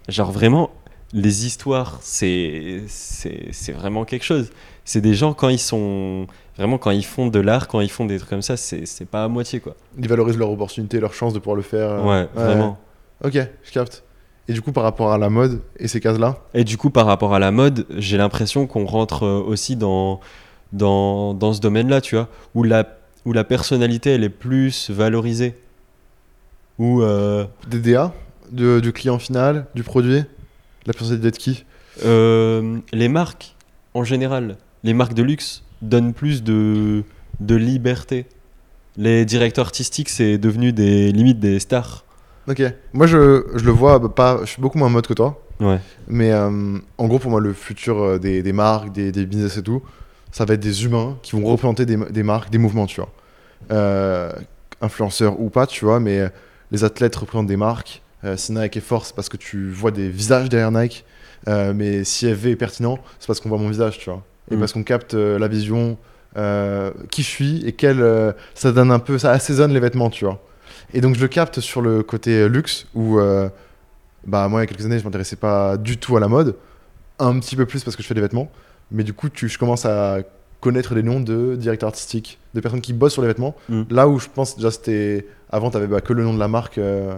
genre 0.09 0.31
vraiment, 0.31 0.69
les 1.13 1.45
histoires, 1.47 1.97
c'est 2.01 2.83
c'est 2.87 3.47
c'est 3.51 3.71
vraiment 3.71 4.03
quelque 4.05 4.25
chose. 4.25 4.47
C'est 4.83 5.01
des 5.01 5.15
gens 5.15 5.33
quand 5.33 5.49
ils 5.49 5.59
sont 5.71 6.27
vraiment 6.57 6.77
quand 6.77 6.91
ils 6.91 7.05
font 7.05 7.27
de 7.27 7.39
l'art, 7.39 7.67
quand 7.67 7.81
ils 7.81 7.89
font 7.97 8.05
des 8.05 8.17
trucs 8.17 8.29
comme 8.29 8.41
ça, 8.51 8.57
c'est 8.57 8.85
c'est 8.85 9.05
pas 9.05 9.23
à 9.23 9.27
moitié 9.27 9.59
quoi. 9.59 9.75
Ils 9.97 10.07
valorisent 10.07 10.37
leur 10.37 10.51
opportunité, 10.51 10.99
leur 10.99 11.13
chance 11.13 11.33
de 11.33 11.39
pouvoir 11.39 11.55
le 11.55 11.63
faire. 11.63 11.89
euh, 11.89 12.03
Ouais, 12.09 12.27
vraiment. 12.35 12.77
Ok, 13.23 13.37
je 13.63 13.71
capte. 13.71 14.03
Et 14.47 14.53
du 14.53 14.61
coup, 14.61 14.71
par 14.71 14.83
rapport 14.83 15.11
à 15.11 15.17
la 15.17 15.29
mode 15.29 15.61
et 15.79 15.87
ces 15.87 15.99
cases-là, 15.99 16.37
Et 16.53 16.63
du 16.63 16.77
coup, 16.77 16.91
par 16.91 17.07
rapport 17.07 17.33
à 17.33 17.39
la 17.39 17.49
mode, 17.51 17.87
j'ai 17.97 18.17
l'impression 18.17 18.67
qu'on 18.67 18.85
rentre 18.85 19.23
euh, 19.25 19.41
aussi 19.51 19.75
dans, 19.75 20.19
dans, 20.71 21.33
dans 21.33 21.51
ce 21.53 21.61
domaine-là, 21.61 21.99
tu 22.01 22.15
vois, 22.15 22.27
où 22.53 22.61
la, 22.61 22.83
où 23.25 23.33
la 23.33 23.43
personnalité, 23.43 24.11
elle 24.11 24.23
est 24.23 24.29
plus 24.29 24.89
valorisée. 24.91 25.55
Où, 26.77 27.01
euh, 27.01 27.45
des 27.67 27.79
DA, 27.79 28.13
de- 28.51 28.79
du 28.79 28.91
client 28.91 29.17
final, 29.17 29.65
du 29.75 29.83
produit, 29.83 30.23
la 30.85 30.93
personnalité 30.93 31.31
de 31.31 31.37
qui? 31.37 31.65
Euh, 32.05 32.79
les 32.91 33.07
marques, 33.07 33.55
en 33.93 34.03
général, 34.03 34.57
les 34.83 34.93
marques 34.93 35.13
de 35.13 35.23
luxe 35.23 35.63
donnent 35.81 36.13
plus 36.13 36.43
de, 36.43 37.03
de 37.39 37.55
liberté. 37.55 38.25
Les 38.97 39.25
directeurs 39.25 39.65
artistiques, 39.65 40.09
c'est 40.09 40.37
devenu 40.37 40.73
des 40.73 41.11
limites 41.11 41.39
des 41.39 41.59
stars. 41.59 42.03
Ok. 42.47 42.61
Moi, 42.93 43.07
je, 43.07 43.43
je 43.55 43.63
le 43.65 43.71
vois 43.71 43.99
bah, 43.99 44.09
pas. 44.09 44.39
Je 44.41 44.45
suis 44.51 44.61
beaucoup 44.61 44.77
moins 44.77 44.89
mode 44.89 45.07
que 45.07 45.13
toi. 45.13 45.41
Ouais. 45.59 45.79
Mais 46.07 46.31
euh, 46.31 46.77
en 46.97 47.07
gros, 47.07 47.19
pour 47.19 47.31
moi, 47.31 47.39
le 47.39 47.53
futur 47.53 48.01
euh, 48.01 48.19
des, 48.19 48.43
des 48.43 48.53
marques, 48.53 48.91
des, 48.91 49.11
des 49.11 49.25
business 49.25 49.57
et 49.57 49.63
tout, 49.63 49.81
ça 50.35 50.43
va 50.43 50.55
être 50.55 50.59
des 50.59 50.83
humains 50.83 51.17
qui 51.23 51.31
vont 51.31 51.45
représenter 51.45 51.85
des, 51.85 51.95
des 51.95 52.21
marques, 52.23 52.49
des 52.49 52.57
mouvements, 52.57 52.87
tu 52.87 52.99
vois. 52.99 53.09
Euh, 53.71 54.29
influenceurs 54.81 55.39
ou 55.39 55.49
pas, 55.49 55.65
tu 55.65 55.85
vois, 55.85 56.01
mais 56.01 56.19
euh, 56.19 56.27
les 56.71 56.83
athlètes 56.83 57.15
représentent 57.15 57.47
des 57.47 57.55
marques. 57.55 58.01
Euh, 58.25 58.35
si 58.35 58.51
Nike 58.51 58.75
est 58.75 58.81
fort, 58.81 59.05
c'est 59.05 59.15
parce 59.15 59.29
que 59.29 59.37
tu 59.37 59.69
vois 59.71 59.91
des 59.91 60.09
visages 60.09 60.49
derrière 60.49 60.71
Nike. 60.71 61.05
Euh, 61.47 61.71
mais 61.73 62.03
si 62.03 62.25
FV 62.27 62.51
est 62.51 62.55
pertinent, 62.57 62.99
c'est 63.17 63.27
parce 63.27 63.39
qu'on 63.39 63.47
voit 63.47 63.57
mon 63.59 63.69
visage, 63.69 63.97
tu 63.97 64.09
vois. 64.09 64.23
Et 64.51 64.57
Mm. 64.57 64.59
parce 64.59 64.73
qu'on 64.73 64.83
capte 64.83 65.13
la 65.13 65.47
vision, 65.47 65.97
qui 67.11 67.23
je 67.23 67.27
suis 67.29 67.65
et 67.65 67.71
quel. 67.71 68.03
ça 68.55 68.73
donne 68.73 68.91
un 68.91 68.99
peu. 68.99 69.17
Ça 69.17 69.31
assaisonne 69.31 69.71
les 69.71 69.79
vêtements, 69.79 70.09
tu 70.09 70.25
vois. 70.25 70.43
Et 70.93 70.99
donc, 70.99 71.15
je 71.15 71.21
le 71.21 71.29
capte 71.29 71.61
sur 71.61 71.81
le 71.81 72.03
côté 72.03 72.49
luxe 72.49 72.87
où. 72.93 73.19
bah 74.27 74.49
moi 74.49 74.59
il 74.59 74.63
y 74.63 74.65
a 74.65 74.67
quelques 74.67 74.85
années 74.85 74.99
je 74.99 75.05
m'intéressais 75.05 75.35
pas 75.37 75.77
du 75.77 75.97
tout 75.97 76.17
à 76.17 76.19
la 76.19 76.27
mode 76.27 76.55
un 77.19 77.39
petit 77.39 77.55
peu 77.55 77.65
plus 77.67 77.83
parce 77.83 77.95
que 77.95 78.01
je 78.01 78.07
fais 78.07 78.15
des 78.15 78.21
vêtements 78.21 78.49
mais 78.91 79.03
du 79.03 79.13
coup 79.13 79.29
tu, 79.29 79.47
je 79.49 79.57
commence 79.57 79.85
à 79.85 80.19
connaître 80.61 80.95
des 80.95 81.03
noms 81.03 81.19
de 81.19 81.55
directeurs 81.55 81.87
artistiques 81.87 82.39
de 82.53 82.59
personnes 82.61 82.81
qui 82.81 82.93
bossent 82.93 83.13
sur 83.13 83.21
les 83.21 83.27
vêtements 83.27 83.55
Mm. 83.69 83.83
là 83.89 84.07
où 84.07 84.19
je 84.19 84.27
pense 84.33 84.55
déjà 84.55 84.71
c'était 84.71 85.27
avant 85.51 85.69
t'avais 85.69 85.87
bah, 85.87 86.01
que 86.01 86.13
le 86.13 86.23
nom 86.23 86.33
de 86.33 86.39
la 86.39 86.47
marque 86.47 86.77
euh, 86.77 87.15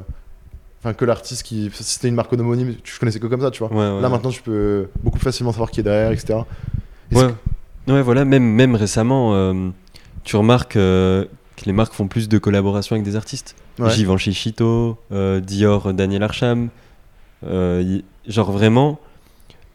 enfin 0.82 0.94
que 0.94 1.06
l'artiste 1.06 1.44
qui 1.44 1.70
si 1.74 1.84
c'était 1.84 2.08
une 2.10 2.16
marque 2.16 2.32
homonyme 2.34 2.76
tu 2.84 2.98
connaissais 3.00 3.20
que 3.20 3.28
comme 3.28 3.42
ça 3.42 3.52
tu 3.52 3.60
vois 3.60 3.72
Ouais, 3.72 3.96
ouais, 3.96 4.02
là 4.02 4.10
maintenant 4.10 4.30
tu 4.32 4.42
peux 4.42 4.88
beaucoup 5.04 5.18
plus 5.18 5.26
facilement 5.26 5.52
savoir 5.52 5.72
qui 5.72 5.80
est 5.80 5.84
derrière 5.84 6.12
etc 6.12 6.40
Et 7.12 7.16
Ouais. 7.16 8.02
voilà, 8.02 8.26
même, 8.26 8.44
même 8.44 8.76
récemment, 8.76 9.34
euh, 9.34 9.70
tu 10.26 10.36
remarques 10.36 10.76
euh, 10.76 11.24
que 11.56 11.64
les 11.66 11.72
marques 11.72 11.94
font 11.94 12.08
plus 12.10 12.28
de 12.28 12.38
collaborations 12.38 12.96
avec 12.98 13.06
des 13.06 13.16
artistes. 13.16 13.56
Givenchy 13.82 14.34
Chito, 14.34 14.98
Dior, 15.42 15.94
Daniel 15.94 16.24
Arsham. 16.24 16.68
Y- 17.44 18.04
genre 18.28 18.52
vraiment, 18.52 19.00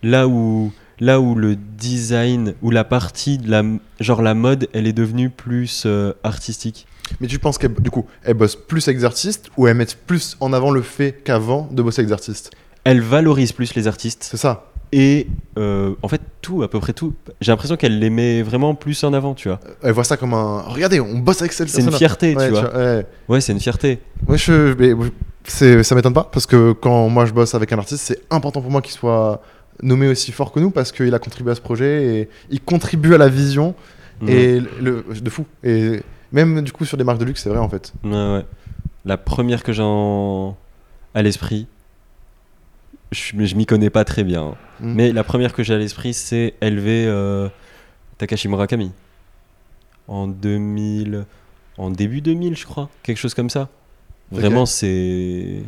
là 0.03 0.29
où, 0.29 0.73
là 1.03 1.21
où 1.21 1.35
le 1.35 1.57
design, 1.57 2.55
où 2.63 2.71
la 2.71 2.85
partie 2.85 3.37
de 3.37 3.51
la, 3.51 3.65
genre 3.99 4.23
la 4.23 4.35
mode, 4.35 4.69
elle 4.73 4.87
est 4.87 4.93
devenue 4.93 5.31
plus 5.31 5.83
euh, 5.85 6.13
artistique. 6.23 6.87
mais 7.21 7.27
tu 7.27 7.41
penses 7.41 7.59
qu'elle 7.59 7.75
du 7.75 7.91
coup 7.91 8.07
elle 8.23 8.35
bosse 8.35 8.55
plus 8.55 8.87
avec 8.87 8.99
des 8.99 9.05
artistes 9.05 9.51
ou 9.57 9.67
elle 9.67 9.77
met 9.77 9.87
plus 10.07 10.37
en 10.39 10.53
avant 10.53 10.71
le 10.71 10.81
fait 10.81 11.21
qu'avant 11.25 11.69
de 11.73 11.83
bosser 11.83 12.03
avec 12.03 12.07
des 12.07 12.13
artistes? 12.13 12.53
Elle 12.85 13.01
valorise 13.01 13.51
plus 13.51 13.75
les 13.75 13.89
artistes 13.89 14.23
c'est 14.23 14.37
ça 14.37 14.69
et 14.93 15.27
euh, 15.59 15.95
en 16.03 16.09
fait 16.09 16.21
tout, 16.43 16.63
à 16.63 16.69
peu 16.69 16.79
près 16.79 16.93
tout. 16.93 17.15
J'ai 17.41 17.51
l'impression 17.51 17.77
qu'elle 17.77 17.99
les 17.99 18.11
met 18.11 18.43
vraiment 18.43 18.75
plus 18.75 19.03
en 19.05 19.13
avant, 19.13 19.35
tu 19.35 19.49
vois. 19.49 19.59
elle 19.83 19.93
voit 19.93 20.05
ça 20.05 20.17
comme 20.17 20.35
un 20.35 20.61
regardez 20.61 21.01
on 21.01 21.19
bosse 21.19 21.41
avec 21.41 21.53
cette 21.53 21.69
C'est 21.69 21.83
une 21.83 21.93
fierté, 21.93 22.37
Ouais, 22.37 22.47
tu 22.47 22.53
vois. 22.53 22.77
ouais. 22.77 23.07
Ouais, 23.29 23.41
c'est 23.41 23.53
une 23.53 23.61
fierté. 23.61 23.99
Moi, 24.27 24.37
je, 24.37 24.75
mais, 24.75 24.95
ça 25.83 25.95
m'étonne 25.95 26.15
pas 26.15 26.29
parce 26.31 26.47
que 26.47 26.73
quand 26.73 27.09
moi 27.09 27.25
je 27.25 27.33
bosse 27.33 27.55
avec 27.55 27.73
un 27.73 27.79
artiste, 27.79 28.05
c'est 28.05 28.21
important 28.31 28.61
pour 28.61 28.71
moi 28.71 28.83
qu'il 28.83 28.93
soit 28.93 29.43
nommé 29.83 30.09
aussi 30.09 30.33
fort 30.33 30.53
que 30.53 30.61
nous 30.61 30.71
parce 30.71 30.93
qu'il 30.93 31.13
a 31.15 31.19
contribué 31.19 31.53
à 31.53 31.55
ce 31.55 31.61
projet 31.61 32.05
et 32.21 32.29
il 32.51 32.61
contribue 32.61 33.15
à 33.15 33.19
la 33.19 33.29
vision 33.29 33.75
et 34.29 34.61
le, 34.81 35.05
de 35.21 35.31
fou. 35.31 35.45
Et 35.65 36.01
même 36.31 36.63
du 36.63 36.71
coup 36.73 36.85
sur 36.85 36.97
des 36.97 37.05
marques 37.05 37.19
de 37.19 37.25
luxe, 37.25 37.43
c'est 37.43 37.49
vrai 37.51 37.59
en 37.59 37.69
fait. 37.69 37.93
Ouais, 38.05 38.11
ouais. 38.13 38.47
La 39.05 39.17
première 39.17 39.63
que 39.65 39.73
j'ai 39.73 39.83
en- 39.85 40.57
à 41.15 41.23
l'esprit, 41.23 41.67
je, 43.11 43.45
je 43.45 43.55
m'y 43.57 43.67
connais 43.67 43.91
pas 43.91 44.05
très 44.05 44.25
bien, 44.25 44.43
hein. 44.43 44.55
Mm. 44.81 44.95
mais 44.95 45.13
la 45.13 45.25
première 45.25 45.53
que 45.53 45.63
j'ai 45.63 45.75
à 45.75 45.79
l'esprit, 45.79 46.15
c'est 46.15 46.55
LV 46.63 46.87
euh, 46.87 47.49
Takashi 48.19 48.49
Murakami. 48.49 48.93
En 50.09 50.27
2000, 50.29 51.25
en 51.79 51.91
début 51.91 52.21
2000, 52.21 52.57
je 52.57 52.65
crois, 52.67 52.89
quelque 53.03 53.19
chose 53.19 53.35
comme 53.35 53.51
ça. 53.51 53.69
Vraiment. 54.31 54.67
C'est 54.67 55.63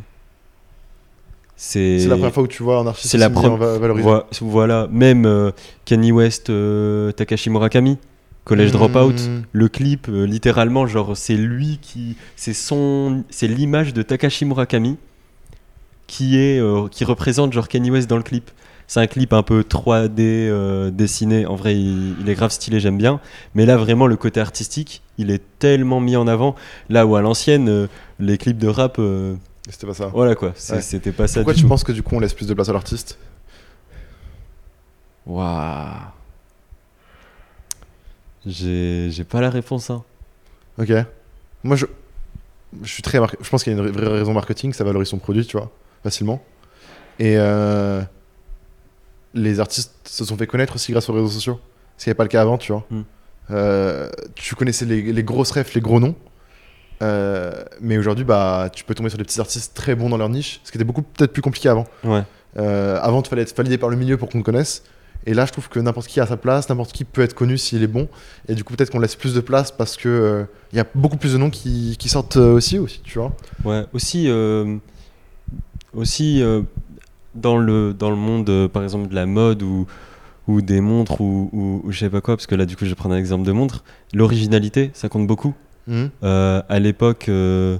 C'est 1.57 1.97
la 2.07 2.15
première 2.15 2.33
fois 2.33 2.43
où 2.43 2.47
tu 2.47 2.63
vois 2.63 2.79
un 2.79 2.87
artiste 2.87 3.09
C'est 3.11 3.17
la 3.17 3.29
valorisé. 3.29 4.03
Voi- 4.07 4.27
Voilà, 4.41 4.87
même 4.91 5.25
euh, 5.25 5.51
Kanye 5.85 6.11
West, 6.11 6.49
euh, 6.49 7.11
Takashi 7.13 7.49
Murakami, 7.49 7.97
College 8.43 8.69
Mm. 8.69 8.71
Dropout. 8.73 9.15
Le 9.53 9.67
clip, 9.69 10.07
euh, 10.09 10.25
littéralement, 10.25 10.85
genre, 10.85 11.15
c'est 11.15 11.35
lui 11.37 11.79
qui. 11.81 12.17
C'est 12.35 12.53
son. 12.53 13.23
C'est 13.29 13.47
l'image 13.47 13.93
de 13.93 14.01
Takashi 14.01 14.45
Murakami 14.45 14.97
qui 16.07 16.37
est. 16.37 16.59
euh, 16.59 16.87
qui 16.89 17.05
représente, 17.05 17.53
genre, 17.53 17.67
Kanye 17.67 17.89
West 17.91 18.09
dans 18.09 18.17
le 18.17 18.23
clip. 18.23 18.51
C'est 18.87 18.99
un 18.99 19.07
clip 19.07 19.33
un 19.33 19.41
peu 19.41 19.61
3D 19.63 20.19
euh, 20.19 20.91
dessiné. 20.91 21.47
En 21.47 21.55
vrai, 21.55 21.75
il, 21.75 22.15
il 22.21 22.29
est 22.29 22.35
grave 22.35 22.51
stylé, 22.51 22.79
j'aime 22.79 22.97
bien. 22.99 23.19
Mais 23.55 23.65
là, 23.65 23.77
vraiment, 23.77 24.05
le 24.05 24.15
côté 24.15 24.39
artistique, 24.39 25.01
il 25.17 25.31
est 25.31 25.41
tellement 25.57 25.99
mis 25.99 26.15
en 26.15 26.27
avant. 26.27 26.53
Là 26.89 27.07
où 27.07 27.15
à 27.15 27.21
l'ancienne, 27.21 27.87
les 28.19 28.37
clips 28.37 28.59
de 28.59 28.67
rap, 28.67 28.99
C'était 29.69 29.87
pas 29.87 29.93
ça. 29.95 30.07
voilà 30.07 30.35
quoi, 30.35 30.49
Ouais. 30.49 30.81
c'était 30.81 31.11
pas 31.11 31.27
ça 31.27 31.39
Pourquoi 31.39 31.53
du 31.53 31.59
tu 31.59 31.63
tout. 31.63 31.69
penses 31.69 31.83
que 31.83 31.91
du 31.91 32.03
coup 32.03 32.15
on 32.15 32.19
laisse 32.19 32.33
plus 32.35 32.47
de 32.47 32.53
place 32.53 32.69
à 32.69 32.73
l'artiste? 32.73 33.17
Waouh. 35.25 35.89
J'ai 38.45 39.09
j'ai 39.11 39.23
pas 39.23 39.41
la 39.41 39.49
réponse, 39.49 39.89
hein. 39.89 40.03
Ok. 40.77 40.91
Moi 41.63 41.75
je, 41.75 41.85
je 42.83 42.87
suis 42.91 43.01
très. 43.01 43.19
Je 43.41 43.49
pense 43.49 43.63
qu'il 43.63 43.73
y 43.73 43.75
a 43.75 43.79
une 43.81 43.89
vraie 43.91 44.07
raison 44.19 44.33
marketing, 44.33 44.71
ça 44.73 44.83
valorise 44.83 45.07
son 45.07 45.17
produit, 45.17 45.45
tu 45.45 45.57
vois, 45.57 45.71
facilement. 46.03 46.43
Et 47.17 47.35
euh, 47.37 48.01
les 49.33 49.59
artistes 49.59 49.93
se 50.07 50.25
sont 50.25 50.37
fait 50.37 50.45
connaître 50.47 50.75
aussi 50.75 50.91
grâce 50.91 51.09
aux 51.09 51.13
réseaux 51.13 51.29
sociaux. 51.29 51.59
Ce 51.97 52.03
qui 52.03 52.09
n'est 52.09 52.13
pas 52.13 52.23
le 52.23 52.29
cas 52.29 52.41
avant, 52.41 52.57
tu 52.59 52.71
vois. 52.71 52.85
Mm. 52.91 53.01
euh, 53.51 54.09
tu 54.35 54.53
connaissais 54.55 54.85
les, 54.85 55.01
les 55.13 55.23
grosses 55.23 55.51
refs, 55.51 55.73
les 55.73 55.81
gros 55.81 55.99
noms. 55.99 56.15
Euh, 57.01 57.51
mais 57.81 57.97
aujourd'hui, 57.97 58.23
bah, 58.23 58.69
tu 58.73 58.83
peux 58.83 58.95
tomber 58.95 59.09
sur 59.09 59.17
des 59.17 59.23
petits 59.23 59.39
artistes 59.39 59.73
très 59.73 59.95
bons 59.95 60.09
dans 60.09 60.17
leur 60.17 60.29
niche, 60.29 60.61
ce 60.63 60.71
qui 60.71 60.77
était 60.77 60.85
beaucoup 60.85 61.01
peut-être 61.01 61.33
plus 61.33 61.41
compliqué 61.41 61.69
avant. 61.69 61.85
Ouais. 62.03 62.23
Euh, 62.57 62.99
avant, 63.01 63.21
il 63.21 63.27
fallait 63.27 63.41
être 63.41 63.55
validé 63.55 63.77
par 63.77 63.89
le 63.89 63.97
milieu 63.97 64.17
pour 64.17 64.29
qu'on 64.29 64.39
te 64.39 64.45
connaisse. 64.45 64.83
Et 65.25 65.33
là, 65.33 65.45
je 65.45 65.51
trouve 65.51 65.69
que 65.69 65.79
n'importe 65.79 66.07
qui 66.07 66.19
a 66.19 66.27
sa 66.27 66.37
place, 66.37 66.69
n'importe 66.69 66.91
qui 66.91 67.03
peut 67.03 67.21
être 67.21 67.33
connu 67.33 67.57
s'il 67.57 67.81
est 67.81 67.87
bon. 67.87 68.07
Et 68.47 68.53
du 68.53 68.63
coup, 68.63 68.73
peut-être 68.75 68.91
qu'on 68.91 68.99
laisse 68.99 69.15
plus 69.15 69.33
de 69.33 69.39
place 69.39 69.71
parce 69.71 69.97
que 69.97 70.07
euh, 70.07 70.43
il 70.71 70.77
y 70.77 70.79
a 70.79 70.85
beaucoup 70.93 71.17
plus 71.17 71.33
de 71.33 71.37
noms 71.37 71.49
qui, 71.49 71.95
qui 71.97 72.09
sortent 72.09 72.37
aussi, 72.37 72.77
aussi, 72.77 73.01
tu 73.03 73.17
vois. 73.17 73.35
Ouais, 73.63 73.85
aussi, 73.93 74.29
aussi 75.93 76.43
dans, 77.33 77.57
le, 77.57 77.93
dans 77.93 78.09
le 78.11 78.15
monde, 78.15 78.67
par 78.67 78.83
exemple, 78.83 79.09
de 79.09 79.15
la 79.15 79.25
mode 79.25 79.63
ou, 79.63 79.87
ou 80.47 80.61
des 80.61 80.79
montres 80.79 81.19
ou, 81.21 81.49
ou, 81.51 81.81
ou 81.83 81.91
je 81.91 81.99
sais 81.99 82.09
pas 82.09 82.21
quoi, 82.21 82.37
parce 82.37 82.45
que 82.45 82.55
là, 82.55 82.65
du 82.67 82.77
coup, 82.77 82.85
je 82.85 82.89
vais 82.91 82.95
prendre 82.95 83.15
un 83.15 83.17
exemple 83.17 83.45
de 83.45 83.51
montre, 83.51 83.83
l'originalité, 84.13 84.91
ça 84.93 85.09
compte 85.09 85.25
beaucoup. 85.25 85.55
Euh, 85.89 86.61
à 86.67 86.79
l'époque, 86.79 87.29
euh, 87.29 87.77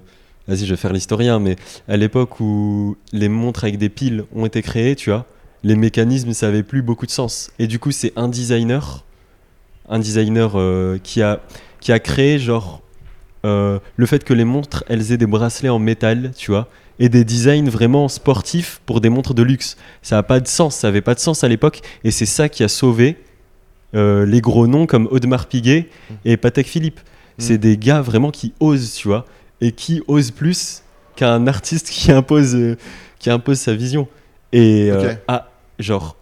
vas-y, 0.47 0.65
je 0.65 0.71
vais 0.71 0.77
faire 0.77 0.93
l'historien, 0.93 1.39
mais 1.39 1.55
à 1.87 1.97
l'époque 1.97 2.39
où 2.39 2.97
les 3.11 3.29
montres 3.29 3.63
avec 3.63 3.77
des 3.77 3.89
piles 3.89 4.25
ont 4.33 4.45
été 4.45 4.61
créées, 4.61 4.95
tu 4.95 5.09
vois, 5.09 5.25
les 5.63 5.75
mécanismes, 5.75 6.33
ça 6.33 6.47
avait 6.47 6.63
plus 6.63 6.81
beaucoup 6.81 7.05
de 7.05 7.11
sens. 7.11 7.51
Et 7.59 7.67
du 7.67 7.79
coup, 7.79 7.91
c'est 7.91 8.13
un 8.15 8.27
designer, 8.27 9.03
un 9.89 9.99
designer 9.99 10.53
euh, 10.55 10.97
qui, 11.01 11.21
a, 11.21 11.41
qui 11.79 11.91
a 11.91 11.99
créé, 11.99 12.39
genre, 12.39 12.81
le 13.43 14.05
fait 14.07 14.23
que 14.23 14.33
les 14.33 14.43
montres, 14.43 14.83
elles 14.87 15.11
aient 15.11 15.17
des 15.17 15.27
bracelets 15.27 15.69
en 15.69 15.77
métal, 15.77 16.31
tu 16.35 16.49
vois, 16.49 16.67
et 16.97 17.09
des 17.09 17.23
designs 17.23 17.69
vraiment 17.69 18.07
sportifs 18.07 18.81
pour 18.87 19.01
des 19.01 19.09
montres 19.09 19.35
de 19.35 19.43
luxe. 19.43 19.77
Ça 20.01 20.15
n'a 20.15 20.23
pas 20.23 20.39
de 20.39 20.47
sens, 20.47 20.75
ça 20.77 20.87
avait 20.87 21.01
pas 21.01 21.13
de 21.13 21.19
sens 21.19 21.43
à 21.43 21.47
l'époque, 21.47 21.81
et 22.03 22.09
c'est 22.09 22.25
ça 22.25 22.49
qui 22.49 22.63
a 22.63 22.67
sauvé 22.67 23.17
les 23.93 24.41
gros 24.41 24.65
noms 24.65 24.87
comme 24.87 25.07
Audemars 25.11 25.45
Piguet 25.45 25.89
et 26.25 26.37
Patek 26.37 26.65
Philippe. 26.67 26.99
C'est 27.38 27.55
Mm. 27.55 27.57
des 27.57 27.77
gars 27.77 28.01
vraiment 28.01 28.31
qui 28.31 28.53
osent, 28.59 28.93
tu 28.93 29.07
vois, 29.07 29.25
et 29.61 29.71
qui 29.71 30.01
osent 30.07 30.31
plus 30.31 30.83
qu'un 31.15 31.47
artiste 31.47 31.89
qui 31.89 32.11
impose, 32.11 32.55
euh, 32.55 32.77
qui 33.19 33.29
impose 33.29 33.59
sa 33.59 33.73
vision. 33.73 34.07
Et 34.53 34.89
euh, 34.91 35.13
ah, 35.27 35.49
genre, 35.79 36.15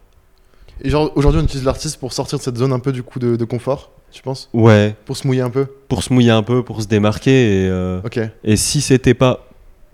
Et 0.83 0.89
genre, 0.89 1.11
aujourd'hui, 1.15 1.39
on 1.41 1.43
utilise 1.43 1.65
l'artiste 1.65 1.97
pour 1.99 2.13
sortir 2.13 2.37
de 2.39 2.43
cette 2.43 2.57
zone 2.57 2.73
un 2.73 2.79
peu 2.79 2.91
du 2.91 3.03
coup 3.03 3.19
de, 3.19 3.35
de 3.35 3.45
confort, 3.45 3.91
tu 4.11 4.21
penses? 4.23 4.49
Ouais, 4.53 4.95
Pour 5.05 5.15
se 5.17 5.25
mouiller 5.27 5.41
un 5.41 5.49
peu? 5.49 5.67
Pour 5.87 6.03
se 6.03 6.11
mouiller 6.13 6.31
un 6.31 6.43
peu, 6.43 6.63
pour 6.63 6.81
se 6.81 6.87
démarquer. 6.87 7.65
Et, 7.65 7.69
euh, 7.69 8.01
Ok. 8.03 8.19
et 8.43 8.57
si 8.57 8.81
c'était 8.81 9.13
pas 9.13 9.47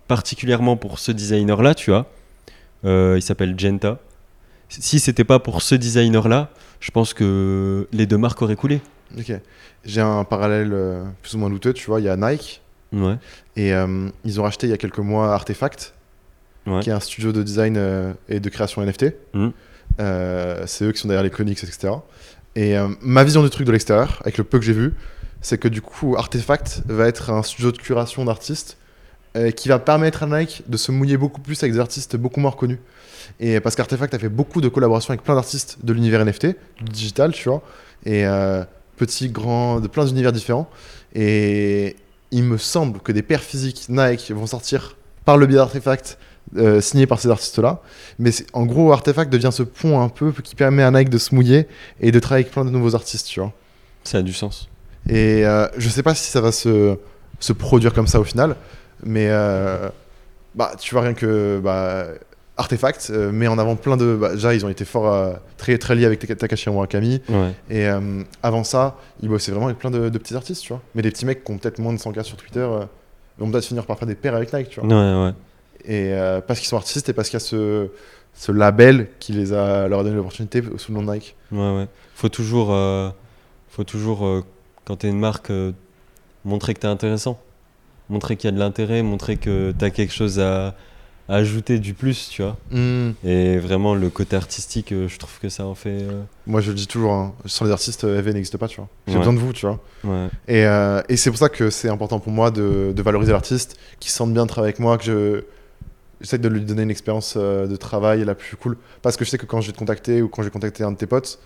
particulièrement 0.08 0.78
pour 0.78 1.00
ce 1.00 1.12
designer-là, 1.12 1.76
tu 1.76 1.92
vois, 1.92 2.08
euh, 2.86 3.16
il 3.18 3.22
s'appelle 3.22 3.56
Genta. 3.60 4.00
Si 4.70 5.00
c'était 5.00 5.24
pas 5.24 5.40
pour 5.40 5.62
ce 5.62 5.76
designer-là, 5.76 6.50
je 6.80 6.92
pense 6.92 7.14
que 7.14 7.88
les 7.92 8.06
deux 8.06 8.18
marques 8.18 8.42
auraient 8.42 8.56
coulé. 8.56 8.82
Ok. 9.18 9.32
J'ai 9.86 10.02
un 10.02 10.24
parallèle 10.24 10.72
euh, 10.74 11.04
plus 11.22 11.36
ou 11.36 11.38
moins 11.38 11.50
douteux, 11.50 11.74
tu 11.74 11.86
vois. 11.88 12.00
Il 12.00 12.06
y 12.06 12.10
a 12.10 12.18
Nike 12.18 12.62
Ouais, 12.92 13.18
et 13.56 13.74
euh, 13.74 14.10
ils 14.26 14.40
ont 14.40 14.44
racheté 14.44 14.68
il 14.68 14.72
y 14.72 14.74
a 14.74 14.78
quelques 14.78 15.00
mois 15.00 15.34
Artefact, 15.34 15.94
ouais. 16.66 16.80
qui 16.80 16.90
est 16.90 16.94
un 16.94 17.00
studio 17.00 17.32
de 17.32 17.44
design 17.44 17.76
euh, 17.78 18.14
et 18.28 18.40
de 18.40 18.50
création 18.50 18.84
NFT. 18.84 19.14
Euh, 20.00 20.64
c'est 20.66 20.86
eux 20.86 20.92
qui 20.92 21.00
sont 21.00 21.08
derrière 21.08 21.24
les 21.24 21.30
Conics, 21.30 21.64
etc. 21.64 21.94
Et 22.56 22.76
ma 23.02 23.24
vision 23.24 23.44
du 23.44 23.50
truc 23.50 23.68
de 23.68 23.72
l'extérieur, 23.72 24.20
avec 24.22 24.38
le 24.38 24.44
peu 24.44 24.60
que 24.60 24.66
j'ai 24.66 24.74
vu, 24.74 24.94
c'est 25.40 25.58
que 25.58 25.68
du 25.68 25.82
coup, 25.82 26.16
Artefact 26.18 26.82
va 26.88 27.08
être 27.08 27.30
un 27.30 27.44
studio 27.44 27.72
de 27.72 27.78
curation 27.78 28.26
d'artistes 28.26 28.78
qui 29.56 29.70
va 29.70 29.80
permettre 29.80 30.24
à 30.24 30.26
Nike 30.26 30.64
de 30.68 30.76
se 30.76 30.92
mouiller 30.92 31.16
beaucoup 31.16 31.40
plus 31.42 31.62
avec 31.64 31.74
des 31.74 31.80
artistes 31.80 32.18
beaucoup 32.18 32.40
moins 32.40 32.52
reconnus. 32.52 32.80
Et 33.40 33.60
parce 33.60 33.76
qu'Artefact 33.76 34.14
a 34.14 34.20
fait 34.20 34.30
beaucoup 34.30 34.62
de 34.62 34.68
collaborations 34.68 35.12
avec 35.12 35.24
plein 35.24 35.36
d'artistes 35.36 35.78
de 35.84 35.94
l'univers 35.94 36.26
NFT, 36.26 36.48
du 36.82 36.92
digital, 36.92 37.32
tu 37.32 37.48
vois, 37.48 37.62
et 38.06 38.26
petits, 39.00 39.30
grands, 39.30 39.80
de 39.80 39.88
plein 39.88 40.06
d'univers 40.06 40.32
différents. 40.32 40.70
Et 41.16 41.96
il 42.32 42.44
me 42.44 42.58
semble 42.58 43.00
que 43.00 43.12
des 43.12 43.24
paires 43.24 43.42
physiques 43.42 43.88
Nike 43.90 44.32
vont 44.32 44.46
sortir 44.46 44.98
par 45.26 45.38
le 45.38 45.48
biais 45.48 45.58
d'Artefact, 45.58 46.18
euh, 46.58 46.82
signés 46.82 47.08
par 47.08 47.20
ces 47.20 47.30
artistes-là. 47.30 47.82
Mais 48.20 48.32
en 48.54 48.66
gros, 48.66 48.92
Artefact 48.92 49.32
devient 49.32 49.50
ce 49.52 49.64
pont 49.64 50.02
un 50.02 50.10
peu 50.10 50.32
qui 50.32 50.56
permet 50.56 50.84
à 50.84 50.92
Nike 50.92 51.10
de 51.10 51.18
se 51.18 51.34
mouiller 51.34 51.68
et 52.00 52.12
de 52.12 52.20
travailler 52.20 52.46
avec 52.46 52.54
plein 52.54 52.66
de 52.66 52.70
nouveaux 52.70 52.96
artistes, 52.96 53.28
tu 53.28 53.40
vois. 53.40 53.54
Ça 54.04 54.20
a 54.20 54.22
du 54.22 54.34
sens. 54.34 54.70
Et 55.08 55.46
euh, 55.46 55.68
je 55.78 55.90
sais 55.90 56.04
pas 56.04 56.14
si 56.14 56.30
ça 56.30 56.42
va 56.42 56.52
se, 56.52 56.98
se 57.40 57.54
produire 57.54 57.94
comme 57.94 58.08
ça 58.08 58.20
au 58.20 58.24
final, 58.24 58.56
mais 59.04 59.28
euh, 59.30 59.90
bah, 60.56 60.74
tu 60.80 60.94
vois 60.94 61.04
rien 61.04 61.14
que 61.14 61.60
bah, 61.64 62.08
Artefact 62.60 63.08
euh, 63.12 63.32
met 63.32 63.48
en 63.48 63.58
avant 63.58 63.76
plein 63.78 63.96
de. 63.98 64.16
Bah, 64.20 64.34
déjà, 64.34 64.54
ils 64.54 64.66
ont 64.66 64.70
été 64.70 64.84
fort, 64.84 65.08
euh, 65.12 65.34
très, 65.58 65.78
très 65.78 65.96
liés 65.96 66.06
avec 66.06 66.20
Taka- 66.20 66.36
Takashi 66.36 66.70
Murakami. 66.70 67.22
Ouais. 67.30 67.54
Et 67.70 67.88
euh, 67.88 68.22
avant 68.44 68.64
ça, 68.66 68.98
ils 69.22 69.30
bossaient 69.30 69.52
vraiment 69.52 69.68
avec 69.68 69.80
plein 69.80 69.90
de, 69.92 70.10
de 70.10 70.18
petits 70.18 70.36
artistes, 70.36 70.62
tu 70.64 70.74
vois. 70.74 70.82
Mais 70.94 71.02
des 71.02 71.10
petits 71.10 71.26
mecs 71.26 71.44
qui 71.46 71.52
ont 71.52 71.58
peut-être 71.58 71.80
moins 71.80 71.94
de 71.94 71.98
100K 71.98 72.24
sur 72.24 72.36
Twitter 72.36 72.60
euh, 72.60 72.84
vont 73.38 73.50
peut-être 73.50 73.66
finir 73.66 73.86
par 73.86 73.98
faire 73.98 74.08
des 74.10 74.16
paires 74.16 74.36
avec 74.36 74.52
Nike, 74.54 74.70
tu 74.70 74.82
vois. 74.82 74.90
Ouais, 74.90 75.26
ouais. 75.28 75.34
Et 75.86 76.14
euh, 76.14 76.42
parce 76.42 76.60
qu'ils 76.60 76.68
sont 76.68 76.76
artistes 76.76 77.08
et 77.08 77.14
parce 77.14 77.30
qu'il 77.30 77.40
y 77.40 77.42
a 77.42 77.46
ce, 77.46 77.88
ce 78.34 78.52
label 78.52 79.08
qui 79.20 79.32
les 79.32 79.54
a, 79.54 79.88
leur 79.88 80.02
a 80.02 80.04
donné 80.04 80.18
l'opportunité 80.18 80.62
sous 80.78 80.92
le 80.92 81.00
nom 81.00 81.06
de 81.06 81.14
Nike. 81.14 81.36
Ouais, 81.54 81.76
ouais. 81.78 81.88
Faut 82.16 82.28
toujours, 82.30 82.76
faut 83.70 83.86
toujours 83.86 84.44
quand 84.84 84.98
t'es 84.98 85.08
une 85.08 85.20
marque, 85.20 85.52
montrer 86.44 86.74
que 86.74 86.80
t'es 86.82 86.88
intéressant. 86.88 87.40
Montrer 88.10 88.36
qu'il 88.36 88.50
y 88.50 88.54
a 88.54 88.56
de 88.56 88.60
l'intérêt, 88.60 89.04
montrer 89.04 89.38
que 89.38 89.72
t'as 89.78 89.92
quelque 89.92 90.12
chose 90.14 90.40
à 90.40 90.76
ajouter 91.30 91.80
du 91.80 91.94
plus, 91.94 92.28
tu 92.30 92.42
vois. 92.42 92.58
Hmm. 92.72 93.12
Et 93.24 93.58
vraiment, 93.60 93.94
le 93.96 94.10
côté 94.10 94.36
artistique, 94.36 94.92
euh, 94.92 95.08
je 95.08 95.18
trouve 95.20 95.38
que 95.40 95.48
ça 95.50 95.66
en 95.66 95.76
fait. 95.76 95.90
euh, 96.02 96.22
Moi, 96.48 96.60
je 96.62 96.70
le 96.70 96.76
dis 96.76 96.88
toujours, 96.88 97.14
hein, 97.14 97.34
sans 97.46 97.66
les 97.66 97.72
artistes, 97.72 98.04
euh, 98.04 98.18
EV 98.20 98.34
n'existe 98.34 98.58
pas, 98.58 98.68
tu 98.68 98.78
vois. 98.78 98.88
J'ai 99.08 99.14
Ouais. 99.14 99.20
besoin 99.20 99.34
de 99.34 99.40
vous, 99.40 99.54
tu 99.54 99.66
vois. 99.68 99.80
ouais. 100.04 100.28
Et, 100.48 100.66
euh, 100.66 101.02
et 101.08 101.16
c'est 101.18 101.30
pour 101.30 101.38
ça 101.40 101.48
que 101.50 101.70
c'est 101.70 101.88
important 101.90 102.20
pour 102.20 102.32
moi 102.32 102.50
de, 102.52 102.92
de 102.96 103.02
valoriser 103.04 103.32
l'artiste, 103.32 103.78
qui 104.00 104.10
se 104.10 104.16
sente 104.18 104.34
bien 104.34 104.44
de 104.44 104.50
travailler 104.50 104.70
avec 104.74 104.80
moi, 104.80 104.98
que 104.98 105.04
je 105.06 105.44
j'essaie 106.22 106.38
de 106.38 106.50
lui 106.50 106.60
donner 106.66 106.82
une 106.84 106.92
expérience 106.92 107.36
euh, 107.38 107.66
de 107.66 107.76
travail 107.78 108.26
la 108.26 108.36
plus 108.36 108.58
cool. 108.58 108.76
Parce 109.02 109.16
que 109.16 109.24
je 109.24 109.30
sais 109.30 109.38
que 109.38 109.46
quand 109.46 109.62
je 109.62 109.68
vais 109.68 109.74
te 109.74 109.78
contacter 109.80 110.22
ou 110.22 110.28
quand 110.28 110.42
je 110.42 110.48
vais 110.48 110.52
contacter 110.52 110.84
un 110.84 110.92
de 110.92 110.98
tes 110.98 111.06
potes, 111.06 111.40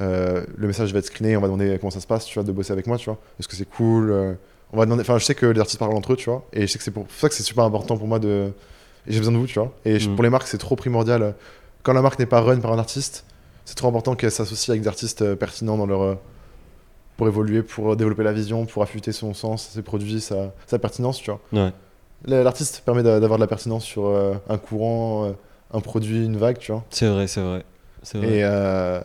euh, 0.00 0.44
le 0.56 0.66
message 0.66 0.92
va 0.94 1.00
être 1.00 1.06
screené, 1.06 1.36
on 1.36 1.40
va 1.40 1.46
demander 1.48 1.76
comment 1.78 1.90
ça 1.90 2.00
se 2.00 2.06
passe, 2.06 2.24
tu 2.24 2.34
vois, 2.34 2.42
de 2.42 2.50
bosser 2.50 2.72
avec 2.72 2.86
moi, 2.86 2.96
tu 2.96 3.04
vois. 3.06 3.18
Est-ce 3.38 3.48
que 3.48 3.54
c'est 3.56 3.68
cool 3.68 4.10
euh, 4.10 4.32
On 4.72 4.78
va 4.78 4.86
demander. 4.86 5.02
Enfin, 5.02 5.18
je 5.18 5.24
sais 5.24 5.34
que 5.34 5.44
les 5.46 5.60
artistes 5.60 5.78
parlent 5.78 5.92
entre 5.94 6.14
eux, 6.14 6.16
tu 6.16 6.30
vois. 6.30 6.46
Et 6.54 6.62
je 6.62 6.66
sais 6.68 6.78
que 6.78 6.84
c'est 6.84 6.90
pour 6.90 7.06
ça 7.18 7.28
que 7.28 7.34
c'est 7.34 7.42
super 7.42 7.64
important 7.64 7.96
pour 7.98 8.06
moi 8.06 8.18
de. 8.18 8.50
J'ai 9.06 9.18
besoin 9.18 9.32
de 9.34 9.38
vous, 9.38 9.46
tu 9.46 9.58
vois. 9.58 9.72
Et 9.84 9.98
je- 9.98 10.08
Mm. 10.10 10.14
pour 10.14 10.24
les 10.24 10.30
marques, 10.30 10.46
c'est 10.46 10.58
trop 10.58 10.76
primordial. 10.76 11.34
Quand 11.82 11.92
la 11.92 12.02
marque 12.02 12.18
n'est 12.18 12.26
pas 12.26 12.40
run 12.40 12.58
par 12.60 12.72
un 12.72 12.78
artiste, 12.78 13.24
c'est 13.64 13.74
trop 13.74 13.88
important 13.88 14.14
qu'elle 14.14 14.30
s'associe 14.30 14.70
avec 14.70 14.82
des 14.82 14.88
artistes 14.88 15.22
euh, 15.22 15.36
pertinents 15.36 15.76
dans 15.76 15.86
leur. 15.86 16.02
euh, 16.02 16.14
pour 17.16 17.28
évoluer, 17.28 17.62
pour 17.62 17.94
développer 17.96 18.24
la 18.24 18.32
vision, 18.32 18.66
pour 18.66 18.82
affûter 18.82 19.12
son 19.12 19.34
sens, 19.34 19.68
ses 19.72 19.82
produits, 19.82 20.20
sa, 20.20 20.52
sa 20.66 20.78
pertinence, 20.80 21.18
tu 21.20 21.30
vois. 21.30 21.40
Ouais. 21.52 21.72
L'artiste 22.26 22.82
permet 22.84 23.02
d'a- 23.04 23.20
d'avoir 23.20 23.38
de 23.38 23.44
la 23.44 23.46
pertinence 23.46 23.84
sur 23.84 24.06
euh, 24.06 24.34
un 24.48 24.58
courant, 24.58 25.26
euh, 25.26 25.32
un 25.72 25.80
produit, 25.80 26.24
une 26.24 26.36
vague, 26.36 26.58
tu 26.58 26.72
vois. 26.72 26.82
C'est 26.90 27.06
vrai, 27.08 27.26
c'est 27.28 27.40
vrai. 27.40 27.64
Et 28.14 28.42
euh... 28.42 29.00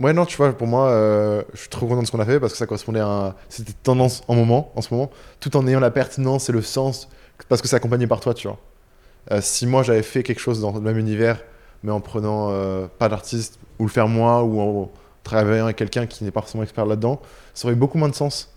ouais, 0.00 0.12
non, 0.12 0.24
tu 0.26 0.36
vois, 0.36 0.52
pour 0.52 0.66
moi, 0.66 0.88
euh, 0.90 1.42
je 1.52 1.60
suis 1.60 1.68
trop 1.68 1.86
content 1.86 2.02
de 2.02 2.06
ce 2.06 2.12
qu'on 2.12 2.20
a 2.20 2.24
fait 2.26 2.40
parce 2.40 2.52
que 2.52 2.58
ça 2.58 2.66
correspondait 2.66 3.00
à 3.00 3.06
un... 3.08 3.34
c'était 3.48 3.72
tendance 3.82 4.22
en 4.28 4.34
moment, 4.34 4.72
en 4.76 4.82
ce 4.82 4.92
moment, 4.92 5.10
tout 5.40 5.56
en 5.56 5.66
ayant 5.66 5.80
la 5.80 5.90
pertinence 5.90 6.48
et 6.48 6.52
le 6.52 6.62
sens 6.62 7.08
parce 7.48 7.60
que 7.62 7.68
c'est 7.68 7.76
accompagné 7.76 8.06
par 8.06 8.20
toi, 8.20 8.34
tu 8.34 8.48
vois. 8.48 8.58
Euh, 9.30 9.40
si 9.40 9.66
moi 9.66 9.82
j'avais 9.82 10.02
fait 10.02 10.22
quelque 10.22 10.40
chose 10.40 10.60
dans 10.60 10.72
le 10.72 10.80
même 10.80 10.98
univers, 10.98 11.42
mais 11.82 11.92
en 11.92 12.00
prenant 12.00 12.48
euh, 12.50 12.86
pas 12.98 13.08
d'artiste 13.08 13.58
ou 13.78 13.84
le 13.84 13.90
faire 13.90 14.08
moi 14.08 14.42
ou 14.42 14.60
en 14.60 14.90
travaillant 15.22 15.64
avec 15.64 15.76
quelqu'un 15.76 16.06
qui 16.06 16.24
n'est 16.24 16.30
pas 16.30 16.40
forcément 16.40 16.62
expert 16.62 16.86
là-dedans, 16.86 17.20
ça 17.54 17.66
aurait 17.68 17.74
beaucoup 17.76 17.98
moins 17.98 18.08
de 18.08 18.14
sens. 18.14 18.50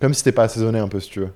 Comme 0.00 0.14
si 0.14 0.18
c'était 0.18 0.32
pas 0.32 0.44
assaisonné 0.44 0.78
un 0.78 0.88
peu, 0.88 1.00
si 1.00 1.10
tu 1.10 1.20
veux. 1.20 1.30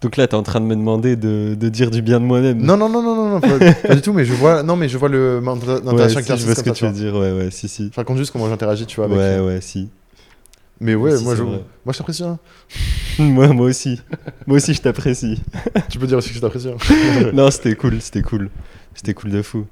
Donc 0.00 0.16
là, 0.16 0.28
t'es 0.28 0.34
en 0.36 0.42
train 0.44 0.60
de 0.60 0.64
me 0.66 0.76
demander 0.76 1.16
de, 1.16 1.56
de 1.58 1.68
dire 1.68 1.90
du 1.90 2.02
bien 2.02 2.20
de 2.20 2.24
moi-même. 2.24 2.58
Non, 2.62 2.76
non, 2.76 2.88
non, 2.88 3.02
non, 3.02 3.16
non, 3.16 3.28
non, 3.30 3.40
pas, 3.40 3.74
pas 3.88 3.94
du 3.96 4.00
tout, 4.00 4.12
mais 4.12 4.24
je 4.24 4.32
vois, 4.32 4.62
non, 4.62 4.76
mais 4.76 4.88
je 4.88 4.96
vois 4.96 5.08
le 5.08 5.40
Ouais, 5.42 6.08
si, 6.08 6.16
avec 6.16 6.26
je 6.38 6.46
vois 6.46 6.54
ce 6.54 6.62
que 6.62 6.70
tu 6.70 6.86
veux 6.86 6.92
dire. 6.92 7.14
Ouais, 7.14 7.32
ouais, 7.32 7.50
si, 7.50 7.68
si. 7.68 7.90
Je 7.92 7.96
raconte 7.96 8.16
juste 8.16 8.30
comment 8.30 8.48
j'interagis, 8.48 8.86
tu 8.86 8.96
vois. 8.96 9.06
Avec, 9.06 9.18
Ouais, 9.18 9.24
euh, 9.24 9.46
ouais, 9.46 9.60
si. 9.60 9.88
Mais 10.80 10.94
ouais, 10.94 11.16
Si, 11.16 11.24
moi, 11.24 11.34
je, 11.34 11.42
vrai. 11.42 11.64
moi 11.84 11.92
je 11.92 11.98
t'apprécie. 11.98 12.22
hein. 12.24 12.38
moi, 13.18 13.48
moi 13.48 13.66
aussi. 13.66 14.00
moi 14.46 14.56
aussi, 14.58 14.74
je 14.74 14.80
t'apprécie. 14.80 15.40
tu 15.88 15.98
peux 15.98 16.06
dire 16.06 16.18
aussi 16.18 16.28
que 16.30 16.36
je 16.36 16.40
t'apprécie. 16.40 16.68
hein. 16.68 17.30
non, 17.32 17.50
c'était 17.50 17.74
cool, 17.74 18.00
c'était 18.00 18.22
cool. 18.22 18.48
C'était 18.94 19.14
cool 19.14 19.30
de 19.30 19.42
fou. 19.42 19.66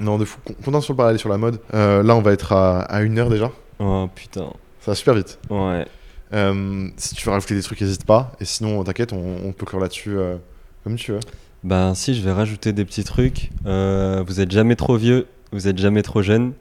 non, 0.00 0.18
de 0.18 0.24
fou. 0.24 0.38
Con- 0.44 0.54
Content 0.64 0.80
sur 0.80 0.92
le 0.92 0.96
parallèle 0.96 1.18
sur 1.18 1.28
la 1.28 1.38
mode. 1.38 1.60
Euh, 1.74 2.02
là, 2.02 2.14
on 2.16 2.22
va 2.22 2.32
être 2.32 2.52
à, 2.52 2.80
à 2.82 3.02
une 3.02 3.18
heure 3.18 3.28
déjà. 3.30 3.50
Oh 3.80 4.08
putain. 4.14 4.52
Ça 4.80 4.92
va 4.92 4.94
super 4.94 5.14
vite. 5.14 5.38
Ouais. 5.50 5.86
Euh, 6.32 6.88
si 6.96 7.14
tu 7.14 7.24
veux 7.26 7.32
rajouter 7.32 7.54
des 7.54 7.62
trucs, 7.62 7.80
n'hésite 7.80 8.04
pas. 8.06 8.32
Et 8.40 8.44
sinon, 8.44 8.82
t'inquiète, 8.84 9.12
on, 9.12 9.36
on 9.44 9.52
peut 9.52 9.66
clore 9.66 9.82
là-dessus 9.82 10.16
euh, 10.16 10.36
comme 10.84 10.96
tu 10.96 11.12
veux. 11.12 11.20
Ben 11.64 11.94
si, 11.94 12.14
je 12.14 12.22
vais 12.22 12.32
rajouter 12.32 12.72
des 12.72 12.84
petits 12.84 13.04
trucs. 13.04 13.50
Vous 13.64 14.40
êtes 14.40 14.50
jamais 14.50 14.74
trop 14.76 14.96
vieux, 14.96 15.26
vous 15.52 15.68
êtes 15.68 15.78
jamais 15.78 16.02
trop 16.02 16.22
jeune. 16.22 16.52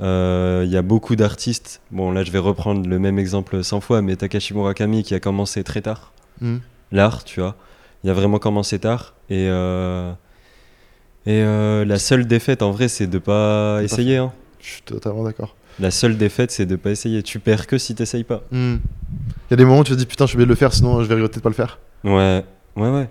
Euh, 0.00 0.62
Il 0.66 0.70
y 0.72 0.76
a 0.76 0.82
beaucoup 0.82 1.16
d'artistes. 1.16 1.80
Bon, 1.90 2.10
là, 2.10 2.22
je 2.24 2.30
vais 2.30 2.38
reprendre 2.38 2.88
le 2.88 2.98
même 2.98 3.18
exemple 3.18 3.62
100 3.62 3.80
fois, 3.80 4.02
mais 4.02 4.16
Takashi 4.16 4.54
Murakami 4.54 5.02
qui 5.02 5.14
a 5.14 5.20
commencé 5.20 5.64
très 5.64 5.80
tard. 5.82 6.12
Hmm. 6.40 6.58
L'art, 6.92 7.24
tu 7.24 7.40
vois. 7.40 7.56
Il 8.04 8.10
a 8.10 8.12
vraiment 8.14 8.38
commencé 8.38 8.78
tard. 8.78 9.14
Et, 9.30 9.48
euh, 9.48 10.12
et 11.26 11.42
euh, 11.42 11.84
la 11.84 11.98
seule 11.98 12.26
défaite, 12.26 12.62
en 12.62 12.70
vrai, 12.70 12.88
c'est 12.88 13.06
de 13.06 13.18
pas 13.18 13.80
essayer. 13.82 14.18
hein. 14.18 14.32
Je 14.60 14.66
suis 14.68 14.82
totalement 14.82 15.24
d'accord. 15.24 15.56
La 15.78 15.90
seule 15.90 16.16
défaite, 16.16 16.50
c'est 16.50 16.66
de 16.66 16.76
pas 16.76 16.90
essayer. 16.90 17.22
Tu 17.22 17.38
perds 17.38 17.66
que 17.66 17.76
si 17.78 17.94
t'essayes 17.94 18.24
pas. 18.24 18.42
Hmm. 18.50 18.76
Il 19.48 19.50
y 19.50 19.54
a 19.54 19.56
des 19.56 19.64
moments 19.64 19.80
où 19.80 19.84
tu 19.84 19.92
te 19.92 19.96
dis 19.96 20.06
putain, 20.06 20.24
je 20.26 20.30
suis 20.30 20.36
obligé 20.36 20.46
de 20.46 20.50
le 20.50 20.56
faire, 20.56 20.72
sinon 20.72 21.02
je 21.02 21.08
vais 21.08 21.14
regretter 21.14 21.36
de 21.36 21.42
pas 21.42 21.48
le 21.50 21.54
faire. 21.54 21.78
Ouais, 22.04 22.44
ouais, 22.76 22.88
ouais. 22.90 23.08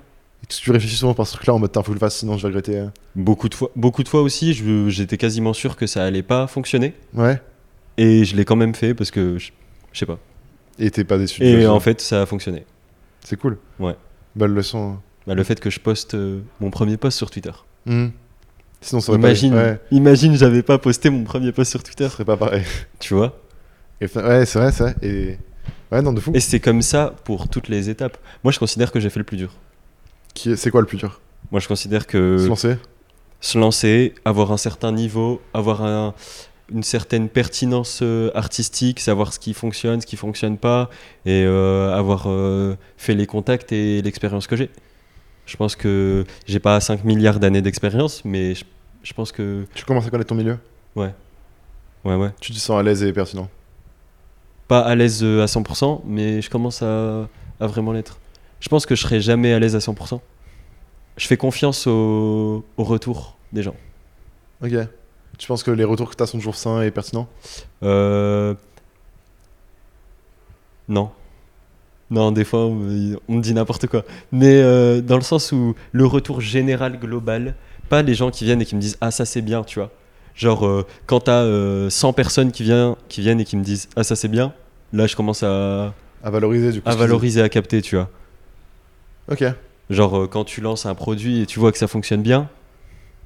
Tu 0.50 0.72
réfléchis 0.72 0.96
souvent 0.98 1.14
par 1.14 1.26
ce 1.28 1.34
truc-là 1.34 1.54
en 1.54 1.60
mode, 1.60 1.72
faut 1.84 1.94
le 1.94 2.00
fasse, 2.00 2.18
sinon 2.18 2.38
je 2.38 2.42
vais 2.44 2.48
regretter. 2.50 2.78
euh. 2.80 2.88
Beaucoup 3.16 3.50
de 3.50 3.56
fois, 3.56 3.72
beaucoup 3.76 4.04
de 4.04 4.08
fois 4.10 4.22
aussi, 4.22 4.54
j'étais 4.90 5.18
quasiment 5.18 5.54
sûr 5.54 5.76
que 5.76 5.88
ça 5.88 6.04
allait 6.04 6.24
pas 6.24 6.48
fonctionner. 6.48 6.94
Ouais. 7.14 7.42
Et 7.98 8.26
je 8.26 8.36
l'ai 8.36 8.46
quand 8.46 8.56
même 8.56 8.76
fait 8.76 8.94
parce 8.94 9.12
que 9.12 9.38
je, 9.38 9.52
je 9.94 10.00
sais 10.00 10.06
pas. 10.06 10.20
Et 10.78 10.92
t'es 10.92 11.04
pas 11.04 11.18
déçu. 11.18 11.44
Et 11.44 11.66
en 11.68 11.80
fait, 11.80 12.02
ça 12.02 12.22
a 12.24 12.26
fonctionné. 12.26 12.66
c'est 13.24 13.38
cool. 13.40 13.58
Ouais. 13.80 13.96
Belle 14.36 14.52
leçon. 14.52 14.98
Bah, 15.26 15.34
le 15.34 15.44
fait 15.44 15.60
que 15.60 15.70
je 15.70 15.80
poste 15.80 16.14
euh, 16.16 16.42
mon 16.60 16.70
premier 16.70 16.98
post 16.98 17.18
sur 17.18 17.32
Twitter. 17.32 17.54
Hmm. 17.86 18.08
Sinon, 18.82 19.00
ça 19.02 19.14
Imagine, 19.14 19.54
pas. 19.54 19.64
Ouais. 19.64 19.80
imagine, 19.92 20.36
j'avais 20.36 20.62
pas 20.62 20.78
posté 20.78 21.10
mon 21.10 21.24
premier 21.24 21.52
post 21.52 21.72
sur 21.72 21.82
Twitter. 21.82 22.04
Ça 22.04 22.10
serait 22.12 22.26
pas 22.26 22.38
pareil. 22.38 22.64
Tu 23.00 23.14
vois? 23.16 23.40
Et 24.02 24.08
fin- 24.08 24.24
ouais, 24.28 24.46
c'est 24.46 24.60
vrai, 24.60 24.72
c'est 24.72 24.84
vrai. 24.84 24.96
Et. 25.02 25.38
Ouais, 25.92 26.02
non, 26.02 26.12
de 26.14 26.20
fou. 26.20 26.32
Et 26.36 26.40
c'est 26.42 26.60
comme 26.60 26.82
ça 26.82 27.16
pour 27.24 27.48
toutes 27.48 27.70
les 27.70 27.90
étapes. 27.90 28.18
Moi, 28.44 28.52
je 28.52 28.60
considère 28.60 28.92
que 28.92 29.00
j'ai 29.00 29.10
fait 29.10 29.20
le 29.20 29.24
plus 29.26 29.38
dur. 29.38 29.54
Qui 30.36 30.56
C'est 30.56 30.70
quoi 30.70 30.82
le 30.82 30.88
plus 30.88 30.98
dur? 30.98 31.20
Moi, 31.52 31.60
je 31.60 31.68
considère 31.68 32.06
que 32.06 32.38
Se 32.38 32.48
lancer? 32.48 32.78
se 33.42 33.58
lancer, 33.58 34.14
avoir 34.26 34.52
un 34.52 34.58
certain 34.58 34.92
niveau, 34.92 35.42
avoir 35.54 35.84
un- 35.84 36.14
une 36.72 36.82
certaine 36.84 37.30
pertinence 37.30 38.00
euh, 38.02 38.32
artistique, 38.34 39.00
savoir 39.00 39.32
ce 39.34 39.38
qui 39.40 39.54
fonctionne, 39.54 40.02
ce 40.02 40.06
qui 40.08 40.16
fonctionne 40.18 40.58
pas, 40.58 40.90
et 41.26 41.44
euh, 41.46 41.94
avoir 41.96 42.24
euh, 42.28 42.76
fait 42.98 43.14
les 43.14 43.28
contacts 43.28 43.72
et 43.72 44.02
l'expérience 44.02 44.48
que 44.48 44.56
j'ai. 44.56 44.70
Je 45.46 45.56
pense 45.58 45.76
que 45.76 46.24
j'ai 46.48 46.60
pas 46.60 46.80
5 46.80 47.04
milliards 47.04 47.40
d'années 47.40 47.62
d'expérience, 47.62 48.26
mais 48.26 48.56
je, 48.56 48.64
je 49.04 49.14
pense 49.14 49.32
que. 49.32 49.66
Tu 49.76 49.86
commences 49.86 50.08
à 50.08 50.10
connaître 50.10 50.30
ton 50.30 50.36
milieu? 50.36 50.58
Ouais, 50.96 51.14
ouais. 52.04 52.32
Tu 52.42 52.52
te 52.52 52.58
sens 52.58 52.80
à 52.80 52.84
l'aise 52.84 53.04
et 53.04 53.14
pertinent? 53.14 53.48
Pas 54.68 54.80
à 54.82 54.96
l'aise 54.96 55.24
à 55.24 55.46
100%, 55.46 56.02
mais 56.08 56.42
je 56.42 56.50
commence 56.50 56.82
à, 56.82 57.28
à 57.60 57.68
vraiment 57.68 57.92
l'être. 57.92 58.18
Je 58.60 58.70
pense 58.70 58.86
que 58.86 58.96
je 58.96 59.02
serai 59.02 59.22
jamais 59.22 59.54
à 59.54 59.60
l'aise 59.60 59.76
à 59.76 59.80
100%. 59.80 60.20
Je 61.18 61.28
fais 61.28 61.38
confiance 61.38 61.88
au, 61.88 62.66
au 62.78 62.84
retour 62.84 63.38
des 63.54 63.64
gens. 63.64 63.76
Ok. 64.64 64.74
Tu 65.38 65.48
penses 65.48 65.64
que 65.64 65.72
les 65.72 65.84
retours 65.84 66.10
que 66.10 66.16
t'as 66.16 66.26
sont 66.26 66.38
toujours 66.38 66.56
sains 66.56 66.82
et 66.82 66.92
pertinents? 66.92 67.28
Euh... 67.84 68.54
Non. 70.88 71.12
Non, 72.12 72.32
des 72.32 72.44
fois, 72.44 72.60
on 72.60 72.76
me, 72.76 73.42
dit 73.42 73.54
n'importe 73.54 73.88
quoi. 73.88 74.04
Mais 74.32 74.62
euh, 74.62 75.02
dans 75.02 75.16
le 75.16 75.24
sens 75.24 75.52
où 75.52 75.76
le 75.92 76.06
retour 76.06 76.40
général, 76.40 77.00
global, 77.00 77.56
pas 77.90 78.04
les 78.04 78.14
gens 78.14 78.30
qui 78.30 78.46
viennent 78.46 78.62
et 78.62 78.66
qui 78.66 78.76
me 78.76 78.82
disent 78.82 78.98
Ah, 79.02 79.12
ça 79.12 79.26
c'est 79.26 79.42
bien, 79.42 79.64
tu 79.64 79.80
vois. 79.80 79.92
Genre, 80.36 80.66
euh, 80.66 80.86
quand 81.08 81.22
t'as 81.22 81.44
euh, 81.44 81.90
100 81.90 82.14
personnes 82.14 82.52
qui, 82.52 82.64
viennent, 82.64 82.96
qui 83.10 83.22
viennent 83.22 83.40
et 83.40 83.46
qui 83.46 83.58
me 83.58 83.64
disent 83.64 83.90
Ah, 83.96 84.04
ça 84.04 84.16
c'est 84.16 84.28
bien, 84.28 84.54
là 84.94 85.08
je 85.08 85.16
commence 85.16 85.42
à, 85.42 85.94
À 86.24 86.30
valoriser, 86.30 86.72
du 86.72 86.82
coup. 86.82 86.90
à 86.90 86.96
valoriser, 86.96 87.42
à 87.42 87.50
capter, 87.50 87.82
tu 87.82 87.96
vois. 87.96 88.10
Tu. 89.28 89.34
Ok. 89.34 89.54
Genre, 89.90 90.18
euh, 90.24 90.28
quand 90.28 90.44
tu 90.46 90.62
lances 90.62 90.86
un 90.86 90.96
produit 90.96 91.42
et 91.42 91.46
tu 91.46 91.60
vois 91.60 91.72
que 91.72 91.78
ça 91.78 91.88
fonctionne 91.88 92.22
bien, 92.22 92.50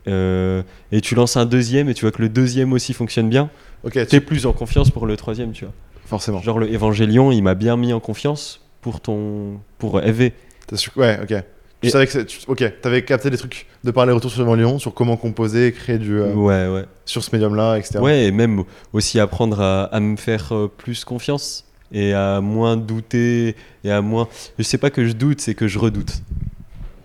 euh, 0.07 0.63
et 0.91 1.01
tu 1.01 1.15
lances 1.15 1.37
un 1.37 1.45
deuxième 1.45 1.89
et 1.89 1.93
tu 1.93 2.01
vois 2.01 2.11
que 2.11 2.21
le 2.21 2.29
deuxième 2.29 2.73
aussi 2.73 2.93
fonctionne 2.93 3.29
bien, 3.29 3.49
Ok, 3.83 3.93
t'es 3.93 4.05
tu... 4.07 4.21
plus 4.21 4.45
en 4.45 4.53
confiance 4.53 4.89
pour 4.91 5.05
le 5.05 5.15
troisième, 5.17 5.51
tu 5.51 5.65
vois. 5.65 5.73
forcément. 6.05 6.41
Genre 6.41 6.59
le 6.59 6.71
Évangélion, 6.71 7.31
il 7.31 7.41
m'a 7.43 7.55
bien 7.55 7.77
mis 7.77 7.93
en 7.93 7.99
confiance 7.99 8.61
pour 8.81 8.99
ton 9.01 9.59
pour 9.77 10.01
EV. 10.01 10.33
T'as 10.67 10.77
su- 10.77 10.91
Ouais, 10.95 11.19
ok. 11.21 11.33
Tu 11.81 11.87
Et- 11.87 11.91
savais 11.91 12.05
que 12.07 12.11
c'est- 12.11 12.25
tu- 12.25 12.39
Ok, 12.47 12.63
t'avais 12.81 13.05
capté 13.05 13.29
des 13.29 13.37
trucs 13.37 13.65
de 13.85 13.91
parler 13.91 14.11
retour 14.11 14.29
sur 14.31 14.55
Lyon, 14.55 14.79
sur 14.79 14.93
comment 14.93 15.15
composer, 15.15 15.71
créer 15.71 15.97
du. 15.97 16.19
euh, 16.19 16.33
Ouais, 16.33 16.67
ouais. 16.67 16.85
sur 17.05 17.23
ce 17.23 17.29
médium-là, 17.33 17.77
etc. 17.77 17.99
Ouais, 17.99 18.25
et 18.25 18.31
même 18.31 18.63
aussi 18.91 19.17
apprendre 19.19 19.61
à, 19.61 19.83
à 19.85 19.99
me 20.01 20.17
faire 20.17 20.53
euh, 20.53 20.67
plus 20.67 21.05
confiance 21.05 21.65
et 21.91 22.13
à 22.13 22.39
moins 22.41 22.77
douter 22.77 23.55
et 23.83 23.91
à 23.91 24.01
moins 24.01 24.27
je 24.57 24.63
sais 24.63 24.77
pas 24.77 24.89
que 24.89 25.05
je 25.07 25.13
doute, 25.13 25.41
c'est 25.41 25.55
que 25.55 25.67
je 25.67 25.79
redoute 25.79 26.21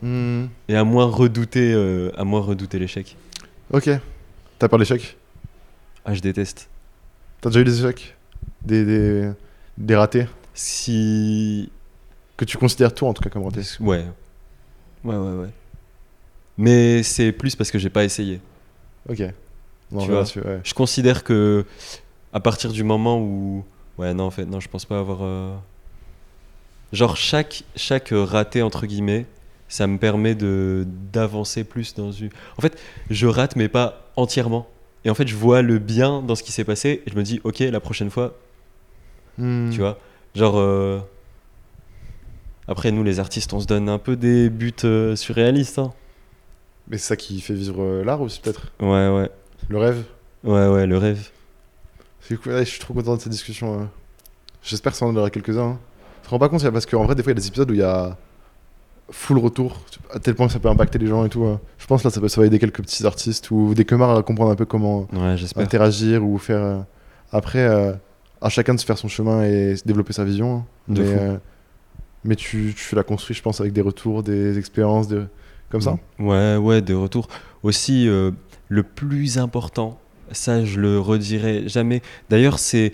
Hmm. 0.02 0.48
et 0.68 0.76
à 0.76 0.84
moins 0.84 1.06
redouter 1.06 1.72
euh, 1.72 2.10
à 2.18 2.24
moins 2.24 2.40
redouter 2.42 2.78
l'échec. 2.78 3.16
Ok. 3.72 3.88
T'as 4.58 4.68
peur 4.68 4.78
de 4.78 4.82
l'échec? 4.84 5.16
Ah, 6.04 6.12
je 6.12 6.20
déteste. 6.20 6.68
T'as 7.40 7.48
déjà 7.48 7.60
eu 7.60 7.64
des 7.64 7.78
échecs? 7.80 8.14
Des, 8.62 8.84
des, 8.84 9.30
des 9.78 9.96
ratés? 9.96 10.26
Si 10.52 11.70
Que 12.36 12.44
tu 12.44 12.58
considères 12.58 12.94
toi 12.94 13.08
en 13.08 13.14
tout 13.14 13.22
cas 13.22 13.30
comme 13.30 13.44
ratés 13.44 13.62
ouais. 13.80 14.04
Ouais, 15.04 15.16
ouais, 15.16 15.32
ouais. 15.32 15.50
Mais 16.58 17.02
c'est 17.02 17.32
plus 17.32 17.56
parce 17.56 17.70
que 17.70 17.78
j'ai 17.78 17.90
pas 17.90 18.04
essayé. 18.04 18.40
Ok. 19.08 19.22
Non, 19.90 20.04
Tu 20.04 20.12
là, 20.12 20.22
vois. 20.22 20.42
ouais. 20.52 20.60
Je 20.64 20.74
considère 20.74 21.24
que 21.24 21.64
à 22.32 22.40
partir 22.40 22.72
du 22.72 22.84
moment 22.84 23.18
où 23.20 23.64
ouais 23.98 24.12
non 24.14 24.24
en 24.24 24.30
fait 24.30 24.44
non 24.46 24.60
je 24.60 24.68
pense 24.68 24.84
pas 24.84 24.98
avoir 24.98 25.18
euh, 25.22 25.54
genre 26.92 27.16
chaque 27.16 27.64
chaque 27.76 28.10
raté 28.12 28.62
entre 28.62 28.86
guillemets 28.86 29.26
ça 29.68 29.86
me 29.86 29.98
permet 29.98 30.34
de 30.34 30.86
d'avancer 31.12 31.64
plus 31.64 31.94
dans 31.94 32.12
une 32.12 32.30
en 32.58 32.60
fait 32.62 32.78
je 33.10 33.26
rate 33.26 33.56
mais 33.56 33.68
pas 33.68 34.10
entièrement. 34.16 34.68
Et 35.06 35.10
en 35.10 35.14
fait 35.14 35.26
je 35.28 35.34
vois 35.36 35.60
le 35.62 35.78
bien 35.78 36.22
dans 36.22 36.34
ce 36.34 36.42
qui 36.42 36.52
s'est 36.52 36.64
passé 36.64 37.02
et 37.06 37.10
je 37.10 37.16
me 37.16 37.22
dis 37.22 37.40
ok 37.44 37.60
la 37.60 37.80
prochaine 37.80 38.10
fois 38.10 38.34
Hmm. 39.36 39.70
tu 39.70 39.80
vois 39.80 39.98
genre 40.36 40.54
euh, 40.58 41.00
après 42.68 42.92
nous 42.92 43.02
les 43.02 43.18
artistes 43.18 43.52
on 43.52 43.58
se 43.58 43.66
donne 43.66 43.88
un 43.88 43.98
peu 43.98 44.14
des 44.14 44.48
buts 44.48 44.72
euh, 44.84 45.16
surréalistes 45.16 45.78
hein. 45.80 45.92
Mais 46.88 46.98
c'est 46.98 47.08
ça 47.08 47.16
qui 47.16 47.40
fait 47.40 47.54
vivre 47.54 48.02
l'art 48.04 48.20
aussi, 48.20 48.40
peut-être. 48.40 48.70
Ouais 48.78 49.08
ouais. 49.08 49.30
Le 49.68 49.78
rêve. 49.78 50.04
Ouais 50.44 50.68
ouais 50.68 50.86
le 50.86 50.98
rêve 50.98 51.30
ouais, 52.30 52.64
je 52.64 52.70
suis 52.70 52.80
trop 52.80 52.94
content 52.94 53.16
de 53.16 53.20
cette 53.20 53.32
discussion. 53.32 53.80
euh. 53.80 53.84
J'espère 54.62 54.92
que 54.92 54.98
ça 54.98 55.06
en 55.06 55.14
aura 55.16 55.30
quelques-uns. 55.30 55.62
hein. 55.72 55.78
Tu 56.22 56.26
te 56.26 56.30
rends 56.30 56.38
pas 56.38 56.48
compte, 56.48 56.68
parce 56.70 56.86
qu'en 56.86 57.04
vrai, 57.04 57.14
des 57.14 57.22
fois, 57.22 57.32
il 57.32 57.36
y 57.36 57.38
a 57.38 57.40
des 57.40 57.48
épisodes 57.48 57.70
où 57.70 57.74
il 57.74 57.80
y 57.80 57.82
a 57.82 58.16
full 59.10 59.36
retour, 59.38 59.78
à 60.12 60.18
tel 60.18 60.34
point 60.34 60.46
que 60.46 60.52
ça 60.54 60.58
peut 60.58 60.68
impacter 60.70 60.98
les 60.98 61.06
gens 61.06 61.24
et 61.26 61.28
tout. 61.28 61.44
hein. 61.44 61.60
Je 61.78 61.86
pense 61.86 62.02
là, 62.04 62.10
ça, 62.10 62.20
peut, 62.20 62.28
ça 62.28 62.40
va 62.40 62.46
aider 62.46 62.58
quelques 62.58 62.80
petits 62.80 63.04
artistes 63.06 63.50
ou 63.50 63.74
des 63.74 63.84
comards 63.84 64.16
à 64.16 64.22
comprendre 64.22 64.50
un 64.50 64.54
peu 64.54 64.64
comment 64.64 65.06
ouais 65.12 65.36
interagir 65.62 66.24
ou 66.24 66.38
faire. 66.38 66.62
euh, 66.62 66.78
Après, 67.30 67.58
euh, 67.66 67.92
à 68.40 68.48
chacun 68.48 68.74
de 68.74 68.80
se 68.80 68.86
faire 68.86 68.96
son 68.96 69.08
chemin 69.08 69.42
et 69.44 69.74
développer 69.84 70.14
sa 70.14 70.24
vision. 70.24 70.56
hein. 70.56 70.64
De 70.88 71.02
mais 71.02 71.06
fou. 71.12 71.18
euh, 71.18 71.36
mais 72.24 72.36
tu, 72.36 72.74
tu 72.74 72.94
l'as 72.94 73.02
construit, 73.02 73.36
je 73.36 73.42
pense, 73.42 73.60
avec 73.60 73.74
des 73.74 73.82
retours, 73.82 74.22
des 74.22 74.56
expériences, 74.58 75.08
de... 75.08 75.26
comme 75.68 75.82
ça. 75.82 75.98
Ouais, 76.18 76.56
ouais, 76.56 76.80
de 76.80 76.94
retour. 76.94 77.28
Aussi, 77.62 78.06
le 78.06 78.82
plus 78.82 79.36
important, 79.36 79.98
ça 80.34 80.64
je 80.64 80.78
le 80.80 80.98
redirai 81.00 81.68
jamais. 81.68 82.02
D'ailleurs, 82.30 82.58
c'est 82.58 82.92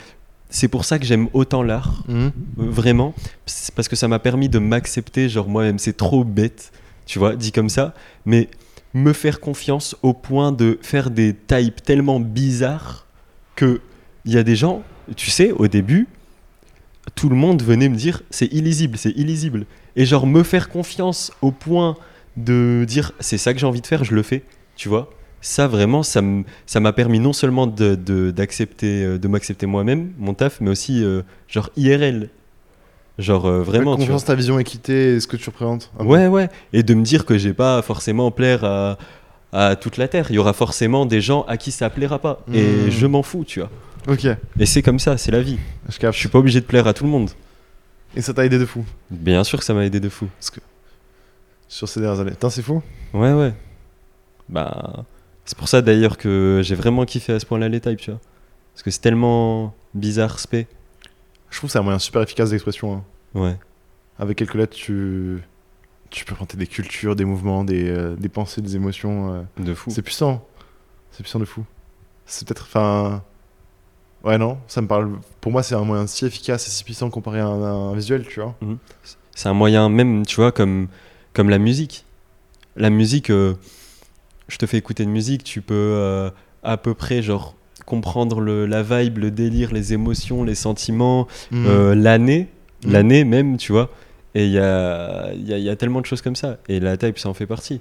c'est 0.53 0.67
pour 0.69 0.85
ça 0.85 0.99
que 0.99 1.05
j'aime 1.05 1.29
autant 1.33 1.63
l'art, 1.63 2.03
Mhm. 2.09 2.33
vraiment. 2.57 3.15
Parce 3.77 3.87
que 3.89 3.95
ça 3.97 4.09
m'a 4.09 4.19
permis 4.19 4.49
de 4.49 4.59
m'accepter, 4.59 5.29
genre 5.29 5.49
moi-même, 5.49 5.79
c'est 5.79 5.97
trop 5.97 6.25
bête, 6.25 6.73
tu 7.07 7.19
vois, 7.21 7.37
dit 7.37 7.53
comme 7.53 7.69
ça, 7.69 7.95
mais 8.27 8.49
me 8.93 9.13
faire 9.13 9.39
confiance 9.39 9.95
au 10.03 10.13
point 10.13 10.51
de 10.51 10.77
faire 10.83 11.11
des 11.11 11.35
types 11.35 11.81
tellement 11.85 12.19
bizarres 12.19 13.07
que 13.55 13.81
il 14.25 14.33
y 14.33 14.39
a 14.39 14.43
des 14.43 14.57
gens, 14.57 14.83
tu 15.17 15.31
sais, 15.31 15.53
au 15.53 15.69
début, 15.69 16.09
tout 17.15 17.29
le 17.29 17.37
monde 17.37 17.63
venait 17.63 17.89
me 17.89 17.97
dire 17.97 18.23
c'est 18.31 18.53
illisible, 18.53 18.99
c'est 18.99 19.11
illisible. 19.17 19.67
Et 19.97 20.05
genre 20.05 20.27
me 20.27 20.43
faire 20.43 20.69
confiance 20.69 21.31
au 21.43 21.53
point 21.53 21.97
de 22.37 22.85
dire 22.89 23.13
c'est 23.21 23.39
ça 23.39 23.53
que 23.55 23.61
j'ai 23.61 23.67
envie 23.67 23.81
de 23.81 23.87
faire, 23.87 24.03
je 24.05 24.15
le 24.17 24.23
fais, 24.25 24.43
tu 24.75 24.89
vois. 24.89 25.11
Ça 25.43 25.67
vraiment, 25.67 26.03
ça 26.03 26.21
m'a 26.23 26.93
permis 26.93 27.19
non 27.19 27.33
seulement 27.33 27.67
de, 27.67 27.95
d'accepter, 28.31 29.05
euh, 29.05 29.19
de 29.19 29.27
m'accepter 29.29 29.67
moi-même, 29.67 30.13
mon 30.19 30.35
taf, 30.35 30.61
mais 30.61 30.71
aussi 30.71 31.03
euh, 31.03 31.23
genre 31.49 31.71
IRL. 31.77 32.29
Genre 33.19 33.47
euh, 33.47 33.63
vraiment, 33.63 33.93
tu 33.97 33.99
vois. 34.03 34.07
Confiance, 34.07 34.25
ta 34.27 34.35
vision, 34.35 34.59
équité, 34.59 35.15
et 35.15 35.21
ce 35.21 35.27
que 35.27 35.37
tu 35.37 35.49
représentes. 35.49 35.91
Ouais, 35.99 36.27
ouais. 36.27 36.49
Et 36.73 36.83
de 36.83 36.95
me 36.95 37.03
dire 37.03 37.25
que 37.25 37.39
j'ai 37.39 37.53
pas 37.55 37.81
forcément 37.83 38.31
plaire 38.31 38.65
à, 38.65 38.99
à 39.53 39.77
toute 39.77 39.97
la 39.97 40.09
Terre. 40.09 40.27
Il 40.31 40.37
y 40.37 40.39
aura 40.39 40.53
forcément 40.53 41.07
des 41.07 41.21
gens 41.21 41.43
à 41.49 41.57
qui 41.57 41.71
ça 41.71 41.89
plaira 41.91 42.19
pas. 42.19 42.43
Hmm. 42.47 42.55
Et 42.55 42.91
je 42.91 43.07
m'en 43.07 43.23
fous, 43.23 43.45
tu 43.47 43.61
vois. 43.61 43.71
Ok, 44.09 44.27
Et 44.59 44.67
c'est 44.67 44.83
comme 44.83 44.99
ça, 44.99 45.17
c'est 45.19 45.31
la 45.31 45.43
vie. 45.43 45.59
je 45.89 45.99
capte. 45.99 46.15
Je 46.15 46.21
suis 46.21 46.29
pas 46.29 46.39
obligé 46.39 46.61
de 46.61 46.67
plaire 46.67 46.87
à 46.87 46.95
tout 46.95 47.05
le 47.05 47.11
monde. 47.11 47.31
Et 48.17 48.23
ça 48.23 48.33
t'a 48.35 48.45
aidé 48.45 48.59
de 48.59 48.65
fou 48.67 48.85
Bien 49.11 49.45
sûr 49.45 49.59
que 49.59 49.65
ça 49.65 49.73
m'a 49.75 49.85
aidé 49.85 50.01
de 50.01 50.09
fou. 50.09 50.27
sur 51.69 51.89
ces 51.89 52.01
dernières 52.01 52.21
années. 52.21 52.31
Putain, 52.33 52.51
c'est 52.51 52.63
fou. 52.63 52.83
Ouais, 53.15 53.33
ouais. 53.33 53.53
Bah, 54.49 55.05
c'est 55.51 55.59
pour 55.59 55.67
ça 55.69 55.83
d'ailleurs 55.83 56.17
que 56.17 56.61
j'ai 56.63 56.77
vraiment 56.77 57.05
kiffé 57.05 57.33
à 57.33 57.41
ce 57.41 57.45
point-là 57.45 57.69
les 57.69 57.81
types, 57.81 57.99
tu 57.99 58.13
vois. 58.13 58.21
Parce 58.73 58.85
que 58.85 58.93
c'est 58.93 59.01
tellement 59.01 59.75
bizarre, 59.95 60.39
spé. 60.39 60.69
Je 61.51 61.57
trouve 61.57 61.67
que 61.69 61.73
c'est 61.73 61.81
un 61.81 61.83
moyen 61.83 61.99
super 61.99 62.23
efficace 62.23 62.51
d'expression. 62.51 62.95
hein. 62.95 63.05
Ouais. 63.35 63.57
Avec 64.21 64.39
quelques 64.39 64.55
lettres, 64.55 64.77
tu, 64.77 65.43
tu 66.11 66.25
peux 66.25 66.35
inventer 66.35 66.57
des 66.57 66.69
cultures, 66.69 67.17
des 67.17 67.25
mouvements, 67.25 67.65
des, 67.65 67.91
euh, 67.91 68.15
des 68.15 68.29
pensées, 68.29 68.61
des 68.61 68.77
émotions. 68.77 69.35
euh. 69.35 69.43
De 69.59 69.75
fou. 69.75 69.91
C'est 69.91 70.03
puissant. 70.03 70.47
C'est 71.11 71.25
puissant 71.25 71.41
de 71.41 71.45
fou. 71.45 71.65
C'est 72.27 72.47
peut-être. 72.47 72.63
Enfin. 72.63 73.25
Ouais, 74.23 74.39
non, 74.39 74.59
ça 74.69 74.81
me 74.83 74.87
parle. 74.87 75.19
Pour 75.41 75.51
moi, 75.51 75.65
c'est 75.65 75.75
un 75.75 75.83
moyen 75.83 76.07
si 76.07 76.25
efficace 76.27 76.65
et 76.69 76.71
si 76.71 76.85
puissant 76.85 77.11
comparé 77.11 77.41
à 77.41 77.47
un, 77.47 77.63
à 77.65 77.67
un 77.71 77.95
visuel, 77.97 78.25
tu 78.25 78.41
vois. 78.41 78.55
C'est 79.35 79.49
un 79.49 79.55
moyen 79.55 79.89
même, 79.89 80.25
tu 80.25 80.37
vois, 80.37 80.53
comme, 80.53 80.87
comme 81.33 81.51
la 81.51 81.59
musique. 81.59 82.05
La 82.77 82.89
musique, 82.91 83.31
euh, 83.31 83.55
je 84.51 84.59
te 84.59 84.67
fais 84.67 84.77
écouter 84.77 85.03
une 85.05 85.11
musique, 85.11 85.43
tu 85.45 85.63
peux 85.63 85.75
euh, 85.75 86.31
à 86.63 86.77
peu 86.77 86.93
près, 86.95 87.23
genre, 87.23 87.55
comprendre 87.87 88.41
le, 88.41 88.67
la 88.67 88.83
vibe, 88.83 89.19
le 89.19 89.31
délire, 89.31 89.73
les 89.73 89.93
émotions, 89.95 90.45
les 90.45 90.55
sentiments, 90.55 91.27
Mm. 91.51 91.67
euh, 91.67 91.95
l'année, 91.95 92.49
Mm. 92.85 92.93
l'année 92.93 93.25
même, 93.25 93.57
tu 93.57 93.73
vois. 93.73 93.89
Et 94.35 94.45
il 94.47 94.53
y 94.53 94.59
a, 94.59 95.33
y, 95.35 95.53
a, 95.53 95.59
y 95.59 95.69
a 95.69 95.77
tellement 95.77 96.01
de 96.01 96.07
choses 96.07 96.23
comme 96.23 96.37
ça. 96.37 96.59
Et 96.69 96.79
la 96.81 96.97
type, 96.97 97.19
ça 97.19 97.29
en 97.29 97.35
fait 97.35 97.47
partie. 97.47 97.81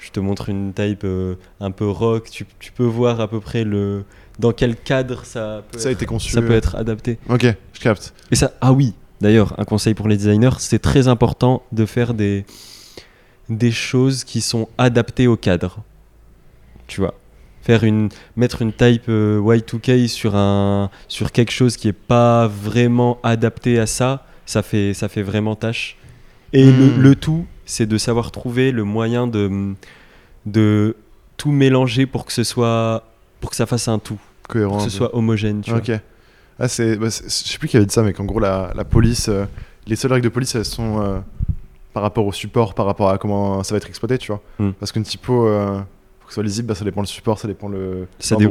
Je 0.00 0.10
te 0.10 0.18
montre 0.20 0.48
une 0.48 0.72
type 0.74 1.04
euh, 1.04 1.36
un 1.60 1.70
peu 1.70 1.88
rock. 1.88 2.28
Tu, 2.30 2.44
tu 2.58 2.72
peux 2.72 2.84
voir 2.84 3.20
à 3.20 3.28
peu 3.28 3.40
près 3.40 3.62
le 3.64 4.04
dans 4.38 4.52
quel 4.52 4.76
cadre 4.76 5.24
ça 5.24 5.62
peut, 5.70 5.78
Ça 5.78 5.88
a 5.88 5.92
être, 5.92 5.98
été 5.98 6.06
conçu. 6.06 6.32
ça 6.32 6.42
peut 6.42 6.52
être 6.54 6.74
adapté. 6.74 7.18
Ok, 7.30 7.46
je 7.72 7.80
capte. 7.80 8.12
Et 8.30 8.34
ça, 8.34 8.52
ah 8.60 8.72
oui, 8.72 8.94
d'ailleurs, 9.20 9.54
un 9.58 9.64
conseil 9.64 9.94
pour 9.94 10.08
les 10.08 10.16
designers, 10.16 10.58
c'est 10.58 10.80
très 10.80 11.06
important 11.06 11.62
de 11.70 11.86
faire 11.86 12.12
des, 12.14 12.44
des 13.48 13.70
choses 13.72 14.24
qui 14.24 14.40
sont 14.40 14.68
adaptées 14.78 15.26
au 15.26 15.36
cadre. 15.36 15.78
Tu 16.86 17.00
vois 17.00 17.14
Faire 17.62 17.84
une, 17.84 18.08
mettre 18.36 18.60
une 18.62 18.72
type 18.72 19.04
euh, 19.08 19.40
Y2K 19.40 20.08
sur, 20.08 20.34
un, 20.34 20.90
sur 21.06 21.30
quelque 21.30 21.52
chose 21.52 21.76
qui 21.76 21.86
est 21.88 21.92
pas 21.92 22.48
vraiment 22.48 23.18
adapté 23.22 23.78
à 23.78 23.86
ça, 23.86 24.26
ça 24.46 24.62
fait, 24.62 24.94
ça 24.94 25.08
fait 25.08 25.22
vraiment 25.22 25.54
tâche. 25.54 25.96
Et 26.52 26.70
le, 26.72 26.86
Hmm. 26.86 26.98
le 26.98 27.14
tout, 27.14 27.46
c'est 27.64 27.86
de 27.86 27.98
savoir 27.98 28.32
trouver 28.32 28.72
le 28.72 28.82
moyen 28.84 29.26
de, 29.28 29.74
de 30.46 30.96
tout 31.36 31.52
mélanger 31.52 32.06
pour 32.06 32.24
que 32.26 32.32
ce 32.32 32.44
soit 32.44 33.04
pour 33.40 33.50
que 33.50 33.56
ça 33.56 33.66
fasse 33.66 33.88
un 33.88 33.98
tout, 33.98 34.18
Cohérent. 34.48 34.76
pour 34.76 34.84
que 34.84 34.90
ce 34.90 34.96
soit 34.96 35.14
homogène. 35.16 35.62
Tu 35.62 35.70
vois. 35.70 35.80
Ok. 35.80 35.90
Ah, 36.58 36.68
c'est, 36.68 36.96
bah, 36.96 37.10
c'est- 37.10 37.24
je 37.24 37.52
sais 37.52 37.58
plus 37.58 37.66
qui 37.68 37.76
avait 37.76 37.86
dit 37.86 37.94
ça, 37.94 38.02
mais 38.02 38.12
qu'en 38.12 38.24
gros, 38.24 38.38
la, 38.38 38.72
la 38.76 38.84
police, 38.84 39.28
euh, 39.28 39.46
les 39.86 39.96
seules 39.96 40.12
règles 40.12 40.24
de 40.24 40.28
police, 40.28 40.54
elles 40.54 40.64
sont 40.64 41.00
euh, 41.00 41.18
par 41.92 42.02
rapport 42.02 42.26
au 42.26 42.32
support, 42.32 42.74
par 42.74 42.86
rapport 42.86 43.10
à 43.10 43.18
comment 43.18 43.62
ça 43.62 43.74
va 43.74 43.78
être 43.78 43.88
exploité, 43.88 44.18
tu 44.18 44.32
vois. 44.32 44.40
Mm. 44.58 44.70
Parce 44.80 44.92
qu'une 44.92 45.02
typo, 45.02 45.46
euh, 45.46 45.78
pour 46.20 46.26
que 46.28 46.32
ce 46.32 46.34
soit 46.34 46.42
lisible, 46.42 46.68
bah, 46.68 46.74
ça 46.74 46.84
dépend 46.84 47.00
le 47.02 47.06
support, 47.06 47.38
ça 47.38 47.48
dépend 47.48 47.68
le 47.68 48.06
Ça 48.18 48.36
dé- 48.36 48.44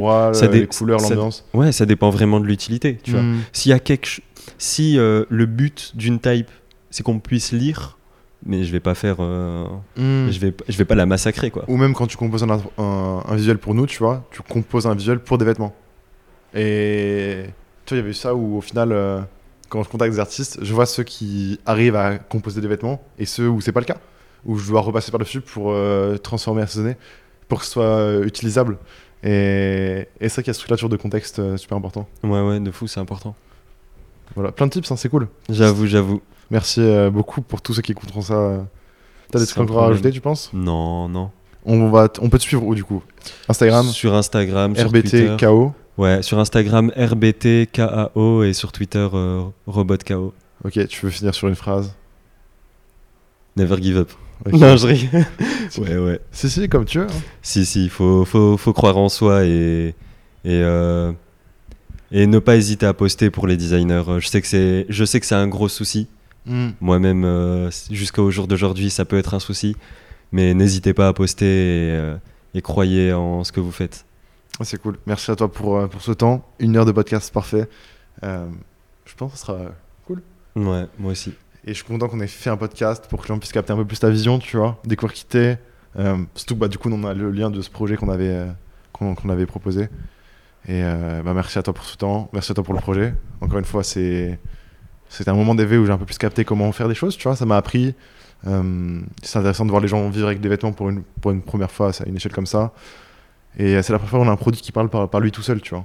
les 0.60 0.66
couleurs, 0.66 1.00
l'ambiance. 1.00 1.44
Ouais, 1.54 1.72
ça 1.72 1.84
dépend 1.86 2.10
vraiment 2.10 2.38
de 2.40 2.46
l'utilité. 2.46 2.98
Tu 3.02 3.10
vois. 3.12 3.22
Mm. 3.22 3.38
S'il 3.52 3.70
y 3.70 3.72
a 3.72 3.78
quelque 3.80 4.20
si 4.58 4.98
euh, 4.98 5.24
le 5.28 5.46
but 5.46 5.96
d'une 5.96 6.18
type 6.20 6.48
c'est 6.90 7.02
qu'on 7.02 7.18
puisse 7.20 7.52
lire, 7.52 7.96
mais 8.44 8.64
je 8.64 8.72
vais 8.72 8.80
pas 8.80 8.94
faire, 8.94 9.16
euh, 9.20 9.64
Mm. 9.96 10.30
je 10.30 10.38
vais, 10.40 10.54
je 10.68 10.76
vais 10.76 10.84
pas 10.84 10.94
la 10.94 11.06
massacrer 11.06 11.50
quoi. 11.50 11.64
Ou 11.68 11.76
même 11.76 11.94
quand 11.94 12.06
tu 12.06 12.16
composes 12.16 12.42
un, 12.44 12.50
un- 12.78 13.22
un 13.26 13.34
visuel 13.36 13.58
pour 13.58 13.74
nous, 13.74 13.86
tu 13.86 13.98
vois, 13.98 14.24
tu 14.30 14.42
composes 14.42 14.86
un 14.86 14.94
visuel 14.94 15.18
pour 15.20 15.38
des 15.38 15.44
vêtements. 15.44 15.74
Et 16.54 17.44
tu 17.86 17.94
vois, 17.94 17.96
il 17.96 18.00
y 18.00 18.00
avait 18.00 18.10
eu 18.10 18.14
ça 18.14 18.34
où 18.34 18.58
au 18.58 18.60
final, 18.60 18.92
euh, 18.92 19.20
quand 19.72 19.82
je 19.82 19.88
contacte 19.88 20.12
des 20.12 20.20
artistes, 20.20 20.58
je 20.60 20.74
vois 20.74 20.84
ceux 20.84 21.02
qui 21.02 21.58
arrivent 21.64 21.96
à 21.96 22.18
composer 22.18 22.60
des 22.60 22.68
vêtements 22.68 23.02
et 23.18 23.24
ceux 23.24 23.48
où 23.48 23.62
c'est 23.62 23.72
pas 23.72 23.80
le 23.80 23.86
cas, 23.86 23.96
où 24.44 24.58
je 24.58 24.68
dois 24.68 24.82
repasser 24.82 25.10
par-dessus 25.10 25.40
pour 25.40 25.72
euh, 25.72 26.18
transformer, 26.18 26.60
assaisonner, 26.60 26.98
pour 27.48 27.60
que 27.60 27.64
ce 27.64 27.72
soit 27.72 27.84
euh, 27.84 28.22
utilisable. 28.26 28.76
Et, 29.22 30.08
et 30.20 30.28
c'est 30.28 30.34
vrai 30.34 30.42
qu'il 30.42 30.48
y 30.48 30.50
a 30.50 30.52
ce 30.52 30.58
truc-là 30.58 30.76
sur 30.76 30.90
de 30.90 30.98
contexte 30.98 31.38
euh, 31.38 31.56
super 31.56 31.78
important. 31.78 32.06
Ouais 32.22 32.42
ouais, 32.42 32.60
de 32.60 32.70
fou, 32.70 32.86
c'est 32.86 33.00
important. 33.00 33.34
Voilà, 34.34 34.52
plein 34.52 34.66
de 34.66 34.72
tips, 34.72 34.92
hein, 34.92 34.96
c'est 34.96 35.08
cool. 35.08 35.28
J'avoue, 35.48 35.86
j'avoue. 35.86 36.20
Merci 36.50 36.82
euh, 36.82 37.08
beaucoup 37.08 37.40
pour 37.40 37.62
tous 37.62 37.72
ceux 37.72 37.80
qui 37.82 37.92
écouteront 37.92 38.20
ça. 38.20 38.66
T'as 39.30 39.38
des 39.38 39.46
trucs 39.46 39.62
encore 39.62 39.84
à 39.84 39.86
rajouter, 39.86 40.10
tu 40.10 40.20
penses? 40.20 40.50
Non 40.52 41.08
non. 41.08 41.30
on, 41.64 41.88
va 41.88 42.10
on 42.20 42.28
peut 42.28 42.36
te 42.36 42.42
suivre 42.42 42.66
où 42.66 42.74
du 42.74 42.84
coup? 42.84 43.02
Instagram, 43.48 43.86
Sur 43.86 44.12
Instagram, 44.12 44.76
sur 44.76 44.92
Twitter. 44.92 45.34
Ouais, 45.98 46.22
sur 46.22 46.38
Instagram 46.38 46.90
RBTKAO 46.96 48.44
et 48.44 48.52
sur 48.54 48.72
Twitter 48.72 49.06
euh, 49.12 49.42
RobotKO. 49.66 50.32
Ok, 50.64 50.86
tu 50.88 51.04
veux 51.06 51.10
finir 51.10 51.34
sur 51.34 51.48
une 51.48 51.54
phrase? 51.54 51.94
Never 53.56 53.76
give 53.82 53.96
up. 53.98 54.10
Ok. 54.46 54.54
Non, 54.54 54.76
je 54.76 54.86
rigole. 54.86 55.26
ouais 55.78 55.98
ouais. 55.98 56.20
Si, 56.32 56.48
si, 56.48 56.68
comme 56.68 56.84
tu 56.86 56.98
veux. 56.98 57.04
hein. 57.06 57.20
Si, 57.42 57.66
si, 57.66 57.84
il 57.84 57.90
faut, 57.90 58.24
faut, 58.24 58.56
faut 58.56 58.72
croire 58.72 58.96
en 58.96 59.08
soi 59.08 59.44
et, 59.44 59.88
et, 59.88 59.94
euh, 60.46 61.12
et 62.10 62.26
ne 62.26 62.38
pas 62.38 62.56
hésiter 62.56 62.86
à 62.86 62.94
poster 62.94 63.30
pour 63.30 63.46
les 63.46 63.56
designers. 63.56 64.02
Je 64.18 64.26
sais 64.28 64.40
que 64.40 64.46
c'est, 64.48 64.86
je 64.88 65.04
sais 65.04 65.20
que 65.20 65.26
c'est 65.26 65.34
un 65.34 65.48
gros 65.48 65.68
souci. 65.68 66.08
Moi-même, 66.80 67.24
euh, 67.24 67.70
jusqu'au 67.90 68.30
jour 68.32 68.48
d'aujourd'hui, 68.48 68.90
ça 68.90 69.04
peut 69.04 69.16
être 69.18 69.34
un 69.34 69.38
souci. 69.40 69.76
Mais 70.32 70.54
n'hésitez 70.54 70.92
pas 70.94 71.06
à 71.08 71.12
poster 71.12 71.44
et, 71.44 71.90
euh, 71.92 72.16
et 72.54 72.62
croyez 72.62 73.12
en 73.12 73.44
ce 73.44 73.52
que 73.52 73.60
vous 73.60 73.70
faites. 73.70 74.06
Ah, 74.60 74.64
C'est 74.64 74.80
cool. 74.80 74.98
Merci 75.06 75.30
à 75.30 75.36
toi 75.36 75.50
pour, 75.50 75.76
euh, 75.76 75.86
pour 75.86 76.02
ce 76.02 76.12
temps. 76.12 76.46
Une 76.58 76.76
heure 76.76 76.84
de 76.84 76.92
podcast 76.92 77.32
parfait. 77.32 77.68
Euh, 78.22 78.46
je 79.04 79.14
pense 79.14 79.32
que 79.32 79.38
ce 79.38 79.46
sera. 79.46 79.58
Ouais, 80.54 80.86
moi 80.98 81.12
aussi. 81.12 81.32
Et 81.64 81.68
je 81.68 81.74
suis 81.74 81.84
content 81.84 82.08
qu'on 82.08 82.20
ait 82.20 82.26
fait 82.26 82.50
un 82.50 82.56
podcast 82.56 83.06
pour 83.08 83.20
que 83.20 83.24
les 83.24 83.28
gens 83.28 83.38
puissent 83.38 83.52
capter 83.52 83.72
un 83.72 83.76
peu 83.76 83.86
plus 83.86 83.98
ta 83.98 84.10
vision, 84.10 84.38
tu 84.38 84.58
vois, 84.58 84.78
découvrir 84.84 85.14
qui 85.14 85.24
t'es. 85.24 85.58
Euh, 85.98 86.18
surtout, 86.34 86.56
bah, 86.56 86.68
du 86.68 86.76
coup, 86.76 86.90
on 86.92 87.04
a 87.04 87.14
le 87.14 87.30
lien 87.30 87.50
de 87.50 87.62
ce 87.62 87.70
projet 87.70 87.96
qu'on 87.96 88.10
avait, 88.10 88.28
euh, 88.28 88.46
qu'on 88.92 89.28
avait 89.30 89.46
proposé. 89.46 89.88
Et 90.68 90.82
bah, 90.82 91.32
merci 91.34 91.58
à 91.58 91.62
toi 91.62 91.72
pour 91.72 91.84
ce 91.84 91.96
temps. 91.96 92.28
Merci 92.32 92.52
à 92.52 92.54
toi 92.54 92.62
pour 92.62 92.74
le 92.74 92.80
projet. 92.80 93.14
Encore 93.40 93.58
une 93.58 93.64
fois, 93.64 93.82
c'est. 93.82 94.38
C'était 95.08 95.30
un 95.30 95.34
moment 95.34 95.54
d'éveil 95.54 95.78
où 95.78 95.84
j'ai 95.84 95.92
un 95.92 95.98
peu 95.98 96.06
plus 96.06 96.16
capté 96.16 96.44
comment 96.44 96.72
faire 96.72 96.88
des 96.88 96.94
choses, 96.94 97.16
tu 97.18 97.24
vois, 97.28 97.36
ça 97.36 97.44
m'a 97.44 97.58
appris. 97.58 97.94
Euh, 98.46 99.00
c'est 99.22 99.38
intéressant 99.38 99.64
de 99.64 99.70
voir 99.70 99.82
les 99.82 99.88
gens 99.88 100.08
vivre 100.08 100.26
avec 100.26 100.40
des 100.40 100.48
vêtements 100.48 100.72
pour 100.72 100.88
une, 100.88 101.02
pour 101.02 101.30
une 101.30 101.42
première 101.42 101.70
fois 101.70 101.90
à 101.90 102.08
une 102.08 102.16
échelle 102.16 102.32
comme 102.32 102.46
ça. 102.46 102.72
Et 103.58 103.80
c'est 103.82 103.92
la 103.92 103.98
première 103.98 104.10
fois 104.10 104.18
qu'on 104.20 104.28
a 104.28 104.32
un 104.32 104.36
produit 104.36 104.60
qui 104.62 104.72
parle 104.72 104.88
par, 104.88 105.08
par 105.08 105.20
lui 105.20 105.30
tout 105.30 105.42
seul, 105.42 105.60
tu 105.60 105.74
vois. 105.74 105.84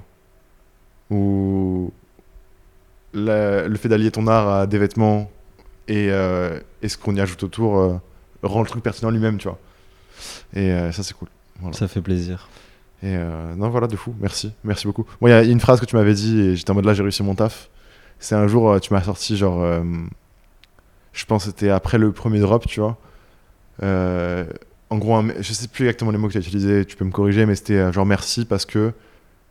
La- 3.14 3.66
le 3.68 3.76
fait 3.76 3.88
d'allier 3.88 4.10
ton 4.10 4.26
art 4.26 4.48
à 4.48 4.66
des 4.66 4.78
vêtements 4.78 5.30
et, 5.88 6.08
euh, 6.10 6.60
et 6.82 6.88
ce 6.88 6.98
qu'on 6.98 7.14
y 7.16 7.20
ajoute 7.20 7.42
autour 7.42 7.78
euh, 7.78 7.94
rend 8.42 8.60
le 8.60 8.66
truc 8.68 8.82
pertinent 8.82 9.10
lui-même, 9.10 9.38
tu 9.38 9.48
vois. 9.48 9.58
Et 10.54 10.70
euh, 10.72 10.92
ça, 10.92 11.02
c'est 11.02 11.14
cool. 11.14 11.28
Voilà. 11.60 11.76
Ça 11.76 11.88
fait 11.88 12.02
plaisir. 12.02 12.48
Et 13.02 13.16
non, 13.56 13.68
voilà, 13.70 13.86
de 13.86 13.94
fou. 13.96 14.12
Merci. 14.20 14.52
Merci 14.64 14.86
beaucoup. 14.86 15.04
Moi, 15.20 15.30
il 15.30 15.32
y 15.32 15.36
a 15.36 15.42
une 15.44 15.60
phrase 15.60 15.78
que 15.80 15.86
tu 15.86 15.94
m'avais 15.94 16.14
dit 16.14 16.40
et 16.40 16.56
j'étais 16.56 16.70
en 16.72 16.74
mode 16.74 16.84
là, 16.84 16.94
j'ai 16.94 17.02
réussi 17.02 17.22
mon 17.22 17.36
taf. 17.36 17.70
C'est 18.18 18.34
un 18.34 18.48
jour, 18.48 18.80
tu 18.80 18.92
m'as 18.92 19.02
sorti 19.02 19.36
genre. 19.36 19.64
je 21.12 21.24
pense 21.24 21.44
que 21.44 21.50
c'était 21.50 21.70
après 21.70 21.96
le 21.98 22.10
premier 22.10 22.40
drop, 22.40 22.66
tu 22.66 22.80
vois. 22.80 22.96
En 24.90 24.96
gros, 24.98 25.14
un- 25.16 25.28
je 25.40 25.52
sais 25.52 25.68
plus 25.68 25.84
exactement 25.84 26.10
les 26.10 26.18
mots 26.18 26.28
que 26.28 26.32
tu 26.32 26.38
as 26.38 26.40
utilisés, 26.40 26.84
tu 26.86 26.96
peux 26.96 27.04
me 27.04 27.10
corriger, 27.10 27.44
mais 27.46 27.54
c'était 27.54 27.74
euh, 27.74 27.92
genre 27.92 28.06
merci 28.06 28.44
parce 28.44 28.64
que 28.64 28.92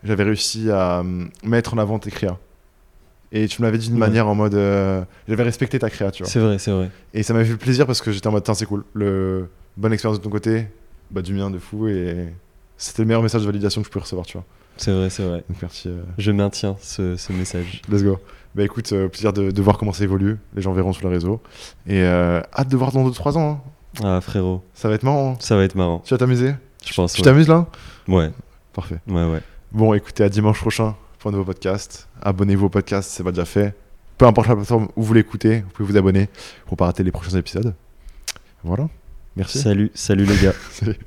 j'avais 0.04 0.24
réussi 0.24 0.72
à 0.72 1.00
euh, 1.00 1.26
mettre 1.44 1.74
en 1.74 1.78
avant 1.78 2.00
tes 2.00 2.10
créas. 2.12 2.38
Et 3.32 3.48
tu 3.48 3.62
me 3.62 3.68
l'avais 3.68 3.78
dit 3.78 3.88
d'une 3.90 3.96
Ouais. 3.96 4.08
manière 4.08 4.28
en 4.28 4.36
mode. 4.36 4.56
euh, 4.56 5.04
j'avais 5.28 5.44
respecté 5.44 5.78
ta 5.80 5.90
créa, 5.90 6.12
tu 6.12 6.24
vois. 6.24 6.32
C'est 6.32 6.40
vrai, 6.40 6.58
c'est 6.60 6.72
vrai. 6.72 6.90
Et 7.14 7.24
ça 7.24 7.34
m'a 7.34 7.44
fait 7.44 7.56
plaisir 7.58 7.86
parce 7.86 8.02
que 8.02 8.12
j'étais 8.12 8.28
en 8.28 8.32
mode, 8.32 8.44
Tain, 8.44 8.54
c'est 8.54 8.66
cool. 8.66 8.84
Le... 8.94 9.48
Bonne 9.76 9.94
expérience 9.94 10.18
de 10.20 10.24
ton 10.24 10.30
côté, 10.32 10.68
bah, 11.12 11.22
du 11.22 11.34
mien 11.34 11.50
de 11.52 11.60
fou. 11.60 11.88
Et 11.88 12.30
c'était 12.78 13.02
le 13.04 13.08
meilleur 13.08 13.22
message 13.22 13.42
de 13.42 13.46
validation 13.46 13.82
que 13.82 13.86
je 13.88 13.92
pouvais 13.92 14.04
recevoir, 14.04 14.26
tu 14.26 14.38
vois. 14.38 14.46
C'est 14.78 14.92
vrai, 14.92 15.10
c'est 15.10 15.24
vrai. 15.24 15.44
Donc 15.50 15.58
merci. 15.62 15.90
euh, 15.90 16.02
Je 16.18 16.32
maintiens 16.32 16.78
ce, 16.82 17.16
ce 17.18 17.32
message. 17.34 17.82
Let's 17.92 18.04
go. 18.04 18.18
Bah 18.56 18.64
écoute, 18.64 18.92
euh, 18.94 19.08
plaisir 19.08 19.34
de, 19.34 19.52
de 19.52 19.62
voir 19.62 19.78
comment 19.78 19.92
ça 19.92 20.04
évolue. 20.04 20.38
Les 20.56 20.62
gens 20.62 20.72
verront 20.74 20.94
sur 20.94 21.08
le 21.08 21.14
réseau. 21.14 21.42
Et 21.86 22.02
hâte 22.04 22.70
de 22.70 22.78
voir 22.78 22.92
dans 22.92 23.08
2-3 23.08 23.38
ans. 23.38 23.62
hein. 23.66 23.70
Ah, 24.04 24.22
frérot, 24.22 24.64
Ça 24.74 24.90
va 24.90 24.96
être 24.96 25.04
marrant. 25.04 25.32
hein. 25.34 25.38
ça 25.40 25.56
va 25.56 25.64
être 25.64 25.76
marrant. 25.76 26.00
Tu 26.06 26.14
vas 26.14 26.18
t'amuser 26.18 26.54
Je 26.86 26.94
pense. 26.94 27.14
Tu 27.14 27.22
ouais. 27.22 27.26
t'amuses 27.26 27.48
là? 27.48 27.66
Ouais, 28.08 28.32
Parfait. 28.74 29.00
ouais, 29.08 29.26
ouais. 29.26 29.42
Bon, 29.72 29.94
écoutez, 29.94 30.24
à 30.24 30.30
dimanche 30.30 30.60
prochain 30.60 30.96
pour 31.20 31.30
un 31.30 31.32
nouveau 31.32 31.46
podcast. 31.46 32.08
Abonnez-vous 32.22 32.68
au 32.68 32.70
podcast, 32.70 33.10
c'est 33.12 33.24
pas 33.24 33.32
déjà 33.32 33.46
fait. 33.46 33.76
Peu 34.18 34.26
importe 34.26 34.48
la 34.48 34.56
plateforme 34.56 34.88
où 34.96 35.04
vous 35.04 35.14
l'écoutez, 35.14 35.60
vous 35.62 35.70
pouvez 35.70 35.92
vous 35.92 35.98
abonner 35.98 36.30
pour 36.66 36.78
pas 36.78 36.86
rater 36.86 37.04
les 37.04 37.12
prochains 37.12 37.38
épisodes. 37.38 37.74
Voilà. 38.64 38.88
Merci. 39.36 39.60
Salut, 39.60 39.92
salut 39.94 40.26
les 40.26 40.38
gars. 40.38 40.54
Salut. 40.72 40.96